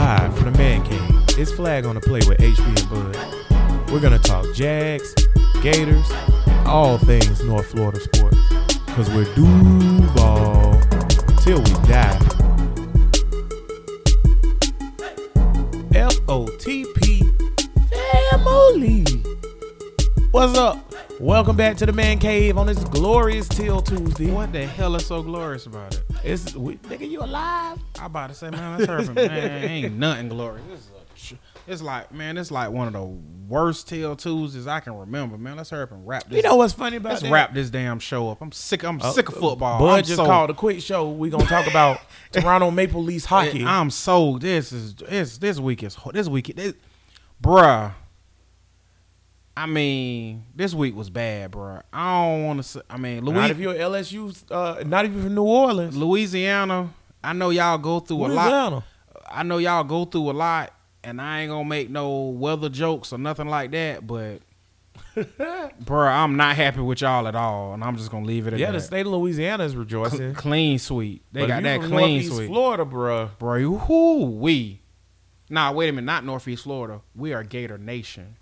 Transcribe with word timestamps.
Live 0.00 0.34
from 0.34 0.50
the 0.50 0.58
Man 0.58 0.82
Cave, 0.82 1.38
it's 1.38 1.52
Flag 1.52 1.84
on 1.84 1.94
the 1.94 2.00
Play 2.00 2.20
with 2.26 2.38
HB 2.38 2.66
and 2.66 2.88
Bud. 2.88 3.90
We're 3.92 4.00
gonna 4.00 4.18
talk 4.18 4.46
Jags, 4.54 5.14
Gators, 5.62 6.10
all 6.64 6.96
things 6.96 7.44
North 7.44 7.66
Florida 7.66 8.00
sports. 8.00 8.38
Cause 8.94 9.10
we're 9.10 9.26
Duval 9.34 10.80
till 11.42 11.58
we 11.58 11.72
die. 11.86 12.18
F-O-T-P 15.94 17.22
family. 17.90 19.04
What's 20.30 20.56
up? 20.56 20.94
Welcome 21.20 21.56
back 21.56 21.76
to 21.76 21.84
the 21.84 21.92
Man 21.92 22.18
Cave 22.18 22.56
on 22.56 22.66
this 22.66 22.82
glorious 22.84 23.46
Till 23.46 23.82
Tuesday. 23.82 24.30
What 24.30 24.50
the 24.50 24.64
hell 24.64 24.94
is 24.94 25.04
so 25.04 25.22
glorious 25.22 25.66
about 25.66 25.94
it? 25.94 25.99
It's 26.22 26.54
we, 26.54 26.76
nigga, 26.76 27.08
you 27.08 27.20
alive? 27.22 27.78
I 27.98 28.06
about 28.06 28.28
to 28.28 28.34
say, 28.34 28.50
man, 28.50 28.78
that's 28.78 28.88
hurting. 28.90 29.14
man, 29.14 29.64
ain't 29.64 29.94
nothing 29.96 30.28
glorious. 30.28 30.66
This 30.68 30.80
is 30.80 30.90
a, 30.90 31.34
tr- 31.34 31.40
it's 31.66 31.82
like, 31.82 32.12
man, 32.12 32.36
it's 32.36 32.50
like 32.50 32.70
one 32.70 32.86
of 32.88 32.92
the 32.92 33.02
worst 33.48 33.88
Till 33.88 34.14
Tuesdays 34.16 34.66
I 34.66 34.80
can 34.80 34.94
remember, 34.96 35.38
man. 35.38 35.56
Let's 35.56 35.70
hurry 35.70 35.82
up 35.84 35.92
and 35.92 36.06
wrap 36.06 36.28
this. 36.28 36.36
You 36.36 36.42
know 36.42 36.56
what's 36.56 36.72
funny 36.74 36.96
about 36.98 37.10
Let's 37.10 37.22
that? 37.22 37.30
wrap 37.32 37.54
this 37.54 37.70
damn 37.70 37.98
show 37.98 38.28
up. 38.30 38.40
I'm 38.42 38.52
sick. 38.52 38.82
I'm 38.84 39.00
Uh, 39.00 39.10
sick 39.12 39.28
of 39.28 39.34
football. 39.34 39.78
Bud 39.78 39.98
I'm 39.98 40.04
just 40.04 40.16
so, 40.16 40.26
called 40.26 40.50
a 40.50 40.54
quick 40.54 40.80
show. 40.82 41.08
We 41.08 41.30
gonna 41.30 41.46
talk 41.46 41.66
about 41.66 42.00
Toronto 42.32 42.70
Maple 42.70 43.02
Leafs 43.02 43.24
hockey. 43.24 43.64
I'm 43.64 43.90
so. 43.90 44.36
This 44.38 44.72
is 44.72 44.94
this 44.96 45.38
this 45.38 45.58
week 45.58 45.82
is 45.82 45.96
this 46.12 46.28
week. 46.28 46.52
This, 46.54 46.74
bruh. 47.42 47.92
I 49.60 49.66
mean, 49.66 50.46
this 50.56 50.72
week 50.72 50.96
was 50.96 51.10
bad, 51.10 51.50
bro. 51.50 51.82
I 51.92 52.22
don't 52.24 52.46
want 52.46 52.60
to 52.60 52.62
say. 52.62 52.80
I 52.88 52.96
mean, 52.96 53.22
not 53.26 53.34
Louis, 53.34 53.50
if 53.50 53.58
you're 53.58 53.74
LSU, 53.74 54.42
uh, 54.50 54.82
not 54.86 55.04
even 55.04 55.22
from 55.22 55.34
New 55.34 55.42
Orleans. 55.42 55.94
Louisiana. 55.94 56.88
I 57.22 57.34
know 57.34 57.50
y'all 57.50 57.76
go 57.76 58.00
through 58.00 58.24
a 58.24 58.28
lot. 58.28 58.82
I 59.30 59.42
know 59.42 59.58
y'all 59.58 59.84
go 59.84 60.06
through 60.06 60.30
a 60.30 60.32
lot, 60.32 60.72
and 61.04 61.20
I 61.20 61.42
ain't 61.42 61.50
gonna 61.50 61.68
make 61.68 61.90
no 61.90 62.28
weather 62.30 62.70
jokes 62.70 63.12
or 63.12 63.18
nothing 63.18 63.48
like 63.48 63.72
that. 63.72 64.06
But, 64.06 64.40
bro, 65.80 66.08
I'm 66.08 66.38
not 66.38 66.56
happy 66.56 66.80
with 66.80 67.02
y'all 67.02 67.28
at 67.28 67.34
all, 67.36 67.74
and 67.74 67.84
I'm 67.84 67.98
just 67.98 68.10
gonna 68.10 68.24
leave 68.24 68.46
it 68.46 68.54
at 68.54 68.58
that. 68.58 68.60
Yeah, 68.60 68.70
the 68.72 68.80
state 68.80 69.04
of 69.04 69.12
Louisiana 69.12 69.64
is 69.64 69.76
rejoicing. 69.76 70.32
clean 70.32 70.78
sweet. 70.78 71.22
They 71.32 71.40
But 71.42 71.48
got 71.48 71.62
that 71.64 71.80
from 71.82 71.90
clean 71.90 72.12
Northeast 72.12 72.34
sweet, 72.34 72.46
Florida, 72.46 72.86
bro. 72.86 73.30
bro. 73.38 73.68
Whoo 73.68 74.24
we. 74.24 74.80
Nah, 75.50 75.70
wait 75.72 75.90
a 75.90 75.92
minute. 75.92 76.06
Not 76.06 76.24
Northeast 76.24 76.62
Florida. 76.62 77.02
We 77.14 77.34
are 77.34 77.44
Gator 77.44 77.76
Nation. 77.76 78.36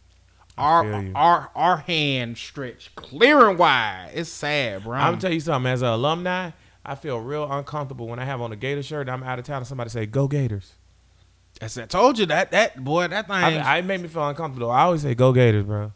Our 0.59 1.05
our 1.15 1.51
our 1.55 1.77
hand 1.79 2.37
stretched 2.39 2.95
clear 2.97 3.49
and 3.49 3.59
wide. 3.59 4.11
It's 4.15 4.31
sad, 4.31 4.85
bro. 4.85 4.95
I'm 4.99 5.13
gonna 5.13 5.21
tell 5.21 5.33
you 5.33 5.41
something. 5.41 5.71
As 5.71 5.83
an 5.83 5.89
alumni, 5.89 6.51
I 6.85 6.95
feel 6.95 7.19
real 7.21 7.51
uncomfortable 7.51 8.07
when 8.09 8.19
I 8.19 8.25
have 8.25 8.41
on 8.41 8.53
a 8.53 8.57
Gator 8.57 8.83
shirt. 8.83 9.09
and 9.09 9.11
I'm 9.11 9.23
out 9.23 9.39
of 9.39 9.45
town, 9.45 9.59
and 9.59 9.67
somebody 9.67 9.91
say, 9.91 10.07
"Go 10.07 10.29
Gators." 10.29 10.73
I 11.61 11.67
said, 11.67 11.91
told 11.91 12.19
you 12.19 12.27
that 12.27 12.51
that 12.53 12.85
boy 12.85 13.09
that 13.09 13.27
thing. 13.27 13.35
I, 13.37 13.79
I 13.79 13.81
made 13.83 14.01
me 14.01 14.09
feel 14.09 14.29
uncomfortable. 14.29 14.71
I 14.71 14.83
always 14.83 15.03
say, 15.03 15.15
"Go 15.15 15.33
Gators, 15.33 15.65
bro." 15.65 15.93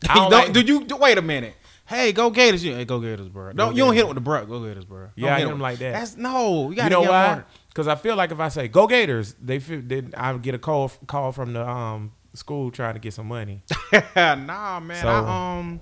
I 0.08 0.14
don't, 0.14 0.30
don't 0.30 0.44
like- 0.44 0.52
do 0.52 0.60
you 0.60 0.84
do, 0.84 0.96
wait 0.96 1.18
a 1.18 1.22
minute? 1.22 1.54
Hey, 1.86 2.12
go 2.12 2.28
Gators! 2.30 2.62
You, 2.62 2.74
hey, 2.74 2.84
go 2.84 3.00
Gators, 3.00 3.28
bro. 3.28 3.52
Don't 3.52 3.74
you 3.74 3.84
don't 3.84 3.94
hit 3.94 4.00
it 4.02 4.08
with 4.08 4.14
the 4.16 4.20
bro. 4.20 4.44
Go 4.44 4.60
Gators, 4.62 4.84
bro. 4.84 5.00
Don't 5.00 5.10
Yeah, 5.16 5.34
I 5.34 5.38
hit 5.38 5.46
it 5.46 5.50
'em 5.50 5.52
with- 5.54 5.62
like 5.62 5.78
that. 5.78 5.92
That's 5.94 6.16
no. 6.16 6.68
You, 6.70 6.76
gotta 6.76 6.94
You 6.94 7.02
know 7.02 7.10
why? 7.10 7.42
Because 7.68 7.88
I 7.88 7.94
feel 7.94 8.14
like 8.14 8.30
if 8.30 8.38
I 8.40 8.48
say 8.48 8.68
"Go 8.68 8.86
Gators," 8.86 9.34
they 9.42 9.58
feel 9.58 9.82
I 10.16 10.36
get 10.38 10.54
a 10.54 10.58
call 10.58 10.90
call 11.06 11.32
from 11.32 11.54
the 11.54 11.66
um 11.66 12.12
school 12.34 12.70
trying 12.70 12.94
to 12.94 13.00
get 13.00 13.12
some 13.14 13.26
money. 13.28 13.62
nah, 14.16 14.80
man. 14.80 15.02
So- 15.02 15.08
I, 15.08 15.58
um, 15.58 15.80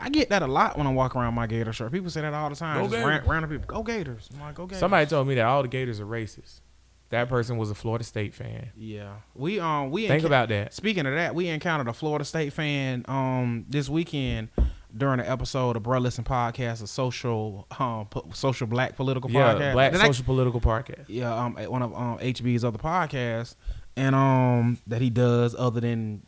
I 0.00 0.10
get 0.10 0.28
that 0.30 0.42
a 0.42 0.46
lot 0.46 0.78
when 0.78 0.86
I 0.86 0.92
walk 0.92 1.16
around 1.16 1.34
my 1.34 1.46
Gator 1.48 1.72
shirt. 1.72 1.90
People 1.90 2.08
say 2.10 2.20
that 2.20 2.32
all 2.32 2.48
the 2.50 2.54
time. 2.56 2.76
Go 2.76 2.82
Just 2.84 2.92
Gators. 2.92 3.06
ran- 3.08 3.26
random 3.26 3.50
people. 3.50 3.66
Go 3.66 3.82
Gators. 3.82 4.28
I'm 4.32 4.40
like, 4.40 4.54
go 4.54 4.66
Gators. 4.66 4.78
Somebody 4.78 5.06
told 5.06 5.26
me 5.26 5.34
that 5.34 5.44
all 5.46 5.62
the 5.62 5.68
Gators 5.68 5.98
are 5.98 6.06
racist. 6.06 6.60
That 7.08 7.28
person 7.28 7.56
was 7.56 7.70
a 7.70 7.74
Florida 7.74 8.04
State 8.04 8.34
fan. 8.34 8.70
Yeah, 8.76 9.14
we 9.34 9.58
um 9.58 9.90
we 9.90 10.06
Think 10.06 10.22
enca- 10.22 10.26
about 10.26 10.50
that. 10.50 10.74
Speaking 10.74 11.06
of 11.06 11.14
that, 11.14 11.34
we 11.34 11.48
encountered 11.48 11.88
a 11.88 11.92
Florida 11.94 12.24
State 12.24 12.52
fan 12.52 13.04
um 13.08 13.64
this 13.68 13.88
weekend 13.88 14.50
during 14.94 15.18
the 15.18 15.28
episode 15.28 15.76
of 15.76 15.82
Bruh 15.82 16.00
Listen 16.02 16.22
Podcast, 16.22 16.82
a 16.82 16.86
social 16.86 17.66
um 17.80 18.06
po- 18.06 18.28
social 18.34 18.66
black 18.66 18.94
political 18.94 19.30
Yeah, 19.30 19.54
podcast. 19.54 19.72
Black 19.72 19.92
Did 19.92 20.00
I- 20.02 20.06
Social 20.06 20.24
Political 20.26 20.60
Podcast. 20.60 21.04
yeah, 21.08 21.34
um, 21.34 21.54
one 21.56 21.82
of 21.82 21.94
um 21.94 22.18
HB's 22.18 22.62
other 22.62 22.78
podcasts, 22.78 23.56
and 23.98 24.14
um 24.14 24.78
that 24.86 25.02
he 25.02 25.10
does 25.10 25.54
other 25.58 25.80
than 25.80 26.22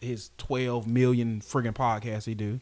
his 0.00 0.30
twelve 0.38 0.88
million 0.88 1.40
friggin' 1.40 1.74
podcasts 1.74 2.24
he 2.24 2.34
do, 2.34 2.58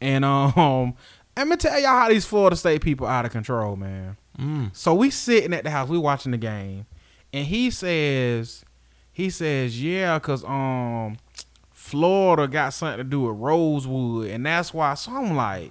and 0.00 0.24
um 0.24 0.94
let 1.36 1.48
me 1.48 1.56
tell 1.56 1.78
y'all 1.80 1.90
how 1.90 2.08
these 2.08 2.26
Florida 2.26 2.56
State 2.56 2.82
people 2.82 3.06
out 3.06 3.24
of 3.24 3.32
control, 3.32 3.76
man. 3.76 4.16
Mm. 4.38 4.76
So 4.76 4.94
we 4.94 5.10
sitting 5.10 5.52
at 5.52 5.64
the 5.64 5.70
house, 5.70 5.88
we 5.88 5.98
watching 5.98 6.32
the 6.32 6.38
game, 6.38 6.86
and 7.32 7.46
he 7.46 7.70
says, 7.70 8.64
he 9.12 9.30
says, 9.30 9.80
yeah, 9.80 10.18
cause 10.18 10.44
um 10.44 11.16
Florida 11.72 12.48
got 12.48 12.70
something 12.70 12.98
to 12.98 13.04
do 13.04 13.22
with 13.22 13.36
Rosewood, 13.36 14.30
and 14.30 14.44
that's 14.44 14.74
why. 14.74 14.94
So 14.94 15.12
I'm 15.12 15.36
like, 15.36 15.70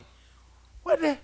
what 0.83 1.01
the, 1.01 1.17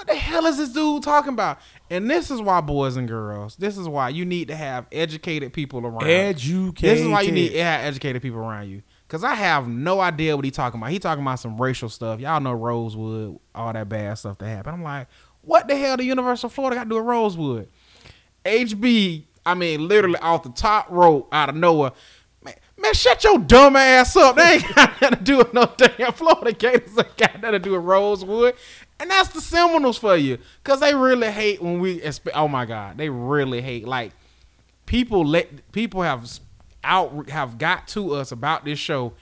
what 0.00 0.06
the 0.06 0.14
hell 0.14 0.46
is 0.46 0.56
this 0.56 0.70
dude 0.70 1.02
talking 1.02 1.34
about? 1.34 1.58
And 1.90 2.10
this 2.10 2.30
is 2.30 2.40
why, 2.40 2.62
boys 2.62 2.96
and 2.96 3.06
girls, 3.06 3.56
this 3.56 3.76
is 3.76 3.86
why 3.86 4.08
you 4.08 4.24
need 4.24 4.48
to 4.48 4.56
have 4.56 4.86
educated 4.90 5.52
people 5.52 5.84
around. 5.86 6.04
Educated. 6.04 6.96
This 6.96 7.00
is 7.02 7.08
why 7.08 7.20
you 7.20 7.32
need 7.32 7.50
to 7.50 7.62
have 7.62 7.84
educated 7.84 8.22
people 8.22 8.38
around 8.38 8.70
you. 8.70 8.82
Cause 9.08 9.24
I 9.24 9.34
have 9.34 9.68
no 9.68 10.00
idea 10.00 10.36
what 10.36 10.44
he 10.46 10.50
talking 10.50 10.80
about. 10.80 10.90
He 10.90 10.98
talking 10.98 11.22
about 11.22 11.38
some 11.38 11.60
racial 11.60 11.90
stuff. 11.90 12.18
Y'all 12.18 12.40
know 12.40 12.54
Rosewood, 12.54 13.38
all 13.54 13.72
that 13.74 13.90
bad 13.90 14.16
stuff 14.16 14.38
that 14.38 14.48
happened. 14.48 14.76
I'm 14.76 14.82
like, 14.82 15.08
what 15.42 15.68
the 15.68 15.76
hell 15.76 15.98
the 15.98 16.04
University 16.04 16.46
of 16.46 16.52
Florida 16.54 16.76
got 16.76 16.84
to 16.84 16.88
do 16.88 16.96
with 16.96 17.04
Rosewood? 17.04 17.68
HB, 18.46 19.24
I 19.44 19.54
mean, 19.54 19.86
literally 19.86 20.18
off 20.20 20.44
the 20.44 20.50
top 20.50 20.86
rope 20.90 21.28
out 21.30 21.50
of 21.50 21.56
nowhere. 21.56 21.92
Man, 22.42 22.54
man, 22.78 22.94
shut 22.94 23.22
your 23.22 23.38
dumb 23.38 23.76
ass 23.76 24.16
up. 24.16 24.36
They 24.36 24.54
ain't 24.54 24.74
got 24.74 24.76
nothing 25.02 25.18
to 25.18 25.24
do 25.24 25.36
with 25.38 25.52
no 25.52 25.70
damn 25.76 26.12
Florida 26.14 26.52
Gators. 26.52 26.96
Ain't 26.96 27.16
got 27.18 27.34
nothing 27.34 27.52
to 27.52 27.58
do 27.58 27.72
with 27.72 27.82
Rosewood. 27.82 28.54
And 29.00 29.10
that's 29.10 29.30
the 29.30 29.40
Seminoles 29.40 29.96
for 29.98 30.16
you. 30.16 30.38
Cause 30.62 30.80
they 30.80 30.94
really 30.94 31.30
hate 31.30 31.62
when 31.62 31.80
we, 31.80 32.00
expe- 32.00 32.30
oh 32.34 32.46
my 32.48 32.66
God, 32.66 32.98
they 32.98 33.08
really 33.08 33.60
hate. 33.62 33.88
Like, 33.88 34.12
people 34.86 35.24
let 35.26 35.72
people 35.72 36.02
have 36.02 36.28
out 36.84 37.30
have 37.30 37.56
got 37.58 37.88
to 37.88 38.14
us 38.14 38.30
about 38.32 38.64
this 38.64 38.78
show. 38.78 39.12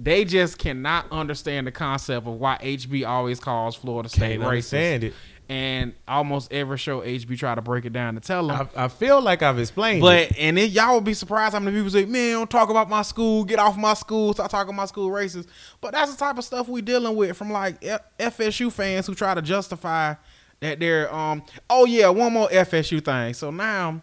They 0.00 0.24
just 0.24 0.58
cannot 0.58 1.06
understand 1.10 1.66
the 1.66 1.72
concept 1.72 2.26
of 2.26 2.34
why 2.34 2.58
HB 2.62 3.06
always 3.06 3.40
calls 3.40 3.74
Florida 3.74 4.08
State 4.08 4.38
Can't 4.38 4.42
racist. 4.42 4.48
understand 4.48 5.04
it. 5.04 5.14
And 5.50 5.94
almost 6.06 6.52
every 6.52 6.76
show 6.76 7.00
HB 7.00 7.38
try 7.38 7.54
to 7.54 7.62
break 7.62 7.86
it 7.86 7.92
down 7.94 8.14
to 8.16 8.20
tell 8.20 8.46
them. 8.46 8.68
I, 8.76 8.84
I 8.84 8.88
feel 8.88 9.22
like 9.22 9.42
I've 9.42 9.58
explained. 9.58 9.98
it. 9.98 10.30
But 10.30 10.38
and 10.38 10.58
then 10.58 10.68
y'all 10.70 10.96
would 10.96 11.04
be 11.04 11.14
surprised 11.14 11.54
how 11.54 11.60
many 11.60 11.74
people 11.74 11.88
say, 11.90 12.04
"Man, 12.04 12.34
don't 12.34 12.50
talk 12.50 12.68
about 12.68 12.90
my 12.90 13.00
school. 13.00 13.44
Get 13.44 13.58
off 13.58 13.74
my 13.78 13.94
school. 13.94 14.34
Stop 14.34 14.50
talking 14.50 14.68
about 14.74 14.82
my 14.82 14.84
school 14.86 15.08
racist." 15.10 15.46
But 15.80 15.92
that's 15.92 16.12
the 16.12 16.18
type 16.18 16.36
of 16.36 16.44
stuff 16.44 16.68
we 16.68 16.82
dealing 16.82 17.16
with 17.16 17.34
from 17.34 17.50
like 17.50 17.82
F- 17.82 18.02
FSU 18.18 18.70
fans 18.70 19.06
who 19.06 19.14
try 19.14 19.32
to 19.34 19.40
justify 19.40 20.16
that 20.60 20.80
they're 20.80 21.12
um. 21.14 21.42
Oh 21.70 21.86
yeah, 21.86 22.08
one 22.10 22.34
more 22.34 22.48
FSU 22.48 23.02
thing. 23.02 23.32
So 23.32 23.50
now. 23.50 24.02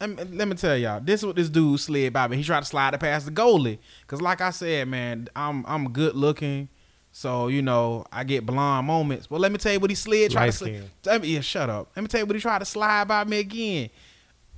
Let 0.00 0.10
me, 0.10 0.36
let 0.36 0.48
me 0.48 0.54
tell 0.56 0.76
y'all, 0.76 1.00
this 1.00 1.20
is 1.20 1.26
what 1.26 1.36
this 1.36 1.48
dude 1.48 1.78
slid 1.80 2.12
by 2.12 2.26
me. 2.28 2.36
He 2.36 2.42
tried 2.42 2.60
to 2.60 2.66
slide 2.66 2.92
it 2.94 3.00
past 3.00 3.26
the 3.26 3.32
goalie. 3.32 3.78
Cause 4.08 4.20
like 4.20 4.40
I 4.40 4.50
said, 4.50 4.88
man, 4.88 5.28
I'm 5.34 5.64
I'm 5.66 5.92
good 5.92 6.14
looking. 6.14 6.68
So, 7.16 7.46
you 7.46 7.62
know, 7.62 8.04
I 8.10 8.24
get 8.24 8.44
blonde 8.44 8.88
moments. 8.88 9.28
But 9.28 9.40
let 9.40 9.52
me 9.52 9.58
tell 9.58 9.72
you 9.72 9.78
what 9.78 9.88
he 9.88 9.94
slid. 9.94 10.32
Tried 10.32 10.46
to 10.46 10.52
slid. 10.52 10.72
Light-skinned. 10.72 10.90
Let 11.06 11.22
me, 11.22 11.28
yeah, 11.28 11.40
shut 11.42 11.70
up. 11.70 11.88
Let 11.94 12.02
me 12.02 12.08
tell 12.08 12.18
you 12.18 12.26
what 12.26 12.34
he 12.34 12.42
tried 12.42 12.58
to 12.58 12.64
slide 12.64 13.06
by 13.06 13.22
me 13.22 13.38
again. 13.38 13.90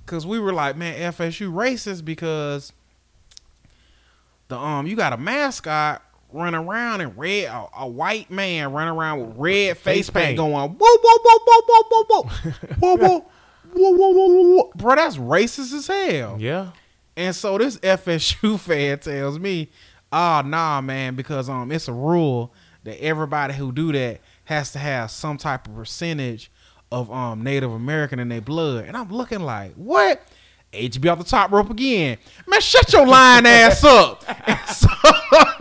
Cause 0.06 0.26
we 0.26 0.38
were 0.38 0.54
like, 0.54 0.74
man, 0.74 1.12
FSU 1.12 1.52
racist 1.52 2.02
because 2.04 2.72
the 4.48 4.56
um 4.56 4.86
you 4.86 4.96
got 4.96 5.12
a 5.12 5.16
mascot 5.16 6.00
running 6.32 6.58
around 6.60 7.00
in 7.02 7.10
red, 7.16 7.44
a, 7.48 7.66
a 7.80 7.86
white 7.88 8.30
man 8.30 8.72
running 8.72 8.94
around 8.96 9.20
with 9.20 9.36
red 9.36 9.76
face, 9.76 10.08
Face 10.08 10.10
paint 10.10 10.24
paint. 10.28 10.36
going 10.38 10.52
whoa 10.52 10.76
whoa 10.78 11.18
whoa 11.24 11.38
whoa 11.44 11.62
whoa 11.66 11.82
whoa 11.90 12.04
whoa 12.80 12.96
whoa 12.96 12.96
whoa 12.96 12.96
whoa 12.96 13.26
whoa 13.74 13.90
whoa 13.90 14.28
whoa 14.28 14.56
whoa 14.56 14.72
bro 14.76 14.94
that's 14.94 15.16
racist 15.18 15.74
as 15.74 15.86
hell. 15.88 16.36
yeah, 16.38 16.70
And 17.16 17.34
so 17.34 17.58
this 17.58 17.76
FSU 17.78 18.58
fan 18.58 18.98
tells 19.00 19.38
me, 19.38 19.68
"Oh 20.12 20.42
nah, 20.44 20.80
man, 20.80 21.14
because 21.14 21.48
um 21.48 21.70
it's 21.72 21.88
a 21.88 21.92
rule 21.92 22.52
that 22.84 23.02
everybody 23.02 23.54
who 23.54 23.72
do 23.72 23.92
that 23.92 24.20
has 24.44 24.72
to 24.72 24.78
have 24.78 25.10
some 25.10 25.36
type 25.38 25.66
of 25.66 25.74
percentage 25.74 26.50
of 26.92 27.10
um 27.10 27.42
Native 27.42 27.72
American 27.72 28.18
in 28.18 28.28
their 28.28 28.40
blood." 28.40 28.84
And 28.86 28.96
I'm 28.96 29.10
looking 29.10 29.40
like, 29.40 29.74
"What?" 29.74 30.22
HB 30.72 31.10
off 31.10 31.18
the 31.18 31.24
top 31.24 31.52
rope 31.52 31.70
again. 31.70 32.18
Man, 32.46 32.60
shut 32.60 32.92
your 32.92 33.06
lying 33.06 33.46
ass 33.46 33.82
up. 33.84 34.24
And 34.46 34.58
so, 34.68 34.88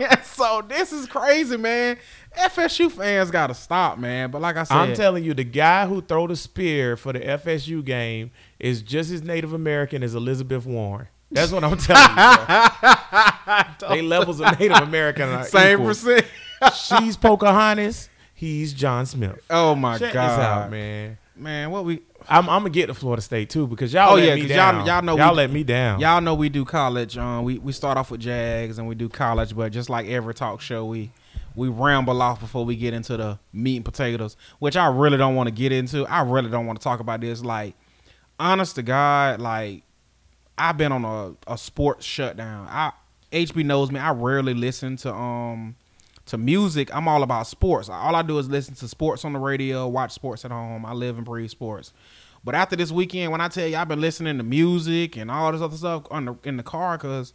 and 0.00 0.24
so 0.24 0.62
this 0.68 0.92
is 0.92 1.06
crazy, 1.06 1.56
man. 1.56 1.96
FSU 2.36 2.90
fans 2.90 3.30
gotta 3.30 3.54
stop, 3.54 3.98
man. 3.98 4.30
But 4.30 4.42
like 4.42 4.56
I 4.56 4.64
said, 4.64 4.76
I'm 4.76 4.94
telling 4.94 5.24
you, 5.24 5.32
the 5.32 5.44
guy 5.44 5.86
who 5.86 6.02
throw 6.02 6.26
the 6.26 6.36
spear 6.36 6.96
for 6.96 7.12
the 7.14 7.20
FSU 7.20 7.82
game 7.82 8.30
is 8.58 8.82
just 8.82 9.10
as 9.10 9.22
Native 9.22 9.54
American 9.54 10.02
as 10.02 10.14
Elizabeth 10.14 10.66
Warren. 10.66 11.08
That's 11.36 11.52
what 11.52 11.62
I'm 11.64 11.76
telling 11.76 12.16
you. 12.16 13.88
They 13.88 14.02
levels 14.02 14.40
of 14.40 14.58
Native 14.58 14.78
American 14.78 15.28
are 15.28 15.44
same 15.44 15.74
equal. 15.74 15.86
percent. 15.88 16.26
She's 16.74 17.16
Pocahontas. 17.16 18.08
He's 18.34 18.72
John 18.72 19.06
Smith. 19.06 19.44
Oh 19.50 19.74
my 19.74 19.98
Check 19.98 20.12
god, 20.12 20.30
this 20.30 20.44
out, 20.44 20.70
man. 20.70 21.18
man, 21.36 21.70
what 21.70 21.84
we 21.84 22.00
I'm, 22.28 22.48
I'm 22.48 22.60
gonna 22.62 22.70
get 22.70 22.86
to 22.88 22.94
Florida 22.94 23.22
State 23.22 23.50
too 23.50 23.66
because 23.66 23.92
y'all 23.92 24.12
Oh, 24.12 24.16
let 24.16 24.26
yeah, 24.26 24.34
me 24.34 24.48
down. 24.48 24.76
y'all- 24.78 24.86
y'all 24.86 25.02
know 25.02 25.16
y'all 25.16 25.30
we- 25.30 25.36
let 25.36 25.50
me 25.50 25.62
down. 25.62 26.00
Y'all 26.00 26.20
know 26.20 26.34
we 26.34 26.48
do 26.48 26.64
college. 26.64 27.16
Um, 27.16 27.44
we 27.44 27.58
we 27.58 27.72
start 27.72 27.96
off 27.96 28.10
with 28.10 28.20
Jags 28.20 28.78
and 28.78 28.88
we 28.88 28.94
do 28.94 29.08
college, 29.08 29.54
but 29.54 29.70
just 29.72 29.88
like 29.88 30.06
every 30.08 30.34
talk 30.34 30.60
show, 30.60 30.84
we 30.84 31.12
we 31.54 31.68
ramble 31.68 32.20
off 32.20 32.40
before 32.40 32.64
we 32.64 32.76
get 32.76 32.92
into 32.94 33.16
the 33.16 33.38
meat 33.52 33.76
and 33.76 33.84
potatoes, 33.84 34.36
which 34.58 34.76
I 34.76 34.88
really 34.88 35.16
don't 35.16 35.34
want 35.36 35.46
to 35.46 35.54
get 35.54 35.72
into. 35.72 36.04
I 36.06 36.22
really 36.22 36.50
don't 36.50 36.66
want 36.66 36.78
to 36.80 36.84
talk 36.84 37.00
about 37.00 37.20
this. 37.22 37.42
Like, 37.42 37.74
honest 38.38 38.74
to 38.76 38.82
God, 38.82 39.40
like 39.40 39.82
I've 40.58 40.76
been 40.76 40.92
on 40.92 41.04
a, 41.04 41.52
a 41.52 41.58
sports 41.58 42.04
shutdown. 42.06 42.66
I 42.70 42.92
HB 43.32 43.64
knows 43.64 43.90
me. 43.90 44.00
I 44.00 44.12
rarely 44.12 44.54
listen 44.54 44.96
to 44.98 45.12
um 45.14 45.76
to 46.26 46.38
music. 46.38 46.94
I'm 46.94 47.06
all 47.08 47.22
about 47.22 47.46
sports. 47.46 47.88
All 47.88 48.14
I 48.16 48.22
do 48.22 48.38
is 48.38 48.48
listen 48.48 48.74
to 48.76 48.88
sports 48.88 49.24
on 49.24 49.32
the 49.32 49.38
radio, 49.38 49.86
watch 49.86 50.12
sports 50.12 50.44
at 50.44 50.50
home. 50.50 50.84
I 50.86 50.92
live 50.92 51.16
and 51.16 51.24
breathe 51.24 51.50
sports. 51.50 51.92
But 52.44 52.54
after 52.54 52.76
this 52.76 52.92
weekend, 52.92 53.32
when 53.32 53.40
I 53.40 53.48
tell 53.48 53.66
you 53.66 53.76
I've 53.76 53.88
been 53.88 54.00
listening 54.00 54.38
to 54.38 54.44
music 54.44 55.16
and 55.16 55.30
all 55.30 55.50
this 55.52 55.60
other 55.60 55.76
stuff 55.76 56.04
on 56.10 56.24
the, 56.26 56.36
in 56.44 56.56
the 56.56 56.62
car, 56.62 56.96
cause 56.98 57.32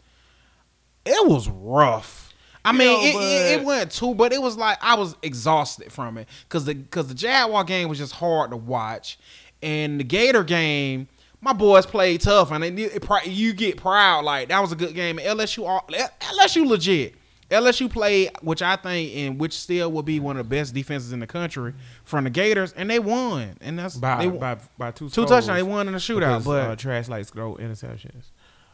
it 1.05 1.27
was 1.27 1.49
rough. 1.49 2.33
I 2.63 2.71
You 2.71 2.77
mean, 2.79 3.13
know, 3.13 3.19
it, 3.19 3.23
it, 3.55 3.61
it 3.61 3.65
went 3.65 3.91
too, 3.91 4.13
but 4.13 4.31
it 4.31 4.41
was 4.41 4.55
like 4.55 4.77
I 4.81 4.95
was 4.95 5.15
exhausted 5.21 5.91
from 5.91 6.17
it, 6.17 6.27
cause 6.49 6.65
the 6.65 6.75
cause 6.75 7.07
the 7.07 7.15
Jaguar 7.15 7.63
game 7.63 7.89
was 7.89 7.97
just 7.97 8.13
hard 8.13 8.51
to 8.51 8.57
watch, 8.57 9.17
and 9.63 9.99
the 9.99 10.03
Gator 10.03 10.43
game, 10.43 11.07
my 11.41 11.53
boys 11.53 11.85
played 11.85 12.21
tough, 12.21 12.51
and 12.51 12.63
it, 12.63 12.77
it, 12.79 13.01
pri- 13.01 13.23
you 13.25 13.53
get 13.53 13.77
proud 13.77 14.23
like 14.23 14.49
that 14.49 14.59
was 14.61 14.71
a 14.71 14.75
good 14.75 14.93
game. 14.95 15.17
LSU, 15.17 15.67
all- 15.67 15.87
LSU 15.89 16.65
legit. 16.67 17.15
LSU 17.49 17.91
played, 17.91 18.29
which 18.41 18.61
I 18.61 18.77
think, 18.77 19.13
and 19.13 19.37
which 19.37 19.51
still 19.53 19.91
will 19.91 20.03
be 20.03 20.21
one 20.21 20.37
of 20.37 20.47
the 20.47 20.55
best 20.55 20.73
defenses 20.73 21.11
in 21.11 21.19
the 21.19 21.27
country 21.27 21.73
from 22.05 22.23
the 22.23 22.29
Gators, 22.29 22.71
and 22.71 22.89
they 22.89 22.97
won, 22.99 23.57
and 23.59 23.77
that's 23.77 23.97
by, 23.97 24.25
they, 24.25 24.29
by 24.37 24.57
by 24.77 24.91
two 24.91 25.09
two 25.09 25.25
touchdowns. 25.25 25.57
They 25.57 25.63
won 25.63 25.87
in 25.87 25.93
the 25.93 25.99
shootout, 25.99 26.37
because, 26.39 26.45
but 26.45 26.69
uh, 26.69 26.75
trash 26.77 27.09
like 27.09 27.25
throw 27.27 27.55
interceptions. 27.55 28.29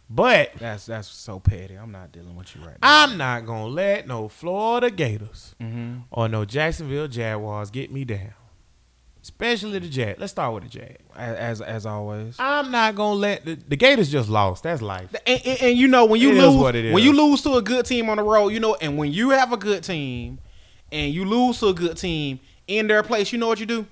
But 0.09 0.51
that's 0.59 0.85
that's 0.85 1.07
so 1.07 1.39
petty. 1.39 1.73
I'm 1.75 1.91
not 1.91 2.11
dealing 2.11 2.35
with 2.35 2.55
you 2.55 2.61
right 2.61 2.77
now. 2.79 3.03
I'm 3.03 3.17
not 3.17 3.45
gonna 3.47 3.65
let 3.65 4.07
no 4.07 4.27
Florida 4.27 4.91
Gators 4.91 5.55
Mm-hmm. 5.59 6.01
or 6.11 6.29
no 6.29 6.45
Jacksonville 6.45 7.07
Jaguars 7.07 7.71
get 7.71 7.91
me 7.91 8.05
down. 8.05 8.33
Especially 9.27 9.77
the 9.79 9.89
Jag. 9.89 10.17
Let's 10.19 10.31
start 10.31 10.53
with 10.53 10.63
the 10.63 10.69
Jag. 10.69 10.97
As, 11.13 11.59
as 11.59 11.85
always. 11.85 12.37
I'm 12.39 12.71
not 12.71 12.95
gonna 12.95 13.19
let 13.19 13.43
the, 13.43 13.55
the 13.55 13.75
Gators 13.75 14.09
just 14.09 14.29
lost. 14.29 14.63
That's 14.63 14.81
life. 14.81 15.13
And, 15.25 15.41
and, 15.45 15.61
and 15.63 15.77
you 15.77 15.89
know 15.89 16.05
when 16.05 16.21
you 16.21 16.31
It 16.31 16.35
lose 16.35 16.93
when 16.93 17.03
you 17.03 17.11
lose 17.11 17.41
to 17.41 17.55
a 17.55 17.61
good 17.61 17.85
team 17.85 18.09
on 18.09 18.15
the 18.15 18.23
road, 18.23 18.49
you 18.49 18.61
know, 18.61 18.75
and 18.75 18.97
when 18.97 19.11
you 19.11 19.31
have 19.31 19.51
a 19.51 19.57
good 19.57 19.83
team 19.83 20.39
and 20.93 21.13
you 21.13 21.25
lose 21.25 21.59
to 21.59 21.67
a 21.67 21.73
good 21.73 21.97
team 21.97 22.39
in 22.67 22.87
their 22.87 23.03
place, 23.03 23.33
you 23.33 23.37
know 23.37 23.49
what 23.49 23.59
you 23.59 23.65
do? 23.65 23.85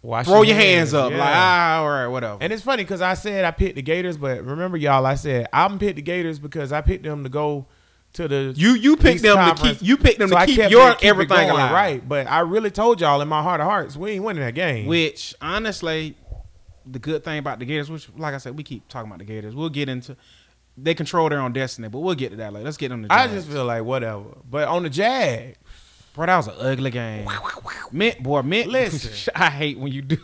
Wash 0.00 0.24
Throw 0.24 0.40
your 0.40 0.56
hands 0.56 0.94
up, 0.94 1.10
yeah. 1.10 1.18
like 1.18 1.36
ah, 1.36 1.78
all 1.80 1.90
right, 1.90 2.06
whatever. 2.06 2.38
And 2.40 2.54
it's 2.54 2.62
funny 2.62 2.82
because 2.82 3.02
I 3.02 3.12
said 3.12 3.44
I 3.44 3.50
picked 3.50 3.76
the 3.76 3.82
Gators, 3.82 4.16
but 4.16 4.42
remember 4.42 4.78
y'all, 4.78 5.04
I 5.04 5.16
said 5.16 5.48
I'm 5.52 5.78
picked 5.78 5.96
the 5.96 6.02
Gators 6.02 6.38
because 6.38 6.72
I 6.72 6.80
picked 6.80 7.04
them 7.04 7.24
to 7.24 7.28
go 7.28 7.66
to 8.14 8.26
the 8.26 8.52
you 8.56 8.70
you 8.74 8.96
picked 8.96 9.22
them 9.22 9.36
to 9.36 9.42
Conference. 9.44 9.78
keep 9.78 9.88
you 9.88 9.96
picked 9.96 10.18
them 10.18 10.28
So 10.30 10.36
I 10.36 10.46
to 10.46 10.52
keep 10.52 10.70
your 10.70 10.94
keep 10.94 11.04
everything 11.04 11.48
going, 11.48 11.50
alive, 11.50 11.72
right. 11.72 12.08
But 12.08 12.26
I 12.26 12.40
really 12.40 12.70
told 12.70 13.00
y'all 13.00 13.20
in 13.20 13.28
my 13.28 13.42
heart 13.42 13.60
of 13.60 13.66
hearts, 13.66 13.96
we 13.96 14.12
ain't 14.12 14.24
winning 14.24 14.42
that 14.42 14.54
game. 14.54 14.86
Which 14.86 15.34
honestly, 15.40 16.16
the 16.84 16.98
good 16.98 17.24
thing 17.24 17.38
about 17.38 17.58
the 17.58 17.64
Gators, 17.64 17.90
which 17.90 18.08
like 18.16 18.34
I 18.34 18.38
said, 18.38 18.56
we 18.56 18.62
keep 18.64 18.88
talking 18.88 19.08
about 19.08 19.18
the 19.20 19.24
Gators. 19.24 19.54
We'll 19.54 19.68
get 19.68 19.88
into 19.88 20.16
they 20.76 20.94
control 20.94 21.28
their 21.28 21.40
own 21.40 21.52
destiny, 21.52 21.88
but 21.88 22.00
we'll 22.00 22.14
get 22.14 22.30
to 22.30 22.36
that 22.36 22.52
later. 22.52 22.64
Let's 22.64 22.76
get 22.76 22.92
on 22.92 23.02
the. 23.02 23.12
I 23.12 23.26
just 23.28 23.48
feel 23.48 23.64
like 23.64 23.84
whatever. 23.84 24.24
But 24.48 24.68
on 24.68 24.82
the 24.82 24.90
Jag, 24.90 25.56
bro, 26.14 26.26
that 26.26 26.36
was 26.36 26.48
an 26.48 26.54
ugly 26.58 26.90
game. 26.90 27.28
Mint, 27.92 28.22
boy, 28.22 28.42
mint. 28.42 28.68
Listen. 28.68 29.32
I 29.36 29.50
hate 29.50 29.78
when 29.78 29.92
you 29.92 30.02
do. 30.02 30.18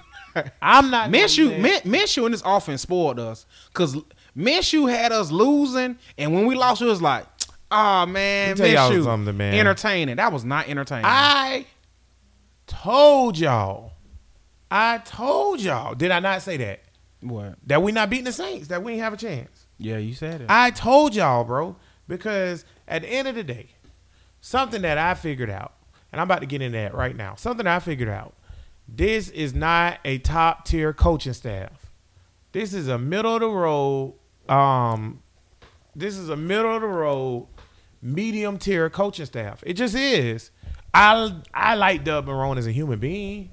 I'm 0.61 0.91
not 0.91 1.11
Minshew, 1.11 1.59
Min, 1.59 1.81
Minshew 1.81 2.27
in 2.27 2.33
this 2.33 2.43
offense 2.45 2.83
spoiled 2.83 3.19
us 3.19 3.47
because 3.73 3.97
Minshew 4.37 4.91
had 4.91 5.11
us 5.11 5.31
losing, 5.31 5.97
and 6.19 6.35
when 6.35 6.47
we 6.47 6.55
lost, 6.55 6.83
it 6.83 6.85
was 6.85 7.01
like, 7.01 7.25
oh 7.71 8.07
man, 8.07 8.57
tell 8.57 8.67
y'all 8.67 8.91
Minshew, 8.91 9.05
something, 9.05 9.37
man. 9.37 9.55
entertaining. 9.55 10.17
That 10.17 10.33
was 10.33 10.45
not 10.45 10.69
entertaining. 10.69 11.07
I 11.07 11.67
told 12.67 13.39
y'all. 13.39 13.93
I 14.71 14.99
told 14.99 15.61
y'all. 15.61 15.95
Did 15.95 16.11
I 16.11 16.21
not 16.21 16.43
say 16.43 16.57
that? 16.59 16.83
what? 17.21 17.57
That 17.67 17.83
we 17.83 17.93
not 17.93 18.11
beating 18.11 18.25
the 18.25 18.33
Saints. 18.33 18.69
That 18.69 18.83
we 18.83 18.93
ain't 18.93 19.03
have 19.03 19.13
a 19.13 19.17
chance. 19.17 19.67
Yeah, 19.79 19.99
you 19.99 20.15
said 20.15 20.43
it. 20.43 20.47
I 20.49 20.71
told 20.71 21.15
y'all, 21.15 21.45
bro, 21.45 21.77
because 22.09 22.65
at 22.89 23.03
the 23.03 23.09
end 23.09 23.29
of 23.29 23.35
the 23.35 23.45
day, 23.45 23.71
something 24.41 24.83
that 24.83 24.99
I 24.99 25.15
figured 25.15 25.51
out, 25.51 25.75
and 26.13 26.21
I'm 26.21 26.27
about 26.27 26.41
to 26.41 26.47
get 26.47 26.63
into 26.63 26.79
that 26.79 26.95
right 26.95 27.17
now. 27.17 27.35
Something 27.35 27.67
I 27.67 27.79
figured 27.79 28.09
out. 28.09 28.35
This 28.89 29.29
is 29.31 29.55
not 29.55 29.99
a 30.05 30.19
top 30.19 30.65
tier 30.65 30.93
coaching 30.93 31.33
staff. 31.33 31.91
This 32.53 32.73
is 32.73 32.89
a 32.89 32.99
middle 32.99 33.35
of 33.35 33.41
the 33.41 33.49
road. 33.49 34.15
Um, 34.49 35.23
this 35.95 36.17
is 36.17 36.29
a 36.29 36.37
middle 36.37 36.75
of 36.75 36.83
the 36.83 36.89
road, 36.89 37.49
medium 38.07 38.59
tier 38.59 38.89
coaching 38.89 39.27
staff. 39.27 39.63
It 39.67 39.75
just 39.75 39.95
is. 39.95 40.51
I 40.95 41.35
I 41.53 41.75
like 41.75 42.05
Doug 42.05 42.27
Marrone 42.27 42.57
as 42.57 42.67
a 42.67 42.73
human 42.73 42.99
being 42.99 43.51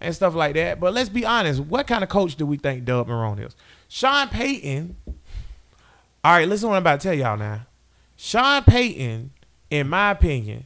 and 0.00 0.14
stuff 0.14 0.34
like 0.34 0.54
that. 0.54 0.80
But 0.80 0.92
let's 0.92 1.08
be 1.08 1.24
honest. 1.24 1.60
What 1.60 1.86
kind 1.86 2.02
of 2.02 2.10
coach 2.10 2.36
do 2.36 2.44
we 2.44 2.56
think 2.56 2.84
Doug 2.84 3.08
Marrone 3.08 3.44
is? 3.44 3.56
Sean 3.88 4.28
Payton. 4.28 4.96
All 6.24 6.32
right, 6.32 6.48
listen 6.48 6.68
what 6.68 6.76
I'm 6.76 6.82
about 6.82 7.00
to 7.00 7.08
tell 7.08 7.14
y'all 7.14 7.36
now. 7.36 7.66
Sean 8.16 8.62
Payton, 8.62 9.30
in 9.70 9.88
my 9.88 10.10
opinion, 10.10 10.64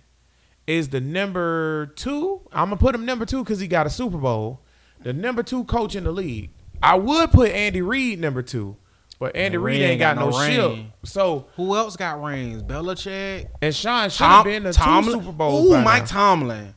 is 0.67 0.89
the 0.89 1.01
number 1.01 1.87
two. 1.97 2.41
I'm 2.53 2.69
gonna 2.69 2.77
put 2.77 2.95
him 2.95 3.05
number 3.05 3.27
two 3.27 3.43
because 3.43 3.61
he 3.61 3.69
got 3.69 3.87
a 3.87 3.91
Super 3.91 4.19
Bowl. 4.19 4.61
The 5.03 5.13
number 5.13 5.43
two 5.43 5.65
coach 5.65 5.95
in 5.95 6.05
the 6.05 6.13
league. 6.13 6.51
I 6.83 6.97
would 6.97 7.31
put 7.31 7.51
Andy 7.51 7.83
Reid 7.83 8.21
number 8.21 8.43
two, 8.43 8.77
but 9.19 9.35
Andy 9.37 9.56
Yeah, 9.56 9.62
Reid 9.65 9.81
Reid 9.81 9.82
ain't 9.91 9.99
got, 10.00 10.17
no, 10.17 10.31
ship. 10.31 10.49
ring. 10.70 10.93
So 11.05 11.47
Who 11.56 11.76
else 11.76 11.97
got 11.97 12.23
rings? 12.23 12.62
Belichick, 12.62 13.49
and 13.62 13.75
Sean 13.75 14.09
should 14.11 14.25
have 14.25 14.44
been 14.44 14.62
the 14.65 14.73
Tomlin. 14.73 15.15
two 15.19 15.20
Super 15.25 15.32
Bowls. 15.32 15.67
Ooh, 15.67 15.73
by 15.73 15.82
Mike 15.85 16.03
now. 16.03 16.06
Tomlin. 16.09 16.75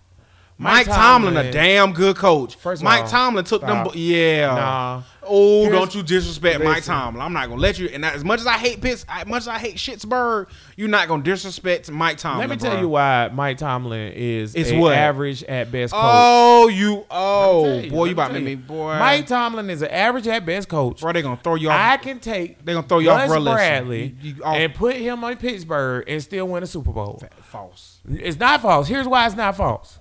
Mike 0.62 0.86
Mike, 0.88 0.96
Tomlin, 0.96 1.34
Tomlin. 1.34 1.46
a 1.48 1.52
damn 1.52 1.92
good 1.92 2.16
coach. 2.16 2.56
First 2.56 2.82
of 2.82 2.86
Mike 2.86 3.04
all, 3.04 3.10
Tomlin 3.10 3.44
took 3.46 3.62
them. 3.62 3.70
stop. 3.72 3.86
bo- 3.88 3.94
Yeah. 3.96 4.48
Nah. 4.56 5.02
Oh, 5.24 5.62
Here's- 5.64 5.78
don't 5.78 5.96
you 5.96 6.04
disrespect 6.04 6.60
Mike 6.64 6.78
listen. 6.78 6.94
Tomlin. 6.96 7.22
I'm 7.22 7.32
not 7.34 7.48
gonna 7.48 7.62
let 7.62 7.78
you. 7.80 7.88
And 7.94 8.04
as 8.04 8.24
much 8.24 8.40
as 8.40 8.48
I 8.48 8.58
hate 8.58 8.82
Pitts, 8.82 9.06
as 9.08 9.28
much 9.28 9.42
as 9.44 9.48
I 9.48 9.60
hate 9.60 9.76
Schittsburg, 9.78 10.48
you're 10.76 10.88
not 10.90 11.08
gonna 11.08 11.22
disrespect 11.24 11.90
Mike 11.92 12.18
Tomlin. 12.18 12.48
Let 12.48 12.50
me 12.50 12.58
tell 12.58 12.80
you 12.80 12.90
why 12.90 13.30
Mike 13.32 13.58
Tomlin 13.60 14.14
is 14.16 14.56
It's 14.56 14.72
what? 14.72 14.94
average 14.96 15.44
at 15.44 15.72
best 15.72 15.94
coach. 15.94 16.02
Oh, 16.04 16.68
you. 16.70 17.06
Oh, 17.12 17.80
you, 17.80 17.90
boy, 17.92 18.06
you 18.06 18.12
about 18.14 18.30
to 18.30 18.34
make 18.36 18.44
me, 18.44 18.56
boy. 18.56 18.98
Mike 18.98 19.28
Tomlin 19.28 19.70
is 19.70 19.82
an 19.84 19.90
average 19.92 20.28
at 20.28 20.46
best 20.46 20.68
coach. 20.68 21.02
bro, 21.02 21.12
they 21.14 21.22
gonna 21.22 21.40
throw 21.44 21.56
you 21.56 21.70
off. 21.70 21.80
I 21.80 21.98
can 21.98 22.20
take 22.20 22.64
They 22.66 22.74
gonna 22.74 22.88
throw 22.88 23.00
you 23.00 23.10
off. 23.12 23.28
Bradley 23.28 24.16
You- 24.22 24.34
you 24.36 24.42
oh. 24.44 24.52
and 24.52 24.74
put 24.74 24.96
him 24.96 25.24
on 25.24 25.36
Pittsburgh 25.38 26.04
and 26.08 26.22
still 26.22 26.48
win 26.48 26.64
a 26.64 26.68
Super 26.68 26.92
Bowl. 26.92 27.22
false. 27.44 28.00
It's 28.10 28.40
not 28.40 28.62
false. 28.62 28.88
Here's 28.88 29.08
why 29.08 29.28
it's 29.28 29.36
not 29.36 29.56
false. 29.56 30.00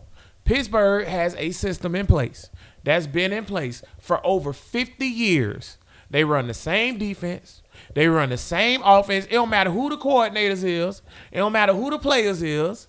Pittsburgh 0.51 1.07
has 1.07 1.37
a 1.37 1.53
system 1.53 1.95
in 1.95 2.09
place 2.09 2.51
that's 2.83 3.07
been 3.07 3.33
in 3.33 3.45
place 3.45 3.85
for 4.01 4.21
over 4.27 4.53
50 4.53 5.07
years. 5.07 5.79
They 6.11 6.25
run 6.25 6.49
the 6.49 6.55
same 6.55 6.99
defense. 6.99 7.63
They 7.95 8.09
run 8.09 8.31
the 8.31 8.37
same 8.37 8.83
offense. 8.85 9.27
It 9.27 9.35
don't 9.35 9.49
matter 9.49 9.71
who 9.71 9.91
the 9.91 9.97
coordinators 9.97 10.65
is. 10.65 11.03
It 11.31 11.37
don't 11.37 11.53
matter 11.53 11.73
who 11.73 11.91
the 11.91 12.01
players 12.01 12.43
is. 12.43 12.89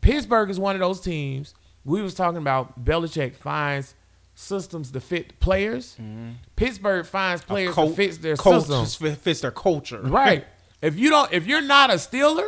Pittsburgh 0.00 0.48
is 0.48 0.58
one 0.58 0.74
of 0.74 0.80
those 0.80 1.02
teams. 1.02 1.54
We 1.84 2.00
was 2.00 2.14
talking 2.14 2.38
about 2.38 2.82
Belichick 2.82 3.34
finds 3.34 3.94
systems 4.34 4.90
to 4.92 5.00
fit 5.00 5.38
players. 5.40 5.98
Mm-hmm. 6.00 6.30
Pittsburgh 6.56 7.04
finds 7.04 7.44
players 7.44 7.76
that 7.76 7.94
fits 7.94 8.16
their 8.16 8.36
system. 8.36 9.16
fits 9.16 9.42
their 9.42 9.50
culture. 9.50 10.00
Right. 10.00 10.46
If 10.82 10.98
you 10.98 11.08
don't, 11.08 11.32
if 11.32 11.46
you're 11.46 11.62
not 11.62 11.88
a 11.88 11.94
Steeler, 11.94 12.46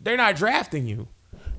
they're 0.00 0.16
not 0.16 0.34
drafting 0.34 0.86
you. 0.86 1.08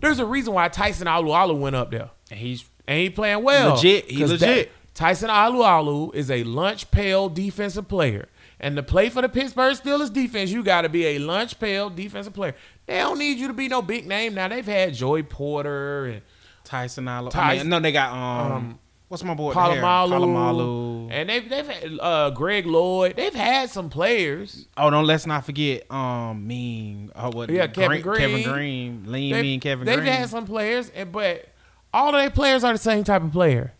There's 0.01 0.19
a 0.19 0.25
reason 0.25 0.53
why 0.53 0.67
Tyson 0.67 1.07
Alualu 1.07 1.57
went 1.57 1.75
up 1.75 1.91
there, 1.91 2.09
And 2.29 2.39
he's 2.39 2.65
and 2.87 2.99
he 2.99 3.09
playing 3.09 3.43
well. 3.43 3.75
Legit. 3.75 4.09
He 4.11 4.19
'Cause 4.19 4.31
legit. 4.31 4.71
Tyson 4.93 5.29
Alualu 5.29 6.13
is 6.13 6.29
a 6.29 6.43
lunch 6.43 6.91
pail 6.91 7.29
defensive 7.29 7.87
player, 7.87 8.27
and 8.59 8.75
to 8.75 8.83
play 8.83 9.09
for 9.09 9.21
the 9.21 9.29
Pittsburgh 9.29 9.75
Steelers 9.77 10.11
defense, 10.11 10.51
you 10.51 10.63
got 10.63 10.81
to 10.81 10.89
be 10.89 11.05
a 11.05 11.19
lunch 11.19 11.59
pail 11.59 11.89
defensive 11.89 12.33
player. 12.33 12.55
They 12.87 12.97
don't 12.97 13.17
need 13.17 13.37
you 13.37 13.47
to 13.47 13.53
be 13.53 13.67
no 13.69 13.81
big 13.81 14.05
name 14.05 14.33
now. 14.33 14.47
They've 14.49 14.65
had 14.65 14.93
Joey 14.93 15.23
Porter 15.23 16.05
and 16.05 16.21
Tyson 16.65 17.07
Allo. 17.07 17.31
I 17.33 17.57
mean, 17.59 17.69
no, 17.69 17.79
they 17.79 17.91
got 17.93 18.11
um, 18.11 18.51
Um, 18.51 18.79
what's 19.11 19.23
my 19.25 19.33
boy? 19.33 19.47
with 19.49 19.55
the 19.55 19.61
hair? 19.61 19.81
Polamalu, 19.81 20.09
Polamalu. 20.09 21.07
and 21.11 21.29
they've 21.29 21.47
they've 21.49 21.67
had 21.67 21.99
uh, 21.99 22.29
Greg 22.31 22.65
Lloyd. 22.65 23.15
They've 23.17 23.33
had 23.35 23.69
some 23.69 23.89
players. 23.89 24.67
Oh, 24.77 24.89
don't 24.89 25.05
let's 25.05 25.27
not 25.27 25.45
forget 25.45 25.89
um, 25.91 26.47
mean. 26.47 27.11
Oh, 27.15 27.29
what? 27.31 27.49
Yeah, 27.49 27.67
Kevin 27.67 28.01
Kevin 28.01 28.41
Greene. 28.41 28.43
Greene, 28.43 29.03
lean, 29.11 29.33
They've- 29.33 29.41
mean 29.41 29.59
Kevin 29.59 29.85
they've 29.85 29.97
Greene. 29.99 30.11
had 30.11 30.29
some 30.29 30.45
players, 30.45 30.89
and 30.95 31.11
but 31.11 31.45
all 31.93 32.15
of 32.15 32.21
their 32.21 32.29
players 32.31 32.63
are 32.63 32.71
the 32.73 32.79
same 32.79 33.03
type 33.03 33.21
of 33.21 33.31
player. 33.31 33.73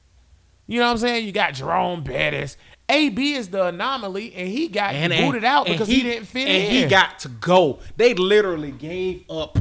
You 0.68 0.80
know 0.80 0.86
what 0.86 0.92
I'm 0.92 0.98
saying? 0.98 1.26
You 1.26 1.32
got 1.32 1.54
Jerome 1.54 2.04
Bettis. 2.04 2.58
AB 2.90 3.34
is 3.34 3.48
the 3.50 3.68
anomaly, 3.68 4.34
and 4.36 4.50
he 4.50 4.68
got 4.68 4.94
booted 4.94 5.46
out 5.46 5.66
because 5.66 5.88
he, 5.88 6.02
didn't 6.04 6.26
fit 6.26 6.48
and 6.48 6.64
in. 6.64 6.72
he 6.72 6.86
got 6.88 7.20
to 7.20 7.30
go. 7.30 7.80
They 7.96 8.14
literally 8.14 8.72
gave 8.72 9.24
up 9.30 9.58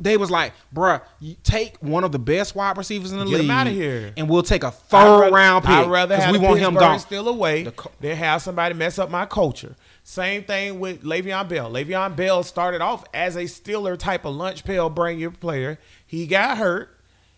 They 0.00 0.16
was 0.16 0.30
like, 0.30 0.54
bruh, 0.74 1.02
you 1.20 1.36
take 1.42 1.76
one 1.82 2.04
of 2.04 2.10
the 2.12 2.18
best 2.18 2.54
wide 2.54 2.78
receivers 2.78 3.12
in 3.12 3.18
the 3.18 3.26
Get 3.26 3.32
league 3.34 3.44
him 3.44 3.50
outta 3.50 3.70
here. 3.70 4.12
and 4.16 4.28
we'll 4.30 4.42
take 4.42 4.64
a 4.64 4.68
I'd 4.68 4.72
third 4.74 5.20
rather- 5.20 5.34
round 5.34 5.64
pick. 5.66 5.74
I'd 5.74 5.90
rather 5.90 6.16
have 6.16 6.32
we 6.32 6.38
want 6.38 6.58
him 6.58 6.74
gone. 6.74 6.98
still 6.98 7.28
away 7.28 7.64
The 7.64 7.72
co- 7.72 7.90
than 8.00 8.16
have 8.16 8.40
somebody 8.40 8.74
mess 8.74 8.98
up 8.98 9.10
my 9.10 9.26
culture. 9.26 9.76
Same 10.02 10.42
thing 10.44 10.80
with 10.80 11.02
Le'Veon 11.04 11.48
Bell. 11.48 11.70
Le'Veon 11.70 12.16
Bell 12.16 12.42
started 12.42 12.80
off 12.80 13.04
as 13.12 13.36
a 13.36 13.42
Steeler 13.44 13.98
type 13.98 14.24
of 14.24 14.34
lunch 14.34 14.64
pail 14.64 14.88
bring 14.88 15.18
your 15.18 15.30
player. 15.30 15.78
He 16.06 16.26
got 16.26 16.56
hurt. 16.58 16.96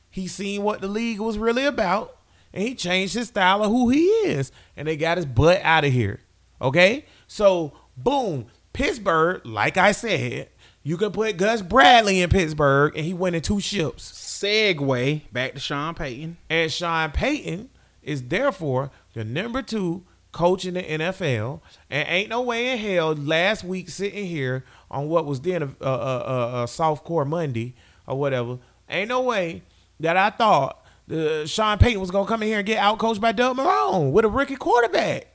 He 0.09 0.29
seen 0.29 0.63
what 0.63 0.81
the 0.81 0.89
league 0.89 1.19
was 1.21 1.39
really 1.39 1.65
about, 1.65 2.17
and 2.55 2.63
he 2.63 2.75
changed 2.77 3.15
his 3.15 3.29
style 3.29 3.63
of 3.65 3.71
who 3.71 3.89
he 3.91 4.05
is. 4.25 4.53
And 4.77 4.87
they 4.87 4.97
got 4.97 5.17
his 5.17 5.27
butt 5.27 5.61
out 5.65 5.85
of 5.85 5.93
here. 5.93 6.21
Okay, 6.61 7.07
so 7.27 7.73
boom, 7.97 8.47
Pittsburgh. 8.73 9.45
Like 9.45 9.77
I 9.77 9.93
said, 9.93 10.49
you 10.83 10.97
can 10.97 11.13
put 11.13 11.37
Gus 11.37 11.63
Bradley 11.63 12.21
in 12.21 12.31
Pittsburgh, 12.31 12.97
and 12.97 13.05
he 13.05 13.15
went 13.15 13.37
in 13.37 13.43
two 13.43 13.61
ships. 13.61 14.11
segue 14.13 15.33
back 15.33 15.55
to 15.55 15.61
Sean 15.61 15.95
Payton. 15.95 16.37
And 16.51 16.73
Sean 16.73 17.11
Payton 17.11 17.71
is 18.03 18.23
therefore 18.23 18.91
the 19.15 19.25
number 19.25 19.63
two 19.63 20.05
coach 20.33 20.65
in 20.65 20.75
the 20.75 20.83
NFL. 20.83 21.61
And 21.89 22.09
ain't 22.09 22.31
no 22.31 22.43
way 22.43 22.73
in 22.73 22.79
hell 22.79 23.15
last 23.15 23.63
week 23.63 23.91
sitting 23.91 24.27
here 24.27 24.65
on 24.91 25.09
what 25.09 25.25
was 25.25 25.41
then 25.41 25.63
a, 25.63 25.71
a, 25.81 25.91
a, 25.91 26.63
a, 26.65 26.69
soft 26.69 27.05
core 27.05 27.25
Monday 27.25 27.75
or 28.07 28.19
whatever. 28.19 28.59
Ain't 28.89 29.09
no 29.09 29.23
way 29.23 29.63
that 30.01 30.17
I 30.17 30.31
thought 30.31 30.85
the 31.07 31.47
Sean 31.47 31.79
Payton 31.79 32.01
was 32.01 32.11
gonna 32.11 32.27
come 32.27 32.43
in 32.43 32.49
here 32.49 32.59
and 32.59 32.67
get 32.67 32.79
outcoached 32.79 33.21
by 33.21 33.33
Doug 33.33 33.57
Marrone 33.57 34.11
with 34.11 34.25
a 34.25 34.29
rookie 34.29 34.57
quarterback. 34.57 35.32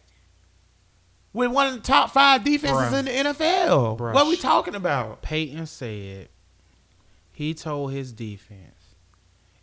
With 1.38 1.52
one 1.52 1.68
of 1.68 1.74
the 1.76 1.80
top 1.82 2.12
five 2.12 2.44
defenses 2.44 2.94
Bruh. 2.94 3.00
in 3.00 3.06
the 3.06 3.12
NFL. 3.12 3.98
Bruh. 3.98 4.14
What 4.14 4.26
are 4.26 4.30
we 4.30 4.36
talking 4.38 4.76
about? 4.76 5.22
Payton 5.22 5.68
said 5.68 6.30
he 7.32 7.54
told 7.54 7.92
his 7.94 8.12
defense 8.12 8.96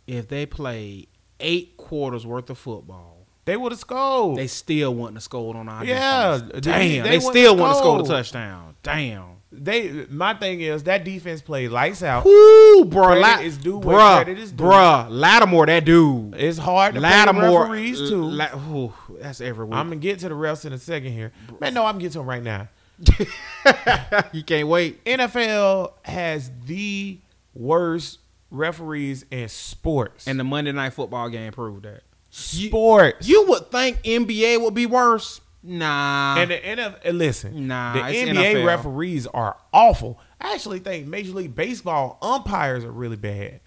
if 0.07 0.27
they 0.27 0.45
played 0.45 1.07
eight 1.39 1.75
quarters 1.77 2.25
worth 2.25 2.49
of 2.49 2.57
football, 2.57 3.25
They 3.43 3.57
would 3.57 3.71
have 3.73 3.79
scored. 3.79 4.37
they 4.37 4.47
still 4.47 4.95
wouldn't 4.95 5.17
have 5.17 5.23
scored 5.23 5.57
on 5.57 5.67
our 5.67 5.83
Yeah, 5.83 6.37
defense. 6.37 6.51
they- 6.53 6.59
Damn, 6.61 6.79
they 6.79 7.09
they, 7.09 7.17
wouldn't 7.17 7.23
still 7.33 7.53
wouldn't 7.55 7.67
have 7.69 7.77
scored 7.77 8.05
a 8.05 8.07
touchdown. 8.07 8.75
Damn. 8.81 9.34
They 9.63 10.05
my 10.09 10.33
thing 10.33 10.61
is 10.61 10.83
that 10.83 11.03
defense 11.03 11.41
played 11.41 11.71
lights 11.71 12.03
out. 12.03 12.25
Ooh, 12.25 12.85
bro. 12.87 13.05
Credit 13.07 13.21
La- 13.21 13.39
is 13.39 13.57
due 13.57 13.77
where 13.77 13.97
bruh, 13.97 14.15
credit 14.23 14.39
is 14.39 14.51
due. 14.51 14.63
Bruh, 14.63 15.07
Lattimore, 15.09 15.65
that 15.67 15.85
dude. 15.85 16.35
It's 16.35 16.57
hard 16.57 16.95
to 16.95 16.99
Lattimore. 17.01 17.67
play 17.67 17.81
referees 17.81 18.01
uh, 18.01 18.09
too. 18.09 18.23
La- 18.23 18.55
ooh, 18.55 18.93
that's 19.19 19.41
every 19.41 19.65
week. 19.65 19.73
I'm 19.75 19.87
gonna 19.87 19.95
get 19.97 20.19
to 20.19 20.29
the 20.29 20.35
refs 20.35 20.65
in 20.65 20.73
a 20.73 20.77
second 20.77 21.11
here. 21.13 21.31
Man, 21.59 21.73
no, 21.73 21.85
I'm 21.85 21.97
getting 21.97 22.11
to 22.13 22.17
them 22.19 22.27
right 22.29 22.43
now. 22.43 22.67
you 24.31 24.43
can't 24.43 24.67
wait. 24.67 25.03
NFL 25.05 25.93
has 26.03 26.51
the 26.65 27.19
worst 27.53 28.19
referees 28.51 29.25
in 29.31 29.49
sports. 29.49 30.27
And 30.27 30.39
the 30.39 30.43
Monday 30.43 30.71
night 30.71 30.93
football 30.93 31.29
game 31.29 31.51
proved 31.51 31.83
that. 31.83 32.03
sports. 32.29 33.27
You 33.27 33.45
would 33.47 33.71
think 33.71 34.01
NBA 34.03 34.61
would 34.61 34.73
be 34.73 34.85
worse. 34.85 35.41
Nah. 35.67 36.35
and 36.37 36.51
the 36.51 36.55
NFL, 36.57 37.13
listen, 37.13 37.67
Nah, 37.67 37.93
the 37.93 37.99
NBA 38.01 38.35
NFL. 38.55 38.65
referees 38.65 39.27
are 39.27 39.57
awful. 39.73 40.19
I 40.39 40.53
actually 40.53 40.79
think 40.79 41.07
Major 41.07 41.33
League 41.33 41.55
Baseball 41.55 42.17
umpires 42.21 42.83
are 42.83 42.91
really 42.91 43.15
bad, 43.15 43.61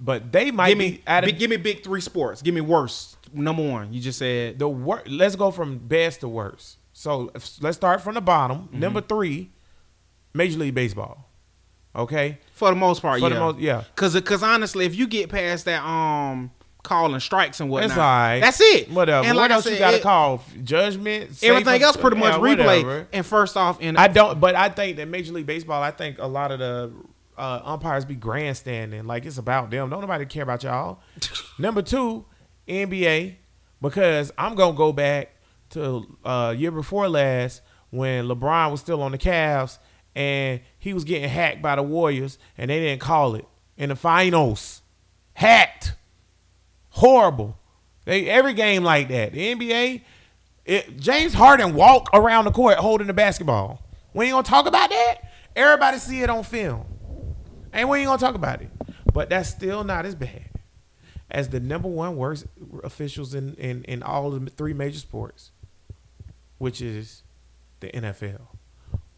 but 0.00 0.30
they 0.30 0.50
might 0.50 0.68
give 0.68 0.78
me, 0.78 0.90
be 0.92 1.20
big, 1.26 1.38
give 1.38 1.50
me 1.50 1.56
big 1.56 1.82
three 1.82 2.00
sports. 2.00 2.40
Give 2.42 2.54
me 2.54 2.60
worst. 2.60 3.16
Number 3.32 3.68
one. 3.68 3.92
You 3.92 4.00
just 4.00 4.18
said 4.20 4.58
the 4.60 4.68
worst. 4.68 5.08
Let's 5.08 5.34
go 5.34 5.50
from 5.50 5.78
best 5.78 6.20
to 6.20 6.28
worst. 6.28 6.78
So 6.92 7.32
let's 7.60 7.76
start 7.76 8.00
from 8.00 8.14
the 8.14 8.20
bottom. 8.20 8.68
Mm-hmm. 8.68 8.78
Number 8.78 9.00
three, 9.00 9.50
Major 10.32 10.58
League 10.60 10.74
Baseball. 10.74 11.28
Okay, 11.96 12.38
for 12.52 12.70
the 12.70 12.76
most 12.76 13.02
part, 13.02 13.20
For 13.20 13.28
yeah. 13.28 13.34
the 13.34 13.40
most- 13.40 13.58
yeah. 13.58 13.84
Cause, 13.94 14.20
cause 14.22 14.42
honestly, 14.42 14.84
if 14.84 14.96
you 14.96 15.06
get 15.06 15.28
past 15.30 15.64
that, 15.66 15.80
um, 15.84 16.50
calling 16.84 17.18
strikes 17.18 17.58
and 17.58 17.68
whatnot, 17.68 17.88
That's 17.88 17.98
all 17.98 18.04
right. 18.04 18.40
That's 18.40 18.60
it. 18.60 18.90
whatever. 18.90 19.26
And 19.26 19.36
what 19.36 19.42
like 19.42 19.50
I 19.50 19.54
else 19.54 19.66
you 19.68 19.78
got 19.78 19.90
to 19.90 20.00
call 20.00 20.44
judgment? 20.62 21.42
Everything 21.42 21.82
else 21.82 21.96
pretty 21.96 22.16
much 22.16 22.34
yeah, 22.34 22.38
replay. 22.38 22.84
whatever. 22.84 23.08
And 23.12 23.26
first 23.26 23.56
off, 23.56 23.80
in 23.80 23.96
I 23.96 24.06
don't, 24.06 24.38
but 24.38 24.54
I 24.54 24.68
think 24.68 24.98
that 24.98 25.08
Major 25.08 25.32
League 25.32 25.46
Baseball. 25.46 25.82
I 25.82 25.90
think 25.90 26.18
a 26.18 26.26
lot 26.28 26.52
of 26.52 26.60
the 26.60 26.92
uh, 27.36 27.60
umpires 27.64 28.04
be 28.04 28.14
grandstanding, 28.14 29.06
like 29.06 29.26
it's 29.26 29.38
about 29.38 29.70
them. 29.70 29.90
Don't 29.90 30.00
nobody 30.00 30.24
care 30.26 30.44
about 30.44 30.62
y'all. 30.62 31.00
Number 31.58 31.82
two, 31.82 32.26
NBA, 32.68 33.36
because 33.80 34.30
I'm 34.38 34.54
gonna 34.54 34.76
go 34.76 34.92
back 34.92 35.34
to 35.70 36.16
uh, 36.24 36.54
year 36.56 36.70
before 36.70 37.08
last 37.08 37.62
when 37.90 38.26
LeBron 38.26 38.70
was 38.70 38.80
still 38.80 39.02
on 39.02 39.12
the 39.12 39.18
Cavs 39.18 39.78
and 40.14 40.60
he 40.78 40.92
was 40.92 41.04
getting 41.04 41.28
hacked 41.28 41.62
by 41.62 41.76
the 41.76 41.82
Warriors 41.82 42.38
and 42.56 42.70
they 42.70 42.80
didn't 42.80 43.00
call 43.00 43.34
it 43.34 43.46
in 43.76 43.88
the 43.88 43.96
finals. 43.96 44.82
Hacked, 45.34 45.94
horrible. 46.94 47.58
They 48.04 48.28
every 48.28 48.54
game 48.54 48.84
like 48.84 49.08
that. 49.08 49.32
The 49.32 49.54
NBA, 49.54 50.02
it, 50.64 50.98
James 50.98 51.34
Harden 51.34 51.74
walk 51.74 52.08
around 52.12 52.46
the 52.46 52.50
court 52.50 52.76
holding 52.78 53.06
the 53.06 53.12
basketball. 53.12 53.82
We 54.12 54.26
ain't 54.26 54.32
gonna 54.32 54.44
talk 54.44 54.66
about 54.66 54.90
that. 54.90 55.16
Everybody 55.56 55.98
see 55.98 56.22
it 56.22 56.30
on 56.30 56.44
film, 56.44 56.84
and 57.72 57.88
we 57.88 57.98
ain't 57.98 58.06
gonna 58.06 58.18
talk 58.18 58.34
about 58.34 58.62
it. 58.62 58.70
But 59.12 59.30
that's 59.30 59.48
still 59.48 59.84
not 59.84 60.06
as 60.06 60.14
bad 60.14 60.50
as 61.30 61.48
the 61.48 61.60
number 61.60 61.88
one 61.88 62.16
worst 62.16 62.46
officials 62.82 63.34
in 63.34 63.54
in, 63.54 63.84
in 63.84 64.02
all 64.02 64.30
the 64.30 64.50
three 64.50 64.74
major 64.74 64.98
sports, 64.98 65.50
which 66.58 66.80
is 66.80 67.22
the 67.80 67.88
NFL. 67.88 68.42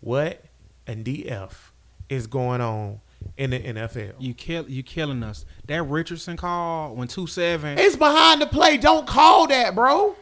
What 0.00 0.44
and 0.86 1.04
DF 1.04 1.52
is 2.08 2.26
going 2.26 2.60
on 2.60 3.00
in 3.36 3.50
the 3.50 3.60
NFL? 3.60 4.14
you 4.18 4.34
kill 4.34 4.68
you 4.68 4.82
killing 4.82 5.22
us. 5.22 5.44
That 5.66 5.82
Richardson 5.82 6.36
call 6.36 6.94
when 6.94 7.08
two 7.08 7.26
seven. 7.26 7.78
It's 7.78 7.96
behind 7.96 8.40
the 8.42 8.46
play. 8.46 8.76
Don't 8.76 9.06
call 9.06 9.46
that, 9.48 9.74
bro. 9.74 10.16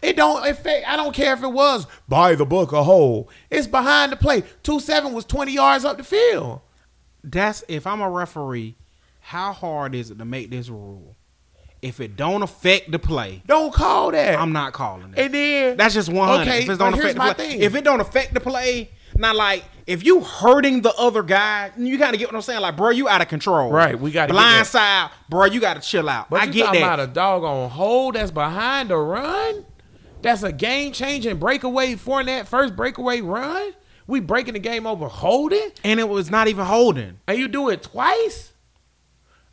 It 0.00 0.16
don't 0.16 0.46
affect. 0.46 0.86
I 0.86 0.96
don't 0.96 1.12
care 1.14 1.32
if 1.34 1.42
it 1.42 1.52
was 1.52 1.86
by 2.08 2.34
the 2.36 2.46
book 2.46 2.72
a 2.72 2.84
hole. 2.84 3.28
It's 3.50 3.66
behind 3.66 4.12
the 4.12 4.16
play. 4.16 4.44
Two 4.62 4.78
seven 4.80 5.12
was 5.12 5.24
twenty 5.24 5.52
yards 5.52 5.84
up 5.84 5.96
the 5.98 6.04
field. 6.04 6.60
That's 7.24 7.64
if 7.68 7.86
I'm 7.86 8.00
a 8.00 8.08
referee. 8.10 8.76
How 9.20 9.52
hard 9.52 9.94
is 9.94 10.10
it 10.10 10.18
to 10.18 10.24
make 10.24 10.50
this 10.50 10.68
rule? 10.68 11.14
If 11.82 12.00
it 12.00 12.16
don't 12.16 12.42
affect 12.42 12.90
the 12.90 12.98
play, 12.98 13.42
Don't 13.46 13.72
call 13.72 14.10
that. 14.10 14.36
I'm 14.38 14.52
not 14.52 14.72
calling 14.72 15.12
it. 15.14 15.18
and 15.18 15.34
then 15.34 15.76
That's 15.76 15.94
just 15.94 16.08
one 16.08 16.28
hundred. 16.28 16.48
Okay, 16.48 16.58
if 16.62 16.64
it 16.64 16.68
but 16.68 16.78
don't 16.78 16.92
here's 16.94 17.04
affect 17.04 17.14
the 17.14 17.18
my 17.18 17.34
play, 17.34 17.48
thing. 17.50 17.60
if 17.60 17.74
it 17.76 17.84
don't 17.84 18.00
affect 18.00 18.34
the 18.34 18.40
play, 18.40 18.90
not 19.14 19.36
like 19.36 19.64
if 19.88 20.04
you 20.04 20.20
hurting 20.20 20.82
the 20.82 20.92
other 20.96 21.22
guy, 21.22 21.72
you 21.78 21.96
gotta 21.96 22.18
get 22.18 22.28
what 22.28 22.36
I'm 22.36 22.42
saying. 22.42 22.60
Like, 22.60 22.76
bro, 22.76 22.90
you 22.90 23.08
out 23.08 23.22
of 23.22 23.28
control. 23.28 23.72
Right, 23.72 23.98
we 23.98 24.10
gotta 24.10 24.28
get 24.28 24.34
blind 24.34 24.60
that. 24.60 24.66
side, 24.66 25.10
bro. 25.30 25.46
You 25.46 25.60
gotta 25.60 25.80
chill 25.80 26.10
out. 26.10 26.28
But 26.28 26.42
I 26.42 26.44
you 26.44 26.52
get 26.52 26.66
talking 26.66 26.80
that. 26.82 26.86
about 26.94 27.00
a 27.00 27.06
doggone 27.06 27.70
hold 27.70 28.14
that's 28.14 28.30
behind 28.30 28.90
the 28.90 28.98
run. 28.98 29.64
That's 30.20 30.42
a 30.42 30.52
game 30.52 30.92
changing 30.92 31.38
breakaway 31.38 31.94
for 31.94 32.22
that 32.22 32.46
first 32.46 32.76
breakaway 32.76 33.22
run. 33.22 33.72
We 34.06 34.20
breaking 34.20 34.54
the 34.54 34.60
game 34.60 34.86
over 34.86 35.08
holding, 35.08 35.70
and 35.82 35.98
it 35.98 36.08
was 36.08 36.30
not 36.30 36.48
even 36.48 36.66
holding. 36.66 37.18
and 37.26 37.38
you 37.38 37.48
do 37.48 37.70
it 37.70 37.82
twice. 37.82 38.52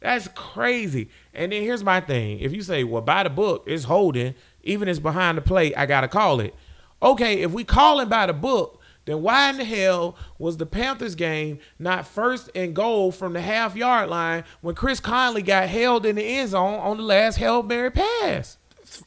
That's 0.01 0.27
crazy. 0.35 1.09
And 1.33 1.51
then 1.53 1.61
here's 1.61 1.83
my 1.83 2.01
thing: 2.01 2.39
if 2.39 2.51
you 2.51 2.61
say, 2.61 2.83
"Well, 2.83 3.01
by 3.01 3.23
the 3.23 3.29
book, 3.29 3.63
it's 3.67 3.85
holding," 3.85 4.35
even 4.63 4.89
if 4.89 4.93
it's 4.97 4.99
behind 4.99 5.37
the 5.37 5.41
plate, 5.41 5.73
I 5.77 5.85
gotta 5.85 6.09
call 6.09 6.41
it. 6.41 6.53
Okay, 7.01 7.41
if 7.41 7.51
we 7.51 7.63
call 7.63 8.01
it 8.01 8.09
by 8.09 8.25
the 8.25 8.33
book, 8.33 8.81
then 9.05 9.21
why 9.21 9.49
in 9.49 9.57
the 9.57 9.63
hell 9.65 10.15
was 10.37 10.57
the 10.57 10.65
Panthers 10.65 11.15
game 11.15 11.59
not 11.79 12.07
first 12.07 12.49
and 12.55 12.75
goal 12.75 13.11
from 13.11 13.33
the 13.33 13.41
half 13.41 13.75
yard 13.75 14.09
line 14.09 14.43
when 14.61 14.75
Chris 14.75 14.99
Conley 14.99 15.41
got 15.41 15.69
held 15.69 16.05
in 16.05 16.15
the 16.15 16.23
end 16.23 16.49
zone 16.49 16.79
on 16.79 16.97
the 16.97 17.03
last 17.03 17.37
Hail 17.37 17.63
Mary 17.63 17.91
pass? 17.91 18.57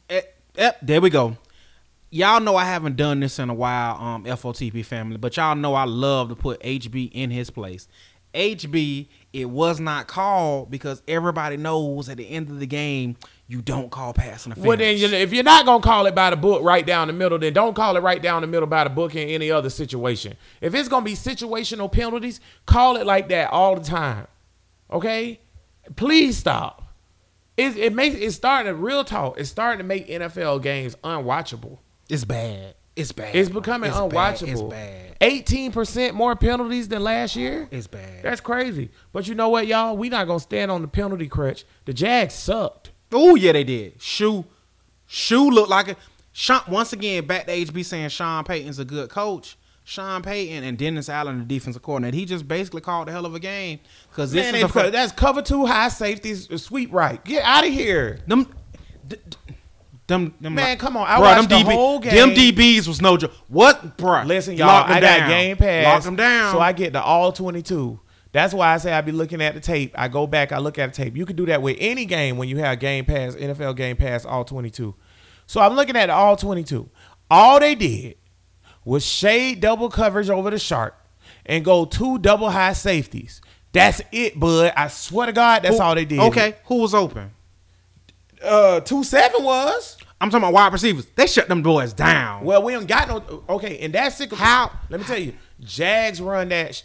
Eh, 0.09 0.21
Yep, 0.55 0.77
there 0.81 0.99
we 0.99 1.09
go. 1.09 1.37
Y'all 2.09 2.41
know 2.41 2.55
I 2.57 2.65
haven't 2.65 2.97
done 2.97 3.19
this 3.21 3.39
in 3.39 3.49
a 3.49 3.53
while, 3.53 3.95
um, 3.95 4.25
FOTP 4.25 4.83
family, 4.83 5.15
but 5.15 5.37
y'all 5.37 5.55
know 5.55 5.73
I 5.73 5.85
love 5.85 6.27
to 6.29 6.35
put 6.35 6.59
HB 6.61 7.11
in 7.13 7.31
his 7.31 7.49
place. 7.49 7.87
HB, 8.33 9.07
it 9.31 9.45
was 9.49 9.79
not 9.79 10.07
called 10.07 10.69
because 10.69 11.01
everybody 11.07 11.55
knows 11.55 12.09
at 12.09 12.17
the 12.17 12.29
end 12.29 12.49
of 12.49 12.59
the 12.59 12.65
game 12.65 13.15
you 13.49 13.61
don't 13.63 13.89
call 13.89 14.13
pass 14.13 14.45
interference. 14.45 14.67
Well, 14.67 14.77
then, 14.77 14.95
you- 14.97 15.07
if 15.07 15.33
you're 15.33 15.43
not 15.43 15.65
gonna 15.65 15.81
call 15.83 16.05
it 16.05 16.13
by 16.13 16.29
the 16.29 16.35
book 16.37 16.61
right 16.63 16.85
down 16.85 17.07
the 17.07 17.13
middle, 17.13 17.39
then 17.39 17.51
don't 17.51 17.73
call 17.75 17.97
it 17.97 18.01
right 18.01 18.21
down 18.21 18.41
the 18.41 18.47
middle 18.47 18.67
by 18.67 18.83
the 18.85 18.89
book 18.91 19.15
in 19.15 19.27
any 19.27 19.49
other 19.49 19.69
situation. 19.71 20.35
If 20.61 20.75
it's 20.75 20.87
gonna 20.87 21.03
be 21.03 21.15
situational 21.15 21.91
penalties, 21.91 22.39
call 22.67 22.95
it 22.95 23.05
like 23.07 23.27
that 23.29 23.49
all 23.49 23.75
the 23.75 23.83
time. 23.83 24.27
Okay, 24.91 25.39
please 25.95 26.37
stop. 26.37 26.83
It, 27.57 27.75
it 27.75 27.93
makes 27.93 28.15
it's 28.15 28.35
starting 28.35 28.71
to 28.71 28.75
real 28.75 29.03
talk. 29.03 29.39
It's 29.39 29.49
starting 29.49 29.79
to 29.79 29.83
make 29.83 30.07
NFL 30.07 30.61
games 30.61 30.95
unwatchable. 31.03 31.79
it's 32.07 32.23
bad. 32.23 32.75
It's 32.95 33.11
bad. 33.13 33.33
It's 33.35 33.49
becoming 33.49 33.89
It's 33.89 33.99
bad. 33.99 34.11
unwatchable. 34.11 34.47
It's 34.51 34.61
bad. 34.61 35.15
Eighteen 35.21 35.71
percent 35.71 36.15
more 36.15 36.35
penalties 36.35 36.87
than 36.87 37.03
last 37.03 37.35
year. 37.35 37.67
It's 37.71 37.87
bad. 37.87 38.23
That's 38.23 38.41
crazy. 38.41 38.91
But 39.11 39.27
you 39.27 39.35
know 39.35 39.49
what, 39.49 39.67
y'all? 39.67 39.97
We 39.97 40.09
not 40.09 40.27
gonna 40.27 40.39
stand 40.39 40.69
on 40.71 40.81
the 40.81 40.87
penalty 40.87 41.27
crutch. 41.27 41.65
The 41.85 41.93
Jags 41.93 42.33
sucked. 42.35 42.88
Oh 43.11 43.35
yeah, 43.35 43.51
they 43.51 43.63
did. 43.63 44.01
Shoe, 44.01 44.45
shoe 45.07 45.49
looked 45.49 45.69
like 45.69 45.89
a. 45.89 45.95
Sean, 46.31 46.61
once 46.67 46.93
again, 46.93 47.25
back 47.25 47.45
to 47.47 47.51
HB 47.51 47.83
saying 47.85 48.09
Sean 48.09 48.43
Payton's 48.43 48.79
a 48.79 48.85
good 48.85 49.09
coach. 49.09 49.57
Sean 49.83 50.21
Payton 50.21 50.63
and 50.63 50.77
Dennis 50.77 51.09
Allen, 51.09 51.39
the 51.39 51.45
defensive 51.45 51.81
coordinator. 51.81 52.15
He 52.15 52.25
just 52.25 52.47
basically 52.47 52.81
called 52.81 53.09
a 53.09 53.11
hell 53.11 53.25
of 53.25 53.33
a 53.33 53.39
game 53.39 53.79
because 54.11 54.31
this 54.31 54.51
Man, 54.51 54.63
is 54.63 54.71
the 54.71 54.91
that's 54.91 55.11
cover 55.11 55.41
two 55.41 55.65
high 55.65 55.89
safeties, 55.89 56.49
uh, 56.51 56.57
sweep 56.57 56.93
right. 56.93 57.23
Get 57.25 57.43
out 57.43 57.65
of 57.65 57.73
here. 57.73 58.19
them. 58.27 58.47
d- 59.07 59.15
d- 59.27 59.37
Them, 60.05 60.33
them 60.39 60.53
Man, 60.53 60.77
come 60.77 60.95
on. 60.95 61.07
I 61.07 61.15
Bruh, 61.17 61.21
watched 61.21 61.49
them 61.49 61.63
the 61.65 61.69
DB 61.71 61.73
whole 61.73 61.99
game. 61.99 62.13
Them. 62.15 62.29
DBs 62.31 62.87
was 62.87 63.01
no 63.01 63.17
joke. 63.17 63.31
What, 63.47 63.97
bro? 63.97 64.21
Listen, 64.23 64.55
y'all, 64.55 64.69
I 64.69 64.99
got 64.99 65.27
Game 65.27 65.57
Pass. 65.57 65.85
Lock 65.85 66.03
them 66.03 66.15
down. 66.15 66.53
So 66.53 66.59
I 66.59 66.71
get 66.71 66.93
the 66.93 67.01
all 67.01 67.31
22. 67.31 67.99
That's 68.31 68.53
why 68.53 68.73
I 68.73 68.77
say 68.77 68.93
I 68.93 69.01
be 69.01 69.11
looking 69.11 69.41
at 69.41 69.55
the 69.55 69.59
tape. 69.59 69.93
I 69.97 70.07
go 70.07 70.27
back, 70.27 70.51
I 70.51 70.59
look 70.59 70.77
at 70.77 70.93
the 70.93 71.03
tape. 71.03 71.17
You 71.17 71.25
can 71.25 71.35
do 71.35 71.45
that 71.47 71.61
with 71.61 71.77
any 71.79 72.05
game 72.05 72.37
when 72.37 72.47
you 72.47 72.57
have 72.57 72.79
Game 72.79 73.05
Pass, 73.05 73.35
NFL 73.35 73.75
Game 73.75 73.97
Pass, 73.97 74.23
all 74.25 74.43
22. 74.45 74.93
So 75.47 75.61
I'm 75.61 75.73
looking 75.73 75.95
at 75.95 76.09
all 76.11 76.35
22. 76.35 76.89
All 77.31 77.59
they 77.59 77.73
did 77.75 78.17
was 78.85 79.03
shade 79.05 79.61
double 79.61 79.89
coverage 79.89 80.29
over 80.29 80.51
the 80.51 80.59
shark 80.59 80.95
and 81.45 81.65
go 81.65 81.85
two 81.85 82.19
double 82.19 82.51
high 82.51 82.73
safeties. 82.73 83.41
That's 83.71 84.01
it, 84.11 84.39
bud. 84.39 84.73
I 84.75 84.87
swear 84.87 85.27
to 85.27 85.33
God, 85.33 85.63
that's 85.63 85.77
Who- 85.77 85.83
all 85.83 85.95
they 85.95 86.05
did. 86.05 86.19
Okay, 86.19 86.55
who 86.65 86.75
was 86.77 86.93
open? 86.93 87.31
Uh, 88.43 88.79
two 88.79 89.03
seven 89.03 89.43
was. 89.43 89.97
I'm 90.21 90.29
talking 90.29 90.43
about 90.43 90.53
wide 90.53 90.73
receivers. 90.73 91.05
They 91.15 91.27
shut 91.27 91.47
them 91.47 91.61
boys 91.61 91.93
down. 91.93 92.43
Well, 92.43 92.61
we 92.63 92.73
don't 92.73 92.87
got 92.87 93.07
no. 93.07 93.43
Okay, 93.49 93.79
and 93.79 93.93
that's 93.93 94.17
sick. 94.17 94.33
How- 94.33 94.71
Let 94.89 94.99
me 94.99 95.05
tell 95.05 95.17
you, 95.17 95.33
Jags 95.61 96.21
run 96.21 96.49
that. 96.49 96.83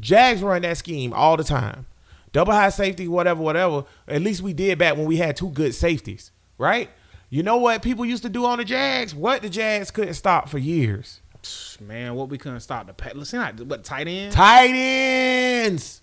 Jags 0.00 0.42
run 0.42 0.62
that 0.62 0.78
scheme 0.78 1.12
all 1.12 1.36
the 1.36 1.44
time. 1.44 1.86
Double 2.32 2.52
high 2.52 2.70
safety, 2.70 3.08
whatever, 3.08 3.42
whatever. 3.42 3.84
At 4.08 4.22
least 4.22 4.42
we 4.42 4.52
did 4.52 4.78
back 4.78 4.96
when 4.96 5.04
we 5.04 5.16
had 5.16 5.36
two 5.36 5.50
good 5.50 5.74
safeties, 5.74 6.30
right? 6.56 6.88
You 7.28 7.42
know 7.42 7.56
what 7.56 7.82
people 7.82 8.04
used 8.04 8.22
to 8.22 8.28
do 8.28 8.44
on 8.44 8.58
the 8.58 8.64
Jags? 8.64 9.14
What 9.14 9.42
the 9.42 9.50
Jags 9.50 9.90
couldn't 9.90 10.14
stop 10.14 10.48
for 10.48 10.58
years. 10.58 11.20
Man, 11.80 12.14
what 12.14 12.28
we 12.28 12.38
couldn't 12.38 12.60
stop 12.60 12.86
the 12.86 12.92
pet. 12.92 13.16
Listen, 13.16 13.40
not 13.40 13.60
what 13.62 13.84
tight 13.84 14.06
ends? 14.06 14.34
Tight 14.34 14.70
ends. 14.72 16.02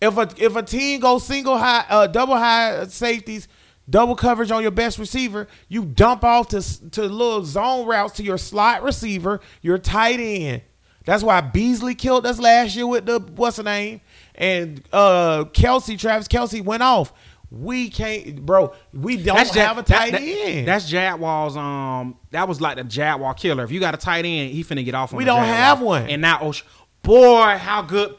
If 0.00 0.16
a 0.16 0.28
if 0.36 0.56
a 0.56 0.62
team 0.62 1.00
goes 1.00 1.26
single 1.26 1.58
high, 1.58 1.84
uh, 1.88 2.06
double 2.06 2.36
high 2.36 2.86
safeties, 2.86 3.48
double 3.88 4.14
coverage 4.14 4.50
on 4.50 4.62
your 4.62 4.70
best 4.70 4.98
receiver, 4.98 5.48
you 5.68 5.84
dump 5.84 6.22
off 6.24 6.48
to 6.48 6.90
to 6.90 7.02
little 7.02 7.44
zone 7.44 7.86
routes 7.86 8.14
to 8.14 8.22
your 8.22 8.38
slot 8.38 8.82
receiver, 8.82 9.40
your 9.62 9.78
tight 9.78 10.20
end. 10.20 10.62
That's 11.04 11.22
why 11.22 11.40
Beasley 11.40 11.94
killed 11.94 12.26
us 12.26 12.38
last 12.38 12.76
year 12.76 12.86
with 12.86 13.06
the 13.06 13.18
what's 13.18 13.56
the 13.56 13.62
name, 13.64 14.00
and 14.34 14.82
uh 14.92 15.44
Kelce, 15.52 15.98
Travis 15.98 16.28
Kelce 16.28 16.64
went 16.64 16.82
off. 16.82 17.12
We 17.50 17.90
can't, 17.90 18.46
bro. 18.46 18.72
We 18.94 19.18
don't 19.18 19.36
Ja- 19.54 19.62
have 19.66 19.78
a 19.78 19.82
tight 19.82 20.12
that- 20.12 20.22
end. 20.22 20.66
That's 20.66 20.88
Jaguars. 20.88 21.54
Um, 21.56 22.16
that 22.30 22.48
was 22.48 22.60
like 22.62 22.76
the 22.78 22.84
Jaguar 22.84 23.34
killer. 23.34 23.62
If 23.64 23.70
you 23.70 23.78
got 23.78 23.92
a 23.94 23.98
tight 23.98 24.24
end, 24.24 24.52
he 24.52 24.64
finna 24.64 24.84
get 24.84 24.94
off. 24.94 25.12
On 25.12 25.18
We 25.18 25.24
don't 25.26 25.40
Jaguar. 25.42 25.54
have 25.56 25.80
one. 25.82 26.08
And 26.08 26.22
now, 26.22 26.38
Osh- 26.40 26.64
boy, 27.02 27.58
how 27.58 27.82
good? 27.82 28.14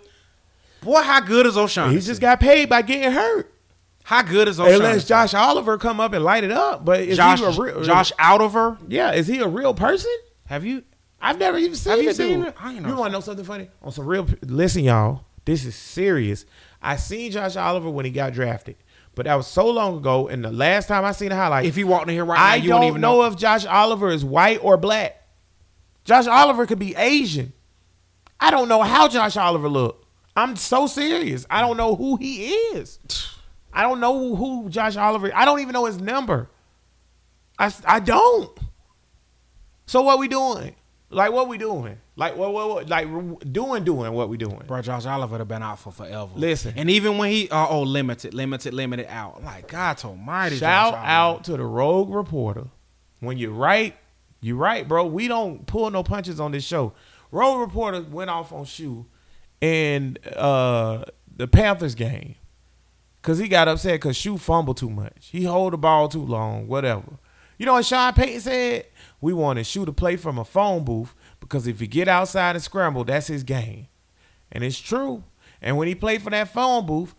Boy, 0.81 1.01
how 1.01 1.19
good 1.21 1.45
is 1.47 1.57
O'Shaughnessy? 1.57 1.99
he 1.99 2.05
just 2.05 2.21
got 2.21 2.39
paid 2.39 2.69
by 2.69 2.81
getting 2.83 3.11
hurt. 3.11 3.49
how 4.03 4.21
good 4.21 4.47
is 4.49 4.59
O'Shaughnessy? 4.59 4.83
Unless 4.83 5.05
Josh 5.07 5.33
Oliver 5.33 5.77
come 5.79 5.99
up 6.01 6.13
and 6.13 6.23
light 6.23 6.43
it 6.43 6.51
up, 6.51 6.83
but 6.85 6.99
is 6.99 7.15
Josh, 7.17 7.39
he 7.39 7.45
a 7.45 7.49
real, 7.51 7.81
Josh 7.83 8.11
Outover. 8.19 8.77
Yeah, 8.89 9.13
is 9.13 9.25
he 9.27 9.39
a 9.39 9.47
real 9.47 9.73
person? 9.73 10.11
Have 10.47 10.63
you? 10.65 10.83
I've 11.25 11.39
never 11.39 11.58
even 11.58 11.75
seen 11.75 11.92
Have 11.92 12.01
you 12.01 12.10
the 12.10 12.13
seen 12.13 12.39
dude. 12.39 12.48
it? 12.50 12.56
I 12.60 12.74
ain't 12.74 12.86
You 12.86 12.96
want 12.96 13.06
to 13.12 13.13
know 13.13 13.20
something 13.22 13.46
funny? 13.46 13.70
On 13.82 13.92
some 13.94 14.06
real, 14.06 14.27
listen, 14.42 14.84
y'all. 14.84 15.24
This 15.46 15.63
is 15.65 15.74
serious. 15.75 16.46
I 16.82 16.98
seen 16.98 17.32
Josh 17.32 17.56
Oliver 17.56 17.89
when 17.89 18.03
he 18.06 18.12
got 18.12 18.34
drafted, 18.34 18.75
but 19.15 19.25
that 19.25 19.36
was 19.36 19.48
so 19.48 19.70
long 19.70 19.98
ago. 19.98 20.27
And 20.27 20.44
the 20.44 20.51
last 20.51 20.88
time 20.89 21.06
I 21.06 21.13
seen 21.13 21.32
a 21.32 21.36
highlight, 21.36 21.65
If 21.65 21.75
he 21.77 21.84
walked 21.86 22.08
in 22.10 22.13
here 22.13 22.25
right 22.25 22.38
now, 22.38 22.44
I 22.46 22.56
you 22.56 22.70
don't 22.70 22.84
even 22.84 23.00
know, 23.01 23.22
know. 23.22 23.25
if 23.25 23.38
Josh 23.38 23.65
Oliver 23.65 24.10
is 24.10 24.24
white 24.25 24.60
or 24.62 24.75
black. 24.77 25.22
Josh 26.03 26.27
Oliver 26.27 26.65
could 26.65 26.80
be 26.80 26.94
Asian. 26.96 27.53
I 28.39 28.51
don't 28.51 28.68
know 28.68 28.82
how 28.82 29.08
Josh 29.08 29.38
Oliver 29.38 29.70
look. 29.70 30.06
I'm 30.36 30.58
so 30.58 30.88
serious. 30.88 31.46
I 31.50 31.62
don't 31.62 31.77
know 31.77 31.96
who 31.96 32.18
he 32.18 32.48
is. 32.50 33.00
I 33.72 33.84
don't 33.84 34.01
know 34.01 34.36
who 34.36 34.68
Josh 34.70 34.98
Oliver. 34.98 35.31
I 35.33 35.46
don't 35.46 35.62
even 35.62 35.72
know 35.74 35.86
his 35.86 36.00
number. 36.01 36.50
I, 37.57 37.74
I 37.86 38.00
don't. 38.01 38.57
So 39.86 40.01
what 40.01 40.20
we 40.20 40.27
doing? 40.27 40.75
Like 41.13 41.31
what 41.31 41.47
we 41.47 41.57
doing? 41.57 41.97
Like 42.15 42.35
what 42.35 42.53
what, 42.53 42.69
what 42.69 42.89
like 42.89 43.07
doing 43.51 43.83
doing 43.83 44.13
what 44.13 44.29
we 44.29 44.37
doing? 44.37 44.63
Bro, 44.67 44.81
Josh 44.81 45.05
Oliver 45.05 45.37
have 45.37 45.47
been 45.47 45.63
out 45.63 45.79
for 45.79 45.91
forever. 45.91 46.29
Listen. 46.35 46.73
and 46.75 46.89
even 46.89 47.17
when 47.17 47.31
he 47.31 47.49
uh, 47.49 47.67
oh 47.69 47.81
limited, 47.83 48.33
limited, 48.33 48.73
limited 48.73 49.07
out. 49.09 49.43
Like 49.43 49.67
God 49.67 50.03
Almighty, 50.03 50.57
Shout 50.57 50.93
out 50.95 51.45
to 51.45 51.57
the 51.57 51.65
rogue 51.65 52.13
reporter. 52.13 52.67
When 53.19 53.37
you're 53.37 53.51
right, 53.51 53.95
you're 54.41 54.57
right, 54.57 54.87
bro. 54.87 55.05
We 55.05 55.27
don't 55.27 55.65
pull 55.65 55.89
no 55.89 56.03
punches 56.03 56.39
on 56.39 56.51
this 56.51 56.63
show. 56.63 56.93
Rogue 57.31 57.61
reporter 57.61 58.01
went 58.01 58.29
off 58.29 58.51
on 58.51 58.65
shoe 58.65 59.05
in 59.61 60.17
uh, 60.35 61.05
the 61.35 61.47
Panthers 61.47 61.95
game 61.95 62.35
because 63.21 63.39
he 63.39 63.47
got 63.47 63.67
upset 63.67 63.93
because 63.93 64.17
shoe 64.17 64.37
fumbled 64.37 64.77
too 64.77 64.89
much. 64.89 65.29
He 65.31 65.45
hold 65.45 65.73
the 65.73 65.77
ball 65.77 66.09
too 66.09 66.25
long, 66.25 66.67
whatever. 66.67 67.17
You 67.57 67.65
know 67.65 67.73
what 67.73 67.85
Sean 67.85 68.13
Payton 68.13 68.41
said? 68.41 68.85
We 69.24 69.31
wanted 69.31 69.66
shoe 69.66 69.86
to 69.86 69.94
play 69.94 70.18
from 70.18 70.38
a 70.38 70.44
phone 70.44 70.83
booth 70.83 71.16
because 71.40 71.66
if 71.66 71.79
he 71.79 71.88
get 71.88 72.09
outside 72.09 72.57
and 72.57 72.62
scramble, 72.62 73.05
that's 73.05 73.27
his 73.27 73.44
game. 73.44 73.88
And 74.51 74.66
it's 74.66 74.77
true. 74.77 75.24
And 75.62 75.77
when 75.77 75.88
he 75.88 75.96
played 75.96 76.22
for 76.22 76.29
that 76.31 76.50
phone 76.50 76.86
booth, 76.86 77.16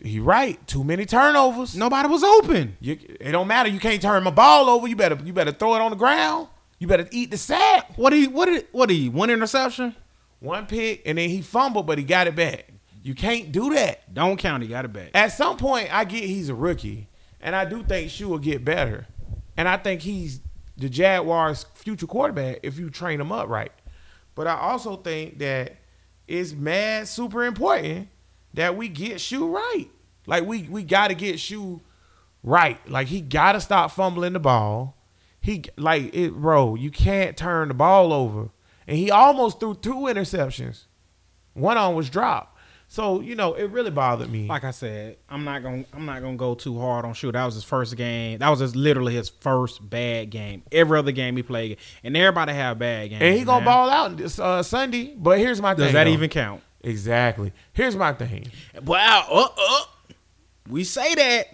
he 0.00 0.20
right. 0.20 0.64
Too 0.68 0.84
many 0.84 1.04
turnovers. 1.04 1.76
Nobody 1.76 2.08
was 2.08 2.22
open. 2.22 2.76
You, 2.78 2.96
it 3.18 3.32
don't 3.32 3.48
matter. 3.48 3.68
You 3.68 3.80
can't 3.80 4.00
turn 4.00 4.22
my 4.22 4.30
ball 4.30 4.70
over. 4.70 4.86
You 4.86 4.94
better 4.94 5.18
you 5.24 5.32
better 5.32 5.50
throw 5.50 5.74
it 5.74 5.80
on 5.80 5.90
the 5.90 5.96
ground. 5.96 6.46
You 6.78 6.86
better 6.86 7.08
eat 7.10 7.32
the 7.32 7.36
sack. 7.36 7.92
What 7.96 8.12
he? 8.12 8.28
What 8.28 8.46
did? 8.46 8.68
What 8.70 8.88
he? 8.88 9.08
One 9.08 9.28
interception? 9.28 9.96
One 10.38 10.64
pick 10.66 11.02
and 11.04 11.18
then 11.18 11.28
he 11.28 11.42
fumbled, 11.42 11.88
but 11.88 11.98
he 11.98 12.04
got 12.04 12.28
it 12.28 12.36
back. 12.36 12.68
You 13.02 13.16
can't 13.16 13.50
do 13.50 13.74
that. 13.74 14.14
Don't 14.14 14.36
count. 14.36 14.62
He 14.62 14.68
got 14.68 14.84
it 14.84 14.92
back. 14.92 15.10
At 15.12 15.32
some 15.32 15.56
point, 15.56 15.92
I 15.92 16.04
get 16.04 16.22
he's 16.22 16.50
a 16.50 16.54
rookie, 16.54 17.08
and 17.40 17.56
I 17.56 17.64
do 17.64 17.82
think 17.82 18.12
Shu 18.12 18.28
will 18.28 18.38
get 18.38 18.64
better, 18.64 19.08
and 19.56 19.68
I 19.68 19.76
think 19.76 20.02
he's 20.02 20.40
the 20.78 20.88
Jaguars' 20.88 21.66
future 21.74 22.06
quarterback 22.06 22.60
if 22.62 22.78
you 22.78 22.88
train 22.88 23.20
him 23.20 23.32
up 23.32 23.48
right. 23.48 23.72
But 24.34 24.46
I 24.46 24.56
also 24.58 24.96
think 24.96 25.38
that 25.40 25.76
it's 26.26 26.52
mad 26.52 27.08
super 27.08 27.44
important 27.44 28.08
that 28.54 28.76
we 28.76 28.88
get 28.88 29.20
Shoe 29.20 29.48
right. 29.48 29.88
Like 30.26 30.44
we 30.44 30.62
we 30.62 30.84
got 30.84 31.08
to 31.08 31.14
get 31.14 31.40
Shoe 31.40 31.80
right. 32.42 32.78
Like 32.88 33.08
he 33.08 33.20
got 33.20 33.52
to 33.52 33.60
stop 33.60 33.90
fumbling 33.90 34.34
the 34.34 34.40
ball. 34.40 34.96
He 35.40 35.64
like 35.76 36.14
it, 36.14 36.34
bro. 36.34 36.74
You 36.76 36.90
can't 36.90 37.36
turn 37.36 37.68
the 37.68 37.74
ball 37.74 38.12
over, 38.12 38.50
and 38.86 38.96
he 38.96 39.10
almost 39.10 39.60
threw 39.60 39.74
two 39.74 39.94
interceptions. 39.94 40.84
One 41.54 41.76
on 41.76 41.94
was 41.94 42.08
dropped. 42.10 42.57
So 42.90 43.20
you 43.20 43.34
know 43.34 43.52
it 43.52 43.70
really 43.70 43.90
bothered 43.90 44.30
me. 44.30 44.46
Like 44.46 44.64
I 44.64 44.70
said, 44.70 45.18
I'm 45.28 45.44
not 45.44 45.62
gonna. 45.62 45.84
I'm 45.92 46.06
not 46.06 46.22
gonna 46.22 46.38
go 46.38 46.54
too 46.54 46.78
hard 46.80 47.04
on 47.04 47.12
Shoe. 47.12 47.30
That 47.30 47.44
was 47.44 47.54
his 47.54 47.64
first 47.64 47.94
game. 47.96 48.38
That 48.38 48.48
was 48.48 48.60
his, 48.60 48.74
literally 48.74 49.14
his 49.14 49.28
first 49.28 49.88
bad 49.88 50.30
game. 50.30 50.62
Every 50.72 50.98
other 50.98 51.12
game 51.12 51.36
he 51.36 51.42
played, 51.42 51.76
and 52.02 52.16
everybody 52.16 52.54
have 52.54 52.78
bad 52.78 53.10
games. 53.10 53.22
and 53.22 53.36
he 53.36 53.44
gonna 53.44 53.60
man. 53.60 53.66
ball 53.66 53.90
out 53.90 54.16
this 54.16 54.38
uh, 54.38 54.62
Sunday. 54.62 55.14
But 55.14 55.38
here's 55.38 55.60
my 55.60 55.74
Does 55.74 55.78
thing. 55.78 55.86
Does 55.88 55.92
that 55.92 56.04
though. 56.04 56.10
even 56.10 56.30
count? 56.30 56.62
exactly? 56.82 57.52
Here's 57.74 57.94
my 57.94 58.14
thing. 58.14 58.50
Wow. 58.82 59.26
Uh, 59.30 59.48
uh, 59.54 60.12
we 60.66 60.82
say 60.82 61.14
that, 61.14 61.46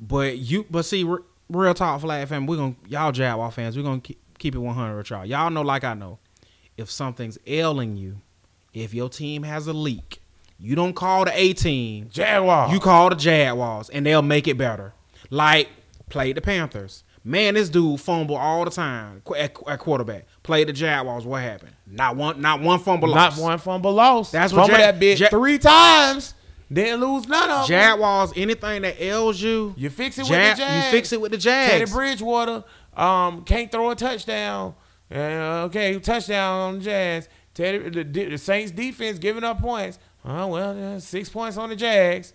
but 0.00 0.38
you. 0.38 0.66
But 0.68 0.82
see, 0.84 1.04
re- 1.04 1.18
real 1.48 1.74
talk, 1.74 2.00
flag 2.00 2.26
fam. 2.26 2.46
We're 2.46 2.56
gonna 2.56 2.74
y'all 2.88 3.12
Jaguar 3.12 3.52
fans. 3.52 3.76
We're 3.76 3.84
gonna 3.84 4.00
keep, 4.00 4.18
keep 4.38 4.56
it 4.56 4.58
100 4.58 4.96
with 4.96 5.10
y'all. 5.10 5.24
Y'all 5.24 5.50
know, 5.50 5.62
like 5.62 5.84
I 5.84 5.94
know, 5.94 6.18
if 6.76 6.90
something's 6.90 7.38
ailing 7.46 7.96
you, 7.96 8.22
if 8.74 8.92
your 8.92 9.08
team 9.08 9.44
has 9.44 9.68
a 9.68 9.72
leak, 9.72 10.21
you 10.62 10.74
don't 10.76 10.94
call 10.94 11.24
the 11.24 11.32
A 11.38 11.52
team. 11.52 12.08
Jaguar. 12.10 12.72
You 12.72 12.78
call 12.80 13.10
the 13.10 13.16
Jaguars, 13.16 13.90
and 13.90 14.06
they'll 14.06 14.22
make 14.22 14.46
it 14.46 14.56
better. 14.56 14.94
Like 15.30 15.68
played 16.08 16.36
the 16.36 16.40
Panthers. 16.40 17.04
Man, 17.24 17.54
this 17.54 17.68
dude 17.68 18.00
fumble 18.00 18.36
all 18.36 18.64
the 18.64 18.70
time 18.70 19.22
at, 19.36 19.56
at 19.68 19.78
quarterback. 19.78 20.26
Played 20.42 20.68
the 20.68 20.72
Jaguars. 20.72 21.24
What 21.24 21.42
happened? 21.42 21.72
Not 21.86 22.16
one. 22.16 22.40
Not 22.40 22.60
one 22.60 22.78
fumble. 22.80 23.08
not 23.08 23.14
loss. 23.14 23.38
Not 23.38 23.44
one 23.44 23.58
fumble 23.58 23.92
loss. 23.92 24.30
That's 24.30 24.52
what 24.52 24.62
fumble 24.62 24.76
Jag- 24.76 24.94
that 24.94 25.00
bit 25.00 25.18
Jag- 25.18 25.30
three 25.30 25.58
times. 25.58 26.34
Didn't 26.72 27.00
lose 27.00 27.28
none 27.28 27.50
of 27.50 27.58
them. 27.60 27.66
Jaguars. 27.68 28.32
Anything 28.34 28.82
that 28.82 29.00
ails 29.00 29.40
you, 29.40 29.74
You 29.76 29.90
fix 29.90 30.16
it 30.18 30.22
with 30.22 30.30
the 30.30 30.56
Jags. 30.56 30.86
You 30.86 30.90
fix 30.90 31.12
it 31.12 31.20
with 31.20 31.32
the 31.32 31.38
Jazz. 31.38 31.70
Teddy 31.70 31.90
Bridgewater 31.90 32.64
um, 32.96 33.44
can't 33.44 33.70
throw 33.70 33.90
a 33.90 33.94
touchdown. 33.94 34.74
Uh, 35.14 35.64
okay, 35.66 35.98
touchdown 35.98 36.60
on 36.60 36.78
the 36.78 36.84
Jags. 36.84 37.28
Teddy, 37.54 37.90
the, 37.90 38.02
the 38.04 38.38
Saints 38.38 38.72
defense 38.72 39.18
giving 39.18 39.44
up 39.44 39.60
points. 39.60 39.98
Oh 40.24 40.46
well, 40.48 40.94
uh, 40.96 41.00
six 41.00 41.28
points 41.28 41.56
on 41.56 41.68
the 41.68 41.76
Jags. 41.76 42.32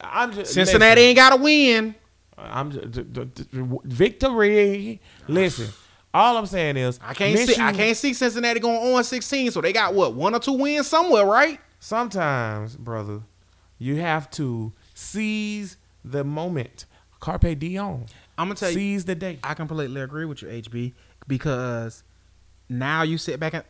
I'm 0.00 0.32
just 0.32 0.52
Cincinnati 0.52 1.00
listen, 1.00 1.08
ain't 1.08 1.16
got 1.16 1.30
to 1.30 1.36
win. 1.36 1.94
I'm 2.36 2.70
just, 2.72 2.90
d- 2.90 3.02
d- 3.02 3.24
d- 3.24 3.48
victory. 3.84 5.00
Listen, 5.28 5.68
all 6.12 6.36
I'm 6.36 6.46
saying 6.46 6.76
is 6.76 6.98
I 7.02 7.14
can't 7.14 7.38
see. 7.38 7.60
I 7.60 7.72
can't 7.72 7.96
see 7.96 8.12
Cincinnati 8.12 8.60
going 8.60 8.94
on 8.94 9.04
16. 9.04 9.50
So 9.52 9.60
they 9.60 9.72
got 9.72 9.94
what 9.94 10.14
one 10.14 10.34
or 10.34 10.40
two 10.40 10.52
wins 10.54 10.86
somewhere, 10.86 11.24
right? 11.24 11.60
Sometimes, 11.78 12.76
brother, 12.76 13.20
you 13.78 13.96
have 13.96 14.30
to 14.32 14.72
seize 14.94 15.76
the 16.04 16.24
moment. 16.24 16.86
Carpe 17.20 17.58
diem. 17.58 18.06
I'm 18.36 18.48
gonna 18.48 18.54
tell 18.54 18.70
you. 18.70 18.74
Seize 18.74 19.04
the 19.04 19.14
day. 19.14 19.38
I 19.44 19.54
completely 19.54 20.00
agree 20.00 20.24
with 20.24 20.42
you, 20.42 20.48
HB, 20.48 20.92
because 21.28 22.02
now 22.68 23.02
you 23.02 23.18
sit 23.18 23.38
back 23.38 23.54
and 23.54 23.64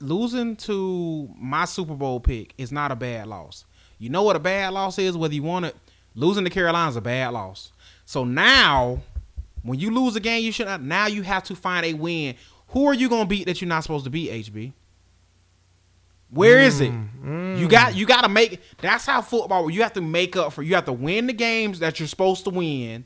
losing 0.00 0.56
to 0.56 1.28
my 1.36 1.64
Super 1.64 1.94
Bowl 1.94 2.20
pick 2.20 2.54
is 2.58 2.72
not 2.72 2.92
a 2.92 2.96
bad 2.96 3.26
loss. 3.26 3.64
You 3.98 4.10
know 4.10 4.22
what 4.22 4.36
a 4.36 4.40
bad 4.40 4.72
loss 4.72 4.98
is? 4.98 5.16
Whether 5.16 5.34
you 5.34 5.42
want 5.42 5.66
it, 5.66 5.76
losing 6.14 6.44
to 6.44 6.50
Carolina 6.50 6.90
is 6.90 6.96
a 6.96 7.00
bad 7.00 7.32
loss. 7.32 7.72
So 8.04 8.24
now, 8.24 9.00
when 9.62 9.78
you 9.78 9.90
lose 9.90 10.16
a 10.16 10.20
game, 10.20 10.44
you 10.44 10.52
should 10.52 10.66
not. 10.66 10.82
Now 10.82 11.06
you 11.06 11.22
have 11.22 11.44
to 11.44 11.54
find 11.54 11.86
a 11.86 11.94
win. 11.94 12.34
Who 12.68 12.86
are 12.86 12.94
you 12.94 13.08
gonna 13.08 13.26
beat 13.26 13.46
that 13.46 13.60
you're 13.60 13.68
not 13.68 13.82
supposed 13.82 14.04
to 14.04 14.10
beat? 14.10 14.30
HB. 14.30 14.72
Where 16.30 16.58
is 16.58 16.80
it? 16.80 16.90
Mm, 16.90 17.60
you 17.60 17.68
mm. 17.68 17.70
got 17.70 17.94
you 17.94 18.06
got 18.06 18.22
to 18.22 18.28
make. 18.28 18.60
That's 18.80 19.06
how 19.06 19.22
football. 19.22 19.70
You 19.70 19.82
have 19.82 19.92
to 19.92 20.00
make 20.00 20.36
up 20.36 20.52
for. 20.52 20.62
You 20.62 20.74
have 20.74 20.84
to 20.86 20.92
win 20.92 21.28
the 21.28 21.32
games 21.32 21.78
that 21.78 22.00
you're 22.00 22.08
supposed 22.08 22.42
to 22.44 22.50
win, 22.50 23.04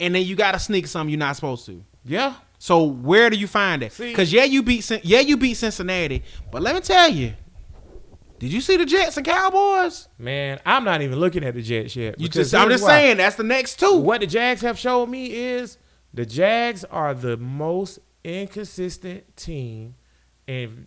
and 0.00 0.14
then 0.14 0.24
you 0.24 0.34
got 0.34 0.52
to 0.52 0.58
sneak 0.58 0.88
some 0.88 1.08
you're 1.08 1.18
not 1.18 1.36
supposed 1.36 1.64
to. 1.66 1.84
Yeah. 2.04 2.34
So 2.64 2.82
where 2.82 3.28
do 3.28 3.36
you 3.36 3.46
find 3.46 3.82
it? 3.82 3.94
Because 3.94 4.32
yeah, 4.32 4.44
you 4.44 4.62
beat 4.62 4.90
yeah 5.04 5.20
you 5.20 5.36
beat 5.36 5.52
Cincinnati, 5.52 6.22
but 6.50 6.62
let 6.62 6.74
me 6.74 6.80
tell 6.80 7.10
you, 7.10 7.34
did 8.38 8.50
you 8.50 8.62
see 8.62 8.78
the 8.78 8.86
Jets 8.86 9.18
and 9.18 9.26
Cowboys? 9.26 10.08
Man, 10.16 10.58
I'm 10.64 10.82
not 10.82 11.02
even 11.02 11.20
looking 11.20 11.44
at 11.44 11.52
the 11.52 11.60
Jets 11.60 11.94
yet. 11.94 12.18
You 12.18 12.26
just 12.26 12.54
I'm 12.54 12.70
just 12.70 12.82
why. 12.82 12.88
saying 12.88 13.16
that's 13.18 13.36
the 13.36 13.44
next 13.44 13.80
two. 13.80 13.98
What 13.98 14.22
the 14.22 14.26
Jags 14.26 14.62
have 14.62 14.78
showed 14.78 15.10
me 15.10 15.26
is 15.30 15.76
the 16.14 16.24
Jags 16.24 16.84
are 16.84 17.12
the 17.12 17.36
most 17.36 17.98
inconsistent 18.24 19.36
team 19.36 19.96
in 20.46 20.86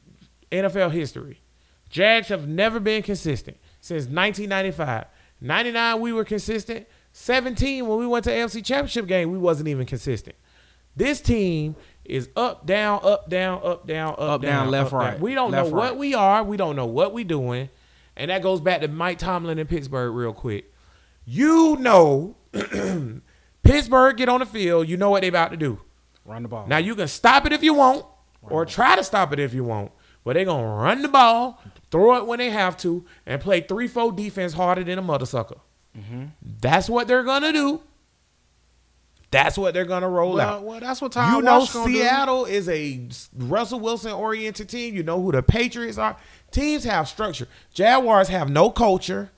NFL 0.52 0.94
history. 0.94 1.44
Jags 1.92 2.30
have 2.30 2.48
never 2.48 2.80
been 2.80 3.04
consistent 3.04 3.58
since 3.82 4.06
1995. 4.06 5.06
99 5.42 6.02
we 6.02 6.12
were 6.12 6.26
consistent. 6.26 6.88
17 7.12 7.86
when 7.86 8.00
we 8.00 8.08
went 8.08 8.24
to 8.24 8.32
AFC 8.32 8.66
Championship 8.66 9.06
game 9.06 9.32
we 9.32 9.38
wasn't 9.38 9.68
even 9.68 9.86
consistent. 9.86 10.36
This 10.98 11.22
team 11.22 11.76
is 12.04 12.28
up 12.36 12.66
down 12.66 13.00
up 13.04 13.30
down 13.30 13.62
up 13.64 13.86
down 13.88 14.14
up, 14.14 14.20
Up, 14.20 14.42
down, 14.42 14.70
left, 14.72 14.88
up, 14.88 14.92
down. 14.92 15.00
right. 15.00 15.20
We 15.20 15.34
don't 15.36 15.52
Left, 15.52 15.70
know 15.70 15.76
right. 15.76 15.92
what 15.92 15.98
we 15.98 16.14
are. 16.14 16.44
We 16.44 16.58
don't 16.58 16.76
know 16.76 16.86
what 16.86 17.14
we 17.14 17.24
doing. 17.24 17.70
And 18.16 18.32
that 18.32 18.42
goes 18.42 18.60
back 18.62 18.82
to 18.82 18.88
Mike 18.88 19.20
Tomlin 19.20 19.60
in 19.60 19.68
Pittsburgh 19.68 20.14
real 20.14 20.34
quick. 20.34 20.74
You 21.26 21.76
know 21.80 22.36
Pittsburgh 23.64 24.18
get 24.18 24.30
on 24.30 24.40
the 24.40 24.46
field, 24.46 24.88
you 24.90 24.98
know 24.98 25.10
what 25.10 25.22
they 25.22 25.28
about 25.28 25.52
to 25.52 25.58
do. 25.58 25.80
Run 26.26 26.44
the 26.44 26.50
ball. 26.50 26.66
Now 26.68 26.78
you 26.78 26.96
can 26.96 27.08
stop 27.08 27.46
it 27.46 27.54
if 27.54 27.64
you 27.64 27.74
want, 27.74 28.06
or 28.42 28.66
try 28.66 28.96
to 28.96 29.04
stop 29.04 29.34
it 29.34 29.40
if 29.40 29.54
you 29.54 29.64
want. 29.64 29.92
But 30.24 30.34
they're 30.34 30.46
gonna 30.46 30.68
run 30.68 31.02
the 31.02 31.08
ball, 31.08 31.62
throw 31.92 32.16
it 32.18 32.26
when 32.26 32.40
they 32.40 32.50
have 32.50 32.76
to, 32.78 33.06
and 33.26 33.40
play 33.42 33.62
three, 33.62 33.88
four 33.88 34.12
defense 34.12 34.54
harder 34.54 34.84
than 34.84 34.98
a 34.98 35.02
mother 35.02 35.26
sucker. 35.26 35.56
Mm-hmm. 35.98 36.26
That's 36.62 36.90
what 36.90 37.08
they're 37.08 37.24
gonna 37.24 37.54
do. 37.54 37.82
That's 39.30 39.58
what 39.58 39.74
they're 39.74 39.86
gonna 39.86 40.08
roll 40.10 40.36
well, 40.36 40.50
out. 40.56 40.64
well, 40.64 40.80
that's 40.80 41.02
what 41.02 41.12
Tom 41.12 41.36
You 41.36 41.42
know 41.42 41.66
gonna 41.72 41.88
do. 41.88 41.94
Seattle 41.94 42.46
is 42.46 42.70
a 42.70 43.10
Russell 43.38 43.80
Wilson 43.80 44.12
oriented 44.14 44.70
team. 44.70 44.96
You 44.96 45.04
know 45.04 45.22
who 45.22 45.32
the 45.34 45.44
Patriots 45.44 45.98
are. 45.98 46.16
Teams 46.52 46.86
have 46.86 47.10
structure. 47.10 47.48
Jaguars 47.74 48.30
have 48.30 48.50
no 48.50 48.70
culture. 48.70 49.32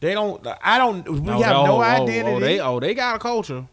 They 0.00 0.14
don't. 0.14 0.46
I 0.62 0.78
don't. 0.78 1.06
We 1.08 1.30
Oh, 1.30 1.42
have 1.42 1.56
oh, 1.56 1.66
no 1.66 1.76
oh, 1.76 1.80
identity. 1.82 2.36
Oh, 2.36 2.40
they 2.40 2.60
oh 2.60 2.80
they 2.80 2.94
got 2.94 3.16
a 3.16 3.18
culture. 3.18 3.66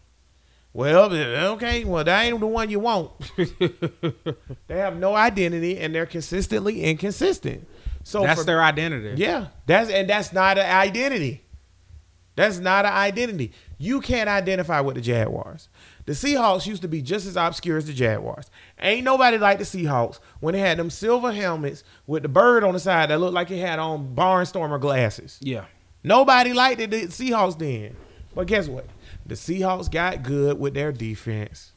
Well, 0.73 1.13
eh, 1.13 1.47
okay. 1.49 1.84
Well, 1.84 2.04
that 2.04 2.23
ain't 2.26 2.39
the 2.39 2.47
one 2.47 2.69
you 2.69 2.80
want. 2.80 3.12
they 4.67 4.78
have 4.80 4.97
no 4.97 5.15
identity 5.15 5.78
and 5.78 5.93
they're 5.93 6.06
consistently 6.08 6.82
inconsistent. 6.84 7.67
So 8.04 8.23
That's 8.23 8.41
for- 8.41 8.45
their 8.45 8.62
identity. 8.62 9.21
yeah. 9.21 9.47
That's 9.65 9.89
and 9.89 10.10
that's 10.10 10.34
not 10.34 10.58
an 10.58 10.65
identity. 10.69 11.43
That's 12.36 12.58
not 12.58 12.86
an 12.86 12.93
identity. 12.93 13.52
You 13.83 13.99
can't 13.99 14.29
identify 14.29 14.79
with 14.79 14.95
the 14.95 15.01
Jaguars. 15.01 15.67
The 16.05 16.13
Seahawks 16.13 16.65
used 16.65 16.81
to 16.83 16.87
be 16.87 17.01
just 17.01 17.27
as 17.27 17.35
obscure 17.35 17.77
as 17.77 17.85
the 17.85 17.91
Jaguars. 17.93 18.45
Ain't 18.79 19.03
nobody 19.03 19.37
like 19.37 19.57
the 19.59 19.65
Seahawks 19.65 20.19
when 20.39 20.53
they 20.53 20.59
had 20.61 20.77
them 20.77 20.89
silver 20.89 21.33
helmets 21.33 21.83
with 22.07 22.23
the 22.23 22.29
bird 22.29 22.63
on 22.63 22.73
the 22.73 22.79
side 22.79 23.09
that 23.09 23.19
looked 23.19 23.33
like 23.33 23.51
it 23.51 23.59
had 23.59 23.79
on 23.79 24.15
barnstormer 24.15 24.79
glasses. 24.79 25.37
Yeah. 25.41 25.65
Nobody 26.01 26.53
liked 26.53 26.79
it, 26.79 26.91
the 26.91 27.07
Seahawks 27.07 27.59
then. 27.59 27.97
But 28.33 28.47
guess 28.47 28.69
what? 28.69 28.85
The 29.25 29.35
Seahawks 29.35 29.91
got 29.91 30.23
good 30.23 30.57
with 30.57 30.73
their 30.75 30.93
defense. 30.93 31.73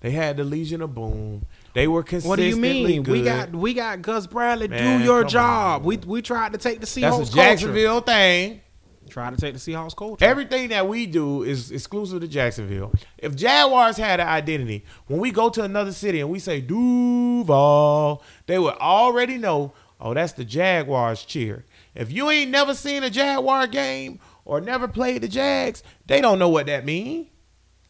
They 0.00 0.12
had 0.12 0.38
the 0.38 0.44
Legion 0.44 0.80
of 0.80 0.94
Boom. 0.94 1.44
They 1.74 1.86
were 1.86 2.02
consistently 2.02 2.30
What 2.30 2.36
do 2.36 2.68
you 2.68 2.84
mean? 2.86 3.02
good. 3.02 3.12
We 3.12 3.22
got 3.22 3.50
we 3.52 3.74
got 3.74 4.00
Gus 4.00 4.26
Bradley. 4.26 4.68
Man, 4.68 4.98
do 5.00 5.04
your 5.04 5.24
job. 5.24 5.82
on. 5.82 5.86
We 5.86 5.98
we 5.98 6.22
tried 6.22 6.52
to 6.54 6.58
take 6.58 6.80
the 6.80 6.86
Seahawks 6.86 7.00
That's 7.00 7.14
a 7.16 7.18
culture. 7.18 7.34
Jacksonville 7.36 8.00
thing. 8.00 8.62
Tried 9.10 9.34
to 9.34 9.40
take 9.40 9.54
the 9.54 9.60
Seahawks 9.60 9.96
culture. 9.96 10.24
Everything 10.24 10.68
that 10.68 10.88
we 10.88 11.06
do 11.06 11.42
is 11.42 11.70
exclusive 11.70 12.20
to 12.20 12.28
Jacksonville. 12.28 12.92
If 13.18 13.34
Jaguars 13.34 13.96
had 13.96 14.20
an 14.20 14.28
identity, 14.28 14.84
when 15.08 15.20
we 15.20 15.30
go 15.30 15.50
to 15.50 15.62
another 15.62 15.92
city 15.92 16.20
and 16.20 16.30
we 16.30 16.38
say 16.38 16.60
Duval, 16.60 18.22
they 18.46 18.58
would 18.58 18.74
already 18.74 19.36
know, 19.36 19.72
oh, 20.00 20.14
that's 20.14 20.32
the 20.32 20.44
Jaguars 20.44 21.24
cheer. 21.24 21.64
If 21.94 22.12
you 22.12 22.30
ain't 22.30 22.50
never 22.50 22.74
seen 22.74 23.02
a 23.02 23.10
Jaguar 23.10 23.66
game 23.66 24.20
or 24.44 24.60
never 24.60 24.86
played 24.86 25.22
the 25.22 25.28
Jags, 25.28 25.82
they 26.06 26.20
don't 26.20 26.38
know 26.38 26.48
what 26.48 26.66
that 26.66 26.84
means. 26.84 27.26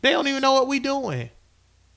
They 0.01 0.11
don't 0.13 0.27
even 0.27 0.41
know 0.41 0.55
what 0.55 0.69
we 0.69 0.79
doing. 0.79 1.29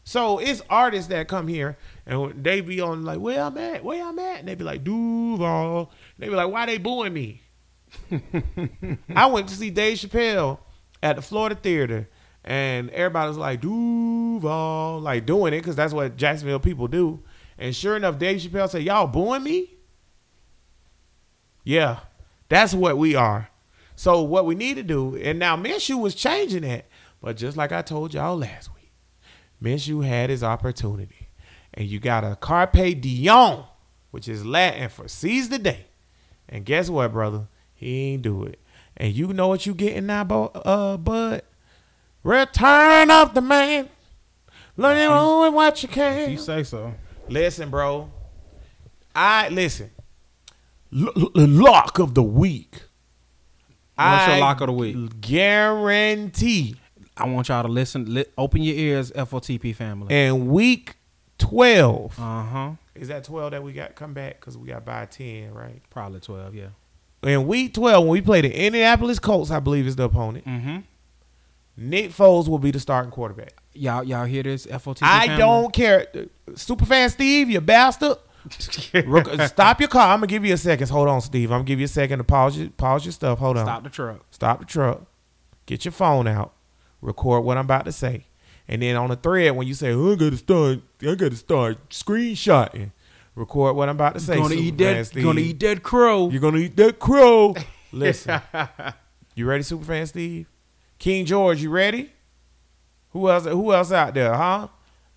So 0.04 0.38
it's 0.40 0.62
artists 0.70 1.08
that 1.08 1.30
come 1.30 1.48
here 1.48 1.78
and 2.06 2.44
they 2.44 2.60
be 2.60 2.82
on 2.82 3.06
like, 3.06 3.20
where 3.20 3.42
I'm 3.42 3.58
at, 3.58 3.86
where 3.86 4.04
I'm 4.04 4.20
at, 4.20 4.40
and 4.40 4.48
they 4.50 4.56
be 4.56 4.66
like 4.66 4.84
Duval. 4.84 5.92
They 6.20 6.28
be 6.28 6.36
like, 6.36 6.52
why 6.52 6.66
they 6.66 6.78
booing 6.78 7.14
me? 7.14 7.43
I 9.16 9.26
went 9.28 9.50
to 9.50 9.56
see 9.56 9.70
Dave 9.70 9.98
Chappelle 9.98 10.60
at 11.02 11.16
the 11.16 11.22
Florida 11.22 11.56
Theater, 11.56 12.10
and 12.44 12.90
everybody 12.92 13.28
was 13.30 13.38
like 13.38 13.62
Duval, 13.62 15.00
like 15.00 15.26
doing 15.26 15.54
it 15.54 15.60
because 15.60 15.76
that's 15.76 15.94
what 15.94 16.18
Jacksonville 16.18 16.60
people 16.60 16.88
do. 16.88 17.22
And 17.58 17.76
sure 17.76 17.96
enough, 17.96 18.18
Dave 18.18 18.42
Chappelle 18.42 18.70
said, 18.70 18.84
"Y'all 18.84 19.08
booing 19.08 19.44
me?" 19.44 19.76
Yeah, 21.64 22.00
that's 22.50 22.74
what 22.74 22.98
we 22.98 23.16
are. 23.16 23.50
So 23.96 24.22
what 24.22 24.46
we 24.46 24.56
need 24.56 24.76
to 24.76 24.84
do, 24.84 25.16
and 25.16 25.40
now 25.40 25.56
Minshew 25.56 26.00
was 26.00 26.16
changing 26.16 26.64
that, 26.64 26.86
but 27.22 27.38
just 27.38 27.56
like 27.56 27.72
I 27.72 27.82
told 27.82 28.14
y'all 28.14 28.38
last 28.38 28.74
week, 28.74 28.92
Minshew 29.62 30.06
had 30.06 30.30
his 30.30 30.44
opportunity, 30.44 31.30
and 31.74 31.88
you 31.88 32.00
got 32.00 32.24
a 32.24 32.36
carpe 32.36 33.00
diem, 33.00 33.64
which 34.12 34.28
is 34.28 34.46
Latin 34.46 34.90
for 34.90 35.08
seize 35.08 35.50
the 35.50 35.60
day. 35.60 35.86
And 36.50 36.66
guess 36.66 36.90
what, 36.90 37.14
brother? 37.14 37.48
He 37.84 38.14
ain't 38.14 38.22
do 38.24 38.44
it. 38.44 38.60
And 38.98 39.14
you 39.14 39.34
know 39.34 39.48
what 39.48 39.66
you 39.66 39.74
getting 39.74 40.06
now, 40.06 40.24
bo- 40.24 40.52
uh, 40.54 40.98
bud? 40.98 41.42
Return 42.24 43.12
of 43.12 43.34
the 43.34 43.42
man. 43.42 43.90
Learn 44.78 45.10
on 45.12 45.54
what 45.54 45.84
you 45.84 45.88
If 45.90 45.94
can. 45.96 46.32
you 46.32 46.38
say 46.38 46.64
so. 46.64 46.94
Listen, 47.28 47.70
bro. 47.70 48.10
I 49.16 49.50
listen. 49.50 49.92
L- 50.96 51.12
l- 51.16 51.32
lock 51.36 52.00
of 52.00 52.14
the 52.14 52.24
week. 52.24 52.84
What's 53.96 54.28
your 54.28 54.38
lock 54.38 54.62
of 54.62 54.68
the 54.68 54.74
week? 54.74 55.22
Guarantee 55.22 56.76
I 57.16 57.28
want 57.28 57.50
y'all 57.50 57.62
to 57.62 57.70
listen. 57.70 58.12
Li- 58.12 58.26
open 58.38 58.64
your 58.64 58.76
ears, 58.76 59.12
FOTP 59.12 59.76
family. 59.76 60.08
And 60.16 60.48
week 60.50 60.96
twelve. 61.38 62.18
Uh 62.20 62.44
huh. 62.44 62.72
Is 62.96 63.08
that 63.10 63.24
twelve 63.24 63.52
that 63.52 63.62
we 63.64 63.74
got 63.74 63.94
come 63.96 64.14
back? 64.14 64.40
Because 64.40 64.58
we 64.58 64.68
got 64.70 64.84
by 64.86 65.06
ten, 65.06 65.54
right? 65.54 65.82
Probably 65.92 66.20
twelve. 66.20 66.56
Yeah. 66.56 66.70
In 67.24 67.48
week 67.48 67.74
twelve, 67.74 68.04
when 68.04 68.12
we 68.12 68.22
play 68.22 68.42
the 68.42 68.52
Indianapolis 68.54 69.20
Colts, 69.20 69.52
I 69.52 69.60
believe 69.60 69.88
is 69.88 69.96
the 69.96 70.04
opponent. 70.04 70.46
Mm-hmm. 70.46 70.78
Nick 71.78 72.12
Foles 72.12 72.48
will 72.48 72.60
be 72.60 72.72
the 72.72 72.80
starting 72.80 73.12
quarterback. 73.12 73.54
Y'all 73.74 74.04
y'all 74.04 74.26
hear 74.26 74.44
this? 74.44 74.66
FOTP. 74.66 75.00
I 75.02 75.28
family? 75.28 75.40
don't 75.40 75.74
care. 75.74 76.08
Superfan 76.52 77.10
Steve, 77.12 77.50
you 77.50 77.62
bastard. 77.62 78.18
Stop 79.48 79.80
your 79.80 79.90
car. 79.90 80.14
I'm 80.14 80.20
gonna 80.20 80.28
give 80.28 80.46
you 80.46 80.54
a 80.54 80.58
second. 80.58 80.90
Hold 80.90 81.08
on, 81.08 81.22
Steve. 81.22 81.52
I'm 81.52 81.60
gonna 81.60 81.64
give 81.64 81.80
you 81.80 81.86
a 81.86 81.90
second 81.90 82.20
to 82.20 82.24
pause 82.24 82.58
your 82.58 82.70
pause 82.72 83.06
your 83.06 83.14
stuff. 83.14 83.40
Hold 83.40 83.58
on. 83.58 83.66
Stop 83.66 83.84
the 83.84 83.90
truck. 83.90 84.26
Stop 84.32 84.60
the 84.60 84.66
truck. 84.66 85.02
Get 85.66 85.86
your 85.86 85.94
phone 85.94 86.28
out. 86.28 86.54
Record 87.02 87.44
what 87.44 87.58
I'm 87.58 87.66
about 87.66 87.86
to 87.86 87.92
say. 87.92 88.26
And 88.68 88.82
then 88.82 88.96
on 88.96 89.10
the 89.10 89.16
thread, 89.16 89.56
when 89.56 89.68
you 89.68 89.74
say, 89.74 89.92
oh, 89.92 90.14
I 90.14 90.16
gotta 90.16 90.38
start, 90.38 90.80
I 91.02 91.16
gotta 91.16 91.36
start 91.36 91.90
screenshotting. 91.90 92.92
Record 93.36 93.76
what 93.76 93.90
I'm 93.90 93.96
about 93.96 94.14
to 94.14 94.20
say. 94.20 94.38
gonna 94.38 94.56
eat 94.56 94.78
that. 94.78 95.08
Steve. 95.08 95.24
Gonna 95.24 95.40
eat 95.40 95.60
that 95.62 95.82
crow. 95.82 96.30
You're 96.30 96.42
gonna 96.42 96.58
eat 96.60 96.76
that 96.78 97.00
crow. 97.00 97.56
Listen. 97.92 98.42
you 99.36 99.46
ready, 99.46 99.64
Superfan 99.64 100.08
Steve? 100.08 100.48
King 101.00 101.26
George, 101.26 101.62
you 101.62 101.70
ready? 101.70 102.12
Who 103.10 103.30
else 103.30 103.46
who 103.46 103.74
else 103.74 103.92
out 103.92 104.14
there, 104.14 104.34
huh? 104.34 104.68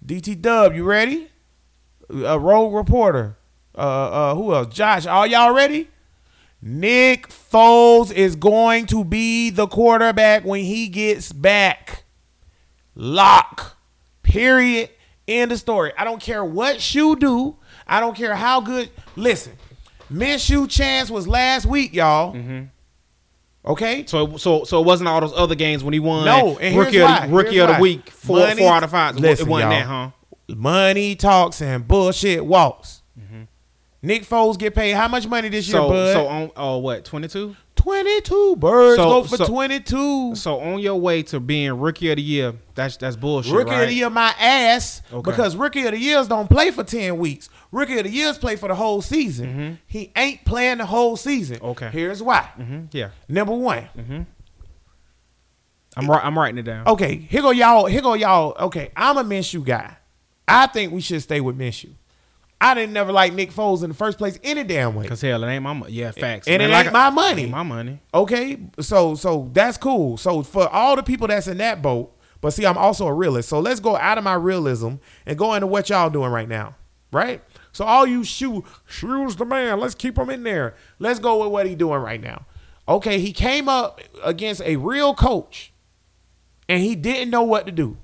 DT 0.05 0.40
Dub, 0.40 0.74
you 0.74 0.85
ready? 0.85 1.29
A 2.11 2.38
rogue 2.38 2.74
reporter. 2.74 3.37
Uh 3.76 3.81
uh 3.81 4.35
who 4.35 4.55
else? 4.55 4.74
Josh, 4.74 5.07
are 5.07 5.26
y'all 5.26 5.55
ready? 5.55 5.88
Nick 6.62 7.29
Foles 7.29 8.11
is 8.11 8.35
going 8.35 8.87
to 8.87 9.05
be 9.05 9.50
the 9.50 9.66
quarterback 9.66 10.44
when 10.44 10.64
he 10.64 10.88
gets 10.88 11.33
back. 11.33 12.05
Lock. 12.94 13.76
Period. 14.22 14.90
End 15.29 15.52
of 15.52 15.59
story. 15.59 15.92
I 15.98 16.05
don't 16.05 16.20
care 16.20 16.44
what 16.44 16.81
shoe 16.81 17.16
do. 17.16 17.57
I 17.87 18.01
don't 18.01 18.16
care 18.16 18.35
how 18.35 18.61
good. 18.61 18.90
Listen, 19.14 19.53
Minshew 20.12 20.68
chance 20.68 21.11
was 21.11 21.27
last 21.29 21.66
week, 21.66 21.94
y'all. 21.94 22.37
Okay. 23.64 24.05
So 24.07 24.37
so 24.37 24.64
so 24.64 24.81
it 24.81 24.87
wasn't 24.87 25.09
all 25.09 25.20
those 25.20 25.33
other 25.35 25.55
games 25.55 25.83
when 25.83 25.92
he 25.92 26.01
won. 26.01 26.25
No, 26.25 26.57
and 26.59 26.77
rookie 26.77 26.92
here's 26.99 27.05
of, 27.11 27.18
why. 27.18 27.27
rookie 27.29 27.55
Here's 27.55 27.62
of 27.64 27.68
the 27.68 27.72
why. 27.75 27.81
week 27.81 28.11
four 28.11 28.38
Money- 28.38 28.62
four 28.62 28.72
out 28.72 28.85
of 28.85 28.90
five. 28.90 29.16
Listen, 29.16 29.46
it 29.46 29.51
wasn't 29.51 29.72
y'all. 29.72 29.81
that, 29.81 29.87
huh? 29.87 30.11
money 30.55 31.16
talks 31.16 31.61
and 31.61 31.87
bullshit 31.88 32.44
walks. 32.46 33.03
Nick 34.03 34.22
Foles 34.25 34.57
get 34.57 34.72
paid 34.75 34.92
how 34.92 35.09
much 35.09 35.27
money 35.27 35.49
this 35.49 35.66
year, 35.68 35.79
Mm-hmm. 35.81 35.88
So 35.88 35.92
bud? 35.94 36.12
so 36.12 36.27
on 36.29 36.51
oh 36.57 36.79
what 36.79 37.05
twenty 37.05 37.27
two. 37.27 37.57
22 37.87 38.57
birds 38.57 38.96
So- 38.96 39.09
go 39.09 39.22
for 39.22 39.37
so- 39.37 39.46
22. 39.46 40.35
So 40.35 40.59
on 40.61 40.81
your 40.81 40.96
way 40.96 41.22
to 41.25 41.38
being 41.38 41.79
rookie 41.79 42.11
of 42.11 42.16
the 42.16 42.22
year, 42.22 42.55
that's 42.75 42.96
that's 42.96 43.14
bullshit. 43.14 43.53
Rookie 43.53 43.70
right? 43.70 43.83
of 43.85 43.88
the 43.88 43.94
year, 43.94 44.11
my 44.11 44.35
ass. 44.40 45.03
Okay. 45.12 45.31
Because 45.31 45.55
rookie 45.55 45.85
of 45.87 45.92
the 45.92 45.99
years 45.99 46.27
don't 46.27 46.51
play 46.51 46.72
for 46.72 46.83
10 46.83 47.16
weeks. 47.18 47.49
Rookie 47.70 47.96
of 47.99 48.03
the 48.05 48.11
years 48.11 48.38
play 48.38 48.57
for 48.57 48.68
the 48.68 48.75
whole 48.75 49.03
season. 49.03 49.79
He 49.87 50.11
ain't 50.16 50.44
playing 50.44 50.79
the 50.79 50.87
whole 50.87 51.16
season. 51.16 51.59
Mm-hmm. 51.59 51.66
Okay. 51.66 51.90
Here's 51.92 52.20
why. 52.22 52.49
Mhm, 52.59 52.88
Yeah, 52.92 53.11
Number 53.29 53.55
one. 53.55 53.88
I'm 55.96 56.11
right. 56.11 56.25
I'm 56.25 56.37
writing 56.38 56.59
it 56.59 56.64
down. 56.64 56.87
Okay, 56.88 57.16
here 57.16 57.40
go 57.40 57.53
y'all. 57.53 57.87
Here 57.87 58.03
go 58.03 58.14
y'all. 58.14 58.55
Okay, 58.66 58.90
I'm 58.96 59.16
a 59.16 59.25
Minshew 59.25 59.64
guy. 59.64 59.96
I 60.49 60.66
think 60.66 60.92
we 60.92 61.01
should 61.01 61.22
stay 61.22 61.40
with 61.40 61.57
Minshew. 61.57 61.92
I 62.60 62.74
didn't 62.74 62.94
never 62.94 63.12
like 63.12 63.34
Nick 63.34 63.52
Foles 63.52 63.82
in 63.82 63.90
the 63.90 63.94
first 63.94 64.16
place 64.16 64.38
any 64.42 64.64
damn 64.64 64.94
way. 64.94 65.06
Cause 65.06 65.20
hell, 65.20 65.44
it 65.44 65.46
ain't 65.48 65.62
my 65.62 65.74
money. 65.74 65.92
Yeah, 65.92 66.10
facts. 66.10 66.48
And 66.48 66.60
Man, 66.60 66.70
it 66.70 66.72
like 66.72 66.86
ain't 66.86 66.92
my 66.92 67.10
money. 67.10 67.42
ain't 67.42 67.50
my 67.50 67.62
money. 67.62 68.00
Okay, 68.14 68.58
so 68.80 69.14
so 69.14 69.50
that's 69.52 69.76
cool. 69.76 70.16
So 70.16 70.42
for 70.42 70.66
all 70.68 70.96
the 70.96 71.02
people 71.02 71.26
that's 71.28 71.48
in 71.48 71.58
that 71.58 71.82
boat, 71.82 72.16
but 72.40 72.52
see, 72.52 72.64
I'm 72.64 72.78
also 72.78 73.06
a 73.06 73.12
realist. 73.12 73.48
So 73.50 73.60
let's 73.60 73.80
go 73.80 73.96
out 73.96 74.16
of 74.18 74.24
my 74.24 74.34
realism 74.34 74.94
and 75.26 75.36
go 75.36 75.52
into 75.54 75.66
what 75.66 75.90
y'all 75.90 76.08
doing 76.08 76.30
right 76.30 76.48
now, 76.48 76.76
right? 77.12 77.42
So 77.72 77.84
all 77.84 78.06
you 78.06 78.24
shoe 78.24 78.64
shoes 78.86 79.36
the 79.36 79.44
man. 79.44 79.78
Let's 79.78 79.94
keep 79.94 80.18
him 80.18 80.30
in 80.30 80.42
there. 80.42 80.74
Let's 80.98 81.18
go 81.18 81.42
with 81.42 81.52
what 81.52 81.66
he 81.66 81.74
doing 81.74 82.00
right 82.00 82.20
now. 82.22 82.46
Okay, 82.88 83.18
he 83.20 83.32
came 83.32 83.68
up 83.68 84.00
against 84.24 84.62
a 84.62 84.76
real 84.76 85.12
coach, 85.14 85.72
and 86.70 86.82
he 86.82 86.94
didn't 86.94 87.30
know 87.30 87.42
what 87.42 87.66
to 87.66 87.72
do. 87.72 87.98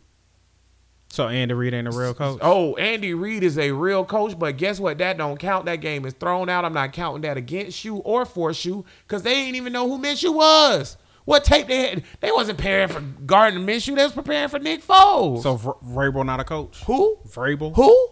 So 1.13 1.29
Andy 1.29 1.53
Reid 1.53 1.75
ain't 1.75 1.87
a 1.87 1.91
real 1.91 2.15
coach. 2.15 2.39
Oh, 2.41 2.75
Andy 2.77 3.13
Reid 3.13 3.43
is 3.43 3.59
a 3.59 3.71
real 3.73 4.03
coach, 4.03 4.39
but 4.39 4.57
guess 4.57 4.81
what? 4.81 4.97
That 4.97 5.19
don't 5.19 5.39
count. 5.39 5.67
That 5.67 5.83
game 5.83 6.07
is 6.07 6.15
thrown 6.15 6.49
out. 6.49 6.65
I'm 6.65 6.73
not 6.73 6.95
counting 6.95 7.21
that 7.21 7.37
against 7.37 7.85
you 7.85 7.97
or 7.97 8.25
for 8.25 8.51
you 8.53 8.87
because 9.07 9.23
they 9.23 9.35
didn't 9.35 9.57
even 9.57 9.75
know 9.75 9.87
who 9.87 9.99
Minshew 10.03 10.35
was. 10.35 10.97
What 11.27 11.45
tape 11.45 11.67
they 11.67 11.91
had? 11.91 12.05
They 12.21 12.31
wasn't 12.33 12.57
preparing 12.57 12.89
for 12.89 13.01
Gardner 13.01 13.61
Minshew. 13.61 13.95
They 13.95 14.05
was 14.05 14.13
preparing 14.13 14.49
for 14.49 14.59
Nick 14.59 14.83
Foles. 14.83 15.43
So 15.43 15.59
Vr- 15.59 15.85
Vrabel 15.85 16.25
not 16.25 16.41
a 16.41 16.45
coach. 16.45 16.83
who? 16.85 17.19
Vrabel, 17.29 17.77
Who? 17.77 18.09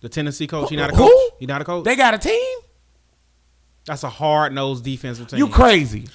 the 0.00 0.08
Tennessee 0.08 0.46
coach. 0.46 0.70
He 0.70 0.76
not 0.76 0.90
a 0.90 0.96
Who? 0.96 1.02
coach. 1.06 1.32
He 1.38 1.44
not 1.44 1.60
a 1.60 1.66
coach. 1.66 1.84
They 1.84 1.96
got 1.96 2.14
a 2.14 2.18
team? 2.18 2.58
That's 3.84 4.04
a 4.04 4.08
hard 4.08 4.54
nosed 4.54 4.84
defensive 4.84 5.28
team. 5.28 5.38
You 5.38 5.48
crazy? 5.48 6.06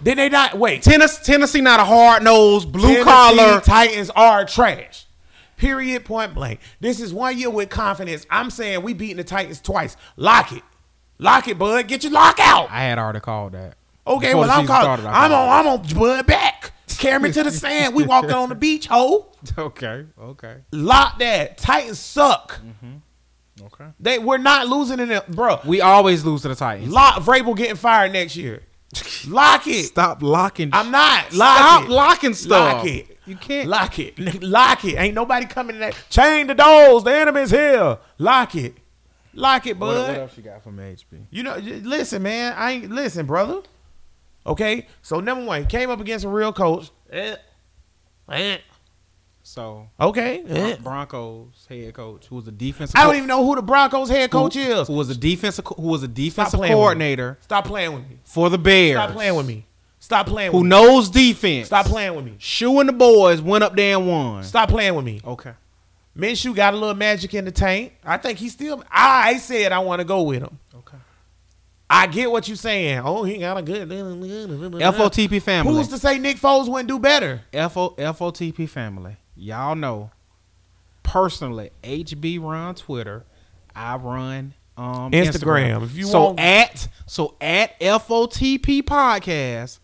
Did 0.00 0.16
they 0.16 0.28
not 0.28 0.56
wait? 0.56 0.82
Tennessee, 0.82 1.24
Tennessee 1.24 1.60
not 1.60 1.80
a 1.80 1.84
hard 1.84 2.22
nosed 2.22 2.70
blue 2.70 2.82
Tennessee 2.82 3.02
collar. 3.02 3.60
Titans 3.62 4.10
are 4.10 4.44
trash. 4.44 5.03
Period. 5.64 6.04
Point 6.04 6.34
blank. 6.34 6.60
This 6.80 7.00
is 7.00 7.14
one 7.14 7.38
year 7.38 7.48
with 7.48 7.70
confidence. 7.70 8.26
I'm 8.28 8.50
saying 8.50 8.82
we 8.82 8.92
beating 8.92 9.16
the 9.16 9.24
Titans 9.24 9.60
twice. 9.62 9.96
Lock 10.16 10.52
it. 10.52 10.62
Lock 11.18 11.48
it, 11.48 11.58
bud. 11.58 11.88
Get 11.88 12.02
your 12.04 12.12
lock 12.12 12.38
out. 12.38 12.70
I 12.70 12.82
had 12.82 12.98
already 12.98 13.20
called 13.20 13.52
that. 13.52 13.76
Okay, 14.06 14.28
Before 14.28 14.42
well 14.42 14.50
I'm 14.50 14.66
calling. 14.66 14.82
started, 14.84 15.06
I'm 15.06 15.32
on. 15.32 15.48
I'm 15.48 15.66
on 15.66 15.86
Bud 15.94 16.26
back. 16.26 16.72
Carry 16.98 17.18
me 17.18 17.32
to 17.32 17.42
the 17.42 17.50
sand. 17.50 17.94
We 17.94 18.04
walking 18.04 18.32
on 18.32 18.50
the 18.50 18.54
beach. 18.54 18.88
Ho. 18.88 19.30
Okay, 19.58 20.06
okay, 20.18 20.56
lock 20.72 21.18
that. 21.18 21.58
Titans 21.58 21.98
suck. 21.98 22.60
Mm-hmm. 22.62 23.64
okay. 23.66 23.90
They 24.00 24.18
we're 24.18 24.38
not 24.38 24.68
losing 24.68 25.00
in 25.00 25.10
it, 25.10 25.28
bro. 25.28 25.60
We 25.66 25.82
always 25.82 26.24
lose 26.24 26.42
to 26.42 26.48
the 26.48 26.54
Titans. 26.54 26.90
Lock 26.90 27.22
Vrabel 27.22 27.54
getting 27.54 27.76
fired 27.76 28.12
next 28.12 28.36
year. 28.36 28.62
Lock 29.28 29.66
it. 29.66 29.84
Stop 29.84 30.22
locking. 30.22 30.70
I'm 30.72 30.90
not. 30.90 31.32
Lock 31.32 31.56
Stop 31.58 31.84
it. 31.84 31.90
locking 31.90 32.34
stuff. 32.34 32.76
Lock 32.78 32.86
it. 32.86 33.18
You 33.26 33.36
can't. 33.36 33.68
Lock 33.68 33.98
it. 33.98 34.18
Lock 34.42 34.84
it. 34.84 34.96
Ain't 34.96 35.14
nobody 35.14 35.46
coming 35.46 35.76
in 35.76 35.80
there. 35.80 35.92
Chain 36.10 36.46
the 36.46 36.54
doors. 36.54 37.04
The 37.04 37.12
enemy's 37.14 37.50
here. 37.50 37.98
Lock 38.18 38.54
it. 38.54 38.76
Lock 39.36 39.66
it, 39.66 39.76
What, 39.78 39.86
bud. 39.94 40.08
what 40.08 40.18
else 40.18 40.36
you 40.36 40.42
got 40.44 40.62
from 40.62 40.76
HB? 40.76 41.26
You 41.30 41.42
know, 41.42 41.56
listen, 41.56 42.22
man. 42.22 42.54
I 42.56 42.72
ain't 42.72 42.90
listen, 42.92 43.26
brother. 43.26 43.62
Okay, 44.46 44.86
so 45.02 45.20
number 45.20 45.44
one, 45.44 45.60
he 45.62 45.66
came 45.66 45.90
up 45.90 46.00
against 46.00 46.24
a 46.24 46.28
real 46.28 46.52
coach. 46.52 46.90
Eh. 47.10 47.34
Eh. 48.30 48.58
So 49.46 49.88
Okay. 50.00 50.42
eh. 50.48 50.76
Broncos 50.82 51.66
head 51.68 51.92
coach, 51.92 52.26
who 52.26 52.36
was 52.36 52.48
a 52.48 52.50
defensive. 52.50 52.96
I 52.98 53.04
don't 53.04 53.16
even 53.16 53.28
know 53.28 53.44
who 53.44 53.54
the 53.54 53.62
Broncos 53.62 54.08
head 54.08 54.30
coach 54.30 54.56
is. 54.56 54.88
Who 54.88 54.94
was 54.94 55.10
a 55.10 55.14
defensive? 55.14 55.66
Who 55.76 55.82
was 55.82 56.02
a 56.02 56.06
Stop 56.06 56.14
defensive 56.14 56.60
me. 56.60 56.68
coordinator 56.68 57.38
Stop 57.42 57.66
playing 57.66 57.92
with 57.92 58.08
me. 58.08 58.18
for 58.24 58.48
the 58.48 58.56
Bears? 58.56 58.96
Stop 58.96 59.10
playing 59.10 59.34
with 59.36 59.46
me. 59.46 59.66
Stop 60.00 60.26
playing 60.26 60.50
Who 60.50 60.58
with 60.58 60.64
me. 60.66 60.76
Who 60.76 60.82
knows 60.82 61.10
defense? 61.10 61.66
Stop 61.66 61.86
playing 61.86 62.14
with 62.16 62.24
me. 62.24 62.34
Shoe 62.38 62.80
and 62.80 62.88
the 62.88 62.92
boys 62.94 63.42
went 63.42 63.62
up 63.64 63.76
there 63.76 63.96
and 63.98 64.08
won. 64.08 64.44
Stop 64.44 64.70
playing 64.70 64.94
with 64.94 65.04
me. 65.04 65.20
Okay. 65.24 65.52
Minshew 66.16 66.54
got 66.54 66.72
a 66.72 66.76
little 66.78 66.94
magic 66.94 67.34
in 67.34 67.44
the 67.44 67.50
tank. 67.52 67.92
I 68.02 68.16
think 68.16 68.38
he 68.38 68.48
still. 68.48 68.82
I 68.90 69.36
said 69.36 69.72
I 69.72 69.80
want 69.80 70.00
to 70.00 70.04
go 70.04 70.22
with 70.22 70.42
him. 70.42 70.58
Okay. 70.74 70.96
I 71.90 72.06
get 72.06 72.30
what 72.30 72.48
you're 72.48 72.56
saying. 72.56 73.00
Oh, 73.04 73.24
he 73.24 73.36
got 73.38 73.58
a 73.58 73.62
good 73.62 73.88
FOTP 73.90 75.42
family. 75.42 75.72
Who's 75.74 75.88
to 75.88 75.98
say 75.98 76.18
Nick 76.18 76.38
Foles 76.38 76.66
wouldn't 76.68 76.88
do 76.88 76.98
better? 76.98 77.42
FO, 77.52 77.90
FOTP 77.98 78.66
family. 78.68 79.16
Y'all 79.36 79.74
know 79.74 80.10
personally, 81.02 81.70
HB 81.82 82.40
run 82.40 82.74
Twitter. 82.74 83.24
I 83.74 83.96
run 83.96 84.54
um, 84.76 85.10
Instagram. 85.12 85.78
Instagram. 85.80 85.84
If 85.84 85.96
you 85.96 86.04
so 86.04 86.24
want- 86.26 86.40
at 86.40 86.88
so 87.06 87.34
at 87.40 87.78
FOTP 87.80 88.82
podcast, 88.82 89.78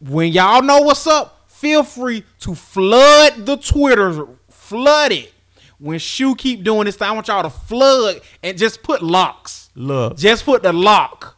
when 0.00 0.32
y'all 0.32 0.62
know 0.62 0.80
what's 0.82 1.06
up, 1.06 1.44
feel 1.50 1.82
free 1.82 2.24
to 2.40 2.54
flood 2.54 3.46
the 3.46 3.56
Twitter, 3.56 4.26
flood 4.50 5.12
it. 5.12 5.32
When 5.78 5.98
Shoe 5.98 6.34
keep 6.34 6.64
doing 6.64 6.86
this, 6.86 6.96
thing, 6.96 7.08
I 7.08 7.12
want 7.12 7.28
y'all 7.28 7.42
to 7.42 7.50
flood 7.50 8.20
and 8.42 8.56
just 8.56 8.82
put 8.82 9.02
locks. 9.02 9.68
Look, 9.74 10.16
Just 10.16 10.46
put 10.46 10.62
the 10.62 10.72
lock. 10.72 11.36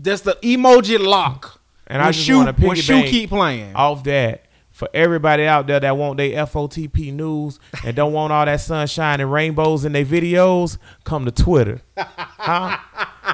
Just 0.00 0.24
the 0.24 0.38
emoji 0.42 0.98
lock. 0.98 1.60
And 1.86 1.98
when 1.98 2.08
I 2.08 2.12
just 2.12 2.24
Shoe, 2.24 2.38
wanna 2.38 2.52
when 2.58 2.76
Shoe 2.76 3.02
keep 3.02 3.28
playing. 3.28 3.74
off 3.74 4.04
that 4.04 4.44
for 4.78 4.88
everybody 4.94 5.44
out 5.44 5.66
there 5.66 5.80
that 5.80 5.96
want 5.96 6.18
their 6.18 6.46
FOTP 6.46 7.12
news 7.12 7.58
and 7.84 7.96
don't 7.96 8.12
want 8.12 8.32
all 8.32 8.44
that 8.44 8.60
sunshine 8.60 9.20
and 9.20 9.32
rainbows 9.32 9.84
in 9.84 9.90
their 9.90 10.04
videos, 10.04 10.78
come 11.02 11.24
to 11.24 11.32
Twitter. 11.32 11.82
Huh? 11.96 12.78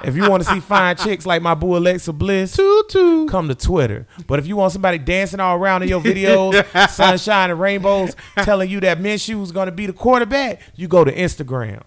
If 0.04 0.16
you 0.16 0.30
want 0.30 0.42
to 0.42 0.48
see 0.48 0.61
fine 0.61 0.96
chicks 0.96 1.26
like 1.26 1.42
my 1.42 1.52
boo 1.52 1.76
Alexa 1.76 2.14
Bliss, 2.14 2.57
Tutu. 2.57 3.26
come 3.26 3.48
to 3.48 3.54
Twitter. 3.54 4.07
But 4.26 4.38
if 4.38 4.46
you 4.46 4.57
want 4.57 4.72
somebody 4.72 4.96
dancing 4.96 5.38
all 5.38 5.59
around 5.59 5.83
in 5.83 5.90
your 5.90 6.00
videos, 6.00 6.64
sunshine 6.88 7.50
and 7.50 7.61
rainbows, 7.61 8.16
telling 8.37 8.70
you 8.70 8.80
that 8.80 8.98
Minshew 8.98 9.42
is 9.42 9.52
going 9.52 9.66
to 9.66 9.72
be 9.72 9.85
the 9.85 9.92
quarterback, 9.92 10.62
you 10.76 10.88
go 10.88 11.04
to 11.04 11.12
Instagram. 11.12 11.83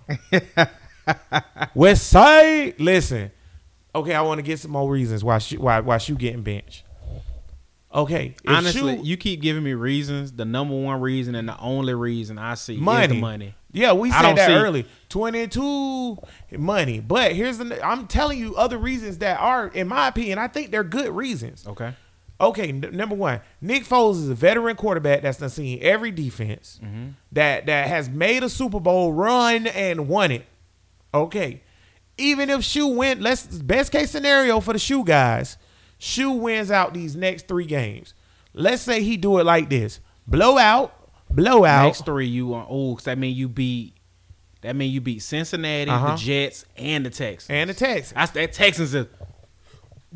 West 1.73 2.05
Side, 2.05 2.79
listen. 2.79 3.31
Okay, 3.95 4.13
I 4.13 4.21
want 4.21 4.37
to 4.37 4.43
get 4.43 4.59
some 4.59 4.69
more 4.69 4.87
reasons 4.87 5.23
why 5.23 5.39
she, 5.39 5.57
why 5.57 5.79
why 5.79 5.97
Shoe 5.97 6.13
getting 6.13 6.43
benched. 6.43 6.83
Okay, 7.97 8.35
Honestly, 8.47 8.97
Shoe- 8.97 9.03
you 9.03 9.17
keep 9.17 9.41
giving 9.41 9.63
me 9.63 9.73
reasons. 9.73 10.31
The 10.31 10.45
number 10.45 10.75
one 10.79 11.01
reason 11.01 11.33
and 11.33 11.49
the 11.49 11.57
only 11.59 11.95
reason 11.95 12.37
I 12.37 12.53
see 12.53 12.75
is 12.75 12.79
money, 12.79 13.07
the 13.07 13.19
money. 13.19 13.55
Yeah, 13.71 13.93
we 13.93 14.11
said 14.11 14.35
that 14.35 14.51
early. 14.51 14.85
Twenty 15.09 15.47
two 15.47 16.17
money, 16.51 16.99
but 16.99 17.31
here's 17.33 17.57
the. 17.57 17.83
I'm 17.85 18.05
telling 18.05 18.37
you 18.37 18.55
other 18.55 18.77
reasons 18.77 19.17
that 19.17 19.39
are, 19.39 19.67
in 19.69 19.87
my 19.87 20.09
opinion, 20.09 20.37
I 20.37 20.47
think 20.47 20.69
they're 20.71 20.83
good 20.83 21.09
reasons. 21.15 21.65
Okay. 21.67 21.93
Okay, 22.39 22.69
n- 22.69 22.87
number 22.93 23.15
one, 23.15 23.41
Nick 23.61 23.83
Foles 23.83 24.17
is 24.17 24.29
a 24.29 24.35
veteran 24.35 24.75
quarterback 24.75 25.23
that's 25.23 25.39
done 25.39 25.49
seen 25.49 25.79
every 25.81 26.11
defense 26.11 26.79
Mm-hmm. 26.83 27.07
that 27.31 27.65
that 27.65 27.87
has 27.87 28.09
made 28.09 28.43
a 28.43 28.49
Super 28.49 28.79
Bowl 28.79 29.11
run 29.11 29.65
and 29.65 30.07
won 30.07 30.29
it. 30.31 30.45
Okay, 31.15 31.63
even 32.19 32.51
if 32.51 32.63
Shoe 32.63 32.89
went, 32.89 33.21
let's 33.21 33.43
best 33.47 33.91
case 33.91 34.11
scenario 34.11 34.59
for 34.59 34.73
the 34.73 34.77
Shoe 34.79 35.03
guys, 35.03 35.57
Shoe 35.97 36.31
wins 36.31 36.69
out 36.71 36.93
these 36.93 37.15
next 37.15 37.47
three 37.47 37.65
games. 37.65 38.13
Let's 38.53 38.81
say 38.81 39.01
he 39.03 39.17
do 39.17 39.39
it 39.39 39.45
like 39.45 39.69
this: 39.69 39.99
blowout, 40.27 40.93
blowout. 41.29 41.85
Next 41.85 42.05
three, 42.05 42.27
you 42.27 42.53
on. 42.53 42.65
Oh, 42.69 42.95
'cause 42.95 43.05
that 43.05 43.17
mean 43.17 43.35
you 43.35 43.47
beat. 43.49 43.93
That 44.61 44.75
mean 44.75 44.91
you 44.91 45.01
beat 45.01 45.21
Cincinnati, 45.21 45.89
Uh-huh. 45.89 46.11
the 46.11 46.17
Jets, 46.17 46.65
and 46.75 47.05
the 47.05 47.09
Texans. 47.09 47.49
and 47.49 47.69
the 47.69 47.73
Texans. 47.73 48.31
That 48.31 48.53
Texans 48.53 48.93
is, 48.93 49.05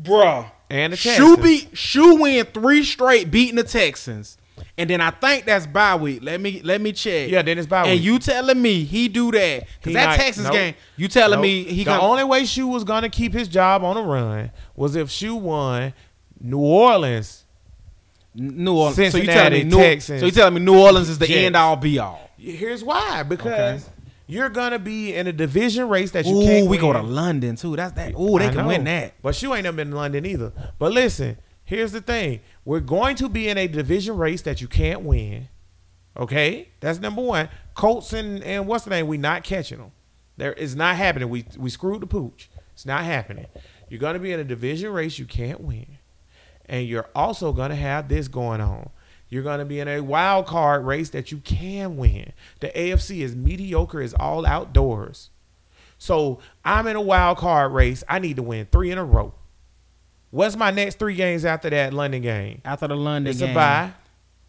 bruh. 0.00 0.50
And 0.70 0.92
the 0.92 0.96
Texans. 0.96 1.16
Shoe 1.16 1.36
beat 1.36 1.76
Shoe 1.76 2.16
win 2.16 2.46
three 2.46 2.82
straight 2.82 3.30
beating 3.30 3.56
the 3.56 3.62
Texans, 3.64 4.36
and 4.78 4.88
then 4.90 5.00
I 5.00 5.10
think 5.10 5.44
that's 5.44 5.66
bye 5.66 5.94
week. 5.96 6.20
Let 6.22 6.40
me 6.40 6.60
let 6.64 6.80
me 6.80 6.92
check. 6.92 7.28
Yeah, 7.30 7.42
then 7.42 7.58
it's 7.58 7.66
bye 7.66 7.86
And 7.88 8.00
you 8.00 8.18
telling 8.18 8.60
me 8.60 8.84
he 8.84 9.08
do 9.08 9.30
that 9.32 9.64
because 9.78 9.92
that 9.94 10.06
not- 10.06 10.16
Texans 10.18 10.44
nope. 10.46 10.54
game? 10.54 10.74
You 10.96 11.08
telling 11.08 11.36
Nope. 11.38 11.42
me 11.42 11.64
he 11.64 11.84
the 11.84 12.00
only 12.00 12.24
way 12.24 12.44
Shoe 12.44 12.66
was 12.68 12.84
gonna 12.84 13.08
keep 13.08 13.32
his 13.32 13.48
job 13.48 13.82
on 13.84 13.96
a 13.96 14.02
run 14.02 14.50
was 14.76 14.96
if 14.96 15.10
Shoe 15.10 15.34
won 15.36 15.92
New 16.40 16.58
Orleans. 16.58 17.44
New 18.34 18.72
Orleans? 18.74 18.96
so 18.96 19.02
you 19.02 19.10
Cincinnati, 19.10 19.32
telling 19.38 19.52
me 19.52 19.64
New, 19.64 19.76
Texans, 19.76 20.20
So 20.20 20.26
you 20.26 20.32
telling 20.32 20.54
me 20.54 20.60
New 20.60 20.78
Orleans 20.78 21.08
is 21.08 21.18
the 21.18 21.26
Jets. 21.26 21.38
end 21.38 21.56
all 21.56 21.76
be 21.76 21.98
all? 21.98 22.30
Here's 22.38 22.82
why: 22.82 23.22
because 23.22 23.88
you're 24.26 24.48
gonna 24.48 24.78
be 24.78 25.14
in 25.14 25.26
a 25.26 25.32
division 25.32 25.88
race 25.88 26.12
that 26.12 26.24
you 26.24 26.36
Ooh, 26.40 26.44
can't. 26.44 26.66
we 26.66 26.78
go 26.78 26.88
win. 26.88 26.96
to 26.96 27.02
London 27.02 27.56
too. 27.56 27.76
That's 27.76 27.92
that. 27.92 28.14
Ooh, 28.18 28.38
they 28.38 28.46
I 28.46 28.48
can 28.48 28.58
know. 28.62 28.68
win 28.68 28.84
that. 28.84 29.14
But 29.22 29.34
Shoe 29.36 29.52
ain't 29.54 29.64
never 29.64 29.76
been 29.76 29.88
in 29.88 29.94
London 29.94 30.24
either. 30.24 30.52
But 30.78 30.92
listen, 30.92 31.36
here's 31.64 31.92
the 31.92 32.00
thing: 32.00 32.40
we're 32.64 32.80
going 32.80 33.16
to 33.16 33.28
be 33.28 33.48
in 33.48 33.58
a 33.58 33.66
division 33.66 34.16
race 34.16 34.42
that 34.42 34.60
you 34.60 34.68
can't 34.68 35.02
win. 35.02 35.48
Okay, 36.16 36.68
that's 36.80 37.00
number 37.00 37.22
one. 37.22 37.48
Colts 37.74 38.12
and, 38.12 38.42
and 38.44 38.66
what's 38.66 38.84
the 38.84 38.90
name? 38.90 39.06
We 39.06 39.16
not 39.16 39.44
catching 39.44 39.78
them. 39.78 39.92
There 40.36 40.52
is 40.52 40.76
not 40.76 40.96
happening. 40.96 41.28
We 41.28 41.44
we 41.56 41.70
screwed 41.70 42.02
the 42.02 42.06
pooch. 42.06 42.50
It's 42.72 42.86
not 42.86 43.04
happening. 43.04 43.46
You're 43.88 44.00
gonna 44.00 44.18
be 44.18 44.32
in 44.32 44.40
a 44.40 44.44
division 44.44 44.92
race 44.92 45.18
you 45.18 45.26
can't 45.26 45.60
win, 45.60 45.98
and 46.66 46.86
you're 46.86 47.08
also 47.14 47.52
gonna 47.52 47.76
have 47.76 48.08
this 48.08 48.28
going 48.28 48.60
on. 48.60 48.90
You're 49.28 49.42
gonna 49.42 49.64
be 49.64 49.80
in 49.80 49.88
a 49.88 50.00
wild 50.00 50.46
card 50.46 50.84
race 50.84 51.10
that 51.10 51.32
you 51.32 51.38
can 51.38 51.96
win. 51.96 52.32
The 52.60 52.68
AFC 52.68 53.20
is 53.20 53.34
mediocre 53.34 54.00
as 54.00 54.14
all 54.14 54.44
outdoors. 54.44 55.30
So 55.96 56.40
I'm 56.64 56.86
in 56.86 56.96
a 56.96 57.00
wild 57.00 57.38
card 57.38 57.72
race. 57.72 58.02
I 58.08 58.18
need 58.18 58.36
to 58.36 58.42
win 58.42 58.66
three 58.70 58.90
in 58.90 58.98
a 58.98 59.04
row. 59.04 59.34
What's 60.32 60.56
my 60.56 60.70
next 60.72 60.98
three 60.98 61.14
games 61.14 61.44
after 61.44 61.70
that 61.70 61.92
London 61.94 62.22
game? 62.22 62.60
After 62.64 62.88
the 62.88 62.96
London 62.96 63.30
It's 63.30 63.38
game, 63.40 63.50
a 63.50 63.54
bye. 63.54 63.92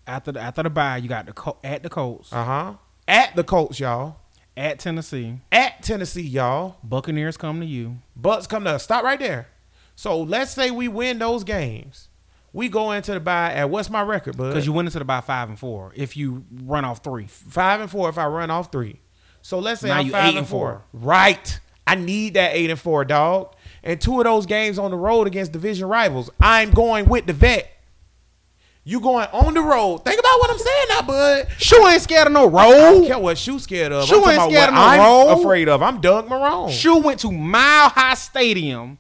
After 0.08 0.32
the 0.32 0.39
after 0.41 0.63
the 0.63 0.69
bye, 0.72 0.98
you 0.98 1.08
got 1.08 1.26
the 1.28 1.34
Col- 1.34 1.60
at 1.63 1.84
the 1.84 1.89
Colts, 1.89 2.34
Uh 2.34 2.43
huh. 2.43 2.74
At 3.08 3.36
the 3.36 3.43
Colts, 3.43 3.80
y'all. 3.80 4.15
at 4.58 4.80
Tennessee, 4.80 5.39
At 5.52 5.84
Tennessee, 5.84 6.22
y'all. 6.24 6.78
Buccaneers 6.84 7.38
come 7.38 7.60
to 7.60 7.65
you. 7.65 7.98
Bucks 8.15 8.48
come 8.48 8.63
to 8.63 8.72
us. 8.72 8.84
Stop 8.84 9.04
right 9.04 9.19
there. 9.19 9.48
So 9.96 10.19
let's 10.22 10.52
say 10.52 10.72
we 10.72 10.88
win 10.88 11.19
those 11.19 11.43
games. 11.43 12.08
We 12.54 12.69
go 12.69 12.91
into 12.91 13.13
the 13.13 13.19
bye 13.19 13.52
at 13.54 13.69
what's 13.69 13.89
my 13.89 14.02
record, 14.02 14.38
bud? 14.38 14.50
Because 14.50 14.65
you 14.65 14.74
went 14.74 14.88
into 14.88 15.00
the 15.00 15.06
bye 15.06 15.22
five 15.22 15.50
and 15.50 15.58
four. 15.60 15.91
If 15.96 16.15
you 16.15 16.46
run 16.63 16.86
off 16.86 17.04
three, 17.04 17.28
five 17.28 17.82
and 17.82 17.89
four 17.91 18.10
if 18.10 18.17
I 18.17 18.26
run 18.28 18.50
off 18.52 18.72
three. 18.72 19.00
So 19.41 19.60
let's 19.60 19.82
say 19.82 19.89
Now 19.89 19.98
I'm 20.00 20.06
you 20.06 20.12
five 20.13 20.26
eight 20.26 20.30
and 20.30 20.38
and 20.39 20.48
four. 20.48 20.84
four. 20.91 21.02
Right. 21.02 21.60
I 21.86 21.96
need 21.96 22.36
that 22.36 22.56
eight 22.56 22.69
and 22.69 22.80
four, 22.80 23.04
dog. 23.06 23.54
And 23.84 24.00
two 24.00 24.19
of 24.19 24.24
those 24.26 24.46
games 24.46 24.80
on 24.80 24.91
the 24.91 24.98
road 24.98 25.28
against 25.28 25.52
division 25.52 25.88
rivals. 25.88 26.30
I'm 26.39 26.72
going 26.72 27.06
with 27.06 27.26
the 27.26 27.34
vet. 27.34 27.69
You 28.86 29.00
going 29.00 29.28
on 29.32 29.54
the 29.54 29.62
road. 29.62 30.04
Think 30.04 30.19
about 30.19 30.39
what 30.39 30.50
I'm 30.52 30.58
saying 30.58 30.86
now, 30.89 31.02
bud. 31.04 31.48
Shoe 31.58 31.88
ain't 31.88 32.02
scared 32.02 32.28
of 32.28 32.34
no 32.34 32.54
I 32.56 32.69
don't 32.69 33.00
road. 33.02 33.08
care 33.08 33.19
what 33.19 33.38
shoe 33.38 33.58
scared 33.60 33.93
of. 33.93 34.06
Shoe 34.08 34.24
I'm 34.24 34.39
ain't 34.39 34.52
scared 34.52 34.69
of 34.69 34.76
no 34.76 34.82
I'm 34.82 35.00
road. 35.00 35.39
afraid 35.39 35.69
of. 35.69 35.82
I'm 35.82 36.02
Doug 36.02 36.28
Marrone. 36.28 36.69
Shoe 36.69 36.98
went 37.00 37.19
to 37.22 37.32
Mile 37.32 37.89
High 37.89 38.15
Stadium 38.15 38.98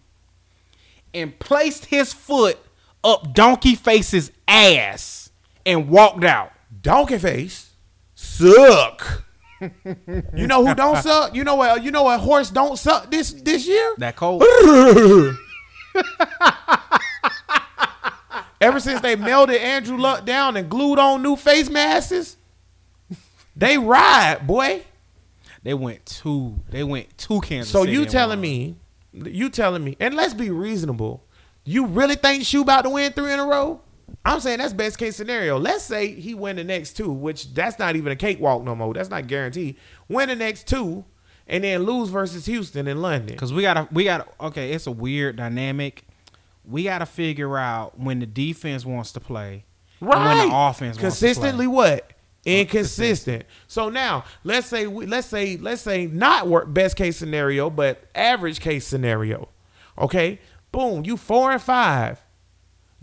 and 1.13 1.37
placed 1.37 1.85
his 1.85 2.13
foot 2.13 2.57
up 3.03 3.33
Donkey 3.33 3.75
Face's 3.75 4.31
ass 4.47 5.31
and 5.65 5.89
walked 5.89 6.23
out. 6.23 6.51
Donkey 6.81 7.17
face 7.17 7.71
suck. 8.15 9.23
You 10.33 10.47
know 10.47 10.65
who 10.65 10.75
don't 10.75 10.97
suck? 10.97 11.35
You 11.35 11.43
know 11.43 11.55
what? 11.55 11.83
You 11.83 11.91
know 11.91 12.03
what 12.03 12.19
horse 12.19 12.49
don't 12.49 12.77
suck 12.77 13.09
this 13.11 13.31
this 13.31 13.67
year? 13.67 13.95
That 13.97 14.15
cold. 14.15 14.43
Ever 18.61 18.79
since 18.79 19.01
they 19.01 19.15
melted 19.15 19.57
Andrew 19.57 19.97
Luck 19.97 20.25
down 20.25 20.55
and 20.55 20.69
glued 20.69 20.97
on 20.97 21.21
new 21.21 21.35
face 21.35 21.69
masks, 21.69 22.37
they 23.55 23.77
ride, 23.77 24.47
boy. 24.47 24.83
They 25.63 25.73
went 25.73 26.05
two. 26.05 26.59
they 26.69 26.83
went 26.83 27.17
two 27.17 27.41
Kansas. 27.41 27.71
So 27.71 27.81
City 27.81 27.93
you 27.93 28.05
telling 28.05 28.39
me, 28.41 28.75
you 29.13 29.49
telling 29.49 29.83
me, 29.83 29.95
and 29.99 30.15
let's 30.15 30.33
be 30.33 30.49
reasonable. 30.49 31.23
You 31.65 31.85
really 31.85 32.15
think 32.15 32.45
Shoe 32.45 32.61
about 32.61 32.81
to 32.83 32.89
win 32.89 33.13
three 33.13 33.31
in 33.33 33.39
a 33.39 33.45
row? 33.45 33.81
I'm 34.25 34.39
saying 34.39 34.59
that's 34.59 34.73
best 34.73 34.97
case 34.97 35.15
scenario. 35.15 35.57
Let's 35.59 35.83
say 35.83 36.13
he 36.13 36.33
win 36.33 36.55
the 36.55 36.63
next 36.63 36.93
two, 36.93 37.11
which 37.11 37.53
that's 37.53 37.77
not 37.79 37.95
even 37.95 38.11
a 38.11 38.15
cakewalk 38.15 38.63
no 38.63 38.75
more. 38.75 38.93
That's 38.93 39.09
not 39.09 39.27
guaranteed. 39.27 39.75
Win 40.07 40.29
the 40.29 40.35
next 40.35 40.67
two, 40.67 41.03
and 41.47 41.63
then 41.63 41.83
lose 41.83 42.09
versus 42.09 42.45
Houston 42.45 42.87
in 42.87 43.01
London. 43.01 43.35
Cause 43.37 43.51
we 43.51 43.61
gotta 43.63 43.87
we 43.91 44.05
gotta 44.05 44.25
okay, 44.39 44.71
it's 44.71 44.87
a 44.87 44.91
weird 44.91 45.35
dynamic. 45.35 46.05
We 46.65 46.83
gotta 46.85 47.05
figure 47.05 47.57
out 47.57 47.99
when 47.99 48.19
the 48.19 48.25
defense 48.25 48.85
wants 48.85 49.11
to 49.13 49.19
play, 49.19 49.65
and 49.99 50.09
Right. 50.09 50.37
when 50.37 50.49
the 50.49 50.55
offense 50.55 50.97
consistently 50.97 51.67
what? 51.67 52.09
Inconsistent. 52.45 53.43
So 53.67 53.89
now 53.89 54.23
let's 54.45 54.67
say 54.67 54.87
we, 54.87 55.05
let's 55.05 55.27
say 55.27 55.57
let's 55.57 55.81
say 55.81 56.07
not 56.07 56.47
work 56.47 56.73
best 56.73 56.95
case 56.95 57.17
scenario, 57.17 57.69
but 57.69 58.03
average 58.15 58.59
case 58.61 58.87
scenario. 58.87 59.49
Okay, 59.97 60.39
boom, 60.71 61.03
you 61.05 61.17
four 61.17 61.51
and 61.51 61.61
five. 61.61 62.22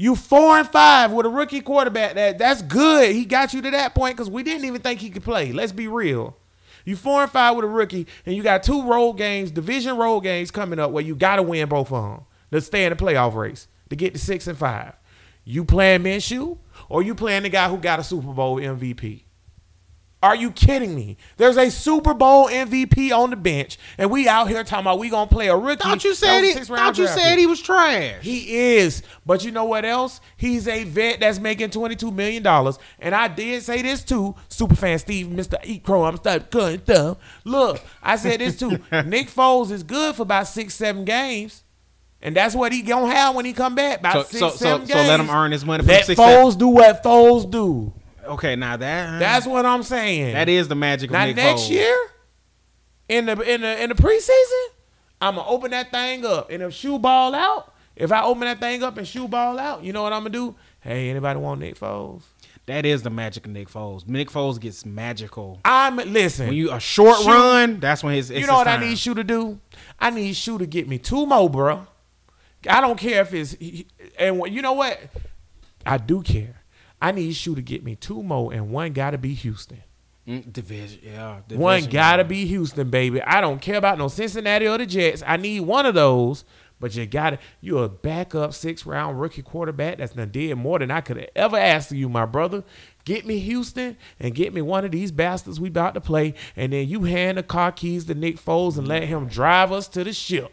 You 0.00 0.16
four 0.16 0.56
and 0.56 0.66
five 0.66 1.12
with 1.12 1.26
a 1.26 1.28
rookie 1.28 1.60
quarterback. 1.60 2.14
That 2.14 2.38
that's 2.38 2.62
good. 2.62 3.14
He 3.14 3.26
got 3.26 3.52
you 3.52 3.60
to 3.60 3.70
that 3.72 3.94
point 3.94 4.16
because 4.16 4.30
we 4.30 4.42
didn't 4.42 4.64
even 4.64 4.80
think 4.80 4.98
he 4.98 5.10
could 5.10 5.22
play. 5.22 5.52
Let's 5.52 5.72
be 5.72 5.88
real. 5.88 6.38
You 6.86 6.96
four 6.96 7.20
and 7.20 7.30
five 7.30 7.54
with 7.54 7.66
a 7.66 7.68
rookie, 7.68 8.06
and 8.24 8.34
you 8.34 8.42
got 8.42 8.62
two 8.62 8.82
road 8.82 9.18
games, 9.18 9.50
division 9.50 9.98
road 9.98 10.20
games 10.20 10.50
coming 10.50 10.78
up 10.78 10.90
where 10.90 11.04
you 11.04 11.14
got 11.14 11.36
to 11.36 11.42
win 11.42 11.68
both 11.68 11.92
of 11.92 12.02
them 12.02 12.24
to 12.50 12.62
stay 12.62 12.86
in 12.86 12.90
the 12.90 12.96
playoff 12.96 13.34
race 13.34 13.68
to 13.90 13.96
get 13.96 14.14
to 14.14 14.18
six 14.18 14.46
and 14.46 14.56
five. 14.56 14.94
You 15.44 15.66
playing 15.66 16.02
Minshew 16.02 16.56
or 16.88 17.02
you 17.02 17.14
playing 17.14 17.42
the 17.42 17.50
guy 17.50 17.68
who 17.68 17.76
got 17.76 18.00
a 18.00 18.02
Super 18.02 18.32
Bowl 18.32 18.56
MVP? 18.56 19.24
Are 20.22 20.36
you 20.36 20.50
kidding 20.50 20.94
me? 20.94 21.16
There's 21.38 21.56
a 21.56 21.70
Super 21.70 22.12
Bowl 22.12 22.46
MVP 22.48 23.10
on 23.10 23.30
the 23.30 23.36
bench, 23.36 23.78
and 23.96 24.10
we 24.10 24.28
out 24.28 24.48
here 24.48 24.62
talking 24.62 24.84
about 24.84 24.98
we 24.98 25.08
gonna 25.08 25.30
play 25.30 25.48
a 25.48 25.56
rookie. 25.56 25.82
Thought 25.82 26.04
you 26.04 26.14
said 26.14 26.42
he. 26.42 26.52
Thought 26.52 26.98
you 26.98 27.06
said 27.06 27.38
he 27.38 27.46
was 27.46 27.62
trash. 27.62 28.22
He 28.22 28.54
is, 28.76 29.02
but 29.24 29.44
you 29.46 29.50
know 29.50 29.64
what 29.64 29.86
else? 29.86 30.20
He's 30.36 30.68
a 30.68 30.84
vet 30.84 31.20
that's 31.20 31.38
making 31.38 31.70
twenty-two 31.70 32.10
million 32.10 32.42
dollars, 32.42 32.78
and 32.98 33.14
I 33.14 33.28
did 33.28 33.62
say 33.62 33.80
this 33.80 34.04
too, 34.04 34.34
superfan 34.50 35.00
Steve, 35.00 35.30
Mister 35.30 35.56
Eat 35.64 35.84
Crow. 35.84 36.04
I'm 36.04 36.18
starting 36.18 36.48
cutting 36.48 36.82
stuff. 36.82 37.16
Look, 37.44 37.80
I 38.02 38.16
said 38.16 38.40
this 38.40 38.58
too. 38.58 38.72
Nick 39.06 39.28
Foles 39.30 39.70
is 39.70 39.82
good 39.82 40.16
for 40.16 40.22
about 40.22 40.46
six, 40.48 40.74
seven 40.74 41.06
games, 41.06 41.64
and 42.20 42.36
that's 42.36 42.54
what 42.54 42.72
he 42.72 42.82
gonna 42.82 43.10
have 43.10 43.34
when 43.34 43.46
he 43.46 43.54
come 43.54 43.74
back. 43.74 44.00
About 44.00 44.12
So- 44.12 44.22
six, 44.24 44.38
so- 44.40 44.50
so- 44.50 44.56
seven 44.56 44.86
so 44.86 44.94
games. 44.96 45.08
let 45.08 45.18
him 45.20 45.30
earn 45.30 45.50
his 45.50 45.64
money 45.64 45.82
for 45.82 45.88
Let 45.88 46.04
six, 46.04 46.20
Foles 46.20 46.58
do 46.58 46.68
what 46.68 47.02
Foles 47.02 47.50
do. 47.50 47.94
Okay, 48.24 48.56
now 48.56 48.76
that 48.76 49.18
That's 49.18 49.46
what 49.46 49.64
I'm 49.66 49.82
saying. 49.82 50.34
that 50.34 50.48
is 50.48 50.68
the 50.68 50.74
magic 50.74 51.10
of 51.10 51.14
Now 51.14 51.26
Nick 51.26 51.36
next 51.36 51.62
Foles. 51.62 51.70
year, 51.70 51.96
in 53.08 53.26
the 53.26 53.40
in 53.42 53.60
the 53.62 53.82
in 53.82 53.88
the 53.90 53.94
preseason, 53.94 54.74
I'm 55.20 55.36
gonna 55.36 55.48
open 55.48 55.70
that 55.72 55.90
thing 55.90 56.24
up, 56.24 56.50
and 56.50 56.62
if 56.62 56.74
shoe 56.74 56.98
ball 56.98 57.34
out, 57.34 57.74
if 57.96 58.12
I 58.12 58.22
open 58.22 58.42
that 58.42 58.60
thing 58.60 58.82
up 58.82 58.96
and 58.96 59.06
shoe 59.06 59.28
ball 59.28 59.58
out, 59.58 59.82
you 59.84 59.92
know 59.92 60.02
what 60.02 60.12
I'm 60.12 60.20
gonna 60.20 60.30
do? 60.30 60.54
Hey, 60.80 61.10
anybody 61.10 61.38
want 61.38 61.60
Nick 61.60 61.78
Foles? 61.78 62.22
That 62.66 62.86
is 62.86 63.02
the 63.02 63.10
magic 63.10 63.46
of 63.46 63.52
Nick 63.52 63.68
Foles. 63.68 64.06
Nick 64.06 64.30
Foles 64.30 64.60
gets 64.60 64.86
magical. 64.86 65.60
I'm 65.64 65.96
listen. 65.96 66.46
When 66.46 66.56
you 66.56 66.70
a 66.70 66.78
short 66.78 67.18
Shoot. 67.18 67.26
run, 67.26 67.80
that's 67.80 68.04
when 68.04 68.14
his. 68.14 68.30
you 68.30 68.46
know 68.46 68.54
what 68.54 68.68
I 68.68 68.76
need 68.78 68.96
Shoe 68.98 69.14
to 69.14 69.24
do? 69.24 69.58
I 69.98 70.10
need 70.10 70.34
Shoe 70.36 70.58
to 70.58 70.66
get 70.66 70.86
me 70.88 70.98
two 70.98 71.26
more, 71.26 71.50
bro. 71.50 71.86
I 72.68 72.80
don't 72.80 72.98
care 72.98 73.22
if 73.22 73.34
it's 73.34 73.56
and 74.18 74.46
you 74.54 74.62
know 74.62 74.74
what? 74.74 75.00
I 75.84 75.96
do 75.98 76.22
care. 76.22 76.59
I 77.00 77.12
need 77.12 77.44
you 77.44 77.54
to 77.54 77.62
get 77.62 77.82
me 77.82 77.96
two 77.96 78.22
more, 78.22 78.52
and 78.52 78.70
one 78.70 78.92
got 78.92 79.10
to 79.10 79.18
be 79.18 79.34
Houston. 79.34 79.82
Mm, 80.28 80.52
division, 80.52 81.00
yeah. 81.02 81.40
One 81.48 81.86
gotta 81.86 82.22
yeah. 82.22 82.28
be 82.28 82.46
Houston, 82.46 82.90
baby. 82.90 83.22
I 83.22 83.40
don't 83.40 83.60
care 83.60 83.76
about 83.76 83.98
no 83.98 84.08
Cincinnati 84.08 84.68
or 84.68 84.78
the 84.78 84.86
Jets. 84.86 85.22
I 85.26 85.36
need 85.36 85.60
one 85.60 85.86
of 85.86 85.94
those. 85.94 86.44
But 86.78 86.96
you 86.96 87.04
gotta, 87.04 87.38
you 87.60 87.78
a 87.78 87.90
backup 87.90 88.54
six 88.54 88.86
round 88.86 89.20
rookie 89.20 89.42
quarterback 89.42 89.98
that's 89.98 90.14
done 90.14 90.30
did 90.30 90.56
more 90.56 90.78
than 90.78 90.90
I 90.90 91.02
could 91.02 91.18
have 91.18 91.28
ever 91.36 91.58
asked 91.58 91.90
of 91.90 91.98
you, 91.98 92.08
my 92.08 92.24
brother. 92.24 92.64
Get 93.04 93.26
me 93.26 93.38
Houston 93.38 93.98
and 94.18 94.34
get 94.34 94.54
me 94.54 94.62
one 94.62 94.86
of 94.86 94.90
these 94.90 95.12
bastards 95.12 95.60
we 95.60 95.68
about 95.68 95.92
to 95.94 96.00
play, 96.00 96.32
and 96.56 96.72
then 96.72 96.88
you 96.88 97.02
hand 97.02 97.36
the 97.36 97.42
car 97.42 97.70
keys 97.70 98.06
to 98.06 98.14
Nick 98.14 98.38
Foles 98.38 98.78
and 98.78 98.88
let 98.88 99.04
him 99.04 99.26
drive 99.26 99.72
us 99.72 99.88
to 99.88 100.04
the 100.04 100.14
ship. 100.14 100.52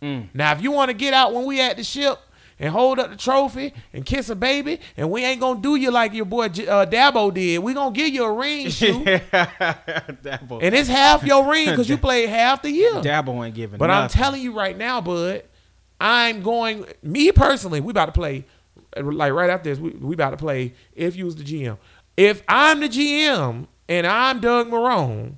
Mm. 0.00 0.28
Now, 0.32 0.52
if 0.52 0.62
you 0.62 0.70
want 0.70 0.90
to 0.90 0.94
get 0.94 1.12
out 1.12 1.34
when 1.34 1.44
we 1.44 1.60
at 1.60 1.76
the 1.76 1.82
ship 1.82 2.20
and 2.58 2.70
hold 2.72 2.98
up 2.98 3.10
the 3.10 3.16
trophy 3.16 3.72
and 3.92 4.04
kiss 4.06 4.28
a 4.30 4.36
baby, 4.36 4.80
and 4.96 5.10
we 5.10 5.24
ain't 5.24 5.40
gonna 5.40 5.60
do 5.60 5.76
you 5.76 5.90
like 5.90 6.12
your 6.12 6.24
boy 6.24 6.46
uh, 6.46 6.86
Dabo 6.86 7.32
did, 7.32 7.58
we 7.58 7.74
gonna 7.74 7.94
give 7.94 8.08
you 8.08 8.24
a 8.24 8.32
ring, 8.32 8.68
shoe. 8.70 9.04
Dabo, 9.04 10.60
And 10.62 10.74
it's 10.74 10.88
half 10.88 11.24
your 11.24 11.50
ring 11.50 11.70
because 11.70 11.88
you 11.88 11.98
played 12.08 12.28
half 12.28 12.62
the 12.62 12.70
year. 12.70 12.94
Dabo 12.94 13.44
ain't 13.44 13.54
giving. 13.54 13.78
But 13.78 13.90
I'm 13.90 14.08
telling 14.08 14.40
you 14.40 14.52
right 14.52 14.76
now, 14.76 15.00
bud, 15.00 15.42
I'm 16.00 16.42
going. 16.42 16.86
Me 17.02 17.32
personally, 17.32 17.80
we 17.80 17.90
about 17.90 18.06
to 18.06 18.12
play. 18.12 18.44
Like 18.96 19.32
right 19.32 19.50
after 19.50 19.70
this, 19.70 19.78
we, 19.78 19.90
we 19.90 20.14
about 20.14 20.30
to 20.30 20.36
play. 20.36 20.74
If 20.94 21.16
you 21.16 21.24
was 21.24 21.36
the 21.36 21.44
GM, 21.44 21.78
if 22.16 22.42
I'm 22.48 22.80
the 22.80 22.88
GM 22.88 23.66
and 23.88 24.06
I'm 24.06 24.40
Doug 24.40 24.68
Marrone, 24.70 25.34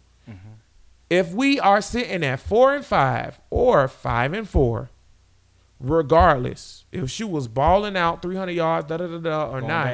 if 1.08 1.32
we 1.32 1.60
are 1.60 1.80
sitting 1.80 2.24
at 2.24 2.40
four 2.40 2.74
and 2.74 2.84
five 2.84 3.40
or 3.50 3.86
five 3.88 4.32
and 4.32 4.48
four, 4.48 4.90
regardless, 5.78 6.84
if 6.92 7.10
she 7.10 7.24
was 7.24 7.48
balling 7.48 7.96
out 7.96 8.22
300 8.22 8.52
yards, 8.52 8.88
da 8.88 8.96
da 8.96 9.06
da 9.06 9.18
da, 9.18 9.46
or 9.48 9.60
Going 9.60 9.68
not. 9.68 9.86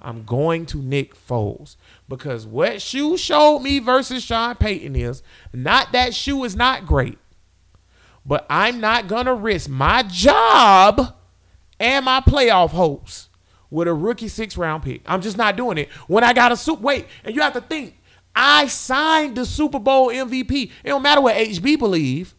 I'm 0.00 0.24
going 0.24 0.66
to 0.66 0.78
Nick 0.78 1.14
Foles 1.14 1.76
because 2.08 2.46
what 2.46 2.82
Shoe 2.82 3.16
showed 3.16 3.60
me 3.60 3.78
versus 3.78 4.22
Sean 4.22 4.56
Payton 4.56 4.96
is 4.96 5.22
not 5.52 5.92
that 5.92 6.14
Shoe 6.14 6.44
is 6.44 6.56
not 6.56 6.86
great, 6.86 7.18
but 8.26 8.46
I'm 8.50 8.80
not 8.80 9.08
gonna 9.08 9.34
risk 9.34 9.68
my 9.68 10.02
job 10.02 11.14
and 11.80 12.04
my 12.04 12.20
playoff 12.20 12.70
hopes 12.70 13.28
with 13.70 13.88
a 13.88 13.94
rookie 13.94 14.28
six 14.28 14.56
round 14.56 14.82
pick. 14.82 15.02
I'm 15.06 15.20
just 15.20 15.36
not 15.36 15.56
doing 15.56 15.78
it. 15.78 15.88
When 16.06 16.24
I 16.24 16.32
got 16.32 16.52
a 16.52 16.56
super 16.56 16.82
wait, 16.82 17.06
and 17.24 17.34
you 17.34 17.42
have 17.42 17.52
to 17.52 17.60
think, 17.60 18.00
I 18.34 18.66
signed 18.68 19.36
the 19.36 19.44
Super 19.44 19.78
Bowl 19.78 20.08
MVP. 20.08 20.70
It 20.84 20.88
don't 20.88 21.02
matter 21.02 21.20
what 21.20 21.36
HB 21.36 21.78
believe. 21.78 22.34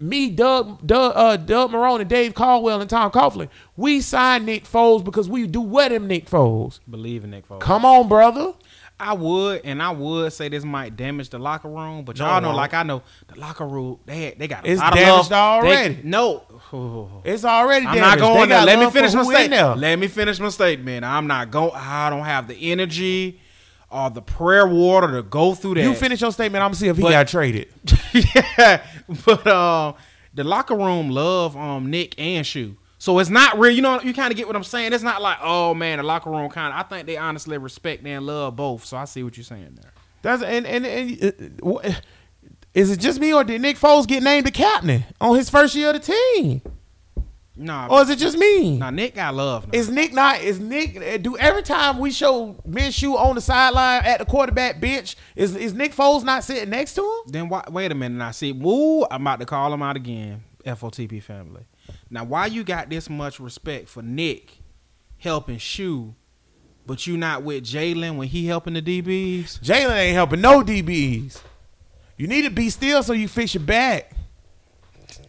Me, 0.00 0.30
Doug, 0.30 0.86
Doug, 0.86 1.12
uh, 1.16 1.36
Doug 1.36 1.70
Marrone, 1.72 2.00
and 2.00 2.08
Dave 2.08 2.34
Caldwell 2.34 2.80
and 2.80 2.88
Tom 2.88 3.10
Coughlin, 3.10 3.48
we 3.76 4.00
signed 4.00 4.46
Nick 4.46 4.64
Foles 4.64 5.02
because 5.04 5.28
we 5.28 5.46
do 5.46 5.60
what 5.60 5.90
him 5.90 6.06
Nick 6.06 6.26
Foles. 6.26 6.78
believe 6.88 7.24
in 7.24 7.30
Nick 7.30 7.48
Foles. 7.48 7.60
Come 7.60 7.84
on, 7.84 8.06
brother. 8.08 8.52
I 9.00 9.12
would, 9.12 9.60
and 9.64 9.80
I 9.80 9.90
would 9.90 10.32
say 10.32 10.48
this 10.48 10.64
might 10.64 10.96
damage 10.96 11.30
the 11.30 11.38
locker 11.38 11.68
room, 11.68 12.04
but 12.04 12.18
y'all 12.18 12.38
it 12.38 12.40
know, 12.40 12.48
won't. 12.48 12.56
like 12.56 12.74
I 12.74 12.82
know, 12.82 13.02
the 13.32 13.38
locker 13.38 13.64
room 13.66 14.00
they 14.06 14.24
had, 14.24 14.38
they 14.40 14.48
got 14.48 14.66
a 14.66 14.70
It's 14.72 14.80
lot 14.80 14.92
of 14.92 14.98
damaged 14.98 15.30
love. 15.30 15.62
They- 15.62 15.68
already. 15.68 15.98
no, 16.02 16.42
It's 17.24 17.44
already 17.44 17.86
I'm 17.86 17.94
damaged. 17.94 18.20
not 18.20 18.34
going 18.34 18.48
They 18.48 18.54
there. 18.56 18.64
Let 18.66 18.78
me 18.80 18.90
finish 18.90 19.14
my 19.14 19.22
who 19.22 19.30
in 19.30 19.36
statement. 19.36 19.78
Let 19.78 19.98
me 20.00 20.08
finish 20.08 20.40
my 20.40 20.48
statement. 20.48 21.04
I'm 21.04 21.26
not 21.28 21.50
going. 21.52 21.70
I 21.74 22.10
don't 22.10 22.24
have 22.24 22.48
the 22.48 22.72
energy 22.72 23.40
or 23.90 24.10
the 24.10 24.22
prayer 24.22 24.66
water 24.66 25.12
to 25.12 25.22
go 25.22 25.54
through 25.54 25.74
that. 25.74 25.82
You 25.82 25.94
finish 25.94 26.20
your 26.20 26.32
statement. 26.32 26.62
I'm 26.62 26.68
gonna 26.68 26.76
see 26.76 26.88
if 26.88 26.96
he 26.96 27.02
But- 27.02 27.10
got 27.10 27.28
traded. 27.28 27.68
yeah, 28.12 28.82
but 29.24 29.46
um, 29.46 29.94
the 30.34 30.44
locker 30.44 30.74
room 30.76 31.10
love 31.10 31.56
um 31.56 31.90
Nick 31.90 32.14
and 32.18 32.46
Shu. 32.46 32.76
So 33.00 33.18
it's 33.20 33.30
not 33.30 33.58
real. 33.58 33.72
You 33.74 33.80
know, 33.82 34.00
you 34.00 34.12
kind 34.12 34.32
of 34.32 34.36
get 34.36 34.46
what 34.48 34.56
I'm 34.56 34.64
saying. 34.64 34.92
It's 34.92 35.04
not 35.04 35.22
like, 35.22 35.38
oh 35.40 35.72
man, 35.72 35.98
the 35.98 36.02
locker 36.04 36.30
room 36.30 36.50
kind 36.50 36.74
of. 36.74 36.80
I 36.80 36.82
think 36.82 37.06
they 37.06 37.16
honestly 37.16 37.56
respect 37.56 38.04
and 38.06 38.26
love 38.26 38.56
both. 38.56 38.84
So 38.84 38.96
I 38.96 39.04
see 39.04 39.22
what 39.22 39.36
you're 39.36 39.44
saying 39.44 39.78
there. 39.80 39.92
That's 40.22 40.42
and 40.42 40.66
and, 40.66 40.84
and 40.84 41.60
uh, 41.64 41.92
is 42.74 42.90
it 42.90 42.98
just 42.98 43.20
me 43.20 43.32
or 43.32 43.44
did 43.44 43.60
Nick 43.60 43.76
Foles 43.78 44.06
get 44.06 44.22
named 44.22 44.46
the 44.46 44.50
captain 44.50 45.04
on 45.20 45.36
his 45.36 45.48
first 45.48 45.74
year 45.76 45.90
of 45.90 46.04
the 46.04 46.12
team, 46.12 46.60
Nah, 47.60 47.88
or 47.88 48.02
is 48.02 48.10
it 48.10 48.18
just 48.18 48.38
me? 48.38 48.78
nah, 48.78 48.90
Nick 48.90 49.16
got 49.16 49.34
love. 49.34 49.66
Now. 49.66 49.78
Is 49.78 49.90
Nick 49.90 50.12
not? 50.12 50.40
Is 50.40 50.60
Nick? 50.60 51.22
Do 51.22 51.36
every 51.36 51.62
time 51.62 51.98
we 51.98 52.12
show 52.12 52.54
Minshew 52.66 53.16
on 53.16 53.34
the 53.34 53.40
sideline 53.40 54.04
at 54.04 54.20
the 54.20 54.24
quarterback 54.24 54.80
bench, 54.80 55.16
is 55.34 55.56
is 55.56 55.74
Nick 55.74 55.92
Foles 55.92 56.22
not 56.22 56.44
sitting 56.44 56.70
next 56.70 56.94
to 56.94 57.02
him? 57.02 57.32
Then 57.32 57.48
why, 57.48 57.64
wait 57.68 57.90
a 57.90 57.96
minute. 57.96 58.24
I 58.24 58.30
see. 58.30 58.52
Woo! 58.52 59.04
I'm 59.10 59.22
about 59.22 59.40
to 59.40 59.46
call 59.46 59.74
him 59.74 59.82
out 59.82 59.96
again. 59.96 60.44
FOTP 60.64 61.22
family. 61.22 61.64
Now, 62.10 62.24
why 62.24 62.46
you 62.46 62.62
got 62.62 62.90
this 62.90 63.10
much 63.10 63.40
respect 63.40 63.88
for 63.88 64.02
Nick 64.02 64.58
helping 65.18 65.58
Shoe, 65.58 66.14
but 66.86 67.06
you 67.06 67.16
not 67.16 67.42
with 67.42 67.64
Jalen 67.64 68.16
when 68.16 68.28
he 68.28 68.46
helping 68.46 68.74
the 68.74 68.82
DBs? 68.82 69.60
Jalen 69.60 69.96
ain't 69.96 70.14
helping 70.14 70.40
no 70.40 70.62
DBs. 70.62 71.40
You 72.16 72.26
need 72.26 72.42
to 72.42 72.50
be 72.50 72.70
still 72.70 73.02
so 73.02 73.12
you 73.12 73.28
fix 73.28 73.54
your 73.54 73.62
back. 73.64 74.12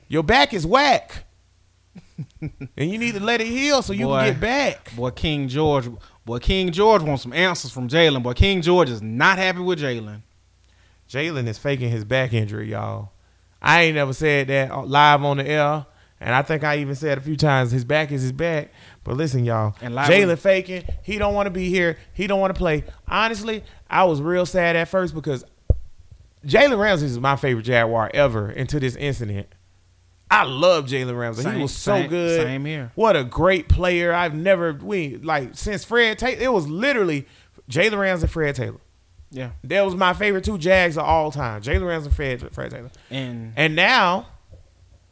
Your 0.07 0.23
back 0.23 0.53
is 0.53 0.65
whack. 0.65 1.25
And 2.41 2.91
you 2.91 2.97
need 2.97 3.13
to 3.15 3.20
let 3.20 3.41
it 3.41 3.47
heal 3.47 3.82
so 3.82 3.93
you 3.93 4.05
Boy. 4.07 4.20
can 4.20 4.34
get 4.34 4.41
back. 4.41 4.95
Boy, 4.95 5.11
King 5.11 5.47
George. 5.47 5.89
Boy, 6.26 6.39
King 6.39 6.72
George 6.72 7.01
wants 7.01 7.24
some 7.24 7.34
answers 7.34 7.72
from 7.72 7.88
Jalen. 7.88 8.24
Boy, 8.24 8.34
King 8.34 8.61
George 8.61 8.89
is 8.89 9.01
not 9.01 9.38
happy 9.38 9.59
with 9.59 9.80
Jalen. 9.80 10.22
Jalen 11.09 11.47
is 11.47 11.57
faking 11.57 11.89
his 11.89 12.05
back 12.05 12.34
injury, 12.34 12.70
y'all. 12.70 13.11
I 13.61 13.82
ain't 13.82 13.95
never 13.95 14.13
said 14.13 14.47
that 14.47 14.72
uh, 14.72 14.84
live 14.84 15.24
on 15.24 15.38
the 15.38 15.47
air, 15.47 15.86
and 16.20 16.36
I 16.36 16.41
think 16.43 16.63
I 16.63 16.78
even 16.78 16.95
said 16.95 17.17
a 17.17 17.22
few 17.22 17.36
times 17.36 17.72
his 17.72 17.84
back 17.84 18.11
is 18.11 18.22
his 18.22 18.32
back. 18.32 18.72
But 19.03 19.17
listen, 19.17 19.43
y'all, 19.43 19.72
Jalen 19.82 20.38
faking. 20.38 20.84
He 21.03 21.17
don't 21.17 21.34
want 21.34 21.47
to 21.47 21.51
be 21.51 21.70
here. 21.70 21.97
He 22.13 22.28
don't 22.28 22.39
want 22.39 22.53
to 22.53 22.57
play. 22.57 22.84
Honestly, 23.07 23.63
I 23.89 24.03
was 24.03 24.22
real 24.22 24.45
sad 24.45 24.76
at 24.76 24.88
first 24.88 25.13
because 25.15 25.43
Jalen 26.45 26.80
Ramsey 26.80 27.07
is 27.07 27.20
my 27.20 27.36
favorite 27.36 27.63
Jaguar 27.63 28.11
ever 28.13 28.47
until 28.47 28.80
this 28.80 28.95
incident. 28.95 29.47
I 30.32 30.43
love 30.43 30.86
Jalen 30.86 31.17
Ramsey. 31.17 31.43
Same- 31.43 31.55
he 31.55 31.61
was 31.61 31.75
so 31.75 31.93
same- 31.95 32.09
good. 32.09 32.41
same 32.41 32.65
here. 32.65 32.91
What 32.95 33.15
a 33.15 33.23
great 33.23 33.67
player. 33.67 34.13
I've 34.13 34.36
never 34.36 34.73
we 34.73 35.17
like 35.17 35.51
since 35.53 35.84
Fred 35.84 36.19
Taylor. 36.19 36.41
It 36.41 36.53
was 36.53 36.67
literally 36.67 37.25
Jalen 37.69 37.99
Ramsey, 37.99 38.23
and 38.25 38.32
Fred 38.32 38.55
Taylor. 38.55 38.80
Yeah. 39.32 39.51
That 39.63 39.86
was 39.86 39.95
my 39.95 40.13
favorite 40.13 40.43
two 40.43 40.57
Jags 40.57 40.97
of 40.97 41.03
all 41.05 41.32
time. 41.32 41.61
Jalen 41.61 41.88
Ramsey, 41.88 42.09
Fred, 42.11 42.51
Fred 42.53 42.71
Taylor. 42.71 42.89
And 43.11 43.53
And 43.55 43.75
now, 43.75 44.27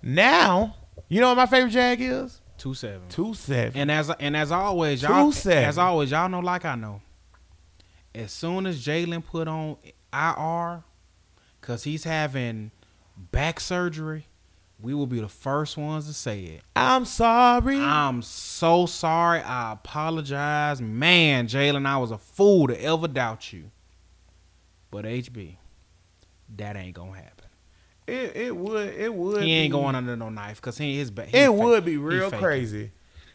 now, 0.02 0.76
you 1.10 1.20
know 1.22 1.30
what 1.30 1.38
my 1.38 1.46
favorite 1.46 1.72
Jag 1.72 2.02
is? 2.02 2.42
two 2.58 2.74
seven. 2.74 3.08
Two 3.10 3.34
seven. 3.34 3.80
And 3.80 3.92
as 3.92 4.10
and 4.20 4.36
as 4.38 4.52
always, 4.52 5.02
y'all 5.04 5.26
Two 5.28 5.32
seven. 5.32 5.64
as 5.66 5.78
always, 5.78 6.12
y'all 6.12 6.30
know 6.30 6.40
like 6.40 6.66
I 6.66 6.76
know. 6.76 7.02
As 8.16 8.32
soon 8.32 8.66
as 8.66 8.84
Jalen 8.84 9.26
put 9.26 9.48
on 9.48 9.78
IR, 10.14 10.84
cause 11.62 11.84
he's 11.84 12.04
having 12.04 12.72
back 13.16 13.60
surgery, 13.60 14.27
we 14.80 14.94
will 14.94 15.08
be 15.08 15.20
the 15.20 15.28
first 15.28 15.76
ones 15.78 16.06
to 16.08 16.14
say 16.14 16.42
it. 16.44 16.62
I'm 16.76 17.06
sorry. 17.06 17.80
I'm 17.80 18.22
so 18.22 18.86
sorry. 18.86 19.42
I 19.42 19.74
apologize, 19.74 20.82
man, 20.82 21.48
Jalen. 21.48 21.86
I 21.88 21.98
was 21.98 22.12
a 22.12 22.18
fool 22.18 22.68
to 22.68 22.80
ever 22.84 23.08
doubt 23.08 23.52
you. 23.54 23.72
But 24.92 25.06
HB, 25.06 25.58
that 26.58 26.76
ain't 26.76 26.94
gonna 26.96 27.14
happen. 27.16 27.46
it, 28.08 28.36
it 28.36 28.56
would. 28.56 28.94
It 28.94 29.14
would. 29.14 29.44
He 29.44 29.52
ain't 29.54 29.72
be- 29.74 29.78
going 29.78 29.96
under 29.96 30.16
no 30.16 30.30
knife 30.30 30.58
because 30.62 30.78
he 30.78 30.98
his 30.98 31.12
back. 31.12 31.28
he 31.28 31.38
It 31.38 31.50
fake- 31.50 31.60
would 31.60 31.84
be 31.86 31.98
real 31.98 32.32
crazy 32.32 32.92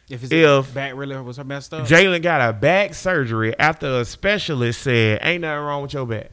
if 0.09 0.21
his 0.21 0.31
if 0.31 0.73
back 0.73 0.93
really 0.95 1.15
was 1.19 1.37
messed 1.43 1.73
up. 1.73 1.85
Jalen 1.87 2.21
got 2.23 2.49
a 2.49 2.53
back 2.53 2.93
surgery 2.93 3.57
after 3.59 3.99
a 3.99 4.05
specialist 4.05 4.81
said 4.81 5.19
ain't 5.21 5.41
nothing 5.41 5.63
wrong 5.65 5.81
with 5.83 5.93
your 5.93 6.05
back. 6.07 6.31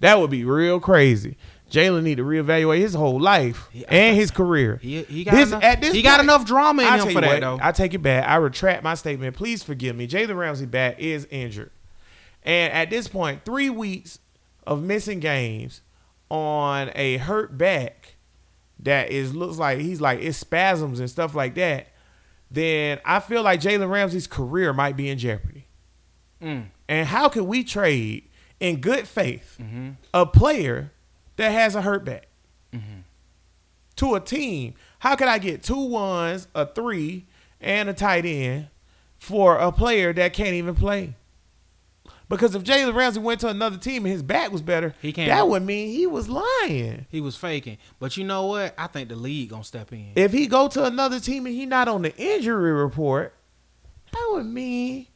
That 0.00 0.18
would 0.20 0.30
be 0.30 0.44
real 0.44 0.80
crazy. 0.80 1.36
Jalen 1.70 2.02
need 2.02 2.16
to 2.16 2.24
reevaluate 2.24 2.78
his 2.80 2.94
whole 2.94 3.20
life 3.20 3.68
He- 3.72 3.86
and 3.86 4.16
his 4.16 4.30
career. 4.30 4.78
he, 4.82 5.02
he 5.04 5.24
got 5.24 5.34
This- 5.34 5.48
enough, 5.48 5.62
at 5.64 5.80
this 5.80 5.94
he 5.94 6.02
got 6.02 6.20
enough 6.20 6.44
drama 6.44 6.82
in 6.82 6.88
I 6.88 6.98
him 6.98 7.12
for 7.14 7.20
that 7.20 7.26
what, 7.28 7.40
though. 7.40 7.58
I 7.62 7.72
take 7.72 7.94
it 7.94 8.02
back. 8.02 8.28
I 8.28 8.36
retract 8.36 8.82
my 8.82 8.94
statement. 8.94 9.36
Please 9.36 9.62
forgive 9.62 9.94
me. 9.96 10.06
Jalen 10.08 10.36
Ramsey 10.36 10.66
back 10.66 10.98
is 10.98 11.26
injured, 11.30 11.70
and 12.42 12.72
at 12.72 12.90
this 12.90 13.08
point, 13.08 13.44
three 13.44 13.70
weeks 13.70 14.18
of 14.66 14.82
missing 14.82 15.20
games 15.20 15.80
on 16.30 16.90
a 16.94 17.16
hurt 17.16 17.56
back 17.58 18.16
that 18.78 19.10
is 19.10 19.34
looks 19.34 19.56
like 19.58 19.78
he's 19.78 20.00
like 20.00 20.20
it's 20.20 20.38
spasms 20.38 21.00
and 21.00 21.08
stuff 21.10 21.34
like 21.34 21.54
that. 21.54 21.88
Then 22.50 22.98
I 23.04 23.20
feel 23.20 23.42
like 23.42 23.60
Jalen 23.60 23.90
Ramsey's 23.90 24.26
career 24.26 24.72
might 24.72 24.96
be 24.96 25.08
in 25.08 25.18
jeopardy. 25.18 25.66
Mm. 26.42 26.66
And 26.88 27.06
how 27.06 27.28
can 27.28 27.46
we 27.46 27.62
trade 27.62 28.24
in 28.58 28.80
good 28.80 29.06
faith 29.06 29.56
Mm-hmm. 29.60 29.90
a 30.14 30.26
player 30.26 30.90
that 31.40 31.52
has 31.52 31.74
a 31.74 31.82
hurt 31.82 32.04
back 32.04 32.26
Mm-hmm. 32.72 33.00
to 33.96 34.14
a 34.14 34.20
team? 34.20 34.74
How 35.00 35.16
could 35.16 35.28
I 35.28 35.38
get 35.38 35.62
two 35.62 35.80
ones, 35.86 36.46
a 36.54 36.64
three, 36.66 37.26
and 37.60 37.88
a 37.88 37.92
tight 37.94 38.24
end 38.24 38.68
for 39.18 39.56
a 39.56 39.72
player 39.72 40.12
that 40.12 40.32
can't 40.32 40.54
even 40.54 40.74
play? 40.74 41.14
Because 42.28 42.54
if 42.54 42.62
Jalen 42.62 42.94
Ramsey 42.94 43.18
went 43.18 43.40
to 43.40 43.48
another 43.48 43.76
team 43.76 44.04
and 44.04 44.12
his 44.12 44.22
back 44.22 44.52
was 44.52 44.62
better, 44.62 44.94
He 45.02 45.12
can't- 45.12 45.28
that 45.30 45.48
would 45.48 45.64
mean 45.64 45.88
he 45.90 46.06
was 46.06 46.28
lying. 46.28 47.06
He 47.10 47.20
was 47.20 47.34
faking, 47.36 47.78
but 47.98 48.16
you 48.16 48.22
know 48.22 48.46
what? 48.46 48.72
I 48.78 48.86
think 48.86 49.08
the 49.08 49.16
league 49.16 49.50
gonna 49.50 49.64
step 49.64 49.92
in. 49.92 50.12
If 50.14 50.32
he 50.32 50.46
go 50.46 50.68
to 50.68 50.84
another 50.84 51.18
team 51.18 51.46
and 51.46 51.54
he 51.56 51.66
not 51.66 51.88
on 51.88 52.02
the 52.02 52.16
injury 52.16 52.70
report, 52.72 53.34
that 54.12 54.28
would 54.30 54.46
mean 54.46 55.08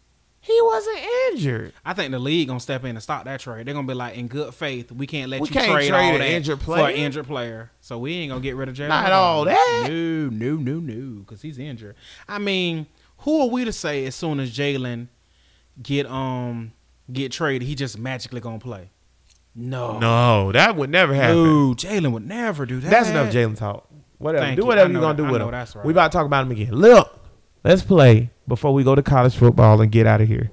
he 0.46 0.60
wasn't 0.62 0.98
injured. 1.32 1.72
I 1.84 1.94
think 1.94 2.10
the 2.12 2.18
league 2.18 2.48
gonna 2.48 2.60
step 2.60 2.84
in 2.84 2.90
and 2.90 3.02
stop 3.02 3.24
that 3.24 3.40
trade. 3.40 3.66
They're 3.66 3.74
gonna 3.74 3.86
be 3.86 3.94
like, 3.94 4.14
in 4.16 4.28
good 4.28 4.52
faith, 4.54 4.92
we 4.92 5.06
can't 5.06 5.30
let 5.30 5.40
We 5.40 5.48
you 5.48 5.52
can't 5.52 5.72
trade, 5.72 5.88
trade 5.88 6.08
all 6.08 6.14
an 6.14 6.18
that 6.20 6.28
injured 6.30 6.60
for 6.60 6.78
an 6.78 6.94
injured 6.94 7.26
player. 7.26 7.70
So 7.80 7.98
we 7.98 8.14
ain't 8.14 8.30
gonna 8.30 8.42
get 8.42 8.56
rid 8.56 8.68
of 8.68 8.74
Jalen. 8.76 8.88
Not 8.88 9.04
McDonald. 9.04 9.12
all 9.12 9.44
that. 9.46 9.86
No, 9.88 10.28
no, 10.28 10.56
no, 10.56 10.80
no, 10.80 11.20
because 11.20 11.40
he's 11.42 11.58
injured. 11.58 11.96
I 12.28 12.38
mean, 12.38 12.86
who 13.18 13.40
are 13.42 13.48
we 13.48 13.64
to 13.64 13.72
say 13.72 14.04
as 14.06 14.14
soon 14.14 14.38
as 14.40 14.50
Jalen 14.56 15.08
get 15.82 16.06
um 16.06 16.72
get 17.12 17.32
traded, 17.32 17.66
he 17.66 17.74
just 17.74 17.98
magically 17.98 18.40
gonna 18.40 18.58
play? 18.58 18.90
No, 19.56 19.98
No, 20.00 20.52
that 20.52 20.74
would 20.76 20.90
never 20.90 21.14
happen. 21.14 21.36
no, 21.42 21.74
Jalen 21.74 22.12
would 22.12 22.26
never 22.26 22.66
do 22.66 22.80
that. 22.80 22.90
That's 22.90 23.08
enough 23.08 23.32
Jalen 23.32 23.56
talk. 23.56 23.88
Whatever. 24.18 24.44
Thank 24.44 24.60
do 24.60 24.66
whatever 24.66 24.88
I 24.88 24.92
you're 24.92 25.00
gonna 25.00 25.16
do 25.16 25.22
that- 25.22 25.28
I 25.28 25.32
with 25.32 25.40
know 25.40 25.46
him. 25.46 25.52
that's 25.52 25.76
right. 25.76 25.84
We 25.84 25.92
about 25.92 26.10
to 26.12 26.18
talk 26.18 26.26
about 26.26 26.44
him 26.46 26.50
again. 26.52 26.72
Look, 26.72 27.23
let's 27.64 27.82
play 27.82 28.30
before 28.46 28.72
we 28.74 28.84
go 28.84 28.94
to 28.94 29.02
college 29.02 29.34
football 29.36 29.80
and 29.80 29.90
get 29.90 30.06
out 30.06 30.20
of 30.20 30.28
here. 30.28 30.50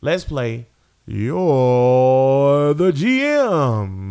Let's 0.00 0.24
play. 0.24 0.66
You're 1.06 2.74
the 2.74 2.92
GM. 2.92 4.10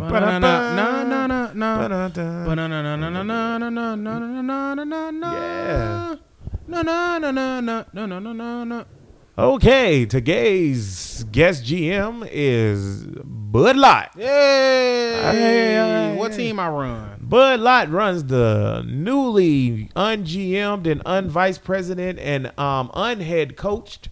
Okay, 9.37 10.05
today's 10.05 11.23
guest 11.31 11.63
GM 11.63 12.27
is 12.29 13.05
Bud 13.23 13.77
Light. 13.77 14.09
Yay! 14.17 15.13
Hey, 15.31 16.15
What 16.17 16.33
team 16.33 16.59
I 16.59 16.67
run? 16.67 17.20
Bud 17.31 17.61
Light 17.61 17.89
runs 17.89 18.25
the 18.25 18.83
newly 18.85 19.89
ungm'd 19.95 20.85
and 20.85 21.01
unvice 21.05 21.63
president 21.63 22.19
and 22.19 22.51
um 22.59 22.91
unhead 22.93 23.55
coached 23.55 24.09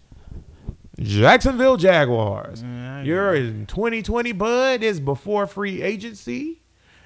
Jacksonville 0.98 1.76
Jaguars. 1.76 2.62
Yeah, 2.62 3.02
You're 3.02 3.34
in 3.34 3.66
2020, 3.66 4.32
Bud. 4.32 4.82
is 4.82 5.00
before 5.00 5.46
free 5.46 5.82
agency, 5.82 6.62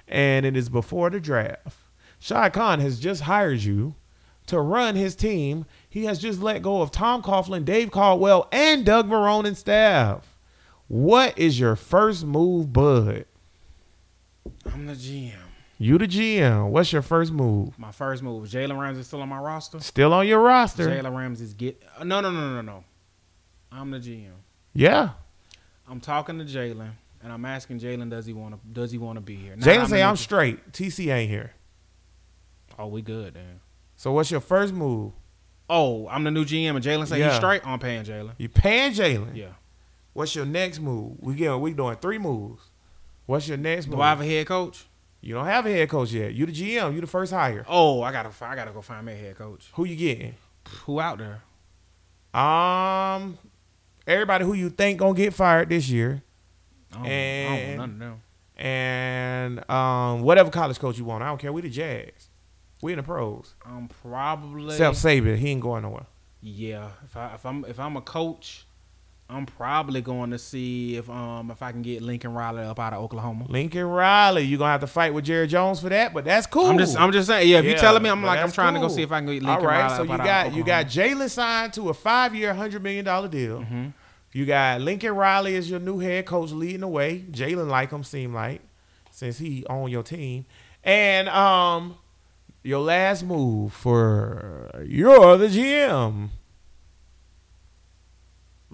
and 0.07 0.47
it 0.47 0.57
is 0.57 0.69
before 0.69 1.11
the 1.11 1.19
draft. 1.19 1.77
Shad 2.21 2.53
Khan 2.53 2.79
has 2.79 3.01
just 3.01 3.23
hired 3.23 3.61
you 3.65 3.97
to 4.47 4.61
run 4.61 4.95
his 4.95 5.17
team. 5.17 5.67
He 5.91 6.05
has 6.05 6.21
just 6.21 6.41
let 6.41 6.62
go 6.62 6.81
of 6.81 6.93
Tom 6.93 7.23
Coughlin, 7.25 7.65
Dave 7.65 7.91
Caldwell, 7.91 8.47
and 8.53 8.87
Doug 8.87 9.09
Marrone 9.09 9.47
and 9.47 9.57
staff. 9.59 10.37
What 10.87 11.37
is 11.37 11.59
your 11.59 11.75
first 11.75 12.25
move, 12.25 12.73
Bud? 12.73 13.25
I'm 14.73 14.87
the 14.87 14.93
GM. 14.95 15.44
You 15.85 15.99
the 15.99 16.07
GM. 16.09 16.70
What's 16.70 16.95
your 16.95 17.03
first 17.03 17.30
move? 17.30 17.78
My 17.78 17.93
first 17.93 18.22
move. 18.22 18.49
Jalen 18.49 18.80
Ramsey 18.80 19.03
still 19.03 19.20
on 19.20 19.28
my 19.28 19.37
roster. 19.37 19.80
Still 19.80 20.14
on 20.14 20.26
your 20.26 20.41
roster. 20.41 20.89
Jalen 20.89 21.14
Ramsey's 21.14 21.53
get. 21.53 21.82
uh, 21.99 22.05
No, 22.05 22.22
no, 22.22 22.30
no, 22.30 22.55
no, 22.55 22.62
no. 22.62 22.85
I'm 23.70 23.91
the 23.91 23.99
GM. 23.99 24.30
Yeah. 24.72 25.11
I'm 25.87 26.01
talking 26.01 26.39
to 26.39 26.45
Jalen, 26.47 26.93
and 27.22 27.30
I'm 27.30 27.45
asking 27.45 27.80
Jalen, 27.80 28.09
does 28.09 28.24
he 28.24 28.32
want 28.32 28.55
to 28.55 28.61
does 28.72 28.93
he 28.93 28.97
want 28.97 29.16
to 29.18 29.20
be 29.20 29.35
here? 29.37 29.57
Now 29.57 29.66
Jalen 29.66 29.89
say 29.91 30.03
I'm 30.03 30.16
straight. 30.16 30.72
TC 30.72 31.12
ain't 31.12 31.28
here. 31.30 31.53
Oh, 32.78 32.87
we 32.87 33.03
good 33.03 33.35
then. 33.35 33.61
So 33.97 34.11
what's 34.12 34.30
your 34.30 34.41
first 34.41 34.72
move? 34.72 35.12
Oh, 35.68 36.09
I'm 36.09 36.24
the 36.24 36.30
new 36.30 36.47
GM, 36.47 36.76
and 36.76 36.82
Jalen 36.82 37.07
say 37.09 37.18
Yeah. 37.18 37.28
he's 37.28 37.37
straight. 37.37 37.61
I'm 37.66 37.78
paying 37.78 38.05
Jalen. 38.05 38.32
You 38.39 38.49
paying 38.49 38.93
Jalen. 38.95 39.37
Yeah. 39.37 39.49
What's 40.14 40.35
your 40.35 40.47
next 40.47 40.80
move? 40.80 41.16
We 41.20 41.35
get 41.35 41.55
we 41.61 41.74
doing 41.74 41.97
three 41.97 42.16
moves. 42.18 42.62
What's 43.26 43.47
your 43.49 43.59
next 43.59 43.87
move? 43.87 43.97
Do 43.97 44.01
I 44.03 44.09
have 44.09 44.22
a 44.22 44.24
head 44.24 44.47
coach? 44.47 44.87
You 45.25 45.35
don't 45.35 45.47
have 45.47 45.64
a 45.66 45.70
head 45.70 45.89
coach 45.89 46.12
yet. 46.12 46.35
You 46.35 46.47
the 46.47 46.53
GM. 46.53 46.95
You 46.95 47.01
the 47.01 47.07
first 47.07 47.33
hire. 47.33 47.64
Oh, 47.68 48.03
I 48.03 48.12
gotta 48.12 48.31
I 48.45 48.55
gotta 48.55 48.72
go 48.72 48.81
find 48.83 49.05
me 49.07 49.12
a 49.12 49.16
head 49.16 49.37
coach. 49.37 49.70
Who 49.75 49.85
you 49.85 49.97
getting? 49.97 50.35
Who 50.85 51.01
out 51.01 51.18
there? 51.18 51.43
Um, 52.41 53.39
everybody 54.07 54.45
who 54.45 54.55
you 54.55 54.70
think 54.70 54.99
gonna 54.99 55.14
get 55.14 55.33
fired 55.35 55.68
this 55.68 55.89
year, 55.89 56.22
I 56.93 56.97
don't, 56.97 57.05
I 57.05 57.09
don't 57.09 57.12
And- 57.12 57.79
want 57.79 57.93
none 57.99 58.09
of 58.09 58.12
them. 58.14 58.22
and 58.66 59.70
um, 59.70 60.22
whatever 60.22 60.51
college 60.51 60.79
coach 60.79 60.99
you 60.99 61.05
want. 61.05 61.22
I 61.22 61.27
don't 61.29 61.39
care. 61.41 61.53
We 61.53 61.62
the 61.62 61.70
Jags. 61.70 62.29
We 62.83 62.93
in 62.93 62.97
the 62.99 63.03
pros. 63.03 63.55
I'm 63.64 63.89
probably 63.89 64.77
self 64.77 64.97
Saban. 64.97 65.37
he 65.37 65.51
ain't 65.51 65.61
going 65.61 65.83
nowhere. 65.83 66.07
yeah. 66.43 66.91
If 67.05 67.16
I 67.16 67.35
if 67.35 67.47
I'm 67.47 67.64
if 67.66 67.79
I'm 67.81 67.97
a 67.97 68.03
coach, 68.03 68.66
I'm 69.35 69.47
probably 69.47 70.01
going 70.01 70.30
to 70.30 70.39
see 70.39 70.97
if 70.97 71.11
um 71.11 71.51
if 71.51 71.62
I 71.62 71.72
can 71.72 71.82
get 71.82 72.03
Lincoln 72.03 72.32
Riley 72.32 72.62
up 72.62 72.78
out 72.78 72.93
of 72.93 73.03
Oklahoma. 73.03 73.47
Lincoln 73.49 73.85
Riley, 73.85 74.43
you're 74.43 74.59
gonna 74.59 74.72
have 74.72 74.80
to 74.82 74.87
fight 74.87 75.12
with 75.12 75.24
Jerry 75.24 75.47
Jones 75.47 75.80
for 75.80 75.89
that, 75.89 76.14
but 76.14 76.24
that's 76.24 76.47
cool. 76.47 76.66
I'm 76.66 76.78
just 76.78 76.99
I'm 76.99 77.12
just 77.12 77.26
saying 77.26 77.49
yeah. 77.49 77.59
If 77.59 77.64
Yeah, 77.64 77.72
you 77.72 77.76
telling 77.78 78.03
me, 78.03 78.09
I'm 78.11 78.22
like 78.22 78.39
I'm 78.39 78.53
trying 78.53 78.74
to 78.74 78.80
go 78.80 78.89
see 78.89 79.03
if 79.03 79.11
I 79.12 79.18
can 79.18 79.26
get 79.26 79.43
Lincoln 79.43 79.66
right, 79.66 79.80
Riley 79.80 79.97
so 79.97 80.12
you 80.12 80.18
got 80.18 80.55
you 80.55 80.64
got 80.64 80.87
Jalen 80.87 81.28
signed 81.28 81.72
to 81.74 81.89
a 81.89 81.95
five 81.95 82.35
year, 82.35 82.55
hundred 82.55 82.82
million 82.82 83.05
dollar 83.05 83.28
deal. 83.28 83.61
Mm-hmm. 83.61 83.89
You 84.32 84.47
got 84.47 84.80
Lincoln 84.80 85.14
Riley 85.14 85.57
as 85.57 85.68
your 85.70 85.80
new 85.80 85.99
head 85.99 86.26
coach 86.26 86.51
leading 86.51 86.80
the 86.80 86.89
way. 86.89 87.24
Jalen 87.30 87.68
like 87.68 87.91
him 87.91 88.05
seem 88.05 88.32
like 88.32 88.61
since 89.11 89.39
he 89.39 89.64
on 89.66 89.91
your 89.91 90.03
team, 90.03 90.45
and 90.82 91.28
um, 91.28 91.97
your 92.62 92.80
last 92.80 93.24
move 93.24 93.72
for 93.72 94.70
you're 94.87 95.37
the 95.37 95.47
GM. 95.47 96.30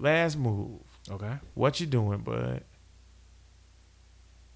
Last 0.00 0.38
move. 0.38 0.80
okay. 1.10 1.34
What 1.54 1.78
you 1.78 1.86
doing, 1.86 2.20
bud? 2.20 2.64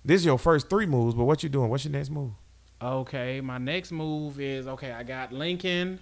This 0.03 0.21
is 0.23 0.27
your 0.27 0.39
first 0.39 0.71
three 0.71 0.87
moves, 0.87 1.15
but 1.15 1.25
what 1.25 1.43
you 1.43 1.49
doing? 1.51 1.69
What's 1.69 1.85
your 1.85 1.93
next 1.93 2.11
move? 2.11 2.33
Okay, 2.81 3.41
my 3.41 3.59
next 3.59 3.93
move 3.93 4.41
is 4.41 4.67
okay. 4.67 4.91
I 4.93 5.03
got 5.03 5.33
Lincoln. 5.33 6.01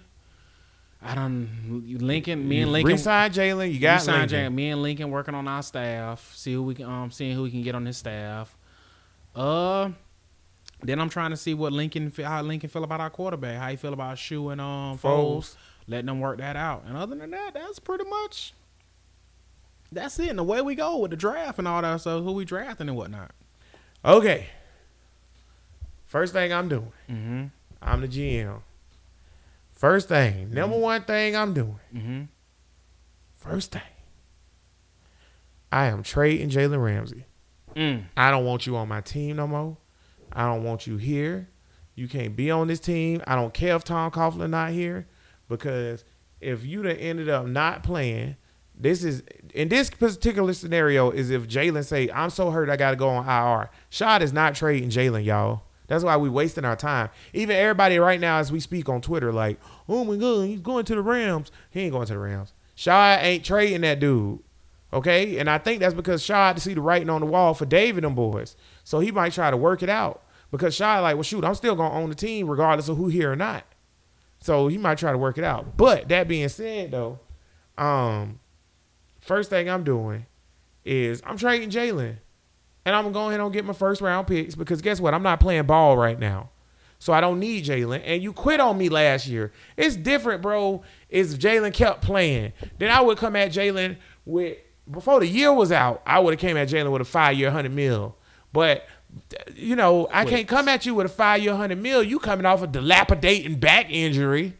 I 1.01 1.15
don't 1.15 1.49
Lincoln. 1.99 2.47
Me 2.47 2.61
and 2.61 2.71
Lincoln. 2.71 2.93
Resign 2.93 3.31
Jalen. 3.31 3.73
You 3.73 3.79
got 3.79 3.99
Resign. 3.99 4.29
Jalen. 4.29 4.53
Me 4.53 4.69
and 4.69 4.81
Lincoln 4.81 5.11
working 5.11 5.35
on 5.35 5.47
our 5.47 5.61
staff. 5.61 6.33
See 6.35 6.53
who 6.53 6.63
we 6.63 6.75
can 6.75 6.85
um 6.85 7.11
seeing 7.11 7.35
who 7.35 7.43
we 7.43 7.51
can 7.51 7.61
get 7.63 7.75
on 7.75 7.85
his 7.85 7.97
staff. 7.97 8.55
Uh, 9.35 9.89
then 10.81 10.99
I'm 10.99 11.09
trying 11.09 11.31
to 11.31 11.37
see 11.37 11.53
what 11.53 11.73
Lincoln 11.73 12.13
how 12.15 12.41
Lincoln 12.41 12.69
feel 12.69 12.85
about 12.85 13.01
our 13.01 13.09
quarterback. 13.09 13.59
How 13.59 13.69
he 13.69 13.75
feel 13.75 13.93
about 13.93 14.17
Shoe 14.17 14.49
and 14.49 14.61
um 14.61 14.97
Foles. 14.97 15.01
Foles. 15.01 15.55
Letting 15.87 16.05
them 16.05 16.21
work 16.21 16.37
that 16.37 16.55
out. 16.55 16.83
And 16.87 16.95
other 16.95 17.15
than 17.15 17.31
that, 17.31 17.53
that's 17.53 17.79
pretty 17.79 18.05
much. 18.09 18.53
That's 19.93 20.17
it. 20.19 20.29
And 20.29 20.39
the 20.39 20.43
way 20.43 20.61
we 20.61 20.75
go 20.75 20.97
with 20.97 21.11
the 21.11 21.17
draft 21.17 21.59
and 21.59 21.67
all 21.67 21.81
that 21.81 22.01
stuff, 22.01 22.23
who 22.23 22.31
we 22.33 22.45
drafting 22.45 22.87
and 22.89 22.97
whatnot. 22.97 23.31
Okay. 24.03 24.47
First 26.05 26.33
thing 26.33 26.53
I'm 26.53 26.67
doing, 26.69 26.91
Mm-hmm. 27.09 27.45
I'm 27.81 28.01
the 28.01 28.07
GM. 28.07 28.61
First 29.71 30.07
thing, 30.07 30.51
number 30.51 30.77
one 30.77 31.03
thing 31.03 31.35
I'm 31.35 31.53
doing, 31.53 31.79
Mm-hmm. 31.93 32.21
first 33.35 33.71
thing, 33.71 33.81
I 35.71 35.85
am 35.85 36.03
trading 36.03 36.49
Jalen 36.49 36.81
Ramsey. 36.83 37.25
Mm. 37.75 38.03
I 38.15 38.29
don't 38.29 38.45
want 38.45 38.67
you 38.67 38.75
on 38.77 38.87
my 38.87 39.01
team 39.01 39.37
no 39.37 39.47
more. 39.47 39.77
I 40.31 40.43
don't 40.45 40.63
want 40.63 40.85
you 40.85 40.97
here. 40.97 41.49
You 41.95 42.07
can't 42.07 42.35
be 42.35 42.51
on 42.51 42.67
this 42.67 42.79
team. 42.79 43.21
I 43.25 43.35
don't 43.35 43.53
care 43.53 43.75
if 43.75 43.83
Tom 43.83 44.11
Coughlin 44.11 44.51
not 44.51 44.69
here 44.71 45.07
because 45.49 46.03
if 46.39 46.63
you'd 46.65 46.85
have 46.85 46.97
ended 46.99 47.29
up 47.29 47.47
not 47.47 47.81
playing, 47.83 48.35
this 48.83 49.03
is 49.03 49.23
in 49.53 49.69
this 49.69 49.89
particular 49.89 50.53
scenario 50.53 51.09
is 51.09 51.29
if 51.29 51.47
Jalen 51.47 51.85
say 51.85 52.09
I'm 52.13 52.29
so 52.29 52.51
hurt 52.51 52.69
I 52.69 52.75
got 52.75 52.91
to 52.91 52.97
go 52.97 53.09
on 53.09 53.27
IR. 53.27 53.69
Shad 53.89 54.21
is 54.21 54.33
not 54.33 54.55
trading 54.55 54.89
Jalen, 54.89 55.25
y'all. 55.25 55.63
That's 55.87 56.03
why 56.03 56.17
we 56.17 56.29
wasting 56.29 56.65
our 56.65 56.75
time. 56.75 57.09
Even 57.33 57.55
everybody 57.55 57.99
right 57.99 58.19
now 58.19 58.39
as 58.39 58.51
we 58.51 58.59
speak 58.59 58.89
on 58.89 59.01
Twitter, 59.01 59.31
like, 59.31 59.59
oh 59.87 60.03
my 60.03 60.15
god, 60.15 60.43
he's 60.43 60.61
going 60.61 60.85
to 60.85 60.95
the 60.95 61.01
Rams. 61.01 61.51
He 61.69 61.81
ain't 61.81 61.91
going 61.91 62.07
to 62.07 62.13
the 62.13 62.19
Rams. 62.19 62.53
Shad 62.75 63.23
ain't 63.23 63.45
trading 63.45 63.81
that 63.81 63.99
dude. 63.99 64.39
Okay, 64.91 65.39
and 65.39 65.49
I 65.49 65.57
think 65.57 65.79
that's 65.79 65.93
because 65.93 66.21
Shad 66.21 66.47
had 66.47 66.55
to 66.57 66.61
see 66.61 66.73
the 66.73 66.81
writing 66.81 67.09
on 67.09 67.21
the 67.21 67.27
wall 67.27 67.53
for 67.53 67.65
David 67.65 68.05
and 68.05 68.15
boys, 68.15 68.55
so 68.83 68.99
he 68.99 69.11
might 69.11 69.33
try 69.33 69.49
to 69.49 69.57
work 69.57 69.81
it 69.81 69.89
out. 69.89 70.23
Because 70.51 70.75
Shad 70.75 71.01
like, 71.01 71.15
well, 71.15 71.23
shoot, 71.23 71.43
I'm 71.43 71.55
still 71.55 71.75
gonna 71.75 71.95
own 71.95 72.09
the 72.09 72.15
team 72.15 72.47
regardless 72.47 72.89
of 72.89 72.97
who 72.97 73.07
here 73.07 73.31
or 73.31 73.35
not. 73.35 73.65
So 74.39 74.67
he 74.67 74.77
might 74.77 74.97
try 74.97 75.11
to 75.11 75.17
work 75.17 75.37
it 75.37 75.43
out. 75.43 75.77
But 75.77 76.09
that 76.09 76.27
being 76.27 76.49
said, 76.49 76.91
though, 76.91 77.19
um, 77.77 78.39
first 79.23 79.49
thing 79.49 79.69
I'm 79.69 79.83
doing 79.83 80.25
is 80.85 81.21
I'm 81.25 81.37
trading 81.37 81.69
Jalen, 81.69 82.17
and 82.85 82.95
I'm 82.95 83.11
gonna 83.11 83.29
ahead 83.29 83.39
and 83.39 83.53
get 83.53 83.65
my 83.65 83.73
first 83.73 84.01
round 84.01 84.27
picks 84.27 84.55
because 84.55 84.81
guess 84.81 84.99
what? 84.99 85.13
I'm 85.13 85.23
not 85.23 85.39
playing 85.39 85.65
ball 85.65 85.97
right 85.97 86.19
now. 86.19 86.49
So 86.99 87.11
I 87.11 87.19
don't 87.19 87.39
need 87.39 87.65
Jalen. 87.65 88.01
And 88.05 88.23
you 88.23 88.31
quit 88.31 88.61
on 88.61 88.77
me 88.77 88.87
last 88.87 89.27
year. 89.27 89.51
It's 89.75 89.97
different, 89.97 90.41
bro. 90.41 90.83
Is 91.09 91.33
if 91.33 91.39
Jalen 91.39 91.73
kept 91.73 92.01
playing. 92.01 92.53
Then 92.79 92.91
I 92.91 93.01
would 93.01 93.17
come 93.17 93.35
at 93.35 93.51
Jalen 93.51 93.97
with 94.25 94.57
before 94.89 95.19
the 95.19 95.27
year 95.27 95.51
was 95.51 95.71
out, 95.71 96.01
I 96.05 96.19
would 96.19 96.33
have 96.33 96.39
came 96.39 96.55
at 96.55 96.69
Jalen 96.69 96.91
with 96.91 97.01
a 97.01 97.05
five 97.05 97.37
year 97.37 97.51
hundred 97.51 97.73
mil. 97.73 98.15
But 98.53 98.85
you 99.55 99.75
know, 99.75 100.07
I 100.11 100.25
can't 100.25 100.47
come 100.47 100.67
at 100.67 100.85
you 100.85 100.95
with 100.95 101.05
a 101.05 101.09
five 101.09 101.41
year 101.41 101.55
hundred 101.55 101.81
mil. 101.81 102.03
You 102.03 102.19
coming 102.19 102.45
off 102.45 102.61
a 102.61 102.67
dilapidating 102.67 103.59
back 103.59 103.87
injury. 103.89 104.53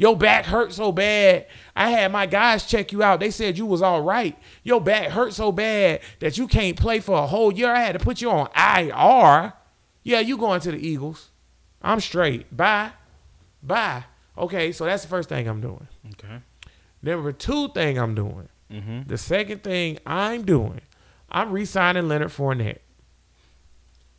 Your 0.00 0.16
back 0.16 0.46
hurt 0.46 0.72
so 0.72 0.92
bad. 0.92 1.44
I 1.76 1.90
had 1.90 2.10
my 2.10 2.24
guys 2.24 2.64
check 2.64 2.90
you 2.90 3.02
out. 3.02 3.20
They 3.20 3.30
said 3.30 3.58
you 3.58 3.66
was 3.66 3.82
all 3.82 4.00
right. 4.00 4.34
Your 4.62 4.80
back 4.80 5.10
hurt 5.10 5.34
so 5.34 5.52
bad 5.52 6.00
that 6.20 6.38
you 6.38 6.48
can't 6.48 6.74
play 6.74 7.00
for 7.00 7.18
a 7.18 7.26
whole 7.26 7.52
year. 7.52 7.70
I 7.70 7.80
had 7.80 7.92
to 7.92 7.98
put 7.98 8.22
you 8.22 8.30
on 8.30 8.48
IR. 8.56 9.52
Yeah, 10.02 10.20
you 10.20 10.38
going 10.38 10.62
to 10.62 10.70
the 10.70 10.78
Eagles. 10.78 11.32
I'm 11.82 12.00
straight. 12.00 12.56
Bye. 12.56 12.92
Bye. 13.62 14.04
Okay, 14.38 14.72
so 14.72 14.86
that's 14.86 15.02
the 15.02 15.08
first 15.10 15.28
thing 15.28 15.46
I'm 15.46 15.60
doing. 15.60 15.86
Okay. 16.12 16.38
Number 17.02 17.30
two 17.32 17.68
thing 17.68 17.98
I'm 17.98 18.14
doing. 18.14 18.48
Mm-hmm. 18.72 19.02
The 19.06 19.18
second 19.18 19.62
thing 19.62 19.98
I'm 20.06 20.46
doing, 20.46 20.80
I'm 21.30 21.52
re-signing 21.52 22.08
Leonard 22.08 22.30
Fournette. 22.30 22.78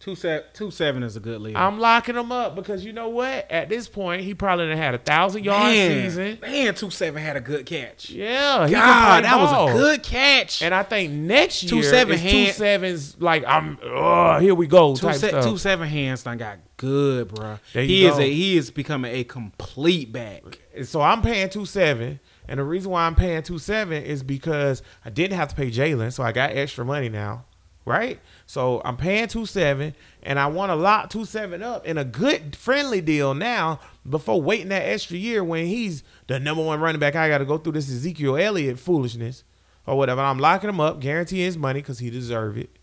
Two 0.01 0.15
seven, 0.15 0.43
two 0.53 0.71
seven 0.71 1.03
is 1.03 1.15
a 1.15 1.19
good 1.19 1.39
lead. 1.41 1.55
I'm 1.55 1.79
locking 1.79 2.15
him 2.15 2.31
up 2.31 2.55
because 2.55 2.83
you 2.83 2.91
know 2.91 3.09
what? 3.09 3.49
At 3.51 3.69
this 3.69 3.87
point, 3.87 4.23
he 4.23 4.33
probably 4.33 4.67
done 4.67 4.75
had 4.75 4.95
a 4.95 4.97
thousand 4.97 5.43
yard 5.43 5.61
man, 5.61 6.09
season. 6.09 6.39
Man, 6.41 6.73
two 6.73 6.89
seven 6.89 7.21
had 7.21 7.37
a 7.37 7.39
good 7.39 7.67
catch. 7.67 8.09
Yeah, 8.09 8.67
God, 8.67 9.23
that 9.23 9.37
was 9.39 9.69
a 9.69 9.77
good 9.77 10.01
catch. 10.01 10.63
And 10.63 10.73
I 10.73 10.81
think 10.81 11.13
next 11.13 11.61
year, 11.61 11.69
Two 11.69 11.83
seven 11.83 12.17
hand- 12.17 12.55
sevens 12.55 13.15
like 13.21 13.45
I'm. 13.45 13.77
Oh, 13.83 14.39
here 14.39 14.55
we 14.55 14.65
go. 14.65 14.95
two, 14.95 15.05
Type 15.05 15.17
se- 15.17 15.27
stuff. 15.27 15.45
two 15.45 15.57
seven 15.59 15.87
hands 15.87 16.23
done 16.23 16.39
got 16.39 16.57
good, 16.77 17.27
bro. 17.27 17.59
He 17.71 18.03
is 18.05 18.17
a 18.17 18.23
he 18.27 18.57
is 18.57 18.71
becoming 18.71 19.13
a 19.15 19.23
complete 19.23 20.11
back. 20.11 20.41
So 20.83 21.01
I'm 21.01 21.21
paying 21.21 21.47
two 21.49 21.67
seven, 21.67 22.19
and 22.47 22.59
the 22.59 22.63
reason 22.63 22.89
why 22.89 23.05
I'm 23.05 23.13
paying 23.13 23.43
two 23.43 23.59
seven 23.59 24.01
is 24.01 24.23
because 24.23 24.81
I 25.05 25.11
didn't 25.11 25.37
have 25.37 25.49
to 25.49 25.55
pay 25.55 25.69
Jalen, 25.69 26.11
so 26.11 26.23
I 26.23 26.31
got 26.31 26.49
extra 26.53 26.83
money 26.83 27.09
now, 27.09 27.45
right? 27.85 28.19
So 28.51 28.81
I'm 28.83 28.97
paying 28.97 29.29
two 29.29 29.45
seven, 29.45 29.95
and 30.21 30.37
I 30.37 30.47
want 30.47 30.71
to 30.71 30.75
lock 30.75 31.09
two 31.09 31.23
seven 31.23 31.63
up 31.63 31.85
in 31.85 31.97
a 31.97 32.03
good 32.03 32.53
friendly 32.53 32.99
deal 32.99 33.33
now 33.33 33.79
before 34.09 34.41
waiting 34.41 34.67
that 34.67 34.81
extra 34.81 35.15
year 35.15 35.41
when 35.41 35.67
he's 35.67 36.03
the 36.27 36.37
number 36.37 36.61
one 36.61 36.81
running 36.81 36.99
back. 36.99 37.15
I 37.15 37.29
got 37.29 37.37
to 37.37 37.45
go 37.45 37.57
through 37.57 37.71
this 37.71 37.89
Ezekiel 37.89 38.35
Elliott 38.35 38.77
foolishness 38.77 39.45
or 39.87 39.97
whatever. 39.97 40.19
I'm 40.19 40.37
locking 40.37 40.67
him 40.67 40.81
up, 40.81 40.99
guaranteeing 40.99 41.45
his 41.45 41.57
money 41.57 41.79
because 41.79 41.99
he 41.99 42.09
deserve 42.09 42.57
it. 42.57 42.77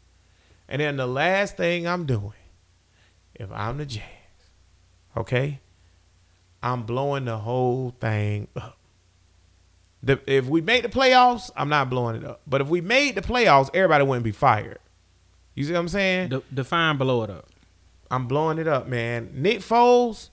And 0.71 0.81
then 0.81 0.97
the 0.97 1.07
last 1.07 1.59
thing 1.59 1.87
I'm 1.87 2.07
doing, 2.07 2.33
if 3.35 3.53
I'm 3.53 3.77
the 3.77 3.85
Jags, 3.85 4.07
okay, 5.19 5.61
I'm 6.63 6.85
blowing 6.85 7.27
the 7.27 7.37
whole 7.37 7.95
thing 8.01 8.49
up. 8.57 8.79
The, 10.03 10.19
if 10.27 10.47
we 10.47 10.63
made 10.63 10.83
the 10.85 10.89
playoffs, 10.89 11.51
I'm 11.55 11.69
not 11.69 11.91
blowing 11.91 12.17
it 12.17 12.25
up. 12.25 12.41
But 12.47 12.63
if 12.63 12.69
we 12.69 12.81
made 12.81 13.17
the 13.17 13.21
playoffs, 13.21 13.69
everybody 13.75 14.05
wouldn't 14.05 14.25
be 14.25 14.33
fired. 14.33 14.79
You 15.59 15.65
see 15.65 15.73
what 15.73 15.81
I'm 15.81 15.89
saying? 15.89 16.29
De- 16.29 16.43
define 16.55 16.99
blow 16.99 17.25
it 17.25 17.31
up. 17.31 17.49
I'm 18.13 18.29
blowing 18.29 18.59
it 18.59 18.69
up, 18.69 18.87
man. 18.87 19.31
Nick 19.35 19.59
Foles, 19.59 20.31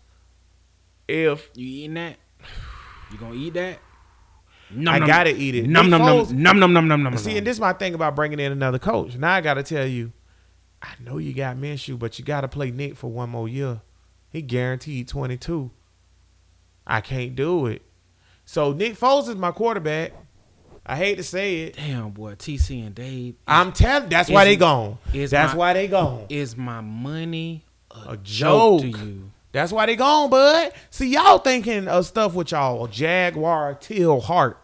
if 1.07 1.49
You 1.55 1.65
eating 1.67 1.95
that? 1.95 2.17
You 3.11 3.17
gonna 3.17 3.33
eat 3.35 3.53
that? 3.53 3.79
I 4.87 4.99
gotta 4.99 5.35
eat 5.35 5.55
it. 5.55 5.67
Num 5.67 5.89
Nick 5.89 5.91
num 5.91 6.01
num 6.01 6.25
Foles- 6.25 6.31
num 6.31 6.59
num 6.59 6.73
num 6.73 6.87
num 6.87 7.03
num. 7.03 7.17
see, 7.17 7.37
and 7.37 7.45
this 7.47 7.57
is 7.57 7.59
my 7.61 7.73
thing 7.73 7.95
about 7.95 8.15
bringing 8.15 8.39
in 8.39 8.51
another 8.51 8.77
coach. 8.79 9.15
Now 9.15 9.33
I 9.33 9.41
gotta 9.41 9.63
tell 9.63 9.85
you, 9.87 10.11
I 10.81 10.89
know 10.99 11.17
you 11.17 11.33
got 11.33 11.57
Minshew, 11.57 11.97
but 11.97 12.19
you 12.19 12.25
gotta 12.25 12.47
play 12.47 12.69
Nick 12.69 12.95
for 12.95 13.09
one 13.09 13.29
more 13.31 13.47
year. 13.49 13.81
He 14.29 14.43
guaranteed 14.43 15.07
22. 15.07 15.71
I 16.85 17.01
can't 17.01 17.35
do 17.35 17.65
it. 17.65 17.81
So 18.43 18.73
Nick 18.73 18.95
Foles 18.95 19.27
is 19.29 19.35
my 19.35 19.51
quarterback. 19.51 20.13
I 20.85 20.95
hate 20.95 21.15
to 21.15 21.23
say 21.23 21.61
it. 21.63 21.75
Damn, 21.77 22.11
boy, 22.11 22.35
TC 22.35 22.85
and 22.85 22.93
Dave 22.93 23.35
I'm 23.47 23.71
telling. 23.71 24.09
That's 24.09 24.29
why 24.29 24.45
they 24.45 24.55
gone. 24.55 24.97
That's 25.13 25.31
my- 25.33 25.55
why 25.55 25.73
they 25.73 25.87
gone. 25.87 26.25
is 26.29 26.55
my 26.55 26.81
money 26.81 27.63
a, 27.91 28.11
A 28.11 28.17
joke 28.17 28.81
to 28.81 28.87
you. 28.89 29.31
That's 29.51 29.71
why 29.71 29.85
they 29.85 29.95
gone, 29.95 30.29
bud. 30.29 30.71
See, 30.89 31.07
y'all 31.13 31.37
thinking 31.39 31.87
of 31.87 32.05
stuff 32.05 32.33
with 32.33 32.51
y'all 32.51 32.87
Jaguar 32.87 33.75
Till 33.75 34.19
Heart. 34.19 34.61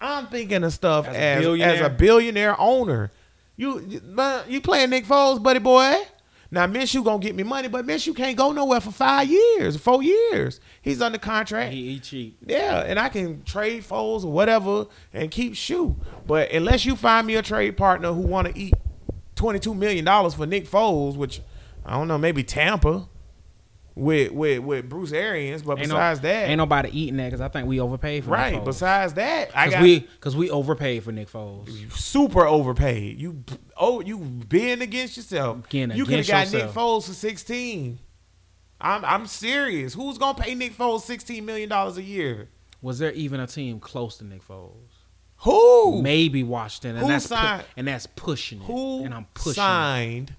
I'm 0.00 0.26
thinking 0.26 0.64
of 0.64 0.72
stuff 0.72 1.06
As 1.06 1.14
as 1.14 1.16
a 1.16 1.20
as, 1.28 1.40
billionaire? 1.44 1.86
a 1.86 1.90
billionaire 1.90 2.60
owner. 2.60 3.10
You 3.56 3.80
you- 3.80 4.00
you 4.48 4.60
playing 4.60 4.90
Nick 4.90 5.06
Foles, 5.06 5.42
buddy 5.42 5.60
boy. 5.60 5.94
Now 6.54 6.68
Miss, 6.68 6.94
you 6.94 7.02
gonna 7.02 7.18
get 7.18 7.34
me 7.34 7.42
money, 7.42 7.66
but 7.66 7.84
Miss, 7.84 8.06
you 8.06 8.14
can't 8.14 8.36
go 8.36 8.52
nowhere 8.52 8.80
for 8.80 8.92
five 8.92 9.28
years, 9.28 9.76
four 9.76 10.04
years. 10.04 10.60
He's 10.80 11.02
under 11.02 11.18
contract. 11.18 11.72
He, 11.72 11.88
he 11.88 11.98
cheap. 11.98 12.38
Yeah, 12.46 12.84
and 12.86 12.96
I 12.96 13.08
can 13.08 13.42
trade 13.42 13.82
Foles 13.82 14.24
or 14.24 14.30
whatever 14.30 14.86
and 15.12 15.32
keep 15.32 15.56
shoe. 15.56 15.96
But 16.28 16.52
unless 16.52 16.84
you 16.84 16.94
find 16.94 17.26
me 17.26 17.34
a 17.34 17.42
trade 17.42 17.76
partner 17.76 18.12
who 18.12 18.20
want 18.20 18.46
to 18.46 18.56
eat 18.56 18.74
twenty 19.34 19.58
two 19.58 19.74
million 19.74 20.04
dollars 20.04 20.34
for 20.34 20.46
Nick 20.46 20.68
Foles, 20.68 21.16
which 21.16 21.42
I 21.84 21.94
don't 21.94 22.06
know, 22.06 22.18
maybe 22.18 22.44
Tampa 22.44 23.08
with 23.96 24.32
with 24.32 24.60
with 24.60 24.88
Bruce 24.88 25.12
Arians. 25.12 25.62
But 25.62 25.78
Ain't 25.78 25.88
no- 25.88 25.94
besides 25.94 26.20
that, 26.20 26.48
ain't 26.48 26.58
nobody 26.58 26.90
eating 26.92 27.16
that 27.18 27.26
because 27.26 27.40
I 27.40 27.48
think 27.48 27.68
we 27.68 27.78
overpaid 27.80 28.24
for 28.24 28.30
right. 28.30 28.52
Nick 28.54 28.62
Foles. 28.62 28.64
Besides 28.66 29.14
that, 29.14 29.50
I 29.54 29.64
Cause 29.66 29.72
got 29.74 29.82
we 29.82 30.00
because 30.00 30.36
we 30.36 30.50
overpaid 30.50 31.04
for 31.04 31.12
Nick 31.12 31.30
Foles. 31.30 31.92
super 31.92 32.46
overpaid. 32.46 33.20
You 33.20 33.44
oh 33.76 34.00
you 34.00 34.18
being 34.18 34.82
against 34.82 35.16
yourself. 35.16 35.58
You 35.72 36.04
could 36.04 36.18
have 36.18 36.26
got 36.26 36.52
Nick. 36.52 36.70
Foles 36.70 37.06
for 37.06 37.12
sixteen. 37.12 37.98
I'm 38.80 39.04
I'm 39.04 39.26
serious. 39.26 39.94
Who's 39.94 40.18
gonna 40.18 40.38
pay 40.38 40.54
Nick 40.54 40.76
Foles 40.76 41.02
sixteen 41.02 41.46
million 41.46 41.68
dollars 41.68 41.96
a 41.96 42.02
year? 42.02 42.48
Was 42.82 42.98
there 42.98 43.12
even 43.12 43.40
a 43.40 43.46
team 43.46 43.80
close 43.80 44.18
to 44.18 44.24
Nick 44.24 44.46
Foles? 44.46 44.72
Who? 45.38 46.02
Maybe 46.02 46.42
Washington, 46.42 46.96
and 46.96 47.00
Who 47.06 47.08
that's 47.08 47.26
pu- 47.26 47.34
signed- 47.34 47.64
and 47.76 47.88
that's 47.88 48.06
pushing 48.06 48.60
it. 48.60 48.64
Who 48.64 49.04
and 49.04 49.14
I'm 49.14 49.26
pushing. 49.34 49.52
it. 49.52 49.54
signed 49.56 50.34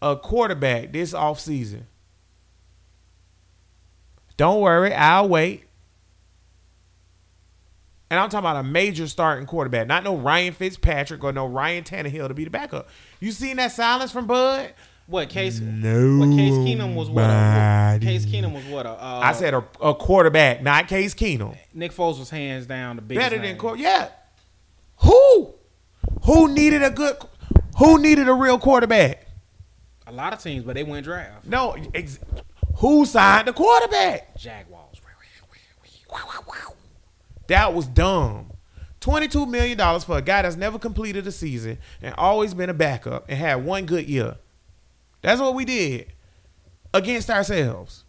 a 0.00 0.16
quarterback 0.16 0.92
this 0.92 1.12
offseason? 1.12 1.82
Don't 4.36 4.60
worry, 4.60 4.92
I'll 4.94 5.28
wait. 5.28 5.64
And 8.10 8.20
I'm 8.20 8.28
talking 8.28 8.40
about 8.40 8.56
a 8.56 8.62
major 8.62 9.08
starting 9.08 9.46
quarterback, 9.46 9.86
not 9.86 10.04
no 10.04 10.16
Ryan 10.16 10.52
Fitzpatrick 10.52 11.24
or 11.24 11.32
no 11.32 11.46
Ryan 11.46 11.82
Tannehill 11.82 12.28
to 12.28 12.34
be 12.34 12.44
the 12.44 12.50
backup. 12.50 12.88
You 13.20 13.32
seen 13.32 13.56
that 13.56 13.72
silence 13.72 14.12
from 14.12 14.26
Bud? 14.26 14.74
What 15.06 15.30
Case? 15.30 15.60
No, 15.60 16.18
What 16.18 16.36
Case 16.36 16.52
Keenum 16.52 16.94
was 16.94 17.08
what? 17.08 17.24
A, 17.24 17.98
Case 18.00 18.26
Keenum 18.26 18.52
was 18.52 18.64
what? 18.66 18.86
A, 18.86 18.90
uh, 18.90 19.20
I 19.24 19.32
said 19.32 19.54
a, 19.54 19.64
a 19.80 19.94
quarterback, 19.94 20.62
not 20.62 20.88
Case 20.88 21.14
Keenum. 21.14 21.56
Nick 21.74 21.92
Foles 21.92 22.18
was 22.18 22.30
hands 22.30 22.66
down 22.66 22.96
the 22.96 23.02
biggest. 23.02 23.24
Better 23.30 23.40
than. 23.42 23.56
Cor- 23.56 23.76
yeah. 23.76 24.08
Who? 24.98 25.54
Who 26.24 26.52
needed 26.52 26.82
a 26.82 26.90
good? 26.90 27.16
Who 27.78 28.00
needed 28.00 28.28
a 28.28 28.34
real 28.34 28.58
quarterback? 28.58 29.26
A 30.06 30.12
lot 30.12 30.32
of 30.32 30.42
teams, 30.42 30.64
but 30.64 30.74
they 30.74 30.84
went 30.84 31.04
draft. 31.04 31.46
No, 31.46 31.76
ex- 31.94 32.18
who 32.82 33.06
signed 33.06 33.46
the 33.46 33.52
quarterback? 33.52 34.36
Jaguars. 34.36 35.00
That 37.46 37.74
was 37.74 37.86
dumb. 37.86 38.52
$22 39.00 39.48
million 39.48 39.78
for 40.00 40.18
a 40.18 40.22
guy 40.22 40.42
that's 40.42 40.56
never 40.56 40.78
completed 40.78 41.26
a 41.26 41.32
season 41.32 41.78
and 42.00 42.14
always 42.16 42.54
been 42.54 42.70
a 42.70 42.74
backup 42.74 43.26
and 43.28 43.38
had 43.38 43.64
one 43.64 43.86
good 43.86 44.08
year. 44.08 44.36
That's 45.20 45.40
what 45.40 45.54
we 45.54 45.64
did 45.64 46.12
against 46.92 47.30
ourselves. 47.30 48.04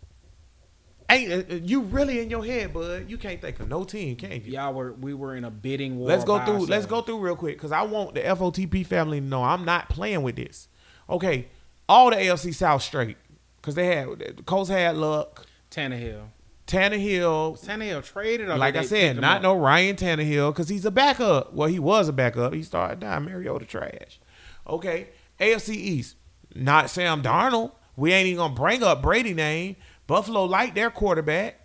Ain't 1.09 1.51
uh, 1.51 1.55
you 1.55 1.82
really 1.82 2.21
in 2.21 2.32
your 2.32 2.43
head, 2.43 2.74
bud? 2.74 3.07
You 3.07 3.17
can't 3.17 3.41
think 3.41 3.59
of 3.59 3.67
no 3.67 3.84
team, 3.84 4.15
can 4.15 4.32
you? 4.32 4.53
Y'all 4.53 4.74
were 4.74 4.93
we 4.93 5.13
were 5.13 5.36
in 5.36 5.43
a 5.43 5.51
bidding 5.51 5.99
war. 5.99 6.07
Let's 6.07 6.24
go 6.24 6.43
through. 6.43 6.65
Let's 6.65 6.86
go 6.86 7.01
through 7.01 7.19
real 7.19 7.36
quick 7.36 7.57
because 7.57 7.71
I 7.71 7.84
want 7.84 8.15
the 8.15 8.21
FOTP 8.21 8.86
family 8.86 9.19
to 9.19 9.26
know 9.26 9.43
I'm 9.43 9.65
not 9.65 9.89
playing 9.89 10.24
with 10.24 10.38
this. 10.38 10.69
Okay, 11.09 11.47
all 11.88 12.09
the 12.09 12.15
AFC 12.15 12.55
South 12.55 12.82
straight 12.82 13.17
because 13.64 13.76
they 13.76 13.86
had 13.95 14.20
the 14.20 14.43
Colts 14.43 14.70
had 14.70 14.97
luck. 14.97 15.47
Tannehill. 15.72 16.28
Tannehill, 16.68 17.66
Tannehill 17.66 18.03
traded. 18.03 18.49
Like 18.49 18.76
I 18.76 18.84
said, 18.84 19.20
not 19.20 19.41
no 19.41 19.55
Ryan 19.55 19.95
Tannehill 19.95 20.51
because 20.53 20.70
he's 20.70 20.86
a 20.86 20.91
backup. 20.91 21.53
Well, 21.53 21.68
he 21.70 21.80
was 21.80 22.07
a 22.09 22.14
backup. 22.14 22.53
He 22.53 22.61
started 22.64 22.99
down 22.99 23.26
Mariota 23.26 23.66
trash. 23.66 24.20
Okay, 24.68 25.09
AFC 25.39 25.70
East, 25.76 26.16
not 26.55 26.89
Sam 26.89 27.22
Darnold. 27.22 27.72
We 27.95 28.11
ain't 28.14 28.28
even 28.28 28.38
gonna 28.38 28.53
bring 28.53 28.84
up 28.84 29.01
Brady 29.01 29.34
name. 29.34 29.76
Buffalo 30.07 30.43
like 30.45 30.76
their 30.76 30.89
quarterback. 30.89 31.59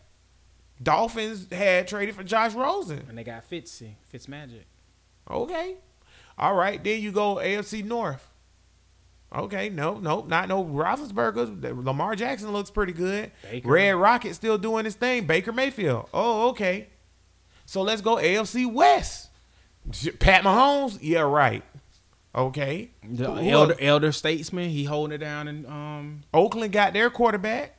Dolphins 0.83 1.53
had 1.53 1.89
traded 1.89 2.15
for 2.15 2.23
Josh 2.25 2.55
Rosen. 2.55 3.05
and 3.09 3.19
they 3.19 3.25
got 3.25 3.49
Fitzy, 3.49 3.95
Fitzmagic. 4.13 4.65
Okay. 5.29 5.77
All 6.37 6.55
right. 6.55 6.83
Then 6.83 7.01
you 7.03 7.11
go 7.13 7.37
AFC 7.37 7.85
North. 7.85 8.28
Okay. 9.35 9.69
No, 9.69 9.99
no, 9.99 10.23
not 10.23 10.49
no 10.49 10.65
Roethlisberger. 10.65 11.85
Lamar 11.85 12.17
Jackson 12.17 12.53
looks 12.53 12.71
pretty 12.71 12.93
good. 12.93 13.31
Baker. 13.51 13.69
Red 13.69 13.91
Rocket 13.97 14.35
still 14.35 14.59
doing 14.59 14.85
his 14.85 14.95
thing. 14.95 15.27
Baker 15.27 15.53
Mayfield. 15.53 16.09
Oh, 16.15 16.49
okay. 16.51 16.89
So 17.67 17.83
let's 17.83 18.01
go 18.01 18.17
AFC 18.17 18.71
West. 18.73 19.29
Pat 20.19 20.43
Mahomes. 20.43 20.99
Yeah, 21.03 21.21
right. 21.21 21.63
Okay. 22.35 22.91
The 23.03 23.31
Who 23.31 23.49
elder, 23.51 23.73
else? 23.73 23.81
elder 23.83 24.13
statesman, 24.13 24.71
he 24.71 24.85
holding 24.85 25.15
it 25.15 25.19
down 25.19 25.49
in 25.49 25.67
um 25.67 26.23
Oakland 26.33 26.73
got 26.73 26.93
their 26.93 27.11
quarterback. 27.11 27.75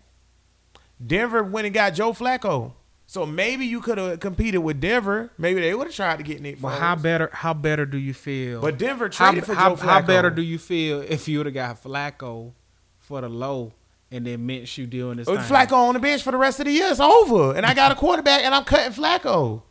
Denver 1.05 1.43
went 1.43 1.65
and 1.65 1.73
got 1.73 1.93
Joe 1.93 2.11
Flacco. 2.13 2.73
So 3.09 3.25
maybe 3.25 3.65
you 3.65 3.81
could 3.81 3.97
have 3.97 4.19
competed 4.19 4.61
with 4.61 4.79
Denver. 4.79 5.31
Maybe 5.35 5.61
they 5.61 5.73
would 5.73 5.87
have 5.87 5.95
tried 5.95 6.17
to 6.17 6.23
get 6.23 6.41
Nick. 6.43 6.61
But 6.61 6.77
how 6.77 6.95
better 6.95 7.31
how 7.33 7.55
better 7.55 7.87
do 7.87 7.97
you 7.97 8.13
feel? 8.13 8.61
But 8.61 8.77
Denver 8.77 9.09
how, 9.11 9.31
traded 9.31 9.47
for 9.47 9.55
how, 9.55 9.75
Joe 9.75 9.83
how 9.83 10.01
better 10.03 10.29
do 10.29 10.43
you 10.43 10.59
feel 10.59 11.01
if 11.01 11.27
you 11.27 11.39
would 11.39 11.47
have 11.47 11.55
got 11.55 11.81
Flacco 11.81 12.51
for 12.99 13.21
the 13.21 13.27
low 13.27 13.73
and 14.11 14.27
then 14.27 14.47
Minshew 14.47 14.87
doing 14.87 15.17
this 15.17 15.25
With? 15.25 15.39
Uh, 15.39 15.43
Flacco 15.43 15.71
on 15.71 15.95
the 15.95 15.99
bench 15.99 16.21
for 16.21 16.29
the 16.29 16.37
rest 16.37 16.59
of 16.59 16.67
the 16.67 16.71
year, 16.71 16.87
it's 16.91 16.99
over. 16.99 17.55
And 17.55 17.65
I 17.65 17.73
got 17.73 17.91
a 17.91 17.95
quarterback, 17.95 18.43
and 18.43 18.53
I'm 18.53 18.63
cutting 18.63 18.93
Flacco. 18.93 19.63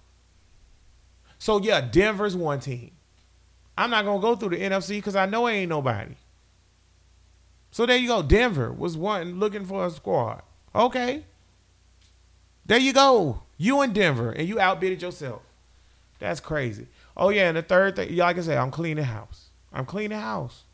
So 1.38 1.60
yeah, 1.60 1.80
Denver's 1.80 2.34
one 2.34 2.58
team. 2.58 2.90
I'm 3.76 3.90
not 3.90 4.04
gonna 4.04 4.20
go 4.20 4.34
through 4.34 4.58
the 4.58 4.60
NFC 4.60 4.96
because 4.96 5.14
I 5.14 5.26
know 5.26 5.46
it 5.46 5.52
ain't 5.52 5.68
nobody. 5.68 6.16
So 7.70 7.86
there 7.86 7.98
you 7.98 8.08
go. 8.08 8.20
Denver 8.20 8.72
was 8.72 8.96
one 8.96 9.38
looking 9.38 9.64
for 9.64 9.86
a 9.86 9.90
squad. 9.92 10.42
Okay. 10.74 11.22
There 12.68 12.78
you 12.78 12.92
go. 12.92 13.42
You 13.56 13.82
in 13.82 13.92
Denver, 13.92 14.30
and 14.30 14.46
you 14.46 14.60
outbidded 14.60 15.02
yourself. 15.02 15.42
That's 16.20 16.38
crazy. 16.38 16.86
Oh 17.16 17.30
yeah, 17.30 17.48
and 17.48 17.56
the 17.56 17.62
third 17.62 17.96
thing, 17.96 18.14
like 18.16 18.38
I 18.38 18.42
said, 18.42 18.58
I'm 18.58 18.70
cleaning 18.70 19.04
house. 19.04 19.48
I'm 19.72 19.84
cleaning 19.84 20.18
house. 20.18 20.64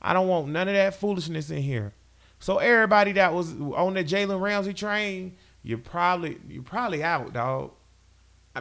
I 0.00 0.12
don't 0.12 0.28
want 0.28 0.48
none 0.48 0.68
of 0.68 0.74
that 0.74 0.94
foolishness 0.94 1.50
in 1.50 1.62
here. 1.62 1.92
So 2.38 2.58
everybody 2.58 3.12
that 3.12 3.34
was 3.34 3.52
on 3.52 3.94
the 3.94 4.02
Jalen 4.02 4.40
Ramsey 4.40 4.72
train, 4.72 5.36
you 5.62 5.78
probably 5.78 6.38
you 6.48 6.62
probably 6.62 7.02
out, 7.02 7.32
dog. 7.32 7.72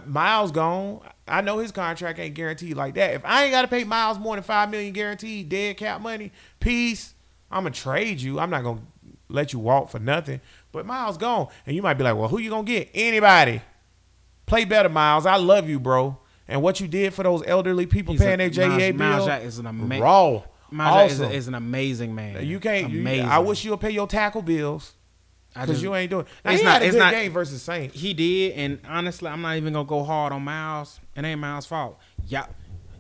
Myles 0.05 0.51
gone. 0.51 1.01
I 1.27 1.41
know 1.41 1.59
his 1.59 1.71
contract 1.71 2.17
ain't 2.17 2.33
guaranteed 2.33 2.77
like 2.77 2.95
that. 2.95 3.13
If 3.13 3.25
I 3.25 3.43
ain't 3.43 3.51
got 3.51 3.63
to 3.63 3.67
pay 3.67 3.83
Myles 3.83 4.19
more 4.19 4.35
than 4.35 4.43
five 4.43 4.69
million 4.71 4.93
guaranteed 4.93 5.49
dead 5.49 5.77
cap 5.77 6.01
money, 6.01 6.31
peace. 6.59 7.13
I'm 7.51 7.63
gonna 7.63 7.75
trade 7.75 8.21
you. 8.21 8.39
I'm 8.39 8.49
not 8.49 8.63
gonna 8.63 8.81
let 9.27 9.51
you 9.53 9.59
walk 9.59 9.89
for 9.89 9.99
nothing. 9.99 10.39
But 10.71 10.85
Myles 10.85 11.17
gone, 11.17 11.47
and 11.65 11.75
you 11.75 11.81
might 11.81 11.95
be 11.95 12.03
like, 12.03 12.15
well, 12.15 12.27
who 12.29 12.39
you 12.39 12.49
gonna 12.49 12.63
get? 12.63 12.89
Anybody? 12.93 13.61
Play 14.45 14.65
better, 14.65 14.89
Myles. 14.89 15.25
I 15.25 15.35
love 15.37 15.69
you, 15.69 15.79
bro. 15.79 16.17
And 16.47 16.61
what 16.61 16.79
you 16.79 16.87
did 16.87 17.13
for 17.13 17.23
those 17.23 17.43
elderly 17.45 17.85
people 17.85 18.13
He's 18.13 18.21
paying 18.21 18.33
a- 18.41 18.49
their 18.49 18.49
JEA 18.49 18.69
Myles- 18.69 18.77
bill, 18.91 18.93
Myles 18.97 19.25
Jack 19.25 19.41
is 19.43 19.59
an 19.59 19.67
ama- 19.67 19.99
raw. 19.99 20.43
Myles 20.69 21.17
Jack 21.17 21.29
is, 21.29 21.35
is 21.35 21.47
an 21.47 21.55
amazing 21.55 22.13
man. 22.15 22.45
You 22.45 22.59
can't. 22.59 22.89
You, 22.91 23.07
I 23.23 23.39
wish 23.39 23.63
you'll 23.65 23.77
pay 23.77 23.91
your 23.91 24.07
tackle 24.07 24.41
bills 24.41 24.93
because 25.53 25.81
you 25.81 25.93
ain't 25.95 26.09
doing. 26.09 26.25
Now, 26.45 26.51
It's 26.51 26.63
not- 26.63 26.81
a 26.81 26.85
it's 26.85 26.93
good 26.95 26.99
not- 26.99 27.11
game 27.13 27.31
versus 27.31 27.61
Saints. 27.61 27.99
He 27.99 28.13
did, 28.13 28.53
and 28.53 28.79
honestly, 28.87 29.27
I'm 29.29 29.41
not 29.41 29.57
even 29.57 29.73
gonna 29.73 29.85
go 29.85 30.03
hard 30.03 30.31
on 30.33 30.41
Myles. 30.43 30.99
It 31.15 31.23
ain't 31.25 31.39
Myles' 31.39 31.65
fault. 31.65 31.97
Y'all, 32.27 32.47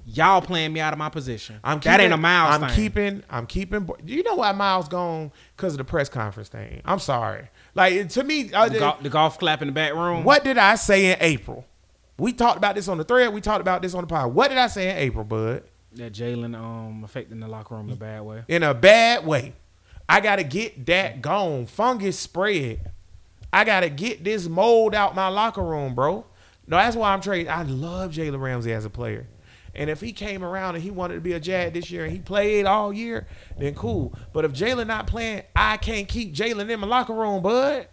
y'all 0.05 0.41
playing 0.41 0.73
me 0.73 0.79
out 0.79 0.93
of 0.93 0.99
my 0.99 1.09
position. 1.09 1.59
I'm 1.63 1.79
that 1.81 1.99
ain't 1.99 2.11
a 2.11 2.15
keeping- 2.15 2.21
Myles 2.21 2.55
I'm 2.55 2.61
thing. 2.67 2.75
keeping. 2.75 3.23
I'm 3.29 3.45
keeping. 3.47 3.89
You 4.05 4.23
know 4.23 4.35
why 4.35 4.51
Miles 4.53 4.87
gone? 4.87 5.31
Because 5.55 5.73
of 5.73 5.77
the 5.77 5.83
press 5.85 6.07
conference 6.09 6.49
thing. 6.49 6.81
I'm 6.85 6.99
sorry. 6.99 7.49
Like 7.73 8.09
to 8.09 8.23
me, 8.23 8.51
uh, 8.53 8.69
the, 8.69 8.79
golf, 8.79 9.03
the 9.03 9.09
golf 9.09 9.39
clap 9.39 9.61
in 9.61 9.67
the 9.67 9.73
back 9.73 9.93
room. 9.93 10.23
what 10.23 10.43
did 10.43 10.57
I 10.57 10.75
say 10.75 11.11
in 11.11 11.17
April? 11.21 11.65
We 12.17 12.33
talked 12.33 12.57
about 12.57 12.75
this 12.75 12.87
on 12.87 12.97
the 12.97 13.03
thread. 13.03 13.33
We 13.33 13.41
talked 13.41 13.61
about 13.61 13.81
this 13.81 13.93
on 13.93 14.01
the 14.01 14.07
pod. 14.07 14.33
What 14.33 14.49
did 14.49 14.57
I 14.57 14.67
say 14.67 14.89
in 14.91 14.97
April, 14.97 15.23
Bud? 15.23 15.63
That 15.93 16.13
Jalen 16.13 16.55
um 16.55 17.03
affecting 17.03 17.39
the 17.39 17.47
locker 17.47 17.75
room 17.75 17.87
in 17.87 17.93
a 17.93 17.97
bad 17.97 18.21
way. 18.21 18.43
in 18.47 18.63
a 18.63 18.73
bad 18.73 19.25
way. 19.25 19.53
I 20.07 20.19
gotta 20.19 20.43
get 20.43 20.85
that 20.87 21.21
gone. 21.21 21.65
Fungus 21.65 22.19
spread. 22.19 22.91
I 23.53 23.63
gotta 23.63 23.89
get 23.89 24.23
this 24.23 24.47
mold 24.47 24.93
out 24.95 25.15
my 25.15 25.27
locker 25.29 25.63
room, 25.63 25.95
bro. 25.95 26.25
No, 26.67 26.77
that's 26.77 26.95
why 26.95 27.11
I'm 27.13 27.21
trading. 27.21 27.49
I 27.49 27.63
love 27.63 28.11
Jalen 28.11 28.39
Ramsey 28.39 28.71
as 28.73 28.85
a 28.85 28.89
player. 28.89 29.27
And 29.73 29.89
if 29.89 30.01
he 30.01 30.11
came 30.11 30.43
around 30.43 30.75
and 30.75 30.83
he 30.83 30.91
wanted 30.91 31.15
to 31.15 31.21
be 31.21 31.33
a 31.33 31.39
Jag 31.39 31.73
this 31.73 31.89
year 31.89 32.03
and 32.03 32.11
he 32.11 32.19
played 32.19 32.65
all 32.65 32.91
year, 32.91 33.27
then 33.57 33.73
cool. 33.73 34.13
But 34.33 34.45
if 34.45 34.51
Jalen 34.51 34.87
not 34.87 35.07
playing, 35.07 35.43
I 35.55 35.77
can't 35.77 36.07
keep 36.07 36.33
Jalen 36.33 36.69
in 36.69 36.79
my 36.79 36.87
locker 36.87 37.13
room, 37.13 37.41
bud. 37.41 37.87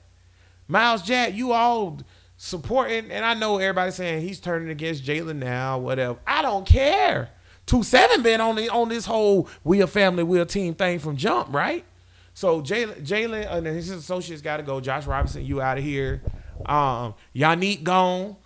Myles 0.67 1.03
Jack, 1.03 1.35
you 1.35 1.53
all 1.53 2.01
supporting, 2.37 3.11
and 3.11 3.25
I 3.25 3.35
know 3.35 3.59
everybody's 3.59 3.95
saying 3.95 4.23
he's 4.23 4.41
turning 4.41 4.71
against 4.71 5.05
Jalen 5.05 5.37
now, 5.37 5.79
whatever. 5.79 6.19
I 6.27 6.43
don't 6.43 6.67
care. 6.67 7.31
Two 7.67 7.83
seven 7.83 8.23
been 8.23 8.41
on 8.41 8.57
the 8.57 8.71
on 8.71 8.89
this 8.89 9.05
whole 9.05 9.49
we 9.63 9.81
a 9.81 9.87
family, 9.87 10.23
we 10.23 10.41
a 10.41 10.47
team 10.47 10.75
thing 10.75 10.99
from 10.99 11.17
jump, 11.17 11.53
right? 11.55 11.85
So 12.33 12.63
Jalen, 12.63 13.05
Jalen 13.05 13.51
and 13.51 13.67
his 13.67 13.91
associates 13.91 14.43
got 14.43 14.59
to 14.59 14.63
go. 14.63 14.81
Josh 14.81 15.07
Robinson, 15.07 15.45
you 15.45 15.61
out 15.61 15.77
of 15.77 15.85
here. 15.85 16.23
Um, 16.65 17.15
Yannick 17.35 17.83
gone. 17.83 18.37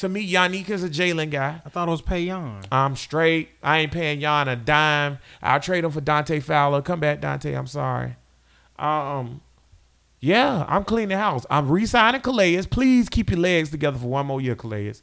To 0.00 0.08
me, 0.08 0.26
Yannick 0.26 0.70
is 0.70 0.82
a 0.82 0.88
Jalen 0.88 1.30
guy. 1.30 1.60
I 1.62 1.68
thought 1.68 1.86
it 1.86 1.90
was 1.90 2.00
Payon. 2.00 2.64
I'm 2.72 2.96
straight. 2.96 3.50
I 3.62 3.80
ain't 3.80 3.92
paying 3.92 4.20
Jan 4.20 4.48
a 4.48 4.56
dime. 4.56 5.18
I'll 5.42 5.60
trade 5.60 5.84
him 5.84 5.90
for 5.90 6.00
Dante 6.00 6.40
Fowler. 6.40 6.80
Come 6.80 7.00
back, 7.00 7.20
Dante. 7.20 7.52
I'm 7.52 7.66
sorry. 7.66 8.16
Um, 8.78 9.42
yeah, 10.18 10.64
I'm 10.66 10.84
cleaning 10.84 11.10
the 11.10 11.18
house. 11.18 11.44
I'm 11.50 11.68
re-signing 11.68 12.22
Calais. 12.22 12.62
Please 12.62 13.10
keep 13.10 13.28
your 13.28 13.40
legs 13.40 13.68
together 13.68 13.98
for 13.98 14.06
one 14.06 14.24
more 14.24 14.40
year, 14.40 14.54
Calais. 14.54 14.94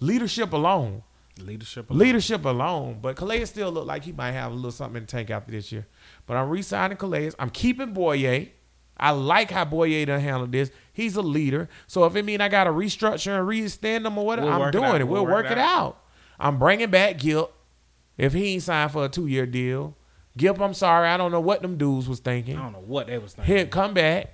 Leadership 0.00 0.54
alone. 0.54 1.02
Leadership. 1.38 1.90
Leadership 1.90 2.46
alone. 2.46 3.00
But 3.02 3.16
Calais 3.16 3.44
still 3.44 3.70
look 3.70 3.86
like 3.86 4.04
he 4.04 4.12
might 4.12 4.32
have 4.32 4.52
a 4.52 4.54
little 4.54 4.70
something 4.70 4.96
in 4.96 5.02
the 5.02 5.06
tank 5.06 5.28
after 5.28 5.52
this 5.52 5.70
year. 5.70 5.86
But 6.24 6.38
I'm 6.38 6.48
re-signing 6.48 6.96
Calais. 6.96 7.32
I'm 7.38 7.50
keeping 7.50 7.92
Bouye. 7.92 8.52
I 8.98 9.10
like 9.10 9.50
how 9.50 9.64
Bouye 9.64 10.06
done 10.06 10.20
handled 10.20 10.52
this. 10.52 10.70
He's 10.92 11.16
a 11.16 11.22
leader. 11.22 11.68
So 11.86 12.04
if 12.04 12.16
it 12.16 12.24
mean 12.24 12.40
I 12.40 12.48
got 12.48 12.64
to 12.64 12.70
restructure 12.70 13.38
and 13.38 13.46
re-extend 13.46 14.06
him 14.06 14.16
or 14.16 14.24
whatever, 14.24 14.48
We'll 14.48 14.62
I'm 14.62 14.68
it 14.68 14.72
doing 14.72 14.84
out. 14.84 15.00
it. 15.00 15.08
We'll, 15.08 15.26
work, 15.26 15.50
it 15.50 15.58
out. 15.58 16.02
I'm 16.38 16.58
bringing 16.58 16.90
back 16.90 17.18
Gilp. 17.18 17.52
If 18.16 18.32
he 18.32 18.54
ain't 18.54 18.62
signed 18.62 18.92
for 18.92 19.04
a 19.04 19.08
two-year 19.10 19.44
deal, 19.46 19.94
Gilp, 20.38 20.60
I'm 20.60 20.72
sorry. 20.72 21.08
I 21.08 21.16
don't 21.18 21.30
know 21.32 21.40
what 21.40 21.60
them 21.60 21.76
dudes 21.76 22.08
was 22.08 22.20
thinking. 22.20 22.56
I 22.56 22.62
don't 22.62 22.72
know 22.72 22.84
what 22.86 23.08
they 23.08 23.18
was 23.18 23.34
thinking. 23.34 23.54
Here, 23.54 23.66
come 23.66 23.92
back. 23.92 24.32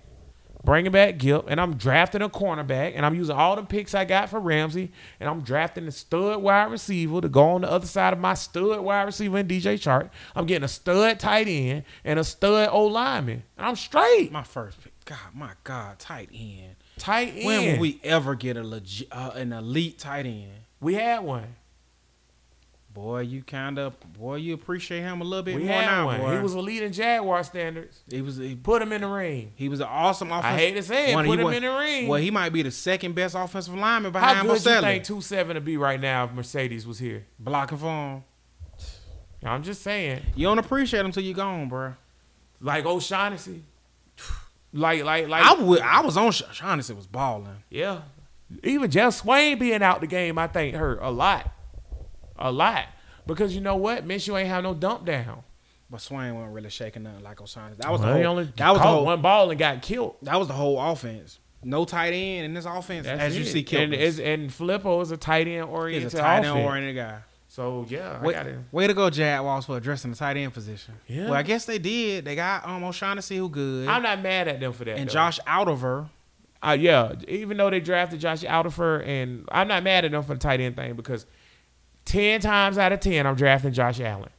Bringing 0.64 0.92
back 0.92 1.18
Gilp, 1.18 1.46
and 1.48 1.60
I'm 1.60 1.74
drafting 1.76 2.22
a 2.22 2.28
cornerback, 2.28 2.92
and 2.94 3.04
I'm 3.04 3.16
using 3.16 3.34
all 3.34 3.56
the 3.56 3.64
picks 3.64 3.94
I 3.94 4.04
got 4.04 4.30
for 4.30 4.38
Ramsey, 4.38 4.92
and 5.18 5.28
I'm 5.28 5.40
drafting 5.40 5.88
a 5.88 5.90
stud 5.92 6.40
wide 6.40 6.70
receiver 6.70 7.20
to 7.20 7.28
go 7.28 7.50
on 7.50 7.62
the 7.62 7.70
other 7.70 7.86
side 7.86 8.12
of 8.12 8.20
my 8.20 8.34
stud 8.34 8.80
wide 8.80 9.02
receiver 9.02 9.38
in 9.38 9.48
DJ 9.48 9.74
Chark. 9.74 10.10
I'm 10.36 10.46
getting 10.46 10.64
a 10.64 10.68
stud 10.68 11.18
tight 11.18 11.48
end 11.48 11.82
and 12.04 12.18
a 12.18 12.24
stud 12.24 12.68
O 12.70 12.86
lineman. 12.86 13.42
And 13.56 13.66
I'm 13.66 13.76
straight. 13.76 14.30
My 14.30 14.44
first 14.44 14.80
pick. 14.80 14.92
God, 15.04 15.18
my 15.34 15.50
God, 15.64 15.98
tight 15.98 16.28
end. 16.32 16.76
Tight 16.96 17.34
end. 17.34 17.44
When 17.44 17.72
will 17.72 17.80
we 17.80 18.00
ever 18.04 18.36
get 18.36 18.56
a 18.56 18.62
legit, 18.62 19.08
uh, 19.10 19.32
an 19.34 19.52
elite 19.52 19.98
tight 19.98 20.26
end? 20.26 20.52
We 20.80 20.94
had 20.94 21.24
one. 21.24 21.56
Boy, 22.94 23.20
you 23.20 23.42
kind 23.42 23.78
of, 23.78 23.94
boy, 24.12 24.36
you 24.36 24.52
appreciate 24.52 25.00
him 25.00 25.22
a 25.22 25.24
little 25.24 25.42
bit 25.42 25.54
We 25.56 25.64
more 25.64 25.80
now, 25.80 26.04
one. 26.06 26.20
boy. 26.20 26.36
He 26.36 26.42
was 26.42 26.52
a 26.52 26.60
lead 26.60 26.82
in 26.82 26.92
Jaguar 26.92 27.42
standards. 27.42 28.02
he 28.10 28.20
was, 28.20 28.36
he, 28.36 28.54
Put 28.54 28.82
him 28.82 28.92
in 28.92 29.00
the 29.00 29.06
ring. 29.08 29.52
he 29.54 29.70
was 29.70 29.80
an 29.80 29.86
awesome 29.88 30.30
offensive. 30.30 30.50
I 30.52 30.56
hate 30.58 30.74
to 30.74 30.82
say 30.82 31.10
it. 31.12 31.14
one. 31.14 31.24
Put 31.24 31.38
him 31.38 31.44
wa- 31.46 31.50
in 31.52 31.62
the 31.62 31.70
ring. 31.72 32.08
Well, 32.08 32.20
he 32.20 32.30
might 32.30 32.50
be 32.52 32.60
the 32.62 32.70
second 32.70 33.14
best 33.14 33.34
offensive 33.34 33.74
lineman 33.74 34.12
behind 34.12 34.36
How 34.36 34.42
good 34.42 34.62
you 34.62 34.70
Boselli. 34.70 34.80
think 34.82 35.04
two 35.04 35.20
seven 35.22 35.54
to 35.54 35.60
be 35.62 35.78
right 35.78 35.98
now 35.98 36.24
if 36.24 36.32
Marcedes 36.32 36.84
was 36.84 36.98
here? 36.98 37.24
Blocking 37.38 37.78
for 37.78 37.86
him. 37.86 38.24
I'm 39.44 39.62
just 39.62 39.82
saying. 39.82 40.20
You 40.36 40.46
don't 40.48 40.58
appreciate 40.58 41.04
him 41.04 41.12
till 41.12 41.22
you 41.24 41.32
gone, 41.34 41.68
bro. 41.68 41.94
Like 42.60 42.84
O'Shaughnessy. 42.84 43.62
Like, 44.74 45.02
like, 45.04 45.28
like. 45.28 45.42
I 45.44 45.54
would, 45.54 45.80
I 45.80 46.00
was 46.02 46.16
on. 46.16 46.30
Sh- 46.32 46.42
Shaughnessy 46.52 46.92
was 46.94 47.06
balling. 47.06 47.62
Yeah. 47.70 48.02
Even 48.64 48.90
Geoff 48.90 49.22
Swaim 49.22 49.58
being 49.58 49.82
out 49.82 50.00
the 50.02 50.06
game, 50.06 50.38
I 50.38 50.46
think 50.46 50.76
hurt 50.76 50.98
a 51.02 51.10
lot. 51.10 51.50
A 52.42 52.52
lot. 52.52 52.86
Because 53.26 53.54
you 53.54 53.60
know 53.60 53.76
what? 53.76 54.06
Minshew 54.06 54.38
ain't 54.38 54.48
have 54.48 54.62
no 54.64 54.74
dump 54.74 55.06
down. 55.06 55.42
But 55.88 56.00
Swaim 56.00 56.34
wasn't 56.34 56.52
really 56.54 56.70
shaking 56.70 57.04
nothing 57.04 57.22
like 57.22 57.40
O'Shaughnessy. 57.40 57.76
That 57.80 57.90
was 57.92 58.00
Well, 58.00 58.14
the 58.14 58.22
whole. 58.22 58.30
only 58.32 58.52
that 58.56 58.70
was 58.70 58.80
the 58.80 58.86
whole. 58.88 59.04
one 59.04 59.22
ball 59.22 59.50
and 59.50 59.58
got 59.58 59.80
killed. 59.82 60.16
That 60.22 60.38
was 60.38 60.48
the 60.48 60.54
whole 60.54 60.80
offense. 60.80 61.38
No 61.62 61.84
tight 61.84 62.12
end 62.12 62.46
in 62.46 62.54
this 62.54 62.64
offense, 62.64 63.06
That's 63.06 63.20
as 63.22 63.36
you 63.36 63.42
it. 63.60 63.68
see. 63.68 63.76
and, 63.76 63.94
and 64.20 64.52
Filippo 64.52 65.00
is 65.02 65.10
a 65.12 65.16
tight 65.16 65.46
end 65.46 65.64
oriented. 65.68 66.04
He's 66.10 66.14
a 66.14 66.22
tight 66.22 66.44
end 66.44 66.58
oriented 66.66 66.96
guy. 66.96 67.18
So 67.46 67.84
yeah, 67.88 68.18
I 68.20 68.26
Way, 68.26 68.32
got 68.32 68.46
it. 68.46 68.58
way 68.72 68.86
to 68.86 68.94
go, 68.94 69.10
Jaguars, 69.10 69.66
for 69.66 69.76
addressing 69.76 70.10
the 70.10 70.16
tight 70.16 70.38
end 70.38 70.54
position. 70.54 70.94
Yeah. 71.06 71.24
Well, 71.26 71.34
I 71.34 71.42
guess 71.42 71.66
they 71.66 71.78
did. 71.78 72.24
They 72.24 72.34
got 72.34 72.66
um, 72.66 72.82
O'Shaughnessy, 72.82 73.36
who 73.36 73.50
good, 73.50 73.86
I'm 73.88 74.02
not 74.02 74.22
mad 74.22 74.48
at 74.48 74.58
them 74.58 74.72
for 74.72 74.84
that. 74.86 74.96
and 74.96 75.08
though. 75.08 75.12
Josh 75.12 75.38
Oliver. 75.46 76.08
Uh, 76.64 76.76
yeah, 76.80 77.12
even 77.28 77.56
though 77.58 77.68
they 77.70 77.80
drafted 77.80 78.20
Josh 78.20 78.42
Alderfer, 78.44 79.06
and 79.06 79.46
I'm 79.52 79.68
not 79.68 79.82
mad 79.82 80.04
at 80.06 80.12
them 80.12 80.22
for 80.22 80.32
the 80.34 80.40
tight 80.40 80.60
end 80.60 80.76
thing 80.76 80.94
because 80.94 81.26
ten 82.04 82.40
times 82.40 82.78
out 82.78 82.92
of 82.92 83.00
ten, 83.00 83.26
I'm 83.26 83.34
drafting 83.34 83.72
Josh 83.72 84.00
Allen. 84.00 84.30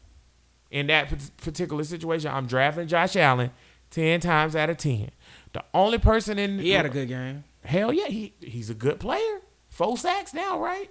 In 0.72 0.88
that 0.88 1.14
particular 1.38 1.84
situation, 1.84 2.32
I'm 2.32 2.48
drafting 2.48 2.88
Josh 2.88 3.16
Allen 3.16 3.52
ten 3.92 4.20
times 4.20 4.56
out 4.56 4.70
of 4.70 4.78
ten. 4.78 5.12
The 5.54 5.64
only 5.74 5.98
person 6.00 6.40
in 6.40 6.60
He 6.60 6.72
had 6.72 6.86
a 6.86 6.90
good 6.90 7.08
game. 7.08 7.44
hell 7.64 7.94
yeah, 7.94 8.08
he 8.08 8.34
he's 8.40 8.70
a 8.70 8.74
good 8.74 9.00
player. 9.00 9.42
Four 9.70 9.98
sacks 9.98 10.34
now, 10.34 10.60
right? 10.60 10.90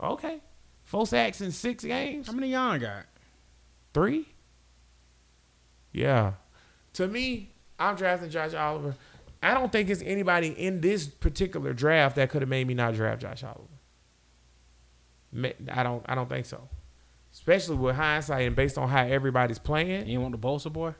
Okay, 0.00 0.40
four 0.84 1.06
sacks 1.06 1.40
in 1.40 1.52
six 1.52 1.84
games. 1.84 2.26
How 2.26 2.32
many 2.32 2.52
y'all 2.52 2.78
got? 2.78 3.04
Three? 3.94 4.26
Yeah. 5.92 6.32
To 6.94 7.06
me, 7.06 7.50
I'm 7.78 7.96
drafting 7.96 8.30
Josh 8.30 8.54
Oliver. 8.54 8.96
I 9.42 9.54
don't 9.54 9.72
think 9.72 9.88
it's 9.88 10.02
anybody 10.02 10.48
in 10.48 10.80
this 10.80 11.06
particular 11.06 11.72
draft 11.72 12.16
that 12.16 12.30
could 12.30 12.42
have 12.42 12.48
made 12.48 12.66
me 12.66 12.74
not 12.74 12.94
draft 12.94 13.22
Josh 13.22 13.42
Oliver. 13.42 13.62
I 15.72 15.82
don't 15.82 16.02
I 16.08 16.14
don't 16.14 16.28
think 16.28 16.46
so. 16.46 16.68
Especially 17.32 17.76
with 17.76 17.94
hindsight 17.96 18.46
and 18.46 18.56
based 18.56 18.76
on 18.76 18.88
how 18.88 19.04
everybody's 19.04 19.58
playing. 19.58 20.08
You 20.08 20.20
want 20.20 20.32
the 20.32 20.38
Bosa 20.38 20.72
boy? 20.72 20.94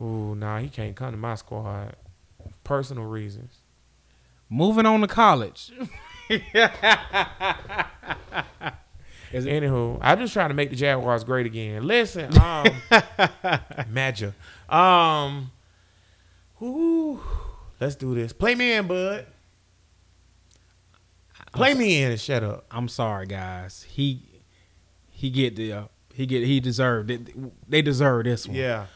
Ooh, 0.00 0.34
nah, 0.34 0.58
he 0.58 0.68
can't 0.68 0.94
come 0.94 1.12
to 1.12 1.16
my 1.16 1.34
squad. 1.36 1.96
Personal 2.64 3.04
reasons. 3.04 3.58
Moving 4.50 4.84
on 4.86 5.00
to 5.00 5.06
college. 5.06 5.72
Is 9.32 9.46
it- 9.46 9.62
Anywho, 9.62 9.98
I'm 10.00 10.18
just 10.20 10.32
trying 10.32 10.48
to 10.50 10.54
make 10.54 10.70
the 10.70 10.76
Jaguars 10.76 11.24
great 11.24 11.46
again. 11.46 11.86
Listen, 11.86 12.26
um, 12.38 12.66
Madja, 13.92 14.32
um, 14.68 15.50
whoo, 16.60 17.20
let's 17.80 17.96
do 17.96 18.14
this. 18.14 18.32
Play 18.32 18.54
me 18.54 18.74
in, 18.74 18.86
bud. 18.86 19.26
Play 21.54 21.74
me 21.74 22.02
in 22.02 22.12
and 22.12 22.20
shut 22.20 22.42
up. 22.42 22.66
I'm 22.70 22.88
sorry, 22.88 23.26
guys. 23.26 23.84
He 23.88 24.22
he 25.10 25.30
get 25.30 25.56
the 25.56 25.72
uh, 25.72 25.84
he 26.12 26.26
get 26.26 26.44
he 26.44 26.60
deserved 26.60 27.10
it. 27.10 27.70
They 27.70 27.82
deserve 27.82 28.24
this 28.24 28.46
one. 28.46 28.56
Yeah, 28.56 28.86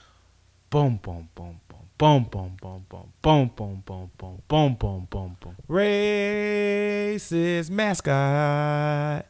Boom 0.70 0.98
boom 1.02 1.28
boom 1.34 1.60
boom 1.68 1.90
boom 1.96 2.24
boom 2.30 2.56
boom 2.60 2.60
boom 2.60 3.12
boom 3.22 3.48
boom 3.52 3.82
boom 3.86 4.10
boom 4.16 4.42
boom 4.48 4.74
boom 4.76 5.06
boom 5.10 5.36
boom. 5.40 5.56
racist 5.68 7.70
mascot, 7.70 9.26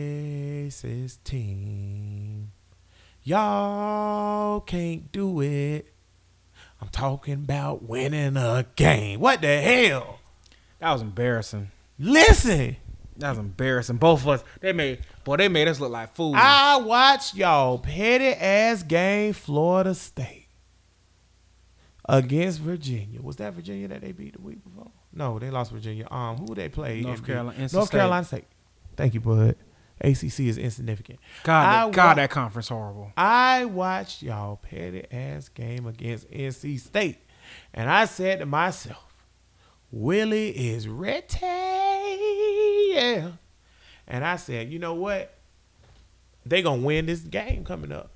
racist 0.00 1.18
team. 1.24 2.52
Y'all 3.22 4.60
can't 4.60 5.10
do 5.12 5.40
it. 5.40 5.92
I'm 6.80 6.88
talking 6.88 7.34
about 7.34 7.82
winning 7.82 8.36
a 8.36 8.64
game. 8.76 9.20
What 9.20 9.42
the 9.42 9.60
hell? 9.60 10.20
That 10.78 10.92
was 10.92 11.02
embarrassing. 11.02 11.70
Listen. 12.00 12.76
That 13.18 13.30
was 13.30 13.38
embarrassing. 13.38 13.98
Both 13.98 14.22
of 14.22 14.28
us. 14.28 14.44
They 14.60 14.72
made 14.72 15.00
boy. 15.24 15.36
They 15.36 15.48
made 15.48 15.68
us 15.68 15.78
look 15.78 15.92
like 15.92 16.14
fools. 16.14 16.36
I 16.38 16.78
watched 16.78 17.34
y'all 17.34 17.78
petty 17.78 18.28
ass 18.28 18.82
game 18.82 19.34
Florida 19.34 19.94
State 19.94 20.48
against 22.08 22.60
Virginia. 22.60 23.20
Was 23.20 23.36
that 23.36 23.52
Virginia 23.54 23.88
that 23.88 24.00
they 24.00 24.12
beat 24.12 24.34
the 24.34 24.40
week 24.40 24.64
before? 24.64 24.90
No, 25.12 25.38
they 25.38 25.50
lost 25.50 25.70
Virginia. 25.70 26.08
Um, 26.10 26.38
who 26.38 26.54
they 26.54 26.68
played? 26.70 27.04
North? 27.04 27.24
Carolina- 27.24 27.58
North 27.58 27.88
State. 27.88 27.90
Carolina 27.98 28.24
State. 28.24 28.44
Thank 28.96 29.14
you, 29.14 29.20
bud. 29.20 29.56
ACC 30.02 30.40
is 30.40 30.56
insignificant. 30.56 31.18
God, 31.42 31.62
I 31.68 31.84
that, 31.86 31.94
God, 31.94 32.16
that 32.16 32.30
conference 32.30 32.68
horrible. 32.68 33.12
I 33.18 33.66
watched 33.66 34.22
y'all 34.22 34.56
petty 34.56 35.04
ass 35.12 35.50
game 35.50 35.86
against 35.86 36.30
NC 36.30 36.80
State, 36.80 37.18
and 37.74 37.90
I 37.90 38.06
said 38.06 38.38
to 38.38 38.46
myself, 38.46 39.09
Willie 39.92 40.50
is 40.50 40.86
ready. 40.88 41.26
Yeah. 42.94 43.32
And 44.06 44.24
I 44.24 44.36
said, 44.36 44.70
you 44.72 44.78
know 44.78 44.94
what? 44.94 45.34
They 46.46 46.62
gonna 46.62 46.82
win 46.82 47.06
this 47.06 47.20
game 47.20 47.64
coming 47.64 47.92
up. 47.92 48.10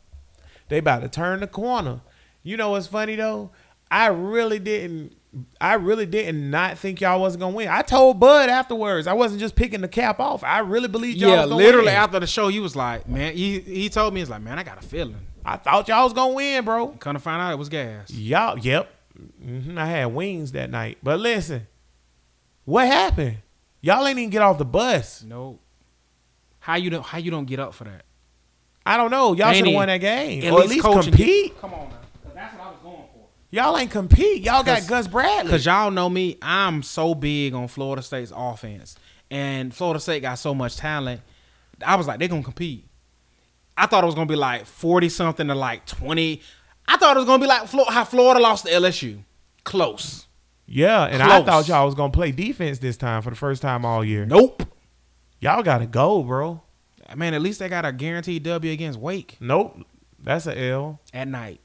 They 0.69 0.79
about 0.79 1.03
to 1.03 1.09
turn 1.09 1.41
the 1.41 1.47
corner. 1.47 2.01
You 2.43 2.57
know 2.57 2.71
what's 2.71 2.87
funny 2.87 3.17
though? 3.17 3.51
I 3.91 4.07
really 4.07 4.59
didn't 4.59 5.15
I 5.61 5.75
really 5.75 6.07
didn't 6.07 6.49
not 6.51 6.79
think 6.79 7.01
y'all 7.01 7.21
wasn't 7.21 7.41
gonna 7.43 7.55
win. 7.57 7.69
I 7.69 7.83
told 7.83 8.19
Bud 8.21 8.49
afterwards. 8.49 9.07
I 9.07 9.13
wasn't 9.13 9.41
just 9.41 9.57
picking 9.57 9.81
the 9.81 9.89
cap 9.89 10.21
off. 10.21 10.43
I 10.45 10.61
really 10.61 10.89
believed 10.89 11.19
y'all 11.19 11.31
Yeah, 11.31 11.43
was 11.45 11.53
literally 11.55 11.87
win. 11.87 11.95
after 11.97 12.21
the 12.21 12.27
show, 12.27 12.49
he 12.49 12.61
was 12.61 12.75
like, 12.77 13.09
man. 13.09 13.35
He 13.35 13.61
he 13.61 13.89
told 13.89 14.15
me 14.15 14.21
"He's 14.21 14.31
like, 14.31 14.43
man, 14.43 14.59
I 14.59 14.63
got 14.63 14.83
a 14.83 14.87
feeling. 14.87 15.17
I 15.45 15.57
thought 15.59 15.89
y'all 15.89 16.05
was 16.05 16.13
gonna 16.13 16.35
win, 16.35 16.65
bro. 16.65 16.89
Come 16.89 17.15
to 17.15 17.21
find 17.21 17.43
out, 17.43 17.53
it 17.53 17.59
was 17.59 17.69
gas. 17.69 18.11
Y'all, 18.11 18.59
yep. 18.59 18.91
Hmm 19.17 19.79
I 19.79 19.87
had 19.87 20.07
wings 20.07 20.53
that 20.53 20.71
night. 20.71 20.99
But 21.03 21.21
listen, 21.21 21.67
what 22.65 22.87
happened? 22.87 23.39
Y'all 23.81 24.07
ain't 24.07 24.19
even 24.19 24.31
get 24.31 24.43
off 24.43 24.59
the 24.59 24.65
bus. 24.65 25.23
Nope. 25.23 25.61
How 26.61 26.77
you 26.77 26.91
don't 26.91 27.05
how 27.05 27.19
you 27.19 27.31
don't 27.31 27.45
get 27.45 27.61
up 27.61 27.75
for 27.75 27.85
that? 27.85 28.05
I 28.87 28.97
don't 28.97 29.11
know. 29.11 29.33
Y'all 29.35 29.53
should 29.53 29.67
have 29.67 29.75
won 29.75 29.89
that 29.89 29.99
game. 29.99 30.43
at 30.45 30.53
or 30.53 30.61
at 30.63 30.69
least 30.69 30.71
least 30.71 30.85
coaching- 30.85 31.13
compete. 31.13 31.61
Come 31.61 31.75
on 31.75 31.89
now, 31.91 31.97
'cause 32.23 32.33
that's 32.35 32.55
what 32.59 32.67
I 32.67 32.71
was 32.71 32.79
going 32.83 32.97
for. 32.97 33.27
Y'all 33.51 33.77
ain't 33.79 33.91
compete. 33.91 34.43
Y'all 34.43 34.63
got 34.63 34.87
Gus 34.87 35.07
Bradley. 35.07 35.51
Cause 35.51 35.65
y'all 35.67 35.91
know 35.91 36.09
me, 36.09 36.37
I'm 36.43 36.83
so 36.83 37.15
big 37.15 37.55
on 37.55 37.69
Florida 37.69 38.03
State's 38.03 38.33
offense, 38.35 38.97
and 39.31 39.75
Florida 39.75 40.01
State 40.01 40.23
got 40.23 40.35
so 40.39 40.55
much 40.55 40.77
talent. 40.77 41.21
I 41.85 41.97
was 41.97 42.07
like, 42.07 42.19
they're 42.19 42.29
gonna 42.29 42.43
compete. 42.43 42.87
I 43.77 43.87
thought 43.87 44.05
it 44.05 44.07
was 44.07 44.15
gonna 44.15 44.27
be 44.27 44.37
like 44.37 44.67
forty 44.67 45.09
something 45.09 45.49
to 45.49 45.55
like 45.55 45.85
twenty. 45.87 46.41
I 46.87 46.97
thought 46.97 47.17
it 47.17 47.21
was 47.21 47.27
gonna 47.27 47.41
be 47.43 47.47
like 47.49 47.67
Flo- 47.69 47.85
how 47.85 48.05
Florida 48.05 48.41
lost 48.41 48.67
to 48.67 48.73
LSU, 48.73 49.19
close. 49.65 50.27
yeah, 50.67 51.05
and 51.05 51.23
I 51.23 51.43
thought 51.43 51.67
y'all 51.69 51.87
was 51.87 51.95
gonna 51.95 52.13
play 52.13 52.31
defense 52.33 52.79
this 52.79 52.97
time 52.97 53.23
for 53.23 53.31
the 53.31 53.37
first 53.37 53.63
time 53.63 53.85
all 53.85 54.05
year. 54.05 54.25
Nope. 54.27 54.63
Y'all 55.41 55.63
gotta 55.63 55.87
go, 55.87 56.23
bro. 56.23 56.63
Man, 57.17 57.35
at 57.35 57.43
least 57.43 57.59
they 57.59 57.69
got 57.69 57.85
a 57.85 57.93
guaranteed 57.93 58.43
W 58.45 58.73
against 58.73 58.99
Wake 58.99 59.37
Nope. 59.41 59.79
That's 60.19 60.47
a 60.47 60.59
L. 60.59 61.01
at 61.13 61.29
night. 61.29 61.61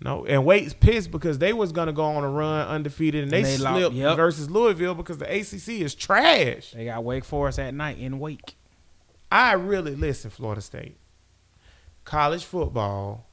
No, 0.00 0.26
and 0.26 0.44
Wake's 0.44 0.74
pissed 0.74 1.10
because 1.12 1.38
they 1.38 1.52
was 1.52 1.70
gonna 1.72 1.92
go 1.92 2.04
on 2.04 2.24
a 2.24 2.28
run 2.28 2.66
undefeated, 2.68 3.22
and 3.22 3.30
they, 3.32 3.38
And 3.38 3.46
they 3.46 3.56
lo- 3.58 3.72
slipped 3.78 3.94
yep. 3.94 4.16
versus 4.16 4.50
Louisville 4.50 4.94
because 4.94 5.18
the 5.18 5.24
ACC 5.32 5.80
is 5.82 5.94
trash. 5.94 6.72
They 6.72 6.84
got 6.86 7.04
Wake 7.04 7.24
Forest 7.24 7.58
at 7.60 7.72
night 7.74 7.98
in 7.98 8.18
Wake. 8.18 8.56
I 9.30 9.52
really 9.52 9.94
listen, 9.94 10.30
Florida 10.30 10.60
State. 10.60 10.98
College 12.04 12.44
football, 12.44 13.26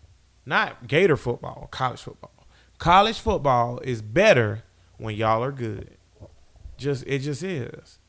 not 0.45 0.87
Gator 0.87 1.17
football, 1.17 1.67
college 1.71 2.01
football. 2.01 2.31
College 2.77 3.19
football 3.19 3.79
is 3.79 4.01
better 4.01 4.63
when 4.97 5.15
y'all 5.15 5.43
are 5.43 5.51
good. 5.51 5.97
Just 6.77 7.03
it 7.07 7.19
just 7.19 7.43
is. 7.43 7.99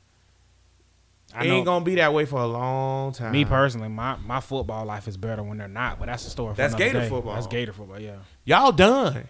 I 1.35 1.45
it 1.47 1.51
ain't 1.51 1.65
gonna 1.67 1.85
be 1.85 1.95
that 1.97 2.13
way 2.13 2.25
for 2.27 2.41
a 2.41 2.47
long 2.47 3.13
time. 3.13 3.33
me 3.33 3.45
personally, 3.45 3.89
my, 3.89 4.17
my 4.17 4.41
football 4.41 4.85
life 4.85 5.09
is 5.09 5.17
better 5.17 5.43
when 5.43 5.57
they're 5.59 5.69
not, 5.69 5.99
but 5.99 6.07
that's 6.07 6.25
the 6.25 6.31
story 6.31 6.55
for 6.55 6.59
That's 6.59 6.75
Gator 6.75 7.01
day. 7.01 7.09
football. 7.09 7.35
That's 7.35 7.47
Gator 7.47 7.73
football, 7.73 7.99
yeah. 8.01 8.17
Y'all 8.45 8.73
done. 8.73 9.29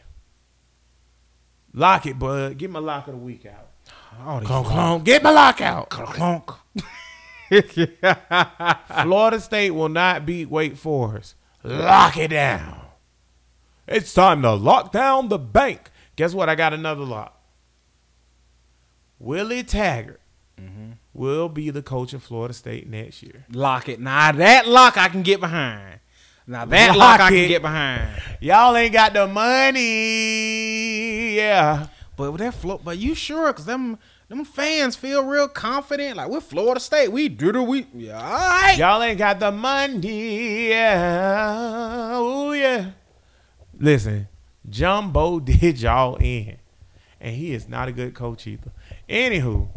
Lock 1.73 2.07
it, 2.07 2.19
bud. 2.19 2.59
Get 2.59 2.71
my 2.71 2.81
lock 2.81 3.07
of 3.07 3.15
the 3.15 3.19
week 3.21 3.47
out. 3.47 3.69
These 4.41 4.47
Clunk, 4.49 4.67
clunk. 4.67 5.05
Get 5.05 5.23
my 5.23 5.31
lock 5.31 5.61
out. 5.61 5.89
clunk. 5.89 6.51
Florida 9.03 9.41
State 9.41 9.71
will 9.71 9.89
not 9.89 10.27
beat 10.27 10.51
Wake 10.51 10.77
Forest. 10.77 11.35
Lock 11.63 12.17
it 12.17 12.29
down. 12.29 12.82
It's 13.93 14.15
time 14.15 14.43
to 14.43 14.53
lock 14.53 14.93
down 14.93 15.29
the 15.29 15.39
bank. 15.39 15.91
Guess 16.17 16.35
what? 16.35 16.49
I 16.49 16.55
got 16.55 16.73
another 16.73 17.05
lock. 17.05 17.39
Willie 19.19 19.63
Taggart 19.63 20.21
mm-hmm. 20.61 20.93
will 21.15 21.49
be 21.49 21.71
the 21.71 21.83
coach 21.83 22.13
of 22.13 22.23
Florida 22.23 22.55
State 22.55 22.89
next 22.89 23.23
year. 23.23 23.47
Lock 23.53 23.89
it. 23.89 24.01
Now 24.01 24.33
that 24.33 24.67
lock 24.67 24.97
I 24.97 25.09
can 25.09 25.23
get 25.23 25.41
behind. 25.41 26.01
Now 26.47 26.65
that 26.65 26.97
Lock 26.97 27.21
lock, 27.21 27.21
I 27.21 27.29
can 27.31 27.47
get 27.49 27.63
behind. 27.63 28.21
Y'all 28.41 28.77
ain't 28.77 28.93
got 28.93 29.13
the 29.13 29.29
money. 29.29 29.81
Yeah. 31.37 31.87
But 32.17 32.33
with 32.33 32.41
that 32.41 32.55
flo- 32.55 32.81
but 32.83 32.99
you 32.99 33.15
sure? 33.15 33.53
Cause 33.53 33.65
them 33.65 33.97
them 34.29 34.45
fans 34.45 34.97
feel 34.97 35.25
real 35.25 35.47
confident. 35.47 36.17
Like 36.17 36.29
we're 36.29 36.41
Florida 36.41 36.81
State. 36.81 37.13
We 37.13 37.29
do 37.29 37.53
the 37.53 37.63
we. 37.63 37.87
Yeah, 37.95 38.17
all 38.17 38.23
right. 38.23 38.77
Y'all 38.77 39.01
ain't 39.03 39.19
got 39.19 39.39
the 39.39 39.53
money. 39.53 40.71
Yeah. 40.71 42.11
Oh, 42.15 42.51
yeah. 42.53 42.91
Listen, 43.83 44.29
Jimbo 44.71 45.41
did 45.45 45.81
y'all 45.81 46.15
in. 46.17 46.57
And 47.21 47.37
he 47.37 47.53
is 47.53 47.69
not 47.69 47.89
a 47.89 47.93
good 47.93 48.15
coach 48.15 48.47
either. 48.47 48.71
Anywho, 49.09 49.69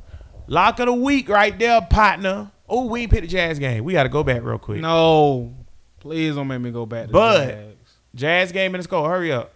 lock 0.48 0.80
of 0.80 0.86
the 0.86 0.94
week 0.94 1.28
right 1.28 1.58
there, 1.60 1.82
partner. 1.82 2.52
Oh, 2.70 2.86
we 2.86 3.02
ain't 3.02 3.12
picked 3.12 3.24
the 3.24 3.28
Jags 3.28 3.60
game. 3.60 3.84
We 3.84 3.94
got 3.94 4.04
to 4.04 4.10
go 4.10 4.24
back 4.24 4.44
real 4.44 4.58
quick. 4.58 4.82
No, 4.82 5.54
please 6.00 6.36
don't 6.36 6.48
make 6.48 6.62
me 6.62 6.72
go 6.72 6.86
back 6.86 7.08
to 7.08 7.12
But- 7.12 7.46
the 7.48 7.52
Jags. 7.54 7.72
Jazz 8.16 8.52
game 8.54 8.74
in 8.76 8.80
the 8.80 8.84
score. 8.84 9.10
Hurry 9.10 9.32
up. 9.34 9.54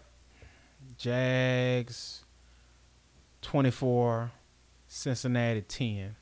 Jags 0.97 2.23
twenty 3.41 3.71
four, 3.71 4.31
Cincinnati 4.87 5.61
ten. 5.61 6.15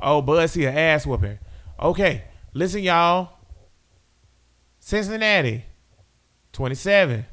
Oh, 0.00 0.20
Bud 0.20 0.50
see 0.50 0.64
an 0.64 0.76
ass 0.76 1.06
whooping. 1.06 1.38
Okay, 1.78 2.24
listen, 2.52 2.82
y'all. 2.82 3.30
Cincinnati, 4.80 5.64
27. 6.52 7.26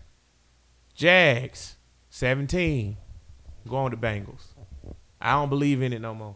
Jags, 0.95 1.77
17. 2.09 2.97
Going 3.67 3.91
to 3.91 3.97
Bengals. 3.97 4.47
I 5.21 5.33
don't 5.33 5.49
believe 5.49 5.81
in 5.81 5.93
it 5.93 5.99
no 5.99 6.13
more. 6.13 6.35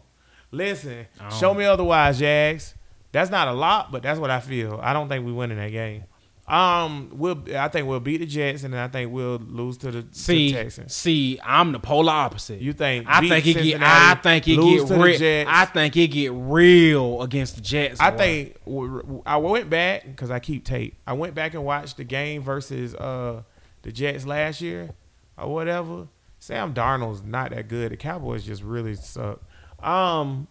Listen, 0.50 1.06
show 1.38 1.52
me 1.52 1.64
otherwise, 1.64 2.18
Jags. 2.18 2.74
That's 3.12 3.30
not 3.30 3.48
a 3.48 3.52
lot, 3.52 3.92
but 3.92 4.02
that's 4.02 4.18
what 4.18 4.30
I 4.30 4.40
feel. 4.40 4.80
I 4.82 4.92
don't 4.92 5.08
think 5.08 5.24
we 5.24 5.32
win 5.32 5.50
in 5.50 5.58
that 5.58 5.70
game. 5.70 6.04
Um, 6.46 7.10
we'll. 7.12 7.44
I 7.54 7.68
think 7.68 7.86
we'll 7.86 8.00
beat 8.00 8.18
the 8.18 8.26
Jets, 8.26 8.64
and 8.64 8.72
then 8.72 8.80
I 8.80 8.88
think 8.88 9.12
we'll 9.12 9.36
lose 9.36 9.76
to 9.78 9.90
the, 9.90 10.02
to 10.02 10.08
See, 10.12 10.52
Texans. 10.52 10.94
see, 10.94 11.38
I'm 11.44 11.72
the 11.72 11.78
polar 11.78 12.10
opposite. 12.12 12.62
You 12.62 12.72
think? 12.72 13.04
I 13.06 13.20
think 13.28 13.46
it 13.46 13.62
get. 13.62 13.82
I 13.82 14.14
think 14.14 14.48
it 14.48 14.56
get 14.56 14.88
to 14.88 14.94
real. 14.94 15.18
Jets. 15.18 15.50
I 15.52 15.66
think 15.66 15.94
it 15.98 16.08
get 16.08 16.32
real 16.32 17.20
against 17.20 17.56
the 17.56 17.60
Jets. 17.60 18.00
I 18.00 18.10
boy. 18.10 18.16
think 18.16 19.22
I 19.26 19.36
went 19.36 19.68
back 19.68 20.06
because 20.06 20.30
I 20.30 20.38
keep 20.38 20.64
tape. 20.64 20.96
I 21.06 21.12
went 21.12 21.34
back 21.34 21.52
and 21.52 21.64
watched 21.66 21.98
the 21.98 22.04
game 22.04 22.42
versus 22.42 22.94
uh, 22.94 23.42
the 23.88 23.92
Jets 23.92 24.26
last 24.26 24.60
year 24.60 24.90
or 25.38 25.52
whatever. 25.52 26.08
Sam 26.38 26.74
Darnold's 26.74 27.22
not 27.22 27.50
that 27.50 27.68
good. 27.68 27.90
The 27.90 27.96
Cowboys 27.96 28.44
just 28.44 28.62
really 28.62 28.94
suck. 28.94 29.40
Um, 29.82 30.46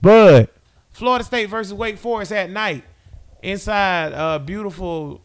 but 0.00 0.54
Florida 0.90 1.22
State 1.22 1.46
versus 1.46 1.74
Wake 1.74 1.98
Forest 1.98 2.32
at 2.32 2.50
night 2.50 2.84
inside 3.42 4.12
uh, 4.14 4.38
beautiful 4.38 5.20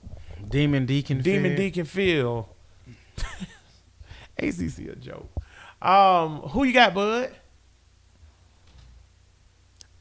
Demon 0.47 0.86
Deacon. 0.86 1.22
Demon 1.22 1.55
Field. 1.55 1.57
Deacon 1.57 1.86
Field. 1.86 2.45
ACC 4.38 4.91
a 4.91 4.95
joke. 4.95 5.30
Um, 5.82 6.41
who 6.49 6.66
you 6.66 6.74
got, 6.74 6.93
Bud? 6.93 7.32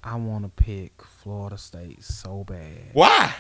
I 0.03 0.17
want 0.17 0.45
to 0.45 0.65
pick 0.65 1.01
Florida 1.03 1.57
State 1.57 2.03
so 2.03 2.43
bad. 2.43 2.91
Why? 2.93 3.33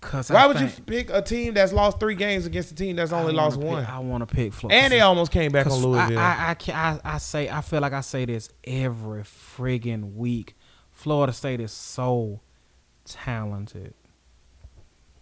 Cause 0.00 0.30
Why 0.30 0.44
I 0.44 0.46
would 0.46 0.60
you 0.60 0.68
pick 0.86 1.10
a 1.10 1.20
team 1.20 1.54
that's 1.54 1.72
lost 1.72 1.98
three 1.98 2.14
games 2.14 2.46
against 2.46 2.70
a 2.70 2.74
team 2.74 2.94
that's 2.94 3.12
only 3.12 3.32
lost 3.32 3.58
pick- 3.58 3.68
one? 3.68 3.84
I 3.84 3.98
want 3.98 4.26
to 4.26 4.32
pick 4.32 4.52
Florida. 4.52 4.80
And 4.80 4.92
they 4.92 5.00
almost 5.00 5.32
came 5.32 5.50
back 5.50 5.66
on 5.66 5.72
Louisville. 5.72 6.18
I, 6.18 6.56
I, 6.68 6.72
I, 6.72 6.72
I, 6.72 7.00
I 7.04 7.18
say 7.18 7.50
I 7.50 7.60
feel 7.62 7.80
like 7.80 7.92
I 7.92 8.00
say 8.00 8.24
this 8.24 8.48
every 8.62 9.22
friggin' 9.22 10.14
week. 10.14 10.54
Florida 10.92 11.32
State 11.32 11.60
is 11.60 11.72
so 11.72 12.40
talented, 13.04 13.94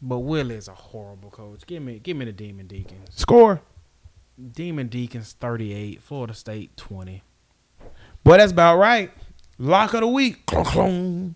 but 0.03 0.19
Will 0.21 0.51
is 0.51 0.69
a 0.69 0.75
horrible 0.75 1.31
coach. 1.31 1.67
Give 1.67 1.83
me 1.83 1.99
give 1.99 2.17
me 2.17 2.27
the 2.27 2.33
Demon 2.33 2.67
Deacons. 2.67 3.09
Score. 3.15 3.63
Demon 4.53 4.89
Deacons 4.89 5.35
thirty 5.41 5.73
eight. 5.73 6.03
Florida 6.03 6.35
State 6.35 6.77
twenty. 6.77 7.23
Boy, 8.25 8.37
that's 8.37 8.53
about 8.53 8.77
right. 8.77 9.11
Lock 9.59 9.95
of 9.95 10.01
the 10.01 10.07
week. 10.07 10.45
Clunk, 10.45 10.67
clunk. 10.67 11.35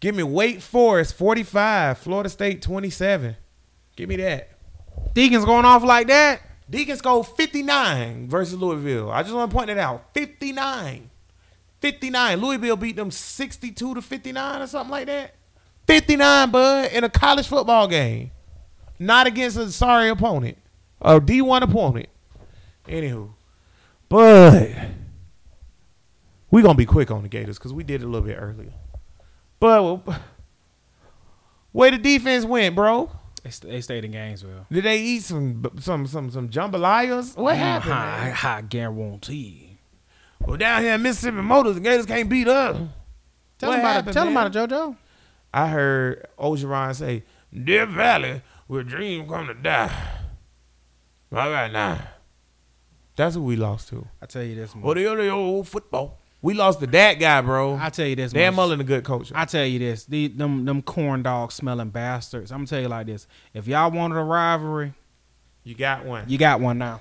Give 0.00 0.14
me 0.14 0.22
Wake 0.22 0.60
Forest 0.60 1.14
45, 1.14 1.98
Florida 1.98 2.28
State 2.28 2.62
27. 2.62 3.36
Give 3.96 4.08
me 4.08 4.16
that. 4.16 4.50
Deacons 5.14 5.44
going 5.44 5.64
off 5.64 5.82
like 5.82 6.06
that. 6.08 6.42
Deacons 6.68 7.00
go 7.00 7.22
59 7.22 8.28
versus 8.28 8.58
Louisville. 8.58 9.10
I 9.10 9.22
just 9.22 9.34
want 9.34 9.50
to 9.50 9.54
point 9.54 9.68
that 9.68 9.78
out. 9.78 10.12
59. 10.12 11.10
59. 11.80 12.40
Louisville 12.40 12.76
beat 12.76 12.96
them 12.96 13.10
62 13.10 13.94
to 13.94 14.02
59 14.02 14.62
or 14.62 14.66
something 14.66 14.90
like 14.90 15.06
that. 15.06 15.34
59, 15.86 16.50
bud, 16.50 16.92
in 16.92 17.04
a 17.04 17.08
college 17.08 17.46
football 17.46 17.86
game. 17.86 18.32
Not 18.98 19.26
against 19.26 19.56
a 19.56 19.70
sorry 19.70 20.08
opponent. 20.08 20.58
A 21.00 21.20
D1 21.20 21.62
opponent. 21.62 22.08
Anywho. 22.88 23.30
But 24.08 24.72
we're 26.50 26.62
going 26.62 26.74
to 26.74 26.78
be 26.78 26.86
quick 26.86 27.10
on 27.10 27.22
the 27.22 27.28
Gators 27.28 27.58
because 27.58 27.72
we 27.72 27.84
did 27.84 28.02
it 28.02 28.04
a 28.04 28.08
little 28.08 28.26
bit 28.26 28.36
earlier. 28.38 28.72
But 29.58 29.98
where 31.72 31.90
the 31.90 31.98
defense 31.98 32.44
went, 32.44 32.74
bro? 32.74 33.10
They, 33.42 33.50
st- 33.50 33.72
they 33.72 33.80
stayed 33.80 34.04
in 34.04 34.10
Gainesville. 34.10 34.66
Did 34.70 34.84
they 34.84 34.98
eat 34.98 35.22
some 35.22 35.64
some 35.80 36.06
some 36.06 36.30
some 36.30 36.48
jambalayas? 36.48 37.36
What 37.36 37.56
happened? 37.56 37.92
I, 37.92 38.34
man? 38.42 38.66
Guarantee. 38.68 39.78
Well, 40.44 40.56
down 40.56 40.82
here 40.82 40.94
in 40.94 41.02
Mississippi 41.02 41.36
Motors, 41.36 41.74
the 41.74 41.80
Gators 41.80 42.06
can't 42.06 42.28
beat 42.28 42.48
up. 42.48 42.76
Tell 43.58 43.70
What 43.70 43.76
them 43.76 43.80
about 43.80 44.08
it. 44.08 44.12
Tell 44.12 44.24
them 44.24 44.36
about 44.36 44.54
it, 44.54 44.70
JoJo. 44.70 44.96
I 45.54 45.68
heard 45.68 46.26
Orgeron 46.38 46.94
say, 46.94 47.24
"Death 47.64 47.88
Valley, 47.88 48.42
where 48.66 48.82
dreams 48.82 49.28
come 49.30 49.46
to 49.46 49.54
die." 49.54 49.94
All 51.32 51.50
right 51.50 51.72
now, 51.72 52.00
that's 53.16 53.34
who 53.34 53.42
we 53.42 53.56
lost 53.56 53.88
to. 53.88 54.06
I 54.20 54.26
tell 54.26 54.42
you 54.42 54.54
this, 54.54 54.74
much. 54.74 54.94
the 54.96 55.10
other 55.10 55.30
old 55.30 55.66
football. 55.68 56.18
We 56.42 56.54
lost 56.54 56.80
to 56.80 56.86
that 56.88 57.14
guy, 57.14 57.40
bro. 57.40 57.76
I 57.80 57.88
tell 57.90 58.06
you 58.06 58.14
this. 58.14 58.32
Dan 58.32 58.52
much. 58.52 58.56
Mullen, 58.56 58.80
a 58.80 58.84
good 58.84 59.04
coach. 59.04 59.32
I 59.34 59.46
tell 59.46 59.64
you 59.64 59.78
this, 59.78 60.04
the, 60.04 60.28
them 60.28 60.64
them 60.64 60.82
corn 60.82 61.22
dog 61.22 61.50
smelling 61.50 61.88
bastards. 61.90 62.52
I'm 62.52 62.58
gonna 62.58 62.66
tell 62.68 62.80
you 62.80 62.88
like 62.88 63.06
this: 63.06 63.26
if 63.54 63.66
y'all 63.66 63.90
wanted 63.90 64.16
a 64.18 64.22
rivalry, 64.22 64.92
You 65.64 65.74
got 65.74 66.04
one. 66.04 66.24
you 66.28 66.38
got 66.38 66.60
one 66.60 66.78
now. 66.78 67.00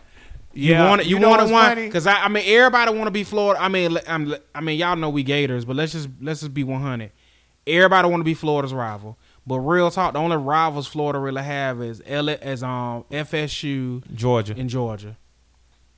yeah, 0.54 0.94
you 0.96 1.00
it? 1.02 1.06
you, 1.06 1.20
know 1.20 1.30
wanted 1.30 1.52
what's 1.52 1.76
one 1.76 1.76
because 1.86 2.08
I, 2.08 2.24
I 2.24 2.28
mean 2.30 2.44
everybody 2.48 2.92
want 2.94 3.06
to 3.08 3.12
be 3.12 3.24
Florida. 3.24 3.62
I 3.62 3.68
mean 3.68 3.98
I'm, 4.08 4.34
I 4.56 4.62
mean 4.62 4.80
y'all 4.80 4.96
know 4.96 5.10
we 5.10 5.22
Gators, 5.22 5.66
but 5.66 5.76
let's 5.76 5.92
just 5.92 6.10
let's 6.22 6.40
just 6.40 6.54
be 6.54 6.64
100. 6.64 7.12
Everybody 7.68 8.08
want 8.08 8.22
to 8.22 8.26
be 8.26 8.36
Florida's 8.36 8.74
rival, 8.74 9.18
but 9.46 9.60
real 9.60 9.92
talk, 9.92 10.14
the 10.14 10.20
only 10.20 10.38
rivals 10.38 10.88
Florida 10.88 11.20
really 11.20 11.44
have 11.44 11.82
is 11.82 12.02
L 12.06 12.30
as 12.30 12.64
um 12.64 13.04
FSU 13.12 14.04
Georgia. 14.16 14.54
in 14.56 14.70
Georgia. 14.70 15.18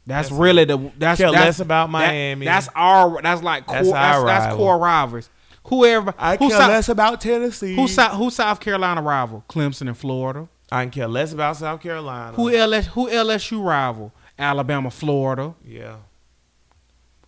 That's, 0.07 0.29
That's 0.29 0.39
really 0.39 0.63
the 0.63 0.77
that's 0.97 1.19
Care 1.19 1.31
that's, 1.31 1.45
less 1.45 1.59
about 1.59 1.87
that- 1.87 1.91
Miami. 1.91 2.45
that's 2.45 2.69
our 2.75 3.21
that's 3.21 3.43
like 3.43 3.65
core 3.67 3.75
That's 3.75 3.91
that's, 3.91 4.17
our 4.17 4.25
that's, 4.25 4.45
rival. 4.45 4.57
core 4.57 4.77
rivals. 4.79 5.29
Whoever 5.65 6.13
I 6.17 6.37
who 6.37 6.47
care 6.47 6.57
South, 6.57 6.69
less 6.69 6.87
about 6.89 7.19
Tennessee. 7.21 7.75
who 7.75 7.87
South 7.89 8.13
who 8.13 8.29
South 8.29 8.59
Carolina 8.61 9.01
rival? 9.01 9.43
Clemson 9.49 9.87
and 9.87 9.97
Florida. 9.97 10.47
I 10.71 10.83
can 10.83 10.91
care 10.91 11.07
less 11.09 11.33
about 11.33 11.57
South 11.57 11.81
Carolina. 11.81 12.37
Who 12.37 12.49
LS 12.53 12.87
who 12.87 13.09
LSU 13.09 13.61
rival? 13.63 14.13
Alabama, 14.39 14.89
Florida. 14.91 15.55
Yeah. 15.65 15.97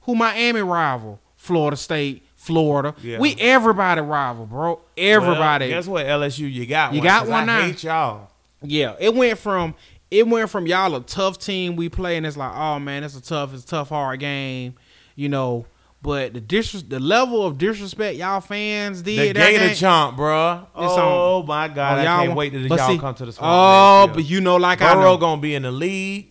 Who 0.02 0.16
Miami 0.16 0.62
rival? 0.62 1.20
Florida 1.36 1.78
State, 1.78 2.24
Florida. 2.36 2.96
Yeah. 3.02 3.20
We 3.20 3.36
everybody 3.40 4.02
rival, 4.02 4.46
bro. 4.46 4.80
Everybody. 4.98 5.66
Well, 5.70 5.78
guess 5.78 5.88
what? 5.88 6.06
LSU, 6.06 6.52
you 6.52 6.66
got 6.66 6.94
You 6.94 7.00
one. 7.00 7.08
got 7.08 7.28
one 7.28 7.44
I 7.44 7.46
now. 7.46 7.62
hate 7.62 7.84
y'all. 7.84 8.32
Yeah, 8.62 8.96
it 9.00 9.14
went 9.14 9.38
from 9.40 9.74
it 10.12 10.28
went 10.28 10.50
from 10.50 10.66
y'all 10.68 10.96
a 10.96 11.02
tough 11.02 11.38
team 11.40 11.76
we 11.76 11.90
play, 11.90 12.18
and 12.18 12.26
it's 12.26 12.38
like, 12.38 12.52
oh 12.56 12.80
man, 12.80 13.04
it's 13.04 13.16
a 13.16 13.22
tough, 13.22 13.54
it's 13.54 13.64
a 13.64 13.68
tough, 13.68 13.90
hard 13.90 14.20
game, 14.20 14.76
you 15.16 15.30
know. 15.30 15.66
But 16.02 16.34
the 16.34 16.40
dis- 16.40 16.82
the 16.84 17.00
level 17.00 17.46
of 17.46 17.58
disrespect 17.58 18.18
y'all 18.18 18.40
fans 18.40 19.04
The 19.04 19.18
did 19.18 19.36
that 19.36 19.50
Gator 19.52 19.66
game- 19.68 19.76
chomp. 19.76 20.14
It's 20.14 20.74
Oh 20.76 21.40
on- 21.42 21.46
my 21.48 21.68
God, 21.68 21.98
Oh, 21.98 22.02
I 22.02 22.04
y'all 22.06 22.26
can't 22.26 22.38
wait 22.38 22.54
but 22.70 22.78
y'all 22.80 22.88
see- 22.90 22.98
come 22.98 23.14
to 23.16 23.26
the. 23.26 23.38
Oh, 23.42 24.10
but 24.14 24.24
you 24.24 24.40
know, 24.40 24.56
like 24.56 24.82
I 24.82 24.94
know, 24.94 25.18
gonna 25.18 25.42
be 25.42 25.56
in 25.56 25.64
the 25.64 25.72
league, 25.72 26.30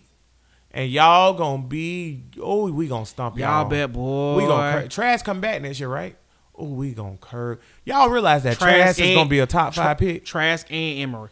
and 0.71 0.89
y'all 0.89 1.33
gonna 1.33 1.61
be. 1.63 2.23
Oh, 2.41 2.71
we 2.71 2.87
gonna 2.87 3.05
stomp 3.05 3.37
y'all. 3.37 3.61
y'all 3.61 3.69
bet, 3.69 3.93
boy. 3.93 4.37
We 4.37 4.47
gonna 4.47 4.81
cur- 4.81 4.87
Trash 4.87 5.21
come 5.21 5.39
back 5.39 5.61
next 5.61 5.79
year, 5.79 5.89
right? 5.89 6.15
Oh, 6.57 6.65
we 6.65 6.93
gonna 6.93 7.17
curve. 7.21 7.59
Y'all 7.85 8.09
realize 8.09 8.41
that 8.43 8.57
Trask 8.57 8.75
Trash 8.75 8.89
is 8.91 8.99
and- 9.01 9.15
gonna 9.15 9.29
be 9.29 9.39
a 9.39 9.45
top 9.45 9.75
five 9.75 9.97
pick. 9.99 10.25
Trask 10.25 10.65
and 10.71 10.99
Emory. 10.99 11.29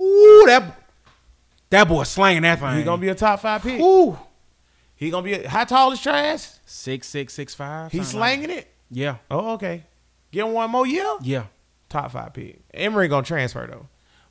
Ooh, 0.00 0.44
that 0.46 0.80
that 1.70 1.88
boy 1.88 2.04
slanging 2.04 2.42
that 2.42 2.58
thing. 2.60 2.76
He 2.76 2.82
gonna 2.84 3.00
be 3.00 3.08
a 3.08 3.14
top 3.14 3.40
five 3.40 3.62
pick. 3.62 3.80
Ooh, 3.80 4.18
He 4.94 5.10
gonna 5.10 5.22
be. 5.24 5.34
A, 5.34 5.48
how 5.48 5.64
tall 5.64 5.92
is 5.92 6.00
Trash? 6.00 6.48
six 6.64 7.08
six 7.08 7.32
six 7.34 7.54
five. 7.54 7.92
He's 7.92 8.02
something 8.08 8.20
like- 8.20 8.38
slanging 8.40 8.58
it. 8.58 8.72
Yeah, 8.90 9.16
Oh, 9.30 9.54
okay. 9.54 9.84
Give 10.30 10.46
him 10.46 10.52
one 10.52 10.70
more 10.70 10.86
year. 10.86 11.06
yeah. 11.22 11.44
Top 11.88 12.10
five 12.10 12.32
pick. 12.34 12.60
Emory 12.74 13.08
gonna 13.08 13.24
transfer 13.24 13.66
though, 13.66 13.86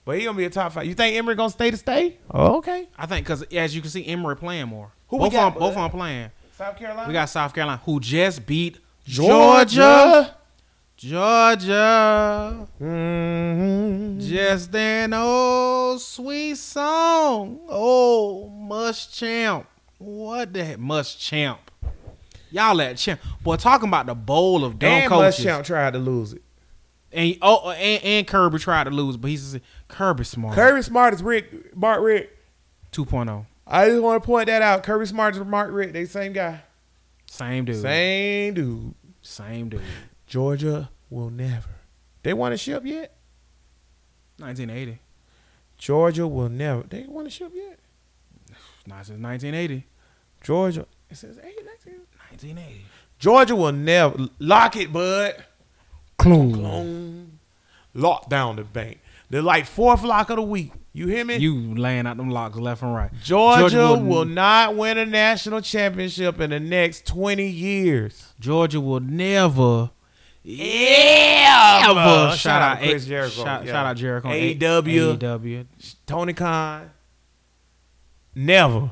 but 0.05 0.18
he 0.18 0.26
gonna 0.26 0.38
be 0.38 0.45
a 0.45 0.49
top 0.49 0.74
five. 0.74 0.86
You 0.86 0.93
think 0.93 1.16
Emory 1.16 1.36
gonna 1.36 1.49
stay 1.49 1.72
to 1.72 1.78
stay? 1.78 2.18
Oh, 2.30 2.57
okay. 2.57 2.88
I 2.97 3.05
think 3.05 3.26
because 3.26 3.43
as 3.43 3.74
you 3.76 3.82
can 3.82 3.89
see, 3.89 4.05
Emory 4.05 4.36
playing 4.36 4.68
more. 4.68 4.91
Who 5.07 5.18
we 5.18 5.24
both 5.26 5.34
got, 5.34 5.47
of 5.47 5.53
them, 5.53 5.59
both 5.61 5.70
of 5.72 5.76
bud? 5.76 5.84
them 5.84 5.91
playing. 5.91 6.32
South 6.57 6.78
Carolina. 6.78 7.07
We 7.07 7.13
got 7.13 7.30
South 7.30 7.53
Carolina 7.53 7.82
who 7.86 7.99
just 7.99 8.45
beat 8.45 8.80
Georgia. 9.05 9.66
Georgia. 9.76 10.35
Mm-hmm. 12.82 14.20
Just 14.20 14.74
an 14.74 15.14
old 15.14 16.02
sweet 16.02 16.56
song. 16.56 17.60
Oh, 17.70 18.52
Muschamp. 18.56 19.66
What 19.98 20.54
the 20.54 20.64
heck? 20.64 20.78
Muschamp. 20.78 21.58
Y'all 22.52 22.80
at 22.82 22.96
champ. 22.98 23.20
Boy, 23.43 23.58
talking 23.58 23.89
about 23.89 24.06
the 24.06 24.16
bowl 24.16 24.64
of 24.64 24.80
dumb 24.80 24.89
And 24.89 25.10
coaches. 25.10 25.46
Muschamp 25.46 25.66
tried 25.66 25.91
to 25.93 26.00
lose 26.00 26.32
it. 26.34 26.41
And 27.12 27.38
oh, 27.41 27.72
and, 27.72 28.04
and 28.04 28.28
Kirby 28.28 28.60
tried 28.60 28.86
to 28.86 28.91
lose, 28.91 29.18
but 29.18 29.30
he's 29.30 29.60
Kirby 29.88 30.24
smart. 30.24 30.56
Kirby 30.56 30.82
Smart 30.82 31.14
is 31.14 31.22
Richt. 31.22 31.76
Mark 31.76 32.02
Richt. 32.02 32.32
2.0. 32.91 33.46
I 33.68 33.89
just 33.89 34.02
want 34.02 34.22
to 34.22 34.26
point 34.26 34.48
that 34.48 34.62
out. 34.62 34.84
Kirby 34.84 35.06
Smart 35.06 35.36
is 35.36 35.43
Mark 35.43 35.72
Richt. 35.74 35.93
They 35.93 36.06
same 36.06 36.34
guy. 36.34 36.62
Same 37.26 37.66
dude. 37.66 37.82
Same 37.82 38.54
dude. 38.54 38.93
Same 39.22 39.70
dude. 39.70 39.82
Georgia 40.28 40.90
will 41.10 41.30
never. 41.30 41.70
They 42.24 42.34
won 42.34 42.52
a 42.54 42.58
ship 42.58 42.84
yet? 42.86 43.16
1980. 44.38 45.00
Georgia 45.78 46.28
will 46.28 46.50
never. 46.50 46.84
They 46.84 47.06
won 47.08 47.28
a 47.28 47.30
ship 47.30 47.52
yet. 47.54 47.80
Not 48.88 49.06
since 49.06 49.22
1980. 49.22 49.86
Georgia. 50.44 50.86
It 51.10 51.18
says 51.18 51.38
eight, 51.44 51.56
19. 51.86 52.00
1980. 52.32 52.86
Georgia 53.20 53.56
will 53.56 53.72
never 53.72 54.28
lock 54.40 54.76
it, 54.76 54.92
bud. 54.92 55.44
Clue. 56.18 57.28
Lock 57.94 58.30
down 58.30 58.56
the 58.58 58.64
bank. 58.64 59.00
They're 59.30 59.42
like 59.42 59.66
fourth 59.66 60.04
lock 60.04 60.30
of 60.30 60.36
the 60.38 60.42
week. 60.42 60.72
You 60.94 61.08
hear 61.08 61.26
me? 61.26 61.36
You 61.38 61.76
laying 61.76 62.08
out 62.08 62.18
them 62.18 62.30
locks 62.30 62.58
left 62.58 62.82
and 62.82 62.94
right. 62.94 63.12
Georgia, 63.22 63.62
Georgia 63.70 63.78
will- 63.78 64.02
will 64.02 64.26
not 64.26 64.76
win 64.76 64.98
a 64.98 65.06
national 65.06 65.62
championship 65.62 66.40
in 66.40 66.52
the 66.52 66.60
next 66.60 67.06
20 67.06 67.46
years. 67.48 68.34
Georgia 68.40 68.80
will 68.80 69.02
never 69.02 69.90
Yeah. 70.48 71.88
ever 71.89 72.36
Shout, 72.38 72.62
out 72.62 72.76
to 72.80 72.86
A- 72.86 72.89
Chris 72.91 73.06
Jericho. 73.06 73.43
Shout, 73.43 73.66
Yeah. 73.66 73.72
shout 73.72 73.86
out 73.88 73.98
Jericho. 73.98 74.30
AEW. 74.30 75.18
AEW. 75.18 75.66
Tony 76.06 76.34
Khan. 76.34 76.91
Never, 78.36 78.91